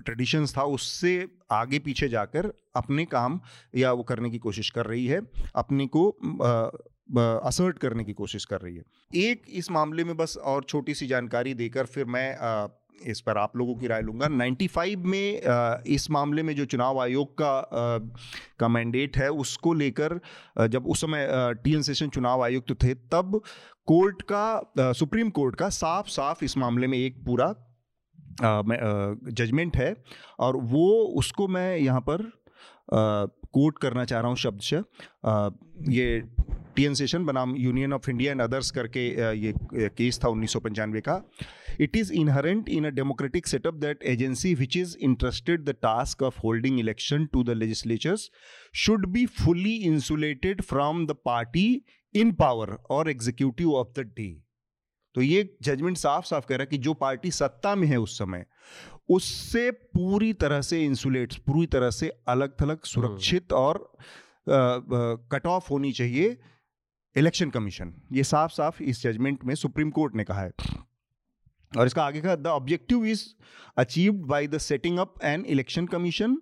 ट्रेडिशंस 0.00 0.56
था 0.56 0.62
उससे 0.62 1.28
आगे 1.50 1.78
पीछे 1.78 2.08
जाकर 2.08 2.52
अपने 2.76 3.04
काम 3.04 3.40
या 3.76 3.92
वो 3.92 4.02
करने 4.02 4.30
की 4.30 4.38
कोशिश 4.38 4.70
कर 4.70 4.86
रही 4.86 5.06
है 5.06 5.20
अपने 5.54 5.86
को 5.86 6.08
असर्ट 7.44 7.78
करने 7.78 8.04
की 8.04 8.12
कोशिश 8.12 8.44
कर 8.44 8.60
रही 8.60 8.76
है। 8.76 8.82
एक 9.14 9.42
इस 9.48 9.70
मामले 9.70 10.04
में 10.04 10.16
बस 10.16 10.36
और 10.36 10.64
छोटी 10.64 10.94
सी 10.94 11.06
जानकारी 11.06 11.54
देकर 11.54 11.86
फिर 11.86 12.04
मैं 12.04 12.36
इस 13.02 13.20
पर 13.20 13.38
आप 13.38 13.56
लोगों 13.56 13.74
की 13.74 13.86
राय 13.86 14.02
लूँगा। 14.02 14.26
95 14.28 15.04
में 15.06 15.82
इस 15.86 16.10
मामले 16.10 16.42
में 16.42 16.54
जो 16.56 16.64
चुनाव 16.64 17.00
आयोग 17.00 17.32
का 17.40 17.98
का 18.60 18.68
मैंडेट 18.68 19.16
है, 19.16 19.28
उसको 19.30 19.72
लेकर 19.74 20.20
जब 20.68 20.86
उस 20.86 21.00
समय 21.00 21.26
टी 21.64 21.74
एन 21.74 21.82
सेशन 21.82 22.08
चुनाव 22.08 22.42
आयुक्त 22.44 22.68
तो 22.68 22.74
थे, 22.76 22.94
तब 22.94 23.40
कोर्ट 23.86 24.22
का 24.32 24.92
सुप्रीम 24.92 25.30
कोर्ट 25.30 25.56
का 25.56 25.68
साफ़ 25.70 26.08
साफ़ 26.10 26.44
इस 26.44 26.56
मामले 26.58 26.86
में 26.86 26.98
एक 26.98 27.24
पूरा 27.26 27.54
जजमेंट 28.40 29.76
है। 29.76 29.94
और 30.38 30.56
वो, 30.56 30.88
उसको 31.18 31.48
मैं 31.48 31.76
यहाँ 31.76 32.00
पर 32.00 32.30
कोट 32.90 33.78
करना 33.78 34.04
चाह 34.04 34.20
रहा 34.20 34.28
हूँ 34.28 34.36
शब्द 34.36 34.60
से 34.60 34.76
ये 35.92 36.20
टी 36.76 36.94
सेशन 36.94 37.24
बनाम 37.24 37.54
Union 37.56 37.92
of 37.92 38.10
India 38.10 38.32
and 38.32 38.42
others 38.42 38.70
करके 38.70 39.06
ये 39.38 39.88
केस 39.96 40.20
था 40.24 40.28
उन्नीस 40.28 40.54
का। 41.08 41.22
It 41.80 41.96
is 41.96 42.12
inherent 42.12 42.68
in 42.68 42.84
a 42.84 42.90
democratic 42.90 43.46
setup 43.46 43.74
that 43.80 44.02
agency 44.06 44.54
which 44.54 44.76
is 44.76 44.96
interested 45.00 45.64
the 45.64 45.74
task 45.82 46.22
of 46.22 46.40
holding 46.44 46.78
election 46.80 47.26
to 47.32 47.42
the 47.44 47.56
legislatures 47.56 48.30
should 48.84 49.06
be 49.12 49.26
fully 49.40 49.74
insulated 49.86 50.62
from 50.62 51.06
the 51.06 51.16
party 51.24 51.66
in 52.14 52.32
power 52.34 52.76
और 52.90 53.10
executive 53.10 53.74
of 53.74 54.00
the 54.00 54.06
day 54.16 54.32
तो 55.14 55.22
ये 55.22 55.48
judgement 55.62 55.96
साफ़ 55.96 56.24
साफ़ 56.26 56.46
कह 56.46 56.56
रहा 56.56 56.62
है 56.62 56.66
कि 56.66 56.78
जो 56.78 56.94
पार्टी 56.94 57.30
सत्ता 57.30 57.74
में 57.74 57.86
है 57.88 57.96
उस 58.00 58.18
समय 58.18 58.44
उससे 59.10 59.70
पूरी 59.70 60.32
तरह 60.42 60.60
से 60.60 60.84
इंसुलेट 60.84 61.34
पूरी 61.46 61.66
तरह 61.66 61.90
से 61.90 62.08
अलग 62.28 62.54
थलग 62.60 62.68
हम्म। 62.68 62.88
सुरक्षित 62.88 63.52
और 63.52 63.78
कट 64.48 65.46
ऑफ़ 65.46 65.68
होनी 65.70 65.92
चाहिए। 65.92 66.36
इलेक्शन 67.16 67.50
कमीशन, 67.50 67.92
ये 68.12 68.22
साफ़ 68.24 68.52
साफ़ 68.52 68.82
इस 68.82 69.02
जजमेंट 69.02 69.44
में 69.44 69.54
सुप्रीम 69.54 69.90
कोर्ट 69.90 70.14
ने 70.16 70.24
कहा 70.24 70.40
है। 70.40 70.52
और 71.72 71.86
इसका 71.86 72.04
आगे 72.04 72.20
कहा 72.20 72.34
the 72.36 72.46
objective 72.46 73.04
is 73.06 73.24
achieved 73.78 74.26
by 74.26 74.46
the 74.46 74.58
setting 74.58 74.98
up 74.98 75.14
an 75.24 75.44
election 75.44 75.86
commission, 75.86 76.36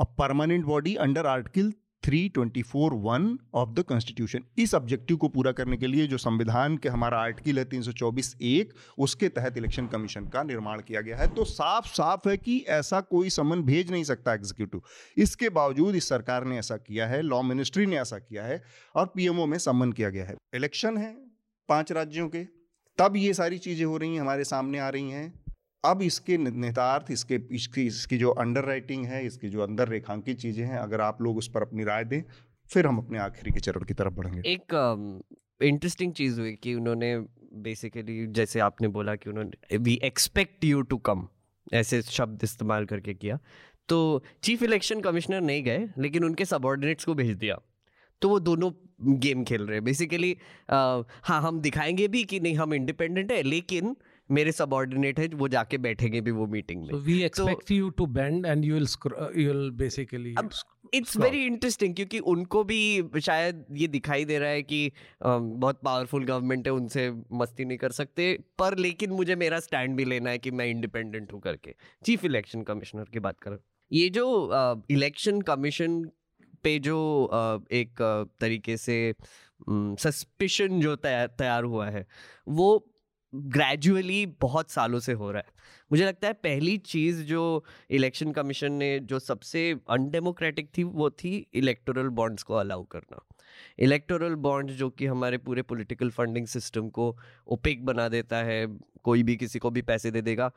a 0.00 0.04
permanent 0.18 0.64
body 0.64 0.94
under 0.96 1.26
article 1.26 1.72
324 2.02 3.36
of 3.54 3.70
the 3.70 3.82
constitution 3.82 4.44
इस 4.58 4.74
ऑब्जेक्टिव 4.74 5.16
को 5.16 5.28
पूरा 5.28 5.52
करने 5.52 5.76
के 5.76 5.86
लिए 5.86 6.06
जो 6.06 6.18
संविधान 6.18 6.76
के 6.76 6.88
हमारा 6.88 7.18
आर्टिकल 7.18 7.58
है 7.58 7.64
324 7.64 8.34
एक 8.42 8.72
उसके 8.98 9.28
तहत 9.28 9.56
इलेक्शन 9.56 9.86
कमीशन 9.86 10.26
का 10.26 10.42
निर्माण 10.42 10.80
किया 10.80 11.00
गया 11.00 11.16
है। 11.16 11.26
तो 11.34 11.44
साफ़ 11.44 11.86
साफ़ 11.86 12.28
है 12.28 12.36
कि 12.36 12.58
ऐसा 12.68 13.00
कोई 13.00 13.30
समन 13.30 13.62
भेज 13.62 13.90
नहीं 13.90 14.04
सकता 14.04 14.34
एग्जीक्यूटिव 14.34 14.82
इसके 15.16 15.48
बावजूद 15.48 15.94
इस 15.94 16.08
सरकार 16.08 16.44
ने 16.44 16.58
ऐसा 16.58 16.76
किया 16.76 17.06
है 17.06 17.22
लॉ 17.22 17.42
मिनिस्ट्री 17.42 17.86
ने 17.86 17.96
ऐसा 17.96 18.18
किया 18.18 18.44
है 18.44 18.62
और 18.94 19.06
पीएमओ 19.06 19.46
में 19.46 19.58
समन 19.58 19.92
किया 19.92 20.10
गया 20.10 20.24
है। 20.24 20.36
इलेक्शन 20.54 20.96
है 20.96 21.14
पाँच 21.68 21.92
राज्यों 21.92 22.28
के। 22.28 22.44
तब 22.98 23.16
ये 23.16 23.34
सारी 23.34 23.58
चीज़ें 23.58 23.84
हो 23.84 23.96
रही 23.96 24.14
हैं, 24.14 24.20
हमारे 24.20 24.44
सामने 24.44 24.78
आ 24.78 24.88
रही 24.88 25.10
हैं। 25.10 25.45
अब 25.86 26.02
इसके 26.02 26.36
नेतार्थ 26.38 27.10
इसके 27.10 27.40
इसकी 27.52 27.86
इसकी 27.86 28.18
जो 28.18 28.30
अंडर 28.42 28.64
राइटिंग 28.64 29.04
है 29.06 29.24
इसकी 29.26 29.48
जो 29.48 29.60
अंदर 29.60 29.88
रेखांकित 29.88 30.38
चीज़ें 30.38 30.64
हैं 30.66 30.78
अगर 30.78 31.00
आप 31.00 31.22
लोग 31.22 31.36
उस 31.36 31.50
पर 31.54 31.62
अपनी 31.62 31.84
राय 31.84 32.04
दें 32.04 32.22
फिर 32.70 32.86
हम 32.86 32.98
अपने 32.98 33.18
आखिरी 33.18 33.50
के 33.50 33.60
चरण 33.60 33.84
की 33.84 33.94
तरफ़ 33.94 34.12
बढ़ेंगे। 34.12 34.40
एक 34.52 34.74
इंटरेस्टिंग 35.62 36.10
um, 36.10 36.16
चीज़ 36.18 36.40
हुई 36.40 36.52
कि 36.62 36.74
उन्होंने 36.74 37.18
बेसिकली 37.62 38.26
जैसे 38.28 38.60
आपने 38.60 38.88
बोला 38.88 39.14
कि 39.16 39.30
उन्होंने 39.30 39.76
we 39.78 39.98
expect 40.04 40.64
you 40.64 40.80
to 40.82 40.96
come 41.08 41.26
ऐसे 41.74 42.00
शब्द 42.02 42.44
इस्तेमाल 42.44 42.84
करके 42.84 43.14
किया। 43.14 43.38
तो 43.88 44.22
चीफ 44.42 44.62
इलेक्शन 44.62 45.00
कमिश्नर 45.00 45.40
नहीं 45.40 45.62
गए 45.64 45.88
लेकिन 45.98 46.24
उनके 46.24 46.44
सबॉर्डिनेट्स 46.44 47.04
को 47.04 47.14
भेज 47.14 47.36
दिया। 47.36 47.58
तो 48.22 48.28
वो 48.28 48.38
दोनों 48.40 48.70
गेम 49.20 49.44
खेल 49.44 49.62
रहे 49.62 49.76
हैं। 49.76 49.84
बेसिकली 49.84 50.36
हाँ 50.70 51.40
हम 51.42 51.60
दिखाएँगे 51.60 52.08
भी 52.08 52.24
कि 52.24 52.40
नहीं 52.40 52.54
हम 52.56 52.74
इंडिपेंडेंट 52.74 53.32
है 53.32 53.42
लेकिन 53.42 53.96
मेरे 54.30 54.52
सबऑर्डिनेट 54.52 55.18
है 55.20 55.26
वो 55.34 55.48
जाके 55.48 55.78
बैठेंगे 55.78 56.20
भी 56.20 56.30
वो 56.30 56.46
मीटिंग 56.46 56.82
में। 56.82 56.92
We 57.00 57.22
expect 57.22 57.70
you 57.70 57.90
to 57.90 58.06
bend 58.06 58.46
and 58.46 58.64
you 58.64 58.74
will 58.74 58.86
you 59.36 59.52
will 59.52 59.70
basically 59.76 60.34
it's 60.94 61.16
very 61.16 61.44
interesting 61.44 61.94
क्योंकि 61.94 62.18
उनको 62.32 62.62
भी 62.64 63.02
शायद 63.20 63.64
ये 63.72 63.86
दिखाई 63.88 64.24
दे 64.24 64.38
रहा 64.38 64.50
है 64.50 64.62
कि 64.62 64.90
बहुत 65.22 65.80
पावरफुल 65.84 66.24
गवर्नमेंट 66.24 66.66
है 66.66 66.72
उनसे 66.72 67.10
मस्ती 67.32 67.64
नहीं 67.64 67.78
कर 67.78 67.92
सकते 67.92 68.32
पर 68.58 68.76
लेकिन 68.78 69.10
मुझे 69.12 69.36
मेरा 69.36 69.60
स्टैंड 69.60 69.96
भी 69.96 70.04
लेना 70.04 70.30
है 70.30 70.38
कि 70.38 70.50
मैं 70.50 70.66
इंडिपेंडेंट 70.66 71.32
हूँ 71.32 71.40
करके। 71.40 71.74
चीफ 72.04 72.24
इलेक्शन 72.24 72.62
कमिश्नर 72.62 73.04
की 73.12 73.20
बात 73.20 73.40
करें। 73.40 73.56
ये 73.90 74.08
जो 74.08 74.84
इलेक्शन 74.90 75.40
कमीशन 75.40 76.02
पे 76.62 76.78
जो 76.78 76.98
एक 77.72 78.02
तरीके 78.40 78.76
से 78.76 79.14
सस्पिशन 79.70 80.80
जो 80.80 80.94
तैयार 80.96 81.64
हुआ 81.64 81.88
है 81.88 82.06
वो 82.48 82.68
ग्रेजुअली 83.36 84.24
बहुत 84.40 84.70
सालों 84.70 84.98
से 85.00 85.12
हो 85.12 85.30
रहा 85.30 85.40
है। 85.40 85.54
मुझे 85.92 86.06
लगता 86.06 86.28
है 86.28 86.32
पहली 86.34 86.76
चीज़ 86.78 87.22
जो 87.22 87.64
इलेक्शन 87.90 88.32
कमीशन 88.32 88.72
ने, 88.72 88.98
जो 88.98 89.18
सबसे 89.18 89.70
अनडेमोक्रेटिक 89.90 90.70
थी, 90.78 90.82
वो 90.82 91.10
थी 91.10 91.36
इलेक्टोरल 91.54 92.08
बॉन्ड्स 92.10 92.42
को 92.42 92.54
अलाउ 92.54 92.84
करना। 92.84 93.24
इलेक्टोरल 93.78 94.34
बॉन्ड 94.34 94.70
जो 94.70 94.88
कि 94.90 95.06
हमारे 95.06 95.38
पूरे 95.38 95.62
पॉलिटिकल 95.62 96.10
फंडिंग 96.10 96.46
सिस्टम 96.46 96.88
को 96.88 97.16
ओपेक 97.46 97.84
बना 97.84 98.08
देता 98.08 98.36
है, 98.36 98.66
कोई 99.04 99.22
भी 99.22 99.36
किसी 99.36 99.58
को 99.58 99.70
भी 99.70 99.82
पैसे 99.82 100.10
दे 100.10 100.22
देगा। 100.22 100.50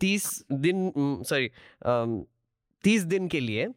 तीस 0.00 0.44
दिन 0.52 0.92
सॉरी 1.26 1.50
तीस 2.84 3.02
दिन 3.02 3.28
के 3.28 3.40
लिए, 3.40 3.68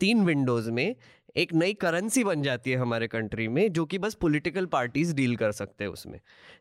तीन 0.00 0.24
विंडोज़ 0.24 0.70
में 0.70 0.94
एक 1.36 1.52
नई 1.54 1.72
करेंसी 1.74 2.22
बन 2.24 2.42
जाती 2.42 2.70
है 2.70 2.76
हमारे 2.76 3.06
कंट्री 3.08 3.46
में, 3.48 3.72
जो 3.72 3.84
कि 3.86 3.98
बस 3.98 4.14
पॉलिटिकल 4.14 4.66
पार्टीज़ 4.66 5.14
डील 5.14 5.36
कर 5.36 5.52
सकते 5.52 5.84
हैं 5.84 5.90
उसमें। 5.90 6.18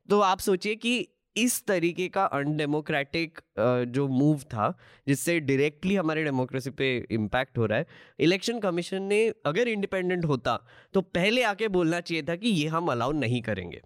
तो 0.09 0.19
आप 0.19 0.39
सोचिए 0.39 0.75
कि 0.75 1.07
इस 1.35 1.65
तरीके 1.67 2.07
का 2.07 2.25
अनडेमोक्रेटिक 2.25 3.39
जो 3.89 4.07
मूव 4.09 4.41
था 4.49 4.67
जिससे 5.07 5.39
डायरेक्टली 5.39 5.95
हमारे 5.95 6.23
डेमोक्रेसी 6.23 6.69
पे 6.71 6.95
इम्पैक्ट 7.11 7.57
हो 7.57 7.65
रहा 7.65 7.79
है। 7.79 7.87
इलेक्शन 8.19 8.59
कमीशन 8.59 9.03
ने 9.03 9.27
अगर 9.45 9.67
इंडिपेंडेंट 9.67 10.25
होता 10.25 10.57
तो 10.93 11.01
पहले 11.01 11.43
आके 11.43 11.67
बोलना 11.69 11.99
चाहिए 12.01 12.23
था 12.23 12.35
कि 12.35 12.49
ये 12.49 12.67
हम 12.67 12.91
अलाउ 12.91 13.11
नहीं 13.13 13.41
करेंगे। 13.41 13.81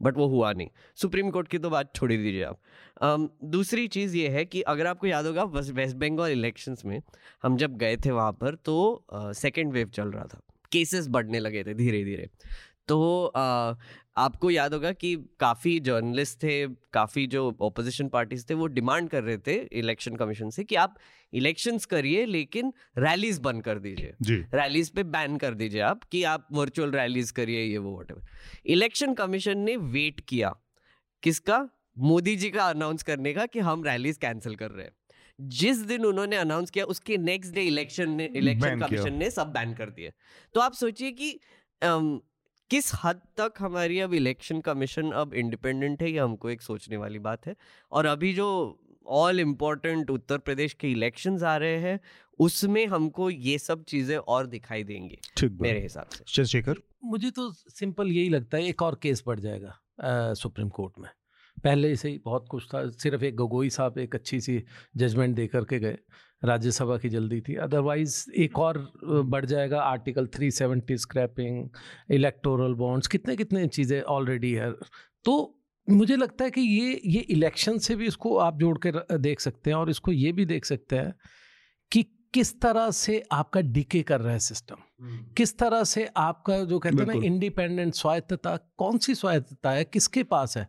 बट 0.00 0.16
वो 0.16 0.26
हुआ 0.28 0.52
नहीं। 0.52 0.68
सुप्रीम 0.96 1.30
कोर्ट 1.30 1.48
की 1.48 1.58
तो 1.58 1.70
बात 1.70 1.94
छोड़ 1.94 2.10
दीजिए 2.12 2.42
आप। 2.44 2.58
um, 3.02 3.28
दूसरी 3.44 3.86
चीज़ 3.88 4.16
ये 4.16 4.28
है 4.28 4.44
कि 4.44 4.60
अगर 4.62 4.86
आपको 4.86 5.06
याद 5.06 5.26
होगा 5.26 5.44
वेस्ट 5.44 5.96
बंगाल 5.96 6.30
इलेक्शंस 6.30 6.84
में 6.84 7.00
हम 7.42 7.56
जब 7.56 7.76
गए 7.78 7.96
थे 7.96 8.10
वहाँ 8.10 8.32
पर 8.32 8.54
तो 8.64 9.06
सेकेंड 9.12 9.68
uh, 9.68 9.74
वेव 9.74 9.88
चल 9.88 10.08
रहा 10.08 10.24
था। 10.24 10.40
केसेस 10.72 11.08
बढ़ने 11.08 11.40
लगे 11.40 11.62
थे 11.64 11.74
धीरे 11.74 12.04
धीरे 12.04 12.28
तो 12.88 13.32
uh, 13.36 13.76
आपको 14.16 14.50
याद 14.50 14.74
होगा 14.74 14.92
कि 14.92 15.16
काफ़ी 15.40 15.80
जर्नलिस्ट 15.80 16.42
थे 16.42 16.66
काफ़ी 16.66 17.26
जो 17.26 17.56
ओपोजिशन 17.60 18.08
पार्टीज़ 18.08 18.46
थे 18.50 18.54
वो 18.54 18.66
डिमांड 18.66 19.08
कर 19.10 19.22
रहे 19.22 19.38
थे 19.38 19.54
इलेक्शन 19.72 20.16
कमीशन 20.16 20.50
से 20.50 20.64
कि 20.64 20.74
आप 20.74 20.96
इलेक्शंस 21.32 21.84
करिए 21.84 22.26
लेकिन 22.26 22.72
रैलीज 22.98 23.38
बंद 23.38 23.62
कर 23.62 23.78
दीजिए। 23.78 24.14
रैलीज 24.54 24.90
पे 24.90 25.02
बैन 25.02 25.36
कर 25.36 25.54
दीजिए 25.54 25.80
आप 25.80 26.04
कि 26.04 26.22
आप 26.24 26.48
वर्चुअल 26.52 26.90
रैलीज 26.90 27.30
करिए 27.30 27.64
ये 27.64 27.78
वो 27.78 28.00
वट 28.00 28.12
इलेक्शन 28.66 29.14
कमीशन 29.14 29.58
ने 29.58 29.76
वेट 29.76 30.20
किया। 30.20 30.54
किसका? 31.22 31.68
मोदी 31.98 32.36
जी 32.36 32.50
का 32.50 32.68
अनाउंस 32.68 33.02
करने 33.02 33.32
का 33.32 33.46
कि 33.46 33.58
हम 33.58 33.84
रैलीज 33.84 34.16
कैंसिल 34.16 34.54
कर 34.54 34.70
रहे 34.70 34.84
हैं। 34.84 34.92
जिस 35.40 35.78
दिन 35.78 36.04
उन्होंने 36.04 36.36
अनाउंस 36.36 36.70
किया 36.70 36.84
उसके 36.84 37.16
नेक्स्ट 37.16 37.54
डे 37.54 37.62
इलेक्शन 37.62 38.10
ने 38.10 38.30
इलेक्शन 38.36 38.80
कमीशन 38.80 39.14
ने 39.14 39.30
सब 39.30 39.52
बैन 39.52 39.74
कर 39.74 39.90
दिए। 39.90 40.12
तो 40.54 40.60
आप 40.60 40.72
सोचिए 40.72 41.10
कि 41.12 41.40
किस 42.70 42.90
हद 42.94 43.20
तक 43.36 43.54
हमारी 43.58 43.98
अब 44.00 44.14
इलेक्शन 44.14 44.60
कमीशन 44.60 45.10
अब 45.12 45.34
इंडिपेंडेंट 45.34 46.02
है 46.02 46.10
ये 46.10 46.18
हमको 46.18 46.50
एक 46.50 46.62
सोचने 46.62 46.96
वाली 46.96 47.18
बात 47.18 47.46
है। 47.46 47.54
और 47.92 48.06
अभी 48.06 48.32
जो 48.32 48.46
ऑल 49.06 49.40
इम्पोर्टेंट 49.40 50.10
उत्तर 50.10 50.38
प्रदेश 50.38 50.72
के 50.72 50.90
इलेक्शंस 50.92 51.42
आ 51.42 51.56
रहे 51.56 51.76
हैं 51.78 51.98
उसमें 52.38 52.86
हमको 52.86 53.30
ये 53.30 53.58
सब 53.58 53.84
चीज़ें 53.84 54.16
और 54.16 54.46
दिखाई 54.46 54.84
देंगी 54.84 55.18
मेरे 55.62 55.80
हिसाब 55.80 56.08
से। 56.08 56.24
चंद्रशेखर? 56.26 56.82
मुझे 57.04 57.30
तो 57.30 57.50
सिंपल 57.52 58.10
यही 58.12 58.28
लगता 58.28 58.56
है 58.56 58.68
एक 58.68 58.82
और 58.82 58.98
केस 59.02 59.22
बढ़ 59.26 59.40
जाएगा 59.40 59.68
आ, 60.00 60.34
सुप्रीम 60.34 60.68
कोर्ट 60.68 60.98
में। 60.98 61.08
पहले 61.64 61.94
से 61.96 62.08
ही 62.08 62.20
बहुत 62.24 62.46
कुछ 62.50 62.66
था 62.66 62.88
सिर्फ़ 62.92 63.24
एक 63.24 63.36
गगोई 63.36 63.70
साहब 63.70 63.98
एक 63.98 64.14
अच्छी 64.14 64.40
सी 64.40 64.62
जजमेंट 64.96 65.36
दे 65.36 65.46
करके 65.46 65.78
गए। 65.78 65.98
राज्यसभा 66.42 66.96
की 66.96 67.08
जल्दी 67.08 67.40
थी। 67.40 67.54
अदरवाइज़ 67.56 68.24
एक 68.36 68.58
और 68.58 68.78
बढ़ 69.04 69.44
जाएगा 69.44 69.80
article 69.82 70.26
three 70.26 70.50
seventy 70.50 70.96
scrapping 70.98 71.68
electoral 72.10 72.74
bonds 72.74 73.08
कितने 73.08 73.36
कितने 73.36 73.66
चीज़ें 73.68 74.00
ऑलरेडी 74.02 74.52
है। 74.52 74.72
तो 75.24 75.52
मुझे 75.88 76.16
लगता 76.16 76.44
है 76.44 76.50
कि 76.50 76.60
ये 76.60 77.00
ये 77.06 77.20
इलेक्शन 77.30 77.78
से 77.78 77.96
भी 77.96 78.06
इसको 78.06 78.36
आप 78.38 78.58
जोड़ 78.58 78.76
कर 78.86 79.16
देख 79.18 79.40
सकते 79.40 79.70
हैं 79.70 79.76
और 79.76 79.90
इसको 79.90 80.12
ये 80.12 80.32
भी 80.32 80.44
देख 80.46 80.64
सकते 80.64 80.96
हैं 80.96 81.12
कि 81.92 82.02
किस 82.34 82.60
तरह 82.60 82.90
से 82.90 83.22
आपका 83.32 83.60
डिके 83.60 84.02
कर 84.02 84.20
रहा 84.20 84.32
है 84.32 84.38
सिस्टम 84.38 84.76
हम्म। 85.02 85.24
किस 85.36 85.56
तरह 85.58 85.84
से 85.84 86.08
आपका 86.16 86.58
जो 86.64 86.78
कहते 86.78 86.96
हैं 86.96 87.06
ना 87.06 87.26
इंडिपेंडेंट 87.26 87.94
स्वायत्तता 87.94 88.56
कौन 88.76 88.98
सी 88.98 89.14
स्वायत्तता 89.14 89.70
है 89.70 89.84
किसके 89.84 90.22
पास 90.22 90.56
है? 90.56 90.68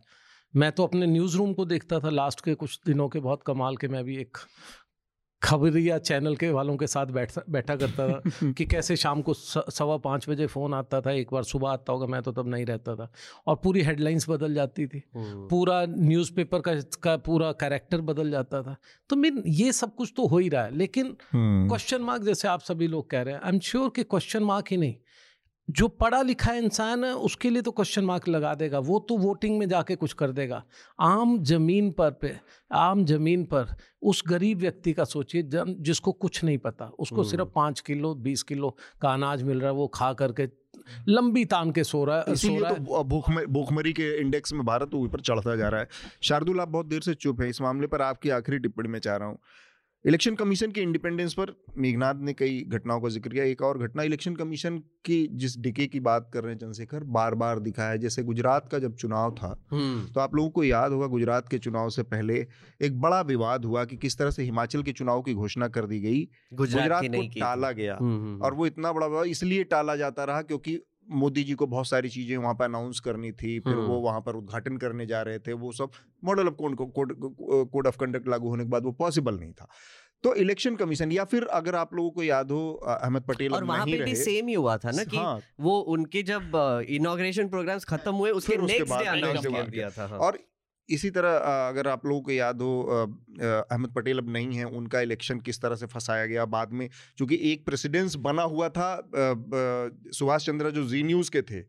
मैं 0.54 0.70
तो 0.72 0.84
अपने 0.86 1.06
न्यूज़ 1.06 1.36
रूम 1.36 1.52
को 1.52 1.64
देखता 1.64 1.98
था 2.00 2.10
लास्ट 2.10 2.40
के 2.40 2.54
कुछ 2.54 2.78
दिनों 2.86 3.08
के 3.08 3.20
बहुत 3.20 3.42
कमाल 3.46 3.76
के 3.76 3.88
मैं 3.88 4.04
भी 4.04 4.16
एक 4.16 4.38
खबरिया 5.42 5.98
चैनल 5.98 6.36
के 6.36 6.50
वालों 6.50 6.76
के 6.76 6.86
साथ 6.86 7.06
बैठ 7.06 7.32
बैठा 7.50 7.76
करता 7.76 8.08
था 8.08 8.50
कि 8.52 8.64
कैसे 8.66 8.96
शाम 8.96 9.20
को 9.22 9.34
सवा 9.34 9.96
पाँच 9.96 10.28
बजे 10.28 10.46
फ़ोन 10.46 10.74
आता 10.74 11.00
था 11.00 11.12
एक 11.12 11.32
बार 11.32 11.42
सुबह 11.44 11.68
आता 11.68 11.92
होगा 11.92 12.06
मैं 12.06 12.22
तो 12.22 12.32
तब 12.32 12.48
नहीं 12.48 12.64
रहता 12.66 12.94
था 12.96 13.10
और 13.46 13.56
पूरी 13.56 13.82
हेडलाइंस 13.82 14.28
बदल 14.28 14.54
जाती 14.54 14.86
थी। 14.86 15.02
पूरा 15.16 15.84
न्यूज़पेपर 15.88 16.60
का 16.60 16.74
का 17.02 17.16
पूरा 17.22 17.52
कैरेक्टर 17.52 18.00
बदल 18.00 18.30
जाता 18.30 18.62
था 18.62 18.76
तो 19.10 19.16
मीन 19.16 19.42
ये 19.46 19.72
सब 19.72 19.94
कुछ 19.94 20.12
तो 20.16 20.26
हो 20.26 20.38
ही 20.38 20.48
रहा 20.48 20.64
है 20.64 20.76
लेकिन 20.76 21.16
क्वेश्चन 21.34 21.96
हम्म। 21.96 22.06
मार्क 22.06 22.22
जैसे 22.22 22.48
आप 22.48 22.60
सभी 22.60 22.86
लोग 22.86 23.10
कह 23.10 23.22
रहे 23.22 23.34
हैं 23.34 23.40
आई 23.40 23.52
एम 23.52 23.58
श्योर 23.60 23.90
कि 23.96 24.02
क्वेश्चन 24.04 24.42
मार्क 24.42 24.70
ही 24.70 24.76
नहीं 24.76 24.94
जो 25.70 25.88
पढ़ा 25.88 26.22
लिखा 26.22 26.52
इंसान 26.52 27.04
है 27.04 27.14
उसके 27.14 27.50
लिए 27.50 27.62
तो 27.62 27.70
क्वेश्चन 27.70 28.04
मार्क 28.04 28.28
लगा 28.28 28.54
देगा। 28.54 28.78
वो 28.78 28.98
तो 28.98 29.16
वोटिंग 29.16 29.58
में 29.58 29.68
जाके 29.68 29.96
कुछ 29.96 30.12
कर 30.12 30.30
देगा। 30.30 30.64
आम 31.00 31.42
ज़मीन 31.42 31.90
पर 31.90 32.10
पे 32.10 32.36
आम 32.72 33.04
ज़मीन 33.04 33.44
पर 33.44 33.66
उस 34.02 34.22
गरीब 34.28 34.58
व्यक्ति 34.58 34.92
का 34.92 35.04
सोचिए 35.04 35.50
जिसको 35.54 36.12
कुछ 36.12 36.44
नहीं 36.44 36.58
पता। 36.58 36.92
उसको 36.98 37.16
हम्म। 37.16 37.28
सिर्फ़ 37.28 37.48
पाँच 37.54 37.80
किलो 37.80 38.14
बीस 38.14 38.42
किलो 38.42 38.76
का 39.02 39.08
अनाज 39.08 39.42
मिल 39.42 39.60
रहा 39.60 39.70
है 39.70 39.76
वो 39.76 39.86
खा 39.86 40.12
करके 40.12 40.48
लंबी 41.08 41.44
तान 41.44 41.72
के 41.72 41.84
सो 41.84 42.04
रहा 42.04 42.18
है 42.18 42.22
सो 42.22 42.32
इसीलिए 42.32 42.60
रहा 42.60 42.72
तो 42.72 43.04
भूखम- 43.04 43.46
भूखमरी 43.46 43.92
के 43.92 44.20
इंडेक्स 44.20 44.52
में 44.52 44.64
भारत 44.64 44.94
ऊपर 44.94 45.20
चढ़ता 45.20 45.56
जा 45.56 45.68
रहा 45.68 45.80
है। 45.80 45.88
शार्दुल 46.22 46.60
आप 46.60 46.68
बहुत 46.68 46.86
देर 46.86 47.00
से 47.00 47.14
चुप 47.14 47.40
है। 47.40 47.48
इस 47.48 47.60
मामले 47.60 47.86
पर 47.86 48.02
आपकी 48.02 48.30
आखिरी 48.30 48.58
टिप्पणी 48.58 48.88
में 48.88 48.98
चाह 48.98 49.16
रहा 49.16 49.28
हूँ। 49.28 49.38
इलेक्शन 50.04 50.34
कमीशन 50.34 50.70
के 50.70 50.80
इंडिपेंडेंस 50.80 51.34
पर 51.34 51.52
मेघनाथ 51.78 52.14
ने 52.14 52.32
कई 52.32 52.60
घटनाओं 52.68 53.00
का 53.00 53.08
ज़िक्र 53.08 53.30
किया। 53.30 53.44
एक 53.44 53.62
और 53.62 53.78
घटना 53.78 54.02
इलेक्शन 54.02 54.34
कमीशन 54.36 54.78
की 55.04 55.26
जिस 55.32 55.58
डिके 55.58 55.86
की 55.86 56.00
बात 56.00 56.30
कर 56.34 56.42
रहे 56.42 56.52
हैं 56.52 56.58
चंद्रशेखर 56.58 57.04
बार 57.04 57.34
बार 57.34 57.58
दिखा 57.58 57.88
है 57.88 57.98
जैसे 57.98 58.22
गुजरात 58.22 58.68
का 58.68 58.78
जब 58.78 58.94
चुनाव 58.94 59.34
था 59.34 59.50
हम्म। 59.70 60.06
तो 60.12 60.20
आप 60.20 60.34
लोगों 60.34 60.50
को 60.50 60.64
याद 60.64 60.92
होगा 60.92 61.06
गुजरात 61.06 61.48
के 61.48 61.58
चुनाव 61.58 61.90
से 61.90 62.02
पहले 62.02 62.46
एक 62.80 63.00
बड़ा 63.00 63.20
विवाद 63.20 63.64
हुआ 63.64 63.84
कि 63.84 63.96
किस 63.96 64.18
तरह 64.18 64.30
से 64.30 64.42
हिमाचल 64.42 64.82
के 64.82 64.92
चुनाव 64.92 65.22
की 65.22 65.34
घोषणा 65.34 65.68
कर 65.68 65.86
दी 65.86 66.00
गई। 66.00 66.28
गुजरात 66.54 67.02
गुजरात 67.02 67.16
को। 67.16 67.40
टाला 67.40 67.72
गया 67.72 67.96
हम्म, 68.00 68.16
हम्म, 68.16 68.42
और 68.42 68.54
वो 68.54 68.66
इतना 68.66 68.92
बड़ा 68.92 69.06
विवाद 69.06 69.26
इसलिए 69.26 69.64
टाला 69.64 69.96
जाता 69.96 70.24
रहा 70.24 70.42
क्योंकि 70.42 70.78
मोदी 71.10 71.44
जी 71.44 71.54
को 71.54 71.66
बहुत 71.66 71.88
सारी 71.88 72.08
चीज़ें 72.08 72.36
वहाँ 72.36 72.54
पर 72.54 72.64
अनाउंस 72.64 73.00
करनी 73.00 73.30
थी 73.32 73.58
फिर 73.60 73.72
हम्म। 73.72 73.86
वो 73.86 73.98
वहाँ 74.00 74.20
पर 74.20 74.36
उद्घाटन 74.36 74.76
करने 74.76 75.06
जा 75.06 75.22
रहे 75.22 75.38
थे 75.38 75.52
वो 75.54 75.72
सब 75.72 75.90
model 76.24 76.48
of 76.48 76.54
code 76.54 76.76
code 77.72 77.86
of 77.86 77.96
conduct 77.96 78.28
लागू 78.28 78.48
होने 78.48 78.64
के 78.64 78.70
बाद 78.70 78.84
वो 78.84 78.92
पॉसिबल 78.94 79.38
नहीं 79.38 79.52
था 79.52 79.68
तो 80.24 80.34
इलेक्शन 80.34 80.76
कमीशन 80.76 81.12
या 81.12 81.24
फिर 81.24 81.44
अगर 81.54 81.74
आप 81.74 81.94
लोगों 81.94 82.10
को 82.10 82.22
याद 82.22 82.50
हो 82.50 82.60
अहमद 82.90 83.22
पटेल 83.22 83.54
और 83.54 83.64
वहाँ 83.64 83.84
पे 83.86 83.92
भी 83.92 83.98
रहे 83.98 84.14
सेम 84.16 84.48
ही 84.48 84.54
हुआ 84.54 84.76
था 84.76 84.90
ना 84.90 85.04
कि 85.04 85.16
हाँ, 85.16 85.40
वो 85.60 85.78
उनके 85.88 86.22
जब 86.24 86.56
इनोग्रेशन 86.90 87.48
प्रोग्राम्स 87.48 87.84
खत्म 87.84 88.14
हुए 88.14 88.30
उसके 88.32 88.56
उसके 88.56 88.78
नेक्स्ट 88.78 88.98
डे 88.98 89.04
अनाउंस 89.06 89.46
कर 89.46 89.70
दिया 89.70 89.90
था 89.90 90.06
हाँ। 90.06 90.18
और 90.18 90.38
इसी 90.88 91.10
तरह 91.10 91.36
अगर 91.68 91.88
आप 91.88 92.06
लोगों 92.06 92.20
को 92.22 92.30
याद 92.30 92.62
हो 92.62 92.70
अहमद 93.40 93.92
पटेल 93.92 94.18
अब 94.18 94.28
नहीं 94.30 94.56
है, 94.56 94.64
उनका 94.64 95.00
इलेक्शन 95.00 95.40
किस 95.40 95.60
तरह 95.62 95.76
से 95.76 95.86
फंसाया 95.86 96.26
गया 96.26 96.44
बाद 96.46 96.72
में 96.72 96.88
क्योंकि 96.88 97.38
एक 97.52 97.64
प्रेसिडेंस 97.66 98.14
बना 98.20 98.42
हुआ 98.44 98.68
था 98.68 98.90
सुभाष 100.12 100.46
चंद्र 100.46 100.70
जो 100.70 100.86
जी 100.88 101.02
न्यूज़ 101.02 101.30
के 101.30 101.42
थे 101.42 101.60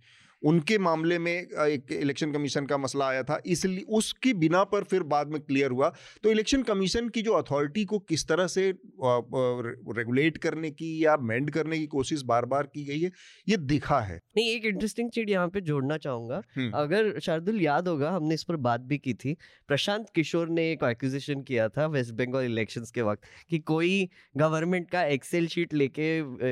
उनके 0.44 0.78
मामले 0.78 1.18
में 1.20 1.32
एक 1.32 1.92
इलेक्शन 1.92 2.32
कमीशन 2.32 2.66
का 2.66 2.78
मसला 2.78 3.08
आया 3.08 3.24
था 3.24 3.40
इसलिए 3.46 3.86
उसकी 3.90 4.34
बिना 4.34 4.64
पर 4.64 4.84
फिर 4.84 5.04
बाद 5.04 5.28
में 5.28 5.40
क्लियर 5.42 5.72
हुआ। 5.72 5.90
तो 6.24 6.32
इलेक्शन 6.32 6.64
कमीशन 6.64 7.10
की 7.10 7.22
जो 7.22 7.34
अथॉरिटी 7.34 7.86
को 7.86 8.00
किस 8.00 8.28
तरह 8.28 8.48
से 8.48 8.68
रेगुलेट 9.02 10.38
करने 10.38 10.72
की 10.72 11.06
या 11.06 11.18
मेंड 11.18 11.52
करने 11.52 11.80
की 11.80 11.88
कोशिश 11.88 12.22
बार 12.24 12.46
बार 12.46 12.64
की 12.64 12.84
गई 12.86 13.00
है 13.00 13.12
ये 13.48 13.58
दिखा 13.58 14.00
है। 14.00 14.20
नहीं 14.38 14.50
एक 14.50 14.66
इंटरेस्टिंग 14.66 15.10
चीज़ 15.12 15.30
यहाँ 15.30 15.48
पे 15.48 15.62
जोड़ना 15.62 15.98
चाहूँगा। 15.98 16.42
अगर 16.76 17.20
शार्दुल 17.20 17.62
याद 17.62 17.88
होगा 17.88 18.12
हमने 18.12 18.34
इस 18.34 18.44
पर 18.44 18.56
बात 18.56 18.82
भी 18.82 18.98
की 18.98 19.14
थी 19.14 19.36
प्रशांत 19.68 20.10
किशोर 20.16 20.50
ने 20.50 20.72
एक 20.72 20.84
एक्विजिशन 20.84 21.42
किया 21.42 21.68
था 21.70 21.86
वेस्ट 21.88 22.14
बंगाल 22.14 22.46
इलेक्शन 22.46 22.86
के 22.96 23.02
वक्त 23.02 23.24
कि 23.50 23.60
कोई 23.60 24.10
गवर्नमेंट 24.38 24.90
का 24.90 25.04
एक्सेल 25.04 25.48
शीट 25.48 25.74
लेके 25.74 26.08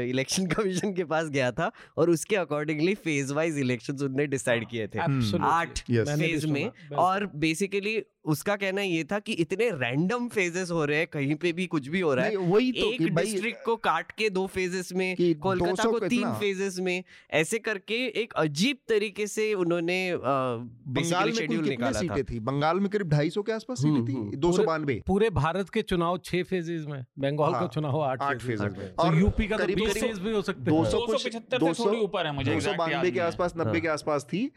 इलेक्शन 0.09 0.45
कमीशन 0.55 0.93
के 0.93 1.03
पास 1.03 1.29
गया 1.29 1.51
था 1.51 1.71
और 1.97 2.09
उसके 2.09 2.35
अकॉर्डिंगली 2.35 2.93
फ़ेज़ 2.95 3.33
वाइज 3.33 3.57
इलेक्शंस 3.77 4.01
उन्होंने 4.01 4.27
डिसाइड 4.27 4.67
किए 4.69 4.87
थे। 4.87 4.99
आठ 4.99 5.79
फ़ेज़ 5.89 6.47
में 6.47 6.71
और 7.05 7.25
बेसिकली 7.37 7.97
उसका 8.27 8.55
कहना 8.55 8.81
ये 8.81 9.03
था 9.03 9.19
कि 9.19 9.33
इतने 9.33 9.69
रैंडम 9.71 10.27
फेजेस 10.27 10.71
हो 10.71 10.85
रहे 10.85 10.97
हैं 10.97 11.07
कहीं 11.07 11.35
पे 11.35 11.51
भी 11.53 11.65
कुछ 11.67 11.87
भी 11.87 11.99
हो 11.99 12.13
रहा 12.13 12.25
है। 12.25 12.35
वही 12.35 12.71
तो 12.71 12.91
एक 12.93 13.15
डिस्ट्रिक्ट 13.15 13.63
को 13.65 13.75
काट 13.75 14.11
के 14.11 14.29
दो 14.29 14.45
फेजेस 14.47 14.91
में 14.93 15.15
कोलकाता 15.19 15.83
को 15.83 15.99
तीन 15.99 16.33
फेजेस 16.33 16.79
में 16.79 17.03
ऐसे 17.31 17.59
करके 17.59 17.95
एक 18.21 18.33
अजीब 18.33 18.77
तरीके 18.89 19.27
से 19.27 19.53
उन्होंने 19.53 19.99
बंगाल 20.17 21.23
में 21.25 21.31
कुल 21.31 21.31
शेड्यूल 21.31 21.59
कितने 21.59 21.69
निकाला 21.69 21.99
सीटें 21.99 22.23
थी। 22.23 22.39
बंगाल 22.39 22.79
में 22.79 22.89
करीब 22.89 23.09
ढाई 23.09 23.29
सौ 23.29 23.41
के 23.41 23.51
आसपास 23.51 23.77
सीटें 23.77 23.91
हम्म, 23.91 24.07
थी 24.09 24.13
हम्म। 24.13 24.35
दो 24.35 24.51
सौ 24.51 24.63
बानवे। 24.63 25.01
पूरे 25.07 25.29
भारत 25.29 25.69
के 25.69 25.81
चुनाव 25.81 26.17
छह 26.25 26.43
फेजेस 26.43 26.85
में 26.87 27.01
बंगाल 27.19 27.53
हाँ, 27.53 27.61
का 27.61 27.67
चुनाव 27.67 28.01
आठ 28.01 28.21
आठ 28.21 28.41
फेजेस 28.41 28.61
में। 28.61 28.71
तो 28.73 29.03
और 29.03 29.19
यूपी 29.19 29.47
का 29.47 29.57
तो 29.57 29.63
करीब- 29.63 29.79
बीस 29.81 29.93
करीब 29.93 30.05
फ़ेज़ 30.05 30.19
भी 30.19 30.31
हो 30.31 30.41
सकते 30.41 30.71
दो 30.71 30.85
सौ 30.85 31.05
कुछ 31.05 31.23
275 31.27 31.91
दो 31.91 32.03
ऊपर 32.03 32.25
है 32.25 32.33
मुझे 32.33 32.53
दो 32.53 32.59
सौ 32.59 32.73
बानवे 32.73 33.11
के 33.11 33.19
आसपास 33.19 33.53
नब्बे 33.57 33.71
हाँ। 33.71 33.81
के 33.81 33.87
आसपास 33.87 34.23
थी। 34.23 34.51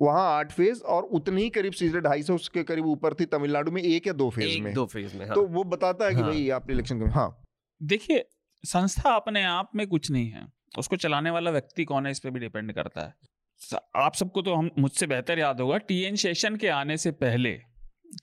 वहाँ 0.00 0.38
आठ 0.38 0.52
फ़ेज़ 0.52 0.82
और 0.82 1.02
उतनी 1.02 1.42
ही 1.42 1.50
करीब 1.50 1.72
सीटें 1.72 2.02
ढाई 2.02 2.22
सौ 2.22 2.36
के 2.36 2.62
करीब 2.62 2.86
ऊपर 2.86 3.14
थी 3.14 3.24
तमिलनाडु 3.24 3.70
में 3.70 3.82
एक 3.82 4.06
या 4.06 4.12
दो 4.12 4.30
फ़ेज़ 4.30 4.60
में। 4.60 4.74
दो 4.74 4.86
फ़ेज़ 4.86 5.16
में 5.16 5.26
हाँ। 5.26 5.34
तो 5.34 5.46
वो 5.46 5.64
बताता 5.64 6.04
है 6.04 6.10
कि 6.10 6.20
हाँ। 6.20 6.30
भाई 6.30 6.50
आप 6.50 6.70
इलेक्शन 6.70 7.02
हाँ। 7.02 7.42
देखिए 7.82 8.28
संस्था 8.64 9.10
अपने 9.10 9.44
आप 9.44 9.70
में 9.74 9.86
कुछ 9.86 10.10
नहीं 10.10 10.30
है। 10.30 10.46
उसको 10.78 10.96
चलाने 10.96 11.30
वाला 11.30 11.50
व्यक्ति 11.50 11.84
कौन 11.84 12.06
है 12.06 12.10
इस 12.10 12.20
पे 12.20 12.30
भी 12.30 12.40
डिपेंड 12.40 12.72
करता 12.72 13.00
है। 13.00 13.14
आप 13.96 14.14
सबको 14.14 14.42
तो 14.42 14.54
हम 14.54 14.70
मुझसे 14.78 15.06
बेहतर 15.06 15.38
याद 15.38 15.60
होगा 15.60 15.78
टीएन 15.78 16.16
सेशन 16.16 16.56
के 16.56 16.68
आने 16.68 16.96
से 16.96 17.10
पहले 17.10 17.60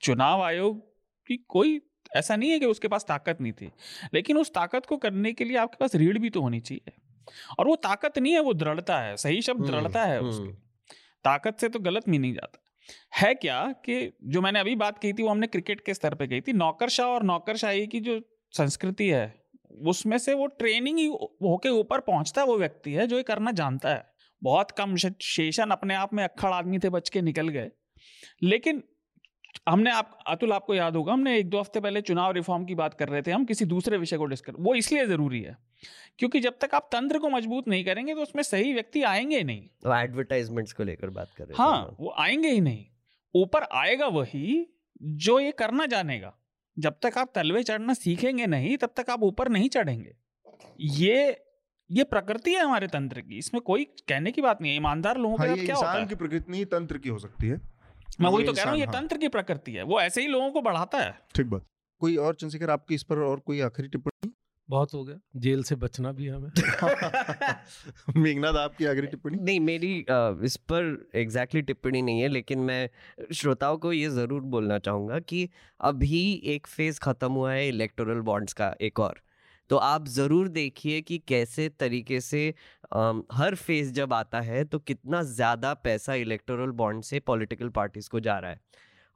चुनाव 0.01 0.41
आयोग 0.41 0.79
की 1.27 1.37
कोई 1.37 1.81
ऐसा 2.15 2.35
नहीं 2.35 2.49
है 2.49 2.59
कि 2.59 2.65
उसके 2.65 2.87
पास 2.87 3.05
ताकत 3.07 3.37
नहीं 3.41 3.53
थी। 3.53 3.71
लेकिन 4.13 4.37
उस 4.37 4.53
ताकत 4.53 4.85
को 4.85 4.97
करने 4.97 5.33
के 5.33 5.43
लिए 5.43 5.57
आपके 5.57 5.77
पास 5.79 5.95
रीढ़ 5.95 6.17
भी 6.17 6.29
तो 6.29 6.41
होनी 6.41 6.59
चाहिए। 6.59 6.91
और 7.59 7.67
वो 7.67 7.75
ताकत 7.75 8.19
नहीं 8.19 8.33
है 8.33 8.39
वो 8.39 8.53
दृढ़ता 8.53 8.99
है। 8.99 9.17
सही 9.17 9.41
शब्द 9.41 9.61
हम्म, 9.61 9.81
दृढ़ता 9.81 10.03
है 10.05 10.17
हम्म। 10.17 10.29
उसकी। 10.29 10.64
ताकत 11.25 11.57
से 11.59 11.69
तो 11.69 11.79
गलत 11.79 12.07
मीनिंग 12.09 12.33
जाता। 12.33 12.61
है 13.15 13.33
क्या 13.35 13.61
कि 13.85 14.11
जो 14.23 14.41
मैंने 14.41 14.59
अभी 14.59 14.75
बात 14.75 14.97
की 14.99 15.11
थी, 15.13 15.23
वो 15.23 15.29
हमने 15.29 15.47
क्रिकेट 15.47 15.81
के 15.85 15.93
स्तर 15.93 16.15
पे 16.15 16.27
कही 16.27 16.41
थी। 16.41 16.53
नौकरशाह 16.53 17.07
और 17.07 17.23
नौकरशाही 17.23 17.87
की 17.87 17.99
जो 17.99 18.19
संस्कृति 18.53 19.09
है, 19.09 19.33
उसमें 19.85 20.17
से 20.17 20.33
वो 20.33 20.47
ट्रेनिंग 20.47 20.97
ही 20.97 21.05
होके 21.43 21.69
ऊपर 21.69 21.99
पहुँचता 22.01 22.41
है 22.41 22.47
वो 22.47 22.57
व्यक्ति 22.57 22.93
है, 22.93 23.07
जो 23.07 23.17
ये 23.17 23.23
करना 23.23 23.51
जानता 23.51 23.89
है। 23.89 24.03
बहुत 24.41 24.71
कम 24.71 24.95
शेषन 24.95 25.69
अपने 25.71 25.95
आप 25.95 26.13
में 26.13 26.23
अक्खड़ 26.23 26.51
आदमी 26.53 26.79
थे, 26.79 26.89
बच 26.89 27.09
के 27.09 27.21
निकल 27.21 27.47
गए। 27.49 27.69
लेकिन 28.43 28.83
हमने 29.69 29.91
आप, 29.91 30.17
अतुल, 30.27 30.51
आपको 30.53 30.75
याद 30.75 30.95
होगा, 30.95 31.13
हमने 31.13 31.37
एक 31.39 31.49
दो 31.49 31.59
हफ़्ते 31.59 31.79
पहले 31.79 32.01
चुनाव 32.01 32.31
रिफॉर्म 32.31 32.65
की 32.65 32.75
बात 32.75 32.93
कर 32.93 33.09
रहे 33.09 33.21
थे, 33.21 33.31
हम 33.31 33.45
किसी 33.45 33.65
दूसरे 33.65 33.97
विषय 33.97 34.17
को 34.17 34.25
डिस्कस, 34.25 34.53
वो 34.59 34.75
इसलिए 34.75 35.05
ज़रूरी 35.05 35.41
है 35.41 35.57
क्योंकि 36.19 36.39
जब 36.39 36.57
तक 36.61 36.75
आप 36.75 36.89
तंत्र 36.91 37.19
को 37.19 37.29
मज़बूत 37.29 37.67
नहीं 37.67 37.85
करेंगे 37.85 38.15
तो 38.15 38.21
उसमें 38.21 38.43
सही 38.43 38.73
व्यक्ति 38.73 39.01
आएँगे 39.03 39.37
ही 39.37 39.43
नहीं। 39.43 39.67
तो 39.83 39.95
एडवर्टाइजमेंट्स 39.95 40.73
को 40.73 40.83
लेकर 40.83 41.09
बात 41.09 41.31
कर 41.37 41.43
रहे 41.43 41.63
हाँ 41.63 41.95
वो 41.99 42.13
आएँगे 42.17 42.49
ही 42.49 42.61
नहीं। 42.61 42.85
ऊपर 43.35 43.63
आएगा 43.63 44.07
वही 44.07 44.67
जो 45.03 45.39
ये 45.39 45.51
करना 45.51 45.85
जानेगा। 45.85 46.33
जब 46.77 46.95
तक 47.03 47.17
आप 47.17 47.31
तलवे 47.35 47.63
चढ़ना 47.63 47.93
सीखेंगे 47.93 48.45
नहीं 48.45 48.77
तब 48.77 48.93
तक 48.97 49.09
आप 49.09 49.23
ऊपर 49.23 49.49
नहीं 49.49 49.69
चढ़ेंगे। 49.69 50.15
ये 50.79 51.41
ये 51.91 52.03
प्रकृति 52.03 52.53
है 52.53 52.63
हमारे 52.63 52.87
तंत्र 52.87 53.21
की। 53.21 53.37
इसमें 53.37 53.61
कोई 53.61 53.83
कहने 53.83 54.31
की 54.31 54.41
बात 54.41 54.61
नहीं 54.61 54.71
है। 54.71 54.77
ईमानदार 54.77 55.17
लोगों 55.17 55.37
के 55.37 55.47
हाँ 55.47 55.57
क्या 55.57 55.75
होता 55.75 55.93
है? 55.93 56.05
की 56.05 56.15
प्रकृति 56.15 56.51
नहीं 56.51 56.65
तंत्र 56.65 56.97
की 56.97 57.09
हो 57.09 57.19
सकती 57.19 57.47
है। 57.47 57.61
मैं 58.21 58.29
वही 58.29 58.45
तो 58.45 58.53
कह 58.53 58.61
रहा 58.61 58.71
हूँ 58.71 58.79
ये 58.79 58.85
हाँ। 58.85 58.93
तंत्र 58.93 59.17
की 59.17 59.27
प्रकृति 59.27 59.71
है। 59.71 59.83
वो 59.83 60.01
ऐसे 60.01 60.21
ही 60.21 60.27
लोगों 60.27 60.51
को 60.51 60.61
बढ़ाता 60.61 60.97
है। 60.97 61.19
ठीक 61.35 61.45
बात। 61.45 61.65
कोई 61.99 62.15
और 62.15 62.35
चंद्रशेखर 62.35 62.69
आपकी 62.69 62.95
इस 62.95 63.03
पर 63.03 63.19
और 63.19 63.39
कोई 63.39 63.61
आखिरी 63.61 63.87
टिप्पणी? 63.87 64.31
बहुत 64.69 64.93
हो 64.93 65.03
गया। 65.03 65.15
जेल 65.37 65.63
से 65.63 65.75
बचना 65.75 66.11
भी 66.11 66.27
हमें। 66.27 66.49
मेघनाथ 68.17 68.55
आपकी 68.57 68.85
आखिरी 68.85 69.07
टिप्पणी? 69.07 69.37
नहीं 69.37 69.59
मेरी 69.59 69.93
इस 70.45 70.55
पर 70.71 71.09
एग्जैक्टली 71.15 71.61
टिप्पणी 71.61 72.01
नहीं 72.01 72.21
है 72.21 72.27
लेकिन 72.27 72.59
मैं 72.61 72.89
श्रोताओं 73.33 73.77
को 73.77 73.91
ये 73.93 74.09
ज़रूर 74.09 74.41
बोलना 74.55 74.77
चाहूँगा 74.79 75.19
कि 75.21 75.47
अभी 75.79 76.23
एक 76.45 76.67
फ़ेज़ 76.67 76.99
ख़त्म 76.99 77.31
हुआ 77.31 77.51
है 77.53 77.67
इलेक्टोरल 77.67 78.19
बॉन्ड्स 78.21 78.53
का 78.53 78.73
एक 78.81 78.99
और। 78.99 79.21
तो 79.69 79.77
आप 79.77 80.07
ज़रूर 80.07 80.47
देखिए 80.49 81.01
कि 81.01 81.17
कैसे 81.27 81.67
तरीके 81.79 82.19
से 82.21 82.53
अम, 82.93 83.23
हर 83.33 83.55
फ़ेज़ 83.55 83.91
जब 83.93 84.13
आता 84.13 84.41
है 84.41 84.63
तो 84.65 84.79
कितना 84.79 85.21
ज़्यादा 85.23 85.73
पैसा 85.83 86.13
इलेक्टोरल 86.15 86.71
बॉन्ड 86.73 87.03
से 87.03 87.19
पॉलिटिकल 87.21 87.69
पार्टीज़ 87.69 88.09
को 88.09 88.19
जा 88.19 88.37
रहा 88.39 88.51
है। 88.51 88.59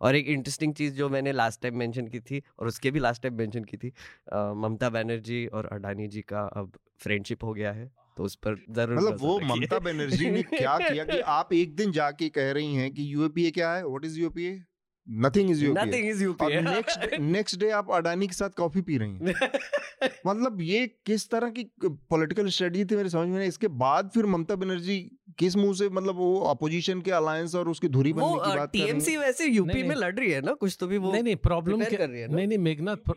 और 0.02 0.16
एक 0.16 0.28
इंटरेस्टिंग 0.28 0.74
चीज़ 0.74 0.94
जो 0.94 1.10
मैंने 1.10 1.32
लास्ट 1.32 1.62
टाइम 1.62 1.78
मेंशन 1.78 2.08
की 2.08 2.20
थी 2.20 2.42
और 2.60 2.68
उसके 2.68 2.92
भी 2.92 3.00
लास्ट 3.00 3.24
टाइम 3.24 3.36
मेंशन 3.36 3.64
की 3.64 3.78
थी 3.78 3.94
ममता 4.34 4.90
बनर्जी 4.90 5.46
और 5.48 5.66
अडानी 5.66 6.08
जी 6.08 6.22
का 6.22 6.42
अब 6.42 6.72
फ्रेंडशिप 7.00 7.44
हो 7.44 7.54
गया 7.54 7.72
है 7.72 7.92
तो 8.18 8.24
उस 8.24 8.36
पर 8.36 8.56
ज़रूर 8.70 8.98
मतलब 8.98 9.18
वो 9.22 9.40
ममता 9.40 9.80
बनर्जी 9.80 10.30
ने 10.30 10.44
क्या 10.44 10.78
किया 10.78 11.04
कि 11.04 11.20
आप 11.36 11.54
एक 11.54 11.76
दिन 11.76 11.92
जाके 11.92 12.30
कह 12.30 12.52
रही 12.52 12.76
हैं 12.76 12.92
कि 12.94 13.14
यूएपीए 13.14 13.52
क्या 13.52 13.74
है? 13.74 13.86
What 13.88 14.06
is 14.06 14.20
UAPA 14.20 14.64
nothing 15.10 15.50
is 15.52 15.64
UAPA 15.66 16.10
is 16.10 16.24
is 16.24 16.42
और 16.42 16.62
नेक्स्ट 16.62 17.20
नेक्स्ट 17.20 17.60
डे 17.60 17.70
आप 17.72 17.92
अडानी 17.92 18.28
के 18.28 18.34
साथ 18.34 18.50
कॉफ़ी 18.50 18.82
पी 18.82 18.98
रही 18.98 19.12
हैं। 19.12 20.10
मतलब 20.28 20.62
ये 20.62 20.86
किस 21.06 21.30
तरह 21.30 21.50
की 21.50 21.64
पॉलिटिकल 21.84 22.48
स्ट्रेटजी 22.48 22.86
थी 22.86 22.96
मेरे 22.96 23.10
समझ 23.10 23.28
में 23.28 23.38
नहीं 23.38 23.48
इसके 23.48 23.68
बाद 23.68 24.10
फिर 24.14 24.26
ममता 24.26 24.56
बनर्जी 24.56 25.00
किस 25.38 25.56
मुँह 25.56 25.74
से 25.74 25.90
मतलब 25.90 26.16
वो 26.16 26.40
अपोजिशन 26.50 27.02
के 27.02 27.12
अलायंस 27.12 27.56
और 27.56 27.70
उसकी 27.70 27.88
धुरी 27.88 28.14
बनने 28.14 28.28
की 28.28 28.56
बात 28.56 28.56
कर 28.56 28.60
रही 28.60 28.86
टीएमसी 28.86 29.18
वैसे 29.18 29.48
यूपी 29.48 29.84
में 29.84 29.96
लड़ 29.96 30.14
रही 30.16 30.32
है 30.32 30.42
ना 30.42 30.54
कुछ 30.54 30.78
तो 30.80 30.88
भी 30.88 30.98
वो 30.98 31.12
नहीं 31.12 31.24
नहीं 31.24 31.36
प्रॉब्लम 31.36 31.84
कर 31.86 32.10
रही 32.10 32.22
है 32.22 32.36
नहीं 32.36 32.48
नहीं 32.48 32.58
मेघनाथ 32.58 33.14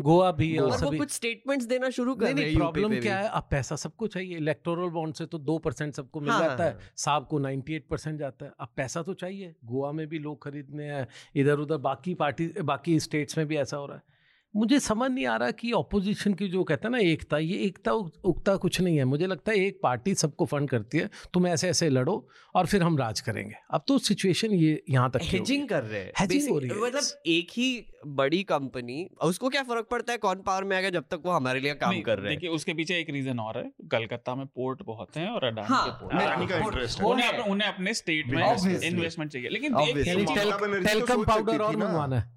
गोवा 0.00 0.32
भी 0.32 0.58
और 0.58 0.76
सभी 0.78 0.98
कुछ 0.98 1.10
स्टेटमेंट्स 1.10 1.66
देना 1.66 1.90
शुरू 1.90 2.14
कर 2.14 2.24
नहीं 2.24 2.34
रहे 2.34 2.44
हैं। 2.44 2.56
प्रॉब्लम 2.56 3.00
क्या 3.00 3.18
है? 3.18 3.28
अब 3.28 3.48
पैसा 3.50 3.76
सबको 3.76 4.06
चाहिए 4.06 4.36
इलेक्टोरल 4.36 4.88
बॉन्ड 4.88 5.14
से 5.14 5.26
तो 5.26 5.38
दो 5.38 5.58
परसेंट 5.58 5.94
सबको 5.94 6.20
मिल 6.20 6.30
हाँ, 6.30 6.40
जाता 6.40 6.64
है 6.64 6.78
साहब 6.96 7.26
को 7.26 7.40
98 7.40 7.88
परसेंट 7.90 8.18
जाता 8.18 8.46
है। 8.46 8.52
अब 8.60 8.68
पैसा 8.76 9.02
तो 9.02 9.14
चाहिए। 9.14 9.54
गोवा 9.64 9.92
में 9.92 10.06
भी 10.06 10.18
लोग 10.18 10.42
खरीदने 10.44 10.84
हैं 10.84 11.08
इधर 11.36 11.58
उधर 11.58 11.76
बाकी 11.76 12.14
पार्टी 12.14 12.46
बाकी 12.62 13.00
स्टेट्स 13.00 13.38
में 13.38 13.46
भी 13.46 13.56
ऐसा 13.56 13.76
हो 13.76 13.86
रहा 13.86 13.96
है। 13.96 14.11
मुझे 14.56 14.80
समझ 14.80 15.10
नहीं 15.10 15.26
आ 15.26 15.36
रहा 15.36 15.50
कि 15.50 15.72
ऑपोजिशन 15.72 16.34
की 16.34 16.48
जो 16.48 16.64
कहते 16.64 16.88
हैं 16.88 16.92
ना 16.92 16.98
एकता 16.98 17.38
ये 17.38 17.58
एकता 17.58 17.92
उगता 17.92 18.56
कुछ 18.56 18.80
नहीं 18.80 18.96
है। 18.96 19.04
मुझे 19.04 19.26
लगता 19.26 19.52
है 19.52 19.58
एक 19.58 19.78
पार्टी 19.82 20.14
सबको 20.14 20.46
फंड 20.46 20.68
करती 20.68 20.98
है 20.98 21.10
तुम 21.34 21.46
ऐसे 21.46 21.68
ऐसे 21.68 21.88
लड़ो 21.88 22.28
और 22.54 22.66
फिर 22.66 22.82
हम 22.82 22.98
राज 22.98 23.20
करेंगे। 23.20 23.54
अब 23.70 23.84
तो 23.88 23.98
सिचुएशन 23.98 24.52
ये 24.52 24.82
यहाँ 24.90 25.10
तक 25.10 25.20
हेजिंग 25.22 25.68
कर 25.68 25.82
रहे 25.82 26.00
हैं। 26.00 26.12
है। 26.18 26.80
मतलब 26.80 27.22
एक 27.26 27.48
ही 27.50 27.86
बड़ी 28.06 28.42
कंपनी 28.42 29.08
उसको 29.22 29.48
क्या 29.48 29.62
फ़र्क 29.62 29.86
पड़ता 29.90 30.12
है 30.12 30.18
कौन 30.18 30.36
पावर 30.36 30.64
में 30.64 30.76
आएगा 30.76 30.90
जब 30.90 31.04
तक 31.10 31.22
वो 31.26 31.32
हमारे 31.32 31.60
लिए 31.60 31.74
काम 31.74 32.00
कर 32.00 32.18
रहे 32.18 32.32
हैं? 32.32 32.38
देखिए 32.40 32.50
उसके 32.50 32.74
पीछे 32.74 32.94
एक 32.94 33.10
रीजन 33.10 33.38
और 33.38 33.58
है। 33.58 33.72
कलकत्ता 33.92 34.34
में 34.34 34.46
पोर्ट 34.46 34.82
बहुत 34.82 35.16
है 35.16 35.28
और 35.28 35.44
अडानी 35.44 35.66
हाँ, 35.68 35.86
के 35.86 35.92
पोर्ट 36.00 36.50
का 36.50 36.56
इंटरेस्ट 36.56 37.00
है। 37.00 37.42
उन्हें 37.42 37.68
अपने 37.68 37.94
स्टेट 37.94 38.26
में 38.26 38.42
इन्वेस्टमेंट 38.82 39.30
चाहिए। 39.30 39.48
लेकिन 39.48 39.74
है। 39.74 39.94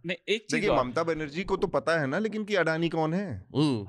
नहीं 0.05 0.17
एक 0.29 0.45
चीज़ 0.49 0.69
ममता 0.69 1.03
बनर्जी 1.03 1.43
को 1.43 1.57
तो 1.57 1.67
पता 1.67 1.99
है 1.99 2.04
ना 2.07 2.19
लेकिन 2.19 2.43
कि 2.45 2.55
अडानी 2.55 2.89
कौन 2.89 3.13
है? 3.13 3.27
हम्म। 3.55 3.87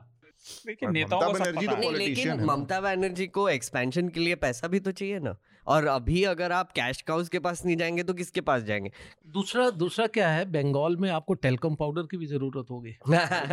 देखिए 0.66 0.88
नेताओं 0.88 1.20
को 1.22 1.38
सब 1.38 1.56
पता 1.56 1.90
लेकिन 1.90 2.40
ममता 2.44 2.80
बनर्जी 2.80 3.26
को 3.28 3.48
एक्सपेंशन 3.48 4.08
के 4.08 4.20
लिए 4.20 4.34
पैसा 4.36 4.68
भी 4.68 4.80
तो 4.80 4.92
चाहिए 4.92 5.18
ना। 5.18 5.36
और 5.66 5.86
अभी 5.86 6.22
अगर 6.24 6.52
आप 6.52 6.70
कैश 6.72 7.00
काउस 7.02 7.28
के 7.28 7.38
पास 7.38 7.64
नहीं 7.64 7.76
जाएँगे 7.76 8.02
तो 8.02 8.14
किसके 8.14 8.40
पास 8.40 8.62
जाएँगे? 8.62 8.90
दूसरा 9.28 9.68
दूसरा 9.72 10.06
क्या 10.06 10.28
है? 10.28 10.44
बंगाल 10.52 10.96
में 10.96 11.10
आपको 11.10 11.34
टेलकम 11.36 11.74
पाउडर 11.74 12.02
की 12.02 12.16
भी 12.16 12.26
ज़रूरत 12.26 12.70
होगी। 12.70 12.96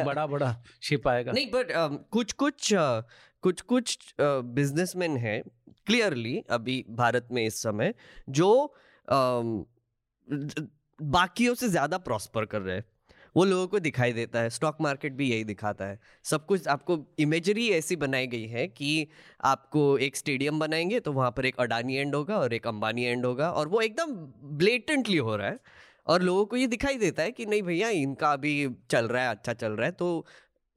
बड़ा 0.03 0.27
बड़ा 0.27 0.55
शिप 0.81 1.07
आएगा। 1.07 1.31
नहीं 1.31 1.49
बट 1.51 1.71
uh, 1.71 1.97
कुछ 2.11 2.31
कुछ 2.33 2.73
uh, 2.73 3.03
कुछ 3.43 3.61
कुछ 3.61 4.13
बिजनेसमैन 4.21 5.15
uh, 5.15 5.19
है 5.19 5.41
क्लियरली 5.85 6.37
अभी 6.49 6.83
भारत 6.91 7.27
में 7.31 7.45
इस 7.45 7.61
समय 7.61 7.93
जो 8.29 8.51
uh, 9.07 9.63
बाकियों 10.99 11.53
से 11.55 11.67
ज़्यादा 11.69 11.97
प्रॉस्पर 11.97 12.45
कर 12.45 12.61
रहे 12.61 12.75
हैं। 12.75 12.85
वो 13.35 13.43
लोगों 13.45 13.67
को 13.67 13.79
दिखाई 13.79 14.13
देता 14.13 14.39
है 14.39 14.49
स्टॉक 14.49 14.77
मार्केट 14.81 15.13
भी 15.13 15.29
यही 15.29 15.43
दिखाता 15.43 15.85
है। 15.85 15.99
सब 16.23 16.45
कुछ 16.45 16.67
आपको 16.67 16.97
इमेजरी 17.19 17.69
ऐसी 17.69 17.95
बनाई 17.95 18.27
गई 18.27 18.45
है 18.47 18.67
कि 18.67 19.07
आपको 19.43 19.97
एक 19.97 20.15
स्टेडियम 20.15 20.59
बनाएँगे 20.59 20.99
तो 20.99 21.13
वहाँ 21.13 21.31
पर 21.31 21.45
एक 21.45 21.59
अडानी 21.59 21.95
एंड 21.95 22.15
होगा 22.15 22.37
और 22.37 22.53
एक 22.53 22.67
अंबानी 22.67 23.05
एंड 23.05 23.25
होगा 23.25 23.51
और 23.51 23.67
वो 23.67 23.81
एकदम 23.81 24.13
ब्लेटेंटली 24.57 25.17
हो 25.17 25.35
रहा 25.35 25.47
है 25.47 25.59
और 26.07 26.21
लोगों 26.21 26.45
को 26.45 26.57
ये 26.57 26.67
दिखाई 26.67 26.97
देता 26.97 27.23
है 27.23 27.31
कि 27.31 27.45
नहीं 27.45 27.61
भैया 27.63 27.89
इनका 27.89 28.31
अभी 28.33 28.69
चल 28.89 29.07
रहा 29.07 29.23
है 29.23 29.29
अच्छा 29.29 29.53
चल 29.53 29.71
रहा 29.71 29.85
है 29.85 29.91
तो 29.91 30.25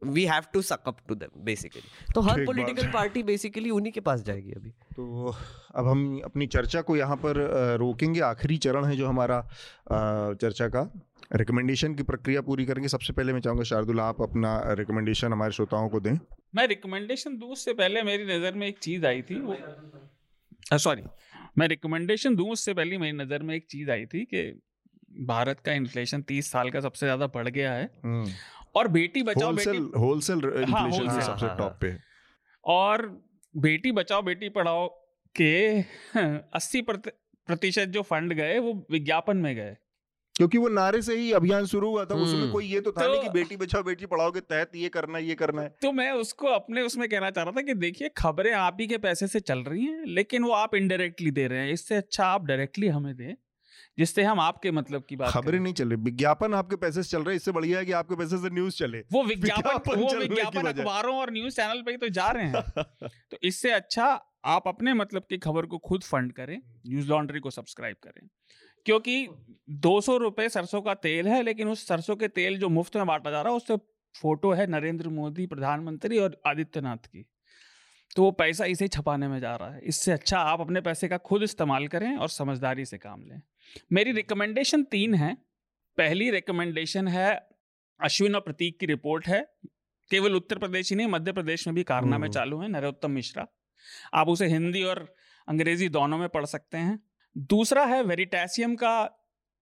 we 0.03 0.24
have 0.24 0.43
to 0.53 0.62
suck 0.62 0.81
up 0.87 0.97
to 1.09 1.15
them 1.15 1.45
basically 1.45 2.12
तो 2.15 2.20
हर 2.20 2.45
पॉलिटिकल 2.47 2.87
पार्टी 2.87 3.23
बेसिकली 3.23 3.70
उन्हीं 3.70 3.93
के 3.93 4.01
पास 4.01 4.23
जाएगी 4.23 4.53
अभी। 4.53 4.70
तो 4.70 5.35
अब 5.74 5.87
हम 5.89 6.20
अपनी 6.24 6.47
चर्चा 6.47 6.83
को 6.83 6.97
यहाँ 6.97 7.16
पर 7.16 7.37
रोकेंगे 7.81 8.20
आखिरी 8.20 8.57
चरण 8.59 8.85
है 8.85 8.97
जो 8.97 9.07
हमारा 9.07 9.41
चर्चा 9.93 10.69
का। 10.69 10.91
रिकमेंडेशन 11.32 11.94
की 11.94 12.03
प्रक्रिया 12.03 12.40
पूरी 12.43 12.65
करेंगे। 12.66 12.89
सबसे 12.89 13.12
पहले 13.12 13.32
मैं 13.32 13.40
चाहूँगा 13.40 13.65
शार्दुल 13.65 14.01
आप 14.01 14.20
अपना 14.23 14.61
रिकमेंडेशन 14.74 15.32
हमारे 15.32 15.53
श्रोताओं 15.53 15.89
को 15.89 16.01
दें। 16.01 16.12
मैं 16.55 16.66
रिकमेंडेशन 16.69 17.36
दूँ 17.39 17.48
उससे 17.51 17.73
पहले 17.74 18.03
मेरी 18.03 18.24
नज़र 18.27 18.55
में 18.55 18.66
एक 18.66 18.78
चीज़ 18.78 19.07
आई 19.07 19.23
थी 19.23 19.40
वो 19.40 19.57
सॉरी 20.78 21.03
मैं 21.59 21.69
रिकमेंडेशन 21.69 22.36
दूँ 22.36 22.51
उससे 22.51 22.74
पहले 22.74 22.98
मेरी 22.98 23.16
नज़र 23.16 23.43
में 23.43 23.55
एक 23.55 23.66
चीज़ 23.70 23.90
आई 23.90 24.07
थी 24.07 24.24
कि 24.24 24.43
भारत 25.27 25.61
का 25.61 25.73
इन्फ्लेशन 25.73 26.23
तीस 26.23 26.51
साल 26.53 26.70
का 26.70 26.81
सबसे 26.81 27.07
ज़्यादा 27.07 27.27
बढ़ 27.35 27.48
गया 27.48 27.73
है। 27.73 27.85
हम्म। 28.05 28.32
और 28.77 28.89
बेटी 28.89 29.23
बचाओ 29.23 29.51
होलसेल 29.51 29.90
होलसेल 29.97 30.39
इन्फ्लेशन 30.39 31.20
सबसे 31.20 31.48
टॉप 31.59 31.78
पे 31.81 31.94
और 32.65 33.07
बेटी 33.55 33.93
बचाओ 33.93 34.23
बेटी 34.23 34.48
पढ़ाओ 34.51 34.86
के 35.35 35.81
अस्सी 36.55 36.82
प्रतिशत 36.82 37.89
जो 37.89 38.03
फंड 38.05 38.32
गए 38.32 38.59
वो 38.59 38.73
विज्ञापन 38.90 39.36
में 39.36 39.55
गए। 39.57 39.77
क्योंकि 40.37 40.59
वो 40.59 40.69
नारे 40.69 41.03
से 41.03 41.17
ही 41.17 41.33
अभियान 41.33 41.67
शुरू 41.67 41.91
हुआ 41.91 42.05
था 42.05 42.15
उसमें 42.15 42.41
हम्म। 42.41 42.53
कोई 42.53 42.67
ये 42.67 42.81
तो 42.81 42.93
था 42.93 43.07
तो, 43.07 43.13
नहीं 43.13 43.23
कि 43.23 43.29
बेटी 43.29 43.57
बचाओ 43.57 43.83
बेटी 43.83 44.07
पढ़ाओ 44.07 44.31
के 44.31 44.41
तहत 44.41 44.77
ये 44.77 44.89
करना 44.89 45.19
ये 45.19 45.35
करना 45.35 45.63
है। 45.63 45.75
तो 45.83 45.93
मैं 45.93 46.13
उसको 46.13 46.47
अपने 46.47 46.83
उसमें 46.83 47.09
कहना 47.09 47.31
चाह 47.31 47.45
रहा 47.45 47.53
था 47.53 47.61
कि 47.61 47.75
देखिए 47.75 48.09
खबरें 48.17 48.53
आप 48.53 48.77
ही 48.81 48.87
के 48.87 48.99
पैसे 48.99 49.27
से 49.27 49.41
चल 49.41 49.59
रही 49.59 49.85
हैं 49.85 50.05
लेकिन 50.07 50.45
वो 50.45 50.53
आप 50.53 50.75
इनडायरेक्टली 50.75 51.31
दे 51.31 51.47
रहे 51.47 51.59
हैं। 51.59 51.73
इससे 51.73 51.95
अच्छा 51.95 52.27
आप 52.27 52.45
डायरेक्टली 52.45 52.89
हमें 52.89 53.17
दें 53.17 53.35
जिससे 53.99 54.23
हम 54.23 54.41
आपके 54.41 54.71
मतलब 54.71 55.05
की 55.09 55.17
बात 55.17 55.31
खबरें 55.31 55.61
नहीं 55.61 55.75
चल 55.75 55.89
रही 55.89 56.03
विज्ञापन 56.03 56.55
आपके 56.55 56.77
पैसे 56.77 57.03
से 57.03 57.09
चल 57.11 57.23
रहे 57.23 57.37
इससे 57.37 57.53
बढ़िया 57.53 57.79
है 57.79 57.85
कि 57.87 57.93
आपके 57.93 58.17
पैसे 58.17 58.39
से 58.39 58.51
न्यूज़ 58.51 58.77
चले। 58.77 58.99
वो 59.13 59.25
विज्ञापन 59.25 60.01
वो 60.01 60.19
विज्ञापन 60.19 60.67
अखबारों 60.67 61.17
और 61.17 61.33
न्यूज़ 61.33 61.57
चैनल 61.57 61.83
पे 61.83 61.91
ही 61.91 61.97
तो 61.97 62.09
जा 62.09 62.31
रहे 62.31 62.45
हैं। 62.45 62.63
तो 63.31 63.37
इससे 63.43 63.71
अच्छा 63.71 64.05
आप 64.45 64.69
अपने 64.69 64.95
मतलब 64.95 65.27
की 65.31 65.39
खबर 65.39 65.67
को 65.67 65.79
खुद 65.79 66.03
फंड 66.03 66.33
करें 66.33 66.63
न्यूज़ 66.87 67.09
लॉन्ड्री 67.09 67.41
को 67.41 67.51
सब्सक्राइब 67.51 67.97
करें। 68.03 68.29
क्योंकि 68.87 69.29
दो 69.71 70.01
सौ 70.01 70.17
रुपये 70.17 70.49
सरसों 70.49 70.83
का 70.83 70.95
तेल 70.95 71.29
है 71.29 71.43
लेकिन 71.43 71.69
उस 71.69 71.87
सरसों 71.89 72.17
के 72.17 72.29
तेल 72.29 72.59
जो 72.59 72.69
मुफ़्त 72.69 72.97
में 72.97 73.07
बांटा 73.07 73.31
जा 73.31 73.43
रहा 73.43 73.51
है 73.51 73.57
उससे 73.57 73.77
फ़ोटो 74.15 74.53
है 74.53 74.67
नरेंद्र 74.67 75.09
मोदी 75.09 75.47
प्रधानमंत्री 75.47 76.19
और 76.19 76.43
आदित्यनाथ 76.47 76.97
की। 76.97 77.27
तो 78.17 78.23
वो 78.23 78.31
पैसा 78.31 78.65
इसे 78.65 78.89
छपाने 78.89 79.29
में 79.29 79.41
जा 79.41 79.57
रहा 79.57 79.75
है। 79.75 79.81
इससे 79.81 80.13
अच्छा 80.13 80.39
आप 80.39 80.61
अपने 80.61 80.81
पैसे 80.81 81.09
का 81.09 81.17
खुद 81.17 81.43
इस्तेमाल 81.43 81.89
करें 81.89 82.17
और 82.17 82.29
समझदारी 82.29 82.85
से 82.85 82.99
काम 82.99 83.23
लें। 83.23 83.43
मेरी 83.93 84.13
रिकमेंडेशन 84.13 84.83
तीन 84.83 85.15
है। 85.15 85.35
पहली 85.99 86.31
रिकमेंडेशन 86.31 87.09
है 87.09 87.49
अश्विन 88.01 88.35
और 88.35 88.41
प्रतीक 88.41 88.79
की 88.81 88.87
रिपोर्ट 88.87 89.27
है। 89.27 89.43
केवल 90.11 90.35
उत्तर 90.35 90.59
प्रदेश 90.59 90.91
ही 90.91 90.97
नहीं 90.97 91.07
मध्य 91.07 91.33
प्रदेश 91.33 91.67
में 91.67 91.75
भी 91.75 91.83
कारनामे 91.83 92.29
चालू 92.29 92.61
हैं 92.61 92.69
नरोत्तम 92.69 93.11
मिश्रा। 93.11 93.47
आप 94.15 94.29
उसे 94.29 94.47
हिंदी 94.47 94.83
और 94.83 95.15
अंग्रेज़ी 95.49 95.89
दोनों 95.89 96.19
में 96.19 96.29
पढ़ 96.29 96.45
सकते 96.45 96.79
हैं। 96.79 96.99
दूसरा 97.37 97.85
है 97.85 98.03
वेरिटेशियम 98.03 98.75
का 98.75 98.93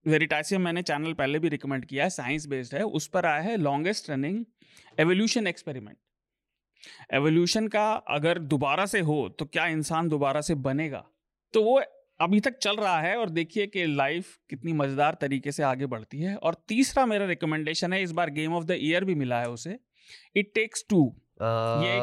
वेरिटासियम 0.06 0.60
मैंने 0.60 0.82
चैनल 0.82 1.12
पहले 1.12 1.38
भी 1.38 1.48
रिकमेंड 1.48 1.84
किया 1.84 2.04
है 2.04 2.10
साइंस 2.10 2.46
बेस्ड 2.46 2.74
है 2.74 2.82
उस 2.82 3.06
पर 3.06 3.26
आया 3.26 3.40
है 3.40 3.56
longest 3.56 4.10
running 4.10 4.44
evolution 5.00 5.46
experiment 5.46 5.96
evolution 7.14 7.68
का 7.68 7.92
अगर 7.92 8.38
दोबारा 8.38 8.86
से 8.86 9.00
हो 9.00 9.28
तो 9.28 9.44
क्या 9.44 9.66
इंसान 9.66 10.08
दोबारा 10.08 10.40
से 10.40 10.54
बनेगा? 10.54 11.04
तो 11.54 11.62
वो 11.62 11.80
अभी 12.20 12.40
तक 12.40 12.58
चल 12.58 12.76
रहा 12.76 13.00
है 13.00 13.16
और 13.16 13.30
देखिए 13.30 13.66
कि 13.66 13.86
लाइफ 13.86 14.36
कितनी 14.50 14.72
मज़ेदार 14.72 15.16
तरीके 15.20 15.52
से 15.52 15.62
आगे 15.62 15.86
बढ़ती 15.86 16.20
है। 16.20 16.36
और 16.36 16.54
तीसरा 16.68 17.06
मेरा 17.06 17.26
रिकमेंडेशन 17.26 17.92
है 17.92 18.02
इस 18.02 18.12
बार 18.12 18.30
गेम 18.30 18.54
ऑफ़ 18.54 18.64
द 18.64 18.76
ईयर 18.80 19.04
भी 19.04 19.14
मिला 19.14 19.40
है 19.40 19.48
उसे। 19.50 19.78
इट 20.36 20.52
टेक्स 20.54 20.84
टू 20.90 21.14
ये 21.42 21.96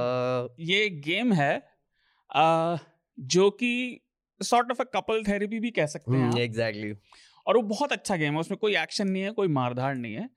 ये 0.73 0.89
गेम 0.89 1.33
है 1.33 1.61
uh, 1.61 2.79
जो 3.19 3.49
कि 3.49 4.01
sort 4.43 4.71
of 4.71 4.81
a 4.81 4.85
couple 4.93 5.23
therapy 5.23 5.59
भी 5.59 5.71
कह 5.71 5.85
सकते 5.87 6.17
हैं 6.17 6.37
एग्जैक्टली 6.39 6.81
hmm, 6.83 6.95
exactly. 6.95 7.47
और 7.47 7.57
वो 7.57 7.61
बहुत 7.69 7.91
अच्छा 7.91 8.15
गेम 8.15 8.33
है 8.33 8.39
उसमें 8.39 8.57
कोई 8.57 8.75
एक्शन 8.77 9.07
नहीं 9.07 9.23
है 9.23 9.31
कोई 9.31 9.47
मारधाड़ 9.47 9.95
नहीं 9.97 10.13
है। 10.13 10.29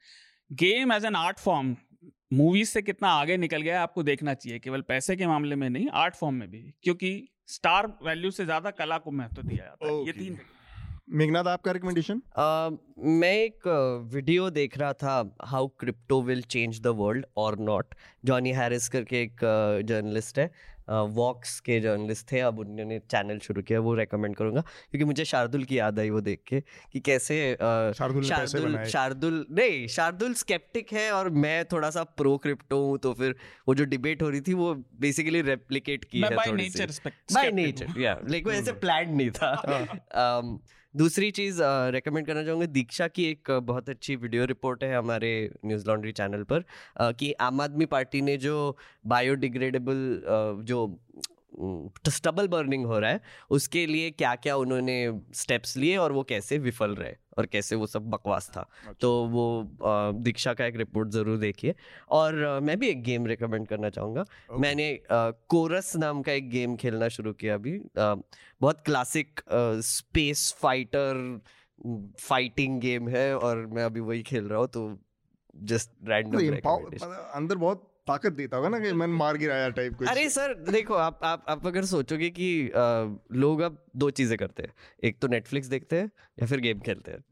Game 0.51 0.93
as 0.93 1.05
an 1.05 1.17
art 1.17 1.39
form 1.39 1.77
movies 2.33 2.69
से 2.69 2.83
कितना 2.83 3.09
आगे 3.15 3.37
निकल 3.37 3.63
गया 3.63 3.83
आपको 3.83 4.03
देखना 4.03 4.35
चाहिए 4.35 4.59
केवल 4.59 4.81
पैसे 4.89 5.17
के 5.17 5.27
मामले 5.27 5.57
में 5.57 5.69
नहीं 5.69 5.89
आर्ट 5.95 6.15
फॉर्म 6.15 6.35
में 6.35 6.51
भी 6.51 6.63
क्योंकि 6.83 7.11
स्टार 7.49 7.87
वैल्यू 8.05 8.31
से 8.31 8.45
ज़्यादा 8.45 8.71
कला 8.71 8.99
को 8.99 9.11
महत्व 9.11 9.43
दिया 9.43 9.65
जाता 9.65 9.87
है। 9.87 10.07
ये 10.07 10.13
तीन 10.13 10.39
मेघनाथ 11.11 11.45
आपका 11.45 11.73
रिकमेंडेशन 11.73 12.19
uh, 12.19 12.77
मैं 13.21 13.33
एक 13.33 13.67
वीडियो 14.13 14.47
uh, 14.49 14.55
देख 14.55 14.79
रहा 14.79 14.93
था 14.93 15.37
how 15.45 15.67
crypto 15.81 16.21
will 16.23 16.43
change 16.43 16.81
the 16.83 16.95
world 16.99 17.27
और 17.37 17.59
नॉट 17.61 17.95
जॉनी 18.25 18.53
हैरिस 18.53 18.89
करके 18.89 19.23
एक 19.23 19.45
जर्नलिस्ट 19.89 20.35
uh, 20.35 20.39
है। 20.39 20.51
वॉक्स 20.91 21.61
के 21.61 21.81
जर्नलिस्ट 21.81 22.33
थे 22.33 22.41
अब 22.41 22.59
उन्होंने 22.59 22.99
चैनल 22.99 23.39
शुरू 23.39 23.63
किया 23.63 23.81
वो 23.81 23.95
रेकमेंड 23.95 24.37
करूँगा 24.37 24.61
क्योंकि 24.61 25.05
मुझे 25.05 25.25
शार्दुल 25.25 25.65
की 25.65 25.79
याद 25.79 25.99
आई 25.99 26.11
वो 26.11 26.21
देख 26.21 26.43
के 26.47 26.61
कि 26.93 27.01
कैसे 27.01 27.57
शार्दुल 27.95 28.23
शार्दुल 28.23 28.85
शार्दुल 28.85 29.47
नहीं 29.51 29.87
शार्दुल 29.87 30.35
स्केप्टिक 30.35 30.93
है 30.93 31.13
और 31.13 31.31
मैं 31.31 31.65
थोड़ा 31.65 31.91
सा 31.91 32.05
प्रो 32.05 32.37
क्रिप्टो 32.39 32.85
हूँ 32.87 32.99
तो 32.99 33.15
फिर 33.15 33.37
वो 33.69 33.75
जो 33.75 33.85
डिबेट 33.85 34.23
हो 34.23 34.31
रही 34.31 34.41
थी 34.41 34.55
वो 34.55 34.75
बेसिकली 34.75 35.43
रेप्लिकेट 35.43 36.05
की 36.05 36.21
है 36.21 36.37
थोड़ी 36.47 36.71
सी 36.71 36.87
बाय 37.35 37.51
नेचर 37.51 38.01
या 38.01 38.21
लेकिन 38.29 38.53
ऐसे 38.53 38.73
प्लान 38.73 39.11
नहीं 39.11 39.31
था। 39.31 39.63
हाँ। 39.67 40.59
दूसरी 40.95 41.31
चीज़ 41.31 41.61
रेकमेंड 41.93 42.27
करना 42.27 42.43
चाहूँगा 42.45 42.67
दीक्षा 42.69 43.09
की 43.09 43.25
एक 43.25 43.51
बहुत 43.63 43.89
अच्छी 43.91 44.17
वीडियो 44.17 44.45
रिपोर्ट 44.45 44.85
है 44.85 44.95
हमारे 44.97 45.31
न्यूज़ 45.65 45.87
लॉन्ड्री 45.89 46.13
चैनल 46.13 46.43
पर 46.53 46.65
कि 47.13 47.33
आम 47.41 47.61
आदमी 47.61 47.87
पार्टी 47.87 48.21
ने 48.23 48.37
जो 48.37 48.77
बायोडिग्रेडेबल 49.07 50.23
जो 50.65 50.87
स्टबल 52.09 52.49
बर्निंग 52.49 52.85
हो 52.87 52.99
रहा 52.99 53.11
है, 53.11 53.21
उसके 53.51 53.85
लिए 53.87 54.11
क्या 54.13 54.35
क्या 54.37 54.57
उन्होंने 54.57 54.97
स्टेप्स 55.35 55.77
लिए 55.77 55.97
और 55.97 56.13
वो 56.13 56.23
कैसे 56.23 56.59
विफल 56.59 56.95
रहे। 56.95 57.15
और 57.39 57.47
कैसे 57.47 57.77
वो 57.77 57.87
सब 57.87 58.09
बकवास 58.11 58.51
था। 58.57 58.61
अच्छा। 58.61 58.93
तो 59.01 59.11
वो 59.29 59.45
दीक्षा 60.21 60.55
का 60.55 60.67
एक 60.67 60.77
रिपोर्ट 60.77 61.09
ज़रूर 61.11 61.39
देखिए। 61.39 61.75
और 62.11 62.61
मैं 62.63 62.79
भी 62.79 62.89
एक 62.89 63.03
गेम 63.03 63.27
रिकमेंड 63.27 63.67
करना 63.69 63.91
चाहूँगा। 63.91 64.25
मैंने 64.59 64.87
कोरस 65.11 65.95
नाम 65.97 66.23
का 66.23 66.33
एक 66.33 66.49
गेम 66.51 66.77
खेलना 66.77 67.09
शुरू 67.09 67.33
किया 67.35 67.55
अभी। 67.55 67.79
बहुत 67.97 68.83
classic 68.85 69.41
space 69.85 70.53
fighter 70.59 71.41
fighting 72.21 72.81
game 72.81 73.09
है 73.09 73.27
और 73.39 73.67
मैं 73.67 73.85
अभी 73.85 74.01
वही 74.03 74.23
खेल 74.25 74.45
रहा 74.45 74.59
हूँ 74.59 74.69
तो 74.69 74.87
जस्ट 75.65 75.91
रैंडम 76.05 76.39
अंदर 77.35 77.57
बहुत 77.57 77.91
ताकत 78.07 78.33
देता 78.33 78.57
होगा 78.57 78.69
ना 78.69 78.79
कि 78.79 78.93
मैंने 78.93 79.13
मार 79.13 79.37
गिराया 79.37 79.69
टाइप 79.71 79.97
कुछ। 79.99 80.09
अरे 80.09 80.29
सर 80.29 80.55
देखो 80.71 80.95
आप 80.95 81.21
आप 81.25 81.45
आप 81.49 81.67
अगर 81.67 81.85
सोचोगे 81.85 82.31
कि 82.31 82.69
आ, 82.69 82.81
लोग 83.33 83.61
अब 83.61 83.79
दो 83.97 84.11
चीज़ें 84.11 84.39
करते 84.39 84.63
हैं। 84.63 84.73
एक 85.05 85.19
तो 85.19 85.29
नेटफ्लिक्स 85.29 85.69
देखते 85.69 85.97
हैं 85.97 86.11
या 86.41 86.47
फिर 86.47 86.61
गेम 86.61 86.81
खेलते 86.81 87.11
हैं। 87.11 87.25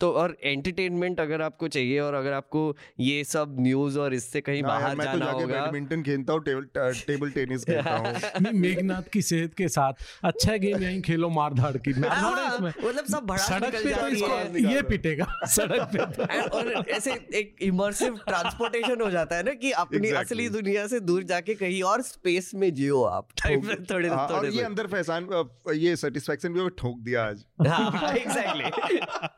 तो 0.00 0.10
और 0.10 0.36
एंटरटेनमेंट 0.44 1.20
अगर 1.20 1.42
आपको 1.42 1.68
चाहिए 1.68 1.98
और 2.00 2.14
अगर 2.14 2.32
आपको 2.32 2.76
ये 3.00 3.24
सब 3.24 3.56
न्यूज़ 3.60 3.98
और 3.98 4.14
इससे 4.14 4.40
कहीं 4.40 4.62
बाहर 4.62 4.96
मैं 4.96 5.06
तो 5.06 5.12
जाना 5.12 5.24
जाके 5.24 5.42
होगा। 5.42 5.60
बैडमिंटन 5.60 6.02
खेलता 6.02 6.32
हूँ 6.32 6.42
टेबल 6.44 6.66
टेबल 7.06 7.30
टेनिस 7.30 7.64
खेलता 7.64 7.96
हूँ। 7.96 8.52
मेघनाथ 8.60 9.10
की 9.12 9.22
सेहत 9.22 9.54
के 9.54 9.68
साथ 9.68 9.92
अच्छा 10.24 10.56
गेम 10.56 10.82
यहीं 10.82 11.00
खेलो 11.02 11.28
मार 11.30 11.54
धाड़ 11.54 11.76
की। 11.76 11.92
मैं 12.00 12.08
हाँ, 12.08 12.58
मतलब 12.60 13.04
सब 13.06 13.26
भड़ास 13.26 13.48
सड़क 13.48 13.74
पे 13.84 13.94
तो 13.94 14.08
इसको 14.08 14.68
ये 14.68 14.82
पिटेगा। 14.82 15.26
सड़क 15.46 15.88
पे 15.92 16.06
तो। 16.16 16.58
और 16.58 16.72
ऐसे 16.88 17.12
एक 17.34 17.56
इमर्सिव 17.62 18.16
ट्रांसपोर्टेशन 18.28 19.00
हो 19.00 19.10
जाता 19.10 19.36
है 19.36 19.42
ना 19.42 19.52
कि 19.54 19.70
अपनी 19.72 19.98
Exactly. 20.00 20.24
असली 20.24 20.48
दुनिया 20.48 20.86
से 20.86 21.00
दूर 21.00 21.22
जाके 21.24 21.54
कहीं 21.54 21.82
और 21.82 22.02
स्पेस 22.02 22.50
में 22.54 22.72
जियो 22.74 23.02
आप। 23.04 23.28
टाइप 23.42 23.64
में 23.64 23.84
थोड़े 23.84 24.08
हाँ, 24.08 24.26
और 24.26 24.36
थोड़े 24.36 24.50
ये 24.50 24.62
अंदर 24.62 24.86
फैसान 24.86 25.28
ये 25.74 25.94
सेटिस्फेक्शन 25.96 26.52
भी 26.52 26.68
ठोक 26.78 26.98
दिया 27.00 27.24
आज। 27.24 27.44
हाँ 27.66 28.12
एग्जैक्टली 28.12 29.28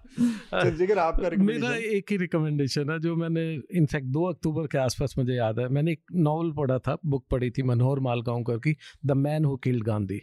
चंद्रशेखर 0.52 0.98
आपका 0.98 1.30
मेरा 1.42 1.74
एक 1.96 2.10
ही 2.10 2.16
रिकमेंडेशन 2.16 2.90
है 2.90 2.98
जो 3.00 3.16
मैंने 3.16 3.44
इनफैक्ट 3.70 4.06
दो 4.06 4.24
अक्टूबर 4.24 4.66
के 4.66 4.78
आसपास 4.78 5.14
मुझे 5.18 5.34
याद 5.34 5.58
है। 5.58 5.68
मैंने 5.68 5.92
एक 5.92 6.02
नॉवल 6.14 6.52
पढ़ा 6.52 6.78
था 6.78 6.96
बुक 7.06 7.26
पढ़ी 7.30 7.50
थी 7.50 7.62
मनोहर 7.62 8.00
मालगांवकर 8.00 8.58
की 8.58 8.76
the 9.06 9.12
man 9.12 9.44
who 9.44 9.56
killed 9.56 9.84
Gandhi. 9.84 10.20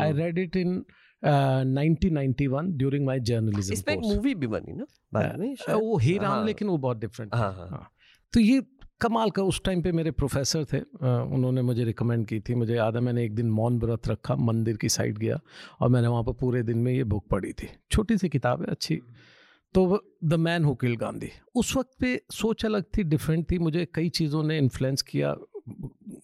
I 0.00 0.12
read 0.12 0.38
it 0.38 0.56
in 0.56 0.82
1991 1.22 2.68
during 2.78 3.06
my 3.06 3.20
journalism 3.20 3.72
इस 3.72 3.82
पे 3.82 3.92
एक 3.92 4.00
मूवी 4.02 4.34
भी 4.34 4.46
बनी 4.46 4.72
ना 4.72 4.84
बाद 5.14 5.38
में 5.38 5.54
वो 5.70 5.96
ही 5.98 6.16
राम 6.18 6.32
हाँ। 6.32 6.44
लेकिन 6.46 6.68
वो 6.68 6.76
बहुत 6.78 7.00
डिफरेंट 7.00 7.34
हाँ 7.34 7.52
हाँ। 7.52 7.68
हाँ। 7.68 7.88
तो 8.32 8.40
ये 8.40 8.62
कमाल 9.00 9.30
का 9.30 9.42
उस 9.42 9.60
टाइम 9.64 9.82
पे 9.82 9.92
मेरे 9.92 10.10
प्रोफेसर 10.10 10.64
थे 10.64 10.78
उन्होंने 11.02 11.62
मुझे 11.62 11.84
रिकमेंड 11.84 12.26
की 12.26 12.40
थी। 12.40 12.54
मुझे 12.54 12.74
याद 12.74 12.96
है 12.96 13.00
मैंने 13.02 13.24
एक 13.24 13.34
दिन 13.34 13.50
मौन 13.50 13.78
व्रत 13.78 14.08
रखा 14.08 14.36
मंदिर 14.36 14.76
की 14.76 14.88
साइड 14.88 15.18
गया 15.18 15.40
और 15.80 15.88
मैंने 15.88 16.08
वहाँ 16.08 16.22
पर 16.22 16.32
पूरे 16.32 16.62
दिन 16.62 16.78
में 16.78 16.92
ये 16.92 17.04
बुक 17.04 17.26
पढ़ी 17.30 17.52
थी। 17.52 17.68
छोटी 17.90 18.18
सी 18.18 18.28
किताब 18.28 18.62
है 18.62 18.66
अच्छी। 18.66 19.00
तो 19.74 20.02
the 20.24 20.34
man 20.36 20.64
who 20.64 20.74
kill 20.74 20.96
Gandhi 20.96 21.30
उस 21.54 21.76
वक्त 21.76 21.90
पे 22.00 22.20
सोच 22.32 22.64
अलग 22.64 22.84
थी 22.96 23.02
डिफरेंट 23.04 23.50
थी। 23.50 23.58
मुझे 23.58 23.86
कई 23.94 24.08
चीज़ों 24.10 24.42
ने 24.42 24.58
इन्फ्लुएंस 24.58 25.02
किया 25.02 25.34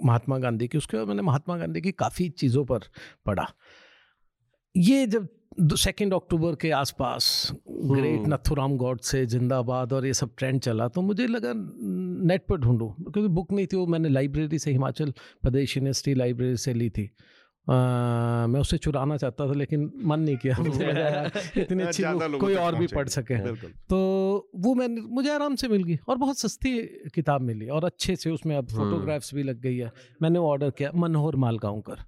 महात्मा 0.05 0.39
गांधी 0.39 0.68
की। 0.68 0.78
उसके 0.78 0.97
बाद 0.97 1.06
मैंने 1.09 1.23
महात्मा 1.23 1.56
गांधी 1.59 1.81
की 1.81 1.93
काफ़ी 1.94 2.28
चीज़ों 2.31 2.64
पर 2.64 2.89
पढ़ा। 3.27 3.47
ये 4.74 5.06
जब 5.06 5.28
सेकेंड 5.77 6.14
अक्टूबर 6.14 6.55
के 6.55 6.70
आसपास 6.70 7.51
ग्रेट। 7.68 8.27
नथुराम 8.28 8.77
गॉड 8.77 9.01
से 9.01 9.24
जिंदाबाद 9.27 9.93
और 9.93 10.06
ये 10.06 10.14
सब 10.14 10.35
ट्रेंड 10.39 10.60
चला 10.60 10.89
तो 10.89 11.02
मुझे 11.02 11.27
लगा 11.27 11.52
नेट 11.55 12.47
पर 12.48 12.56
ढूंढूं। 12.56 12.89
क्योंकि 12.90 13.28
बुक 13.28 13.52
नहीं 13.52 13.66
थी 13.66 13.77
वो 13.77 13.86
मैंने 13.86 14.09
लाइब्रेरी 14.09 14.59
से 14.59 14.73
हिमाचल 14.73 15.12
प्रदेश 15.43 15.77
यूनिवर्सिटी 15.77 16.14
लाइब्रेरी 16.14 16.56
से 16.56 16.74
ली 16.74 16.90
थी। 16.90 17.10
आ, 17.69 18.47
मैं 18.47 18.61
उसे 18.61 18.79
चुराना 18.79 19.17
चाहता 19.17 19.47
था 19.49 19.53
लेकिन 19.53 19.91
मन 20.05 20.21
नहीं 20.21 20.37
किया 20.37 20.57
मुझे 20.59 21.61
इतनी 21.61 21.83
अच्छी 21.83 22.03
कोई 22.39 22.55
और 22.55 22.75
भी 22.75 22.87
पढ़ 22.87 23.09
सके। 23.09 23.37
तो 23.91 23.99
वो 24.57 24.75
मैंने 24.75 25.01
मुझे 25.01 25.31
आराम 25.31 25.55
से 25.55 25.69
मिल 25.69 25.83
गई 25.85 25.99
और 26.09 26.17
बहुत 26.17 26.39
सस्ती 26.39 26.77
किताब 27.15 27.41
मिली 27.43 27.69
और 27.69 27.85
अच्छे 27.85 28.17
से 28.17 28.31
उसमें 28.31 28.57
अब 28.57 28.69
फोटोग्राफ्स 28.71 29.35
भी 29.35 29.43
लग 29.43 29.61
गई 29.61 29.77
है। 29.77 29.93
मैंने 30.23 30.39
वो 30.39 30.51
ऑर्डर 30.51 30.71
किया 30.71 30.91
मनोहर 30.95 31.37
मालगांवकर। 31.37 32.05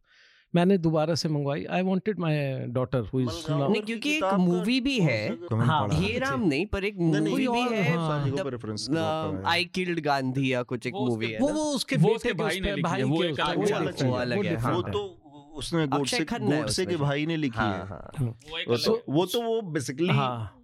मैंने 0.54 0.76
दोबारा 0.78 1.14
से 1.14 1.28
मंगवाई। 1.28 1.64
I 1.66 1.82
wanted 1.82 2.18
my 2.18 2.36
daughter 2.72 3.00
who 3.04 3.24
क्योंकि 3.24 4.16
एक 4.16 4.34
मूवी 4.40 4.80
भी 4.80 4.98
है। 5.00 5.28
हाँ, 5.52 5.88
ये 6.02 6.18
राम 6.18 6.46
नहीं 6.48 6.66
पर 6.66 6.84
एक 6.84 6.96
मूवी 6.98 7.48
भी 7.48 7.60
है। 7.74 9.42
आई 9.46 9.64
किल्ड 9.74 10.00
गांधी 10.04 10.52
या 10.52 10.62
कुछ 10.62 10.86
एक 10.86 10.94
मूवी 10.94 11.26
है 11.26 11.38
वो 11.40 11.48
वो 11.48 11.64
उसके 11.72 11.96
वो 11.96 12.02
बेटे 12.02 12.16
उसके 12.16 12.28
के 12.28 12.34
भाई 12.34 12.60
ने 12.60 12.74
लिखी 12.74 12.90
है, 12.90 13.04
वो 13.04 14.14
अलग 14.14 14.44
है, 14.44 14.56
है, 15.62 15.78
है, 15.80 15.86
हाँ। 15.86 15.98
है। 15.98 15.98
तो 15.98 16.08
उसने 16.08 16.18
गोडसे 16.18 16.24
गोडसे 16.38 16.86
के 16.86 16.96
भाई 16.96 17.26
ने 17.26 17.36
लिखी 17.36 17.58
हाँ 17.58 17.78
है। 17.78 17.86
हाँ। 17.86 18.12
वो 18.20 18.26
वो 18.68 18.76
तो 18.76 19.04
वो 19.08 19.26
तो 19.26 19.42
वो 19.42 19.62
बेसिकली 19.62 20.08
हाँ। 20.08 20.54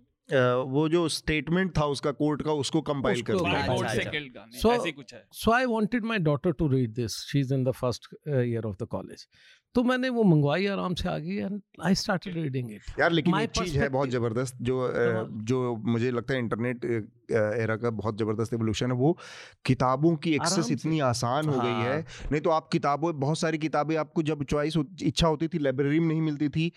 वो 0.64 0.88
जो 0.88 1.08
स्टेटमेंट 1.08 1.78
था 1.78 1.84
उसका 1.84 2.10
कोर्ट 2.10 2.42
का 2.42 2.52
उसको 2.52 2.80
कंपाइल 2.80 3.22
कर 3.22 3.34
दिया 3.34 3.88
से 3.88 5.16
है। 5.16 5.28
So 5.32 5.50
I 5.52 5.64
wanted 5.64 6.04
my 6.04 6.18
daughter 6.18 6.52
to 6.52 6.68
read 6.68 6.92
this 6.92 7.12
she 7.12 7.40
is 7.40 7.54
in 7.54 7.64
the 7.64 7.70
first 7.70 8.06
year 8.28 8.64
of 8.64 8.76
the 8.84 8.86
college 8.86 9.28
तो 9.74 9.82
मैंने 9.82 10.08
वो 10.08 10.22
मंगवाई 10.22 10.66
आराम 10.66 10.94
से 10.94 11.08
आ 11.08 11.16
गई 11.18 11.36
and 11.36 11.60
I 11.82 11.94
started 11.94 12.34
reading 12.34 12.70
it 12.72 12.98
यार 13.00 13.12
लेकिन 13.12 13.34
एक 13.36 13.50
चीज़ 13.50 13.78
है 13.78 13.88
बहुत 13.88 14.08
ज़बरदस्त 14.08 14.56
जो 14.60 14.80
हाँ। 14.86 15.26
जो 15.44 15.76
मुझे 15.76 16.10
लगता 16.10 16.34
है 16.34 16.40
इंटरनेट 16.40 16.84
एरा 17.32 17.76
का 17.76 17.90
बहुत 17.90 18.18
ज़बरदस्त 18.18 18.54
एवोल्यूशन 18.54 18.86
है 18.86 18.96
वो 18.96 19.16
किताबों 19.64 20.14
की 20.16 20.34
एक्सेस 20.34 20.70
इतनी 20.70 21.00
आसान 21.00 21.48
हो 21.48 21.60
गई 21.60 21.84
है। 21.84 21.98
नहीं 22.32 22.40
तो 22.40 22.50
आप 22.50 22.68
किताबों 22.72 23.18
बहुत 23.20 23.38
सारी 23.38 23.58
किताबें 23.58 23.96
आपको 23.96 24.22
जब 24.22 24.44
चॉइस 24.44 24.76
इच्छा 25.02 25.26
होती 25.26 25.48
थी 25.48 25.58
लाइब्रेरी 25.58 26.00
में 26.00 26.08
नहीं 26.08 26.22
मिलती 26.22 26.48
थी 26.48 26.72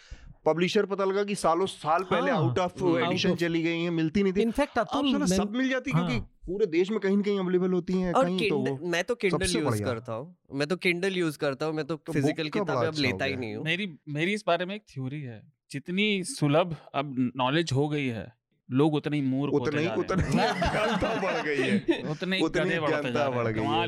पब्लिशर 0.47 0.85
पता 0.85 1.05
लगा 1.05 1.23
कि 1.23 1.35
सालों 1.35 1.65
साल 1.65 2.01
हाँ, 2.01 2.09
पहले 2.11 2.31
आउट 2.31 2.59
ऑफ़ 2.59 2.83
एडिशन 2.97 3.35
चली 3.35 3.61
गई 3.63 3.81
हैं 3.81 3.89
मिलती 3.91 4.23
नहीं 4.23 4.33
थी। 4.33 4.41
इनफैक्ट 4.41 4.77
अब 4.79 5.25
सब 5.27 5.55
मिल 5.55 5.69
जाती 5.69 5.91
क्योंकि 5.91 6.13
हाँ। 6.13 6.33
पूरे 6.47 6.65
देश 6.65 6.91
में 6.91 6.99
कहीं 6.99 7.21
कहीं 7.21 7.39
अवेलेबल 7.39 7.71
होती 7.71 7.93
हैं 7.93 8.13
और 8.13 8.25
कहीं 8.25 8.49
तो 8.49 8.77
मैं 8.87 9.03
तो 9.03 9.15
किंडल 9.15 9.57
यूज़ 9.59 9.83
करता 9.83 10.13
हूँ। 10.13 10.35
मैं 10.53 10.67
तो 10.67 10.75
किंडल 10.75 11.17
यूज़ 11.17 11.37
करता 11.37 11.65
हूँ 11.65 11.73
मैं 11.73 11.85
तो 11.85 11.95
तो 11.95 12.13
फ़िज़िकल 12.13 12.43
बड़ा 12.43 12.59
किताबें 12.59 12.87
अब 12.87 12.87
अच्छा 12.87 13.01
लेता 13.01 13.25
ही 13.25 13.35
नहीं 13.35 13.55
हूँ। 13.55 13.63
मेरी 13.65 13.87
मेरी 14.09 14.33
इस 14.33 14.43
बारे 14.47 14.65
में 14.65 14.75
एक 14.75 14.83
थ्योरी 14.93 15.21
है। 15.21 15.41
जितनी 15.71 16.23
सुलभ 16.23 16.75
अब 16.95 17.15
नॉलेज 17.35 17.71
हो 17.73 17.87
गई 17.89 18.07
है 18.07 18.27
लोग 18.69 18.93
उतने 18.93 19.17
ही 19.17 19.23
मूर्ख 19.23 19.53
होते 19.53 19.69
उतना 19.69 19.81
ही 19.81 19.87
जा 19.87 20.13
रहे 20.13 20.29
ही। 20.31 20.39
अज्ञानता 20.39 21.13
बढ़ 21.21 21.41
गई 21.45 21.57
है। 21.57 22.01
उतने 22.11 22.37
ही 22.37 22.43
उतनी 22.43 22.63
गधे 22.63 22.79
बढ़ते 22.79 22.95
अज्ञानता 22.95 23.19
जा 23.19 23.27
रहे 23.27 23.43
बढ़ 23.43 23.51
गई 23.51 23.63
हाँ, 23.63 23.87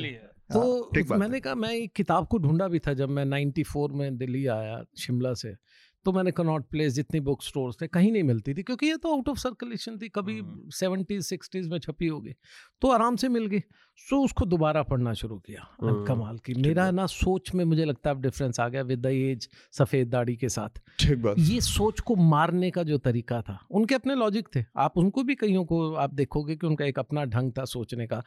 तो 0.49 1.15
मैंने 1.15 1.39
कहा 1.39 1.55
मैं 1.55 1.71
एक 1.71 1.91
किताब 1.93 2.27
को 2.27 2.37
ढूंढा 2.37 2.67
भी 2.67 2.79
था 2.79 2.93
जब 2.93 3.09
मैं 3.09 3.25
94 3.25 3.91
में 3.91 4.17
दिल्ली 4.17 4.45
आया 4.47 4.83
शिमला 4.97 5.33
से। 5.33 5.53
तो 6.09 6.13
मैंने 6.13 6.31
कनॉट 6.31 6.63
प्लेस 6.65 6.93
जितनी 6.93 7.19
बुक 7.19 7.43
स्टोर्स 7.43 7.75
थे 7.81 7.87
कहीं 7.87 8.11
नहीं 8.11 8.23
मिलती 8.23 8.53
थी 8.53 8.63
क्योंकि 8.63 8.85
ये 8.85 8.95
तो 8.97 9.13
आउट 9.13 9.27
ऑफ़ 9.29 9.37
सर्कुलेशन 9.37 9.97
थी 9.97 10.07
कभी। 10.09 10.41
सेवेंटीज 10.75 11.21
सिक्सटीज 11.25 11.67
में 11.69 11.77
छपी 11.79 12.07
होगी 12.07 12.33
तो 12.81 12.91
आराम 12.91 13.15
से 13.15 13.29
मिल 13.29 13.45
गई। 13.45 13.59
सो 13.99 14.23
उसको 14.25 14.45
दोबारा 14.45 14.81
पढ़ना 14.83 15.13
शुरू 15.13 15.37
किया 15.39 15.67
हम्म, 15.81 16.05
कमाल 16.05 16.37
की। 16.37 16.53
मेरा 16.57 16.89
ना 16.91 17.05
सोच 17.07 17.53
में 17.55 17.63
मुझे 17.65 17.85
लगता 17.85 18.09
है 18.09 18.15
अब 18.15 18.21
डिफरेंस 18.21 18.59
आ 18.59 18.67
गया 18.69 18.81
विद 18.83 18.99
द 18.99 19.05
एज 19.07 19.47
सफ़ेद 19.73 20.09
दाढ़ी 20.09 20.35
के 20.35 20.49
साथ। 20.49 20.81
ठीक 20.99 21.21
बात। 21.21 21.39
ये 21.39 21.61
सोच 21.61 21.99
को 21.99 22.15
मारने 22.15 22.71
का 22.71 22.83
जो 22.83 22.97
तरीका 22.99 23.41
था 23.41 23.59
उनके 23.71 23.95
अपने 23.95 24.15
लॉजिक 24.15 24.47
थे। 24.55 24.65
आप 24.77 24.97
उनको 24.97 25.23
भी 25.23 25.35
कईयों 25.35 25.65
को 25.65 25.93
आप 25.95 26.13
देखोगे 26.15 26.55
कि 26.55 26.67
उनका 26.67 26.85
एक 26.85 26.99
अपना 26.99 27.25
ढंग 27.27 27.51
था 27.57 27.65
सोचने 27.67 28.07
का 28.07 28.23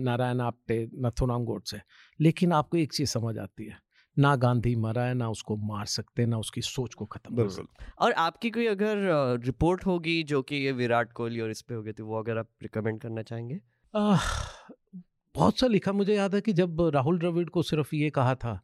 नारायण 0.00 0.40
आप्टे 0.42 0.86
नथुराम 0.96 1.44
गोडसे। 1.44 1.80
लेकिन 2.20 2.52
आपको 2.52 2.76
एक 2.78 2.92
चीज़ 2.92 3.10
समझ 3.10 3.38
आती 3.38 3.64
है 3.64 3.78
ना 4.20 4.34
गांधी 4.36 4.74
मरा 4.76 5.04
है 5.04 5.14
ना 5.14 5.28
उसको 5.30 5.56
मार 5.56 5.86
सकते 5.86 6.26
ना 6.26 6.38
उसकी 6.38 6.62
सोच 6.62 6.94
को 6.94 7.06
खत्म 7.06 7.36
कर 7.36 7.42
बिल्कुल। 7.42 7.66
और 7.98 8.12
आपकी 8.18 8.50
कोई 8.50 8.66
अगर 8.66 8.96
रिपोर्ट 9.44 9.86
होगी 9.86 10.22
जो 10.24 10.42
कि 10.42 10.56
ये 10.56 10.72
विराट 10.72 11.12
कोहली 11.12 11.40
और 11.40 11.50
इस 11.50 11.62
पे 11.62 11.74
हो 11.74 11.82
गई 11.82 11.92
थी 11.92 12.02
वो 12.02 12.18
अगर 12.18 12.38
आप 12.38 12.48
रिकमेंड 12.62 13.00
करना 13.00 13.22
चाहेंगे? 13.22 13.60
आह, 13.94 14.26
बहुत 15.34 15.58
सा 15.58 15.66
लिखा 15.66 15.92
मुझे 15.92 16.14
याद 16.14 16.34
है 16.34 16.40
कि 16.40 16.52
जब 16.52 16.80
राहुल 16.94 17.18
द्रविड़ 17.18 17.48
को 17.48 17.62
सिर्फ़ 17.62 17.94
ये 17.94 18.10
कहा 18.10 18.34
था 18.34 18.60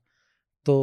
तो 0.66 0.74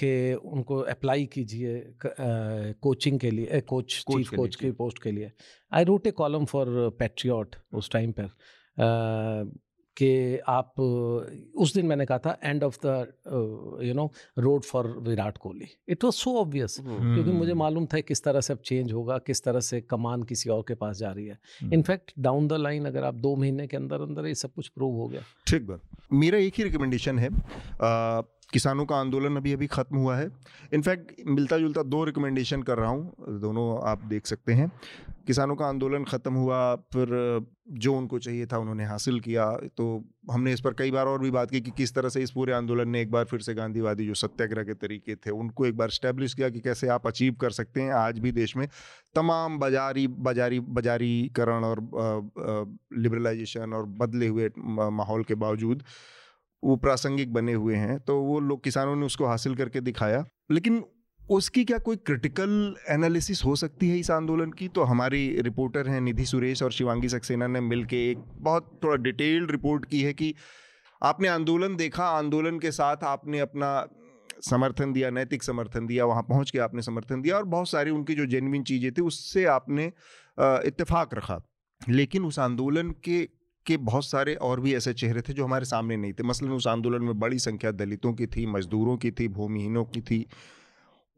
कि 0.00 0.10
उनको 0.34 0.78
अप्लाई 0.90 1.24
कीजिए 1.26 1.80
कोचिंग 2.10 3.18
के 3.20 3.30
लिए 3.30 3.60
कोच 3.62 3.96
चीफ 4.08 4.30
कोच 4.30 4.56
की 4.56 4.70
पोस्ट 4.72 5.02
के 5.02 5.10
लिए। 5.12 5.30
I 5.72 5.84
wrote 5.84 6.06
a 6.06 6.10
column 6.12 6.44
for 6.44 6.68
Patriot 6.98 7.56
उस 7.74 7.90
टाइम 7.90 8.12
पर। 8.12 8.30
कि 9.96 10.38
आप 10.48 10.80
उस 11.54 11.74
दिन 11.74 11.86
मैंने 11.86 12.06
कहा 12.06 12.18
था 12.18 12.38
end 12.42 12.64
of 12.64 12.78
the 12.86 12.86
you 13.82 13.94
know 13.94 14.10
road 14.38 14.62
for 14.62 14.86
Virat 15.00 15.38
Kohli. 15.38 15.66
It 15.88 16.04
was 16.04 16.12
so 16.12 16.36
obvious 16.36 16.76
क्योंकि 16.80 17.30
मुझे। 17.30 17.54
मालूम 17.54 17.86
था 17.86 18.00
किस 18.00 18.22
तरह 18.24 18.40
से 18.40 18.52
अब 18.52 18.58
चेंज 18.58 18.92
होगा 18.92 19.18
किस 19.18 19.42
तरह 19.42 19.60
से 19.60 19.80
कमान 19.80 20.22
किसी 20.22 20.50
और 20.50 20.64
के 20.68 20.74
पास 20.74 20.98
जा 20.98 21.10
रही 21.10 21.26
है। 21.26 21.38
इनफैक्ट 21.72 22.12
डाउन 22.18 22.48
द 22.48 22.52
लाइन 22.52 22.86
अगर 22.86 23.04
आप 23.04 23.14
दो 23.14 23.34
महीने 23.36 23.66
के 23.66 23.76
अंदर 23.76 24.00
अंदर 24.00 24.26
ये 24.26 24.34
सब 24.34 24.52
कुछ 24.52 24.68
प्रूव 24.68 24.96
हो 24.96 25.08
गया। 25.08 25.22
ठीक 25.46 25.66
बात। 25.66 25.80
मेरा 26.12 26.38
एक 26.38 26.54
ही 26.54 26.64
रिकमेंडेशन 26.64 27.18
है। 27.18 27.28
आ, 27.28 28.20
किसानों 28.52 28.84
का 28.86 28.96
आंदोलन 28.96 29.36
अभी 29.36 29.52
अभी 29.52 29.66
ख़त्म 29.66 29.96
हुआ 29.96 30.16
है। 30.16 30.30
इनफैक्ट 30.74 31.12
मिलता 31.28 31.58
जुलता 31.58 31.82
दो 31.84 32.04
रिकमेंडेशन 32.04 32.62
कर 32.62 32.78
रहा 32.78 32.90
हूँ, 32.90 33.38
दोनों 33.40 33.66
आप 33.88 34.04
देख 34.04 34.26
सकते 34.26 34.52
हैं। 34.52 34.70
किसानों 35.26 35.54
का 35.56 35.66
आंदोलन 35.66 36.04
ख़त्म 36.04 36.32
हुआ, 36.34 36.74
फिर 36.74 37.46
जो 37.68 37.94
उनको 37.94 38.18
चाहिए 38.18 38.46
था 38.46 38.58
उन्होंने 38.58 38.84
हासिल 38.84 39.18
किया। 39.20 39.50
तो 39.76 40.04
हमने 40.30 40.52
इस 40.52 40.60
पर 40.60 40.74
कई 40.74 40.90
बार 40.90 41.06
और 41.06 41.20
भी 41.20 41.30
बात 41.30 41.50
की 41.50 41.60
कि 41.60 41.70
किस 41.70 41.94
तरह 41.94 42.08
से 42.08 42.22
इस 42.22 42.30
पूरे 42.30 42.52
आंदोलन 42.52 42.88
ने 42.88 43.00
एक 43.02 43.10
बार 43.10 43.24
फिर 43.24 43.40
से 43.40 43.54
गांधीवादी 43.54 44.06
जो 44.06 44.14
सत्याग्रह 44.16 44.64
के 44.64 44.74
तरीके 44.76 45.14
थे, 45.16 45.30
उनको 45.30 45.66
एक 45.66 45.76
बार 45.76 45.90
स्टैब्लिश 45.90 46.34
किया 46.34 46.48
कि 46.48 46.60
कैसे 46.60 46.88
आप 46.88 47.06
अचीव 47.06 47.34
कर 47.40 47.50
सकते 47.52 47.82
हैं 47.82 47.92
आज 47.94 48.18
भी 48.18 48.32
देश 48.32 48.56
में 48.56 48.66
तमाम 49.14 49.58
बाजारी 49.58 50.06
बाजारी, 50.08 50.60
बाजारीकरण 50.60 51.64
और 51.64 51.80
लिबरलाइजेशन 52.94 53.72
और 53.72 53.86
बदले 53.98 54.26
हुए 54.28 54.50
माहौल 54.58 55.24
के 55.24 55.34
बावजूद। 55.36 55.82
वो 56.62 56.76
प्रासंगिक 56.76 57.32
बने 57.32 57.52
हुए 57.54 57.74
हैं 57.76 57.98
तो 58.00 58.20
वो 58.20 58.38
लोग, 58.40 58.62
किसानों 58.64 58.96
ने 58.96 59.06
उसको 59.06 59.26
हासिल 59.26 59.54
करके 59.54 59.80
दिखाया। 59.80 60.24
लेकिन 60.50 60.84
उसकी 61.20 61.64
क्या 61.64 61.78
कोई 61.78 61.96
क्रिटिकल 61.96 62.76
एनालिसिस 62.90 63.44
हो 63.44 63.54
सकती 63.56 63.88
है 63.88 63.98
इस 63.98 64.10
आंदोलन 64.10 64.50
की? 64.50 64.68
तो 64.68 64.82
हमारी 64.82 65.40
रिपोर्टर 65.42 65.88
हैं 65.88 66.00
निधि 66.00 66.24
सुरेश 66.24 66.62
और 66.62 66.72
शिवांगी 66.72 67.08
सक्सेना 67.08 67.46
ने 67.46 67.60
मिलके 67.60 68.10
एक 68.10 68.18
बहुत 68.40 68.78
थोड़ा 68.84 68.96
डिटेल्ड 69.02 69.50
रिपोर्ट 69.50 69.84
की 69.84 70.02
है 70.02 70.12
कि 70.14 70.34
आपने 71.02 71.28
आंदोलन 71.28 71.76
देखा, 71.76 72.04
आंदोलन 72.08 72.58
के 72.58 72.70
साथ 72.70 73.04
आपने 73.04 73.38
अपना 73.38 73.86
समर्थन 74.42 74.92
दिया, 74.92 75.10
नैतिक 75.10 75.42
समर्थन 75.42 75.86
दिया, 75.86 76.04
वहाँ 76.04 76.22
पहुँच 76.22 76.50
के 76.50 76.58
आपने 76.58 76.82
समर्थन 76.82 77.22
दिया, 77.22 77.36
और 77.36 77.44
बहुत 77.46 77.68
सारी 77.68 77.90
उनकी 77.90 78.14
जो 78.14 78.26
जेनविन 78.26 78.62
चीज़ें 78.62 78.92
थी, 78.92 79.02
उससे 79.02 79.44
आपने 79.44 79.86
इत्तेफाक 80.38 81.14
रखा। 81.14 81.40
लेकिन 81.80 82.24
उस 82.24 82.38
आंदोलन 82.38 82.90
के 83.04 83.28
के 83.66 83.76
बहुत 83.76 84.06
सारे 84.06 84.34
और 84.34 84.60
भी 84.60 84.74
ऐसे 84.74 84.92
चेहरे 84.94 85.20
थे 85.20 85.32
जो 85.32 85.44
हमारे 85.44 85.64
सामने 85.64 85.96
नहीं 85.96 86.12
थे। 86.12 86.22
मसलन 86.22 86.50
उस 86.50 86.66
आंदोलन 86.66 87.04
में 87.04 87.18
बड़ी 87.18 87.38
संख्या 87.38 87.70
दलितों 87.70 88.12
की 88.12 88.26
थी, 88.26 88.46
मजदूरों 88.46 88.96
की 88.96 89.10
थी, 89.10 89.28
भूमिहीनों 89.28 89.84
की 89.84 90.00
थी। 90.00 90.26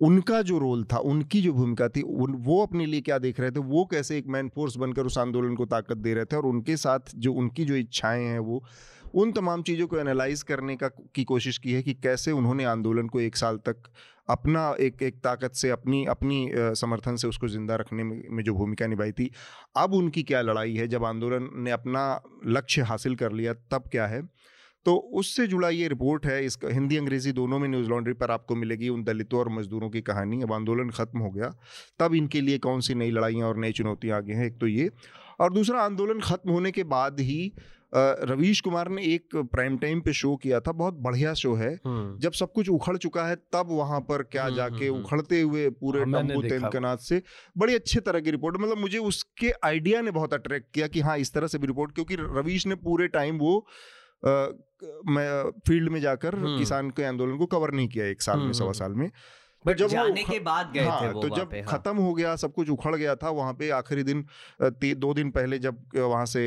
उनका 0.01 0.43
जो 0.43 0.59
रोल 0.59 0.85
था, 0.85 0.99
उनकी 0.99 1.43
जो 1.43 1.53
भूमिका 1.53 1.89
थी, 1.89 2.03
उन, 2.03 2.33
वो 2.33 2.63
अपने 2.63 2.87
लिए 2.87 3.01
क्या 3.01 3.19
देख 3.19 3.41
रहे 3.41 3.51
थे? 3.51 3.61
वो 3.61 3.85
कैसे 3.85 4.19
एक 4.19 4.27
मैन 4.27 4.49
फोर्स 4.49 4.77
बनकर 4.77 5.07
उस 5.07 5.19
आंदोलन 5.19 5.55
को 5.55 5.65
ताकत 5.65 5.97
दे 5.97 6.15
रहे 6.15 6.25
थे? 6.25 6.37
और 6.37 6.47
उनके 6.47 6.77
साथ 6.77 6.99
जो 7.15 7.33
उनकी 7.33 7.65
जो 7.65 7.75
इच्छाएँ 7.75 8.25
हैं 8.25 8.39
वो, 8.39 8.65
उन 9.15 9.33
तमाम 9.33 9.63
चीज़ों 9.63 9.87
को 9.87 9.99
एनालाइज 9.99 10.43
करने 10.43 10.77
का, 10.77 10.89
की 10.89 11.25
कोशिश 11.25 11.59
की 11.59 11.73
है 11.73 11.83
कि 11.83 11.95
कैसे 11.95 12.33
उन्होंने 12.33 12.65
आंदोलन 12.65 13.07
को 13.07 13.21
एक 13.21 13.37
साल 13.37 13.57
तक 13.57 13.77
अपना 14.29 14.75
एक 14.81 15.03
एक 15.03 15.19
ताकत 15.21 15.53
से 15.55 15.71
अपनी 15.71 16.05
अपनी 16.07 16.49
समर्थन 16.77 17.17
से 17.17 17.29
उसको 17.29 17.49
ज़िंदा 17.49 17.77
रखने 17.77 18.05
में, 18.05 18.43
जो 18.43 18.55
भूमिका 18.55 18.87
निभाई 18.87 19.13
थी। 19.13 19.31
अब 19.77 19.95
उनकी 19.95 20.23
क्या 20.23 20.43
लड़ाई 20.43 20.75
है? 20.75 20.89
जब 20.89 21.05
आंदोलन 21.05 21.49
ने 21.57 21.71
अपना 21.71 22.05
लक्ष्य 22.49 22.83
हासिल 22.85 23.15
कर 23.17 23.33
लिया 23.33 23.53
तब 23.71 23.89
क्या 23.91 24.07
है? 24.07 24.23
तो 24.87 24.95
उससे 25.15 25.47
जुड़ा 25.47 25.69
ये 25.69 25.89
रिपोर्ट 25.89 26.27
है 26.27 26.45
इस 26.45 26.59
हिंदी 26.65 26.97
अंग्रेज़ी 26.97 27.33
दोनों 27.33 27.59
में 27.59 27.69
न्यूज़ 27.69 27.89
लॉन्ड्री 27.89 28.13
पर 28.15 28.31
आपको 28.31 28.55
मिलेगी 28.57 28.89
उन 28.89 29.03
दलितों 29.05 29.39
और 29.41 29.49
मजदूरों 29.53 29.89
की 29.91 30.01
कहानी। 30.03 30.43
अब 30.43 30.53
आंदोलन 30.53 30.91
ख़त्म 30.91 31.19
हो 31.19 31.31
गया 31.31 31.53
तब 32.01 32.15
इनके 32.15 32.41
लिए 32.41 32.59
कौन 32.61 32.81
सी 32.81 32.95
नई 32.95 33.11
लड़ाइयाँ 33.11 33.49
और 33.49 33.59
नई 33.59 33.73
चुनौतियाँ 33.73 34.19
आगे 34.19 34.33
हैं? 34.33 34.47
एक 34.47 34.59
तो 34.61 34.67
ये। 34.67 34.91
और 35.41 35.53
दूसरा 35.53 35.83
आंदोलन 35.83 36.21
ख़त्म 36.21 36.51
होने 36.51 36.71
के 36.71 36.85
बाद 36.87 37.21
ही 37.21 37.53
रवीश 37.93 38.61
कुमार 38.61 38.89
ने 38.89 39.03
एक 39.05 39.37
प्राइम 39.53 39.77
टाइम 39.79 40.01
पे 40.01 40.13
शो 40.13 40.35
किया 40.37 40.61
था 40.61 40.73
बहुत 40.73 40.95
बढ़िया 41.03 41.33
शो 41.35 41.55
है। 41.55 41.73
हम्म। 41.87 42.19
जब 42.19 42.33
सब 42.33 42.53
कुछ 42.53 42.69
उखड़ 42.69 42.97
चुका 42.97 43.27
है 43.27 43.37
तब 43.53 43.67
वहाँ 43.71 44.01
पर 44.01 44.23
क्या 44.23 44.45
हम्म, 44.45 44.57
जाके 44.57 44.87
हम्म, 44.87 45.01
उखड़ते 45.01 45.41
हुए 45.41 45.69
पूरे 45.71 46.01
हाँ, 46.01 46.13
टम्बू 46.13 46.43
तेमकनाथ 46.43 46.97
से 46.97 47.23
बड़ी 47.59 47.75
अच्छे 47.75 48.01
तरह 48.01 48.21
की 48.21 48.31
रिपोर्ट। 48.31 48.57
मतलब 48.57 48.79
मुझे 48.79 48.99
उसके 48.99 49.53
आइडिया 49.65 50.01
ने 50.01 50.11
बहुत 50.11 50.35
अट्रैक्ट 50.35 50.73
किया 50.75 50.87
कि 50.87 51.01
हाँ 51.01 51.17
इस 51.19 51.33
तरह 51.35 51.47
से 51.47 51.59
भी 51.59 51.67
रिपोर्ट 51.67 51.95
क्योंकि 51.95 52.17
रवीश 52.21 52.67
ने 52.67 52.75
पूरे 52.85 53.09
टाइम 53.09 53.39
वो 53.39 53.57
मैं 54.25 55.51
फ़ील्ड 55.67 55.89
में 55.89 56.01
जाकर 56.01 56.35
किसान 56.59 56.91
के 56.91 57.05
आंदोलन 57.05 57.37
को 57.37 57.47
कवर 57.47 57.73
नहीं 57.75 57.89
किया 57.89 58.07
एक 58.07 58.23
साल 58.23 58.39
में 58.39 58.53
सवा 58.53 58.73
साल 58.73 58.93
में। 58.93 59.11
बट 59.65 59.77
जब 59.77 59.89
जाने 59.89 60.23
के 60.25 60.39
बाद 60.41 60.71
गए 60.73 60.85
हाँ, 60.85 61.01
थे 61.03 61.09
वो 61.09 61.23
तो 61.23 61.37
जब 61.37 61.55
हाँ. 61.55 61.63
खत्म 61.69 61.97
हो 61.97 62.13
गया 62.15 62.35
सब 62.37 62.53
कुछ 62.53 62.71
उखड़ 62.71 62.95
गया 62.97 63.15
था 63.17 63.31
वहाँ 63.33 63.55
पे 63.55 63.71
आखिरी 63.73 64.03
दिन 64.05 64.25
दो 64.97 65.13
दिन 65.15 65.31
पहले 65.31 65.59
जब 65.59 65.85
वहाँ 65.97 66.25
से 66.27 66.45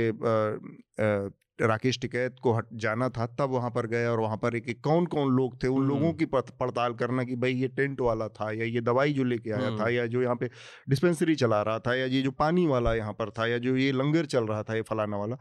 राकेश 1.60 2.00
टिकैत 2.00 2.36
को 2.44 2.54
हट 2.54 2.66
जाना 2.76 3.08
था 3.10 3.26
तब 3.40 3.50
वहाँ 3.50 3.70
पर 3.72 3.86
गए 3.88 4.06
और 4.06 4.20
वहाँ 4.20 4.38
पर 4.38 4.56
एक, 4.56 4.70
एक 4.70 4.80
कौन 4.84 5.06
कौन 5.06 5.32
लोग 5.32 5.62
थे 5.64 5.68
उन 5.68 5.88
लोगों 5.88 6.08
हम्म। 6.08 6.18
की 6.18 6.26
पड़ताल 6.26 6.94
करना 6.94 7.24
कि 7.24 7.36
भाई 7.36 7.54
ये 7.54 7.68
टेंट 7.70 8.02
वाला 8.02 8.28
था 8.30 8.52
या 8.52 8.66
ये 8.66 8.82
दवाई 8.82 9.14
जो 9.14 9.24
लेके 9.24 9.52
आया 9.52 9.70
था 9.70 9.74
हम्म। 9.74 9.90
या 9.90 10.06
जो 10.06 10.22
यहाँ 10.22 10.36
पे 10.36 10.50
डिस्पेंसरी 10.90 11.36
चला 11.36 11.62
रहा 11.62 11.80
था 11.80 11.96
या 11.96 12.06
ये 12.06 12.22
जो 12.22 12.32
पानी 12.34 12.66
वाला 12.68 12.94
यहाँ 12.96 13.14
पर 13.14 13.30
था 13.30 13.48
या 13.48 13.58
जो 13.58 13.76
ये 13.78 13.92
लंगर 13.94 14.26
चल 14.28 14.46
रहा 14.46 14.64
था 14.64 14.76
ये 14.76 14.82
फलाना 14.82 15.18
वाला 15.18 15.38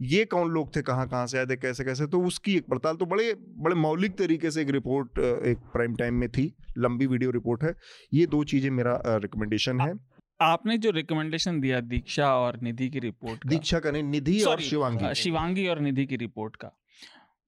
ये 0.00 0.24
कौन 0.24 0.50
लोग 0.50 0.74
थे? 0.76 0.82
कहाँ 0.82 1.06
कहाँ 1.08 1.26
से 1.26 1.38
आए 1.38 1.46
थे? 1.46 1.56
कैसे 1.56 1.84
कैसे? 1.84 2.06
तो 2.06 2.20
उसकी 2.24 2.56
एक 2.56 2.66
पड़ताल 2.66 2.96
तो 2.96 3.06
बड़े 3.06 3.32
बड़े 3.58 3.76
मौलिक 3.76 4.16
तरीके 4.18 4.50
से 4.50 4.62
एक 4.62 4.70
रिपोर्ट 4.70 5.18
एक 5.18 5.58
प्राइम 5.72 5.96
टाइम 5.96 6.14
में 6.14 6.28
थी। 6.28 6.52
लंबी 6.78 7.06
वीडियो 7.06 7.30
रिपोर्ट 7.30 7.62
है। 7.62 7.74
ये 8.14 8.26
दो 8.26 8.42
चीज़ें 8.44 8.70
मेरा 8.70 9.00
रिकमेंडेशन 9.06 9.80
है। 9.80 9.92
आपने 10.40 10.76
जो 10.78 10.90
रिकमेंडेशन 10.90 11.60
दिया 11.60 11.80
दीक्षा 11.82 12.34
और 12.36 12.58
निधि 12.62 12.88
की 12.90 12.98
रिपोर्ट 12.98 13.46
दीक्षा 13.46 13.78
का 13.78 13.90
नहीं 13.90 14.02
निधि 14.02 14.40
और 14.42 14.60
शिवांगी। 14.60 15.14
शिवांगी 15.14 15.66
और 15.68 15.80
निधि 15.80 16.06
की 16.06 16.16
रिपोर्ट 16.16 16.56
का। 16.56 16.70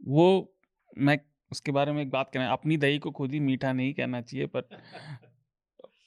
वो 0.00 0.54
मैं 0.98 1.18
उसके 1.52 1.72
बारे 1.72 1.92
में 1.92 2.02
एक 2.02 2.10
बात 2.10 2.30
कहना 2.34 2.52
अपनी 2.52 2.76
दही 2.76 2.98
को 2.98 3.10
खुद 3.10 3.32
ही 3.32 3.40
मीठा 3.40 3.72
नहीं 3.72 3.94
कहना 3.94 4.20
चाहिए 4.20 4.46
पर 4.46 4.68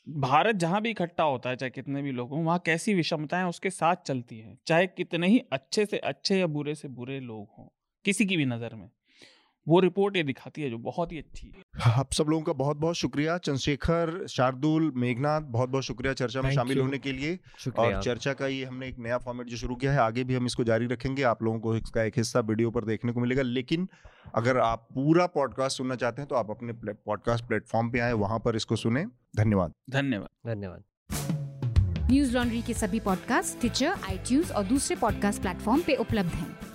भारत 0.08 0.56
जहाँ 0.56 0.82
भी 0.82 0.90
इकट्ठा 0.90 1.24
होता 1.24 1.50
है, 1.50 1.56
चाहे 1.56 1.70
कितने 1.70 2.02
भी 2.02 2.12
लोग 2.12 2.30
हों, 2.30 2.44
वहाँ 2.44 2.60
कैसी 2.66 2.94
विषमताएँ 2.94 3.44
उसके 3.44 3.70
साथ 3.70 3.96
चलती 4.06 4.38
हैं, 4.40 4.58
चाहे 4.68 4.88
कितने 4.88 5.28
ही 5.28 5.40
अच्छे 5.52 5.86
से 5.86 5.98
अच्छे 5.98 6.40
या 6.40 6.48
बुरे 6.48 6.76
से 6.76 6.88
बुरे 6.88 7.20
लोग 7.20 7.48
हों, 7.58 7.68
किसी 8.06 8.26
की 8.26 8.38
भी 8.38 8.46
नज़र 8.46 8.76
में। 8.76 8.90
वो 9.68 9.80
रिपोर्ट 9.80 10.18
ये 10.18 10.24
दिखाती 10.24 10.62
है 10.62 10.70
जो 10.70 10.78
बहुत 10.78 11.12
ही 11.12 11.18
अच्छी 11.18 11.48
है। 11.48 11.92
आप 11.94 12.12
सब 12.14 12.26
लोगों 12.30 12.44
का 12.44 12.54
बहुत 12.54 12.78
बहुत 12.78 12.96
शुक्रिया। 12.96 13.38
चंद्रशेखर 13.38 14.26
शार्दुल 14.28 14.92
मेघनाथ 14.96 15.42
बहुत 15.42 15.70
बहुत 15.70 15.84
शुक्रिया 15.84 16.14
चर्चा 16.14 16.42
में 16.42 16.52
शामिल 16.52 16.80
होने 16.80 16.98
के 16.98 17.12
लिए। 17.12 17.40
और 17.78 18.02
चर्चा 18.02 18.34
का 18.34 18.48
ये 18.48 18.66
हमने 18.66 18.88
एक 18.88 19.00
नया 19.00 19.18
फॉर्मेट 19.18 19.48
जो 19.48 19.58
शुरू 19.58 19.76
किया 19.76 19.94
है 19.94 20.00
आगे 20.00 20.24
भी 20.24 20.36
हम 20.36 20.46
इसको 20.46 20.64
जारी 20.64 20.86
रखेंगे। 20.86 21.24
आप 21.24 21.44
लोगों 21.44 21.60
को 21.60 21.76
इसका 21.76 22.04
एक 22.04 22.18
हिस्सा 22.18 22.40
वीडियो 22.40 22.72
पर 22.72 22.86
देखने 22.86 23.12
को 23.12 23.20
मिलेगा। 23.20 23.42
लेकिन 23.42 23.90
अगर 24.36 24.58
आप 24.58 24.88
पूरा 24.94 25.26
पॉडकास्ट 25.28 25.78
सुनना 25.78 25.96
चाहते 25.96 26.22
हैं 26.22 26.30
तो 26.30 26.36
आप 26.36 26.50
अपने 26.50 26.74
पॉडकास्ट 26.94 27.46
प्लेटफॉर्म 27.46 27.92
पे 27.92 28.00
आए 28.00 28.14
वहाँ 28.14 28.40
पर 28.40 28.56
इसको 28.56 28.76
सुने। 28.76 29.06
धन्यवाद। 29.38 29.74
धन्यवाद। 29.90 30.56
धन्यवाद। 30.56 30.84
न्यूज़ 32.12 32.38
लॉन्ड्री 32.38 32.62
के 32.62 32.74
सभी 32.74 33.00
पॉडकास्ट 33.00 33.60
ट्विटर 33.60 33.88
आई 33.88 34.42
और 34.42 34.64
दूसरे 34.64 34.96
पॉडकास्ट 34.96 35.42
प्लेटफॉर्म 35.42 35.82
पे 35.82 35.96
उपलब्ध 35.96 36.30
हैं। 36.30 36.75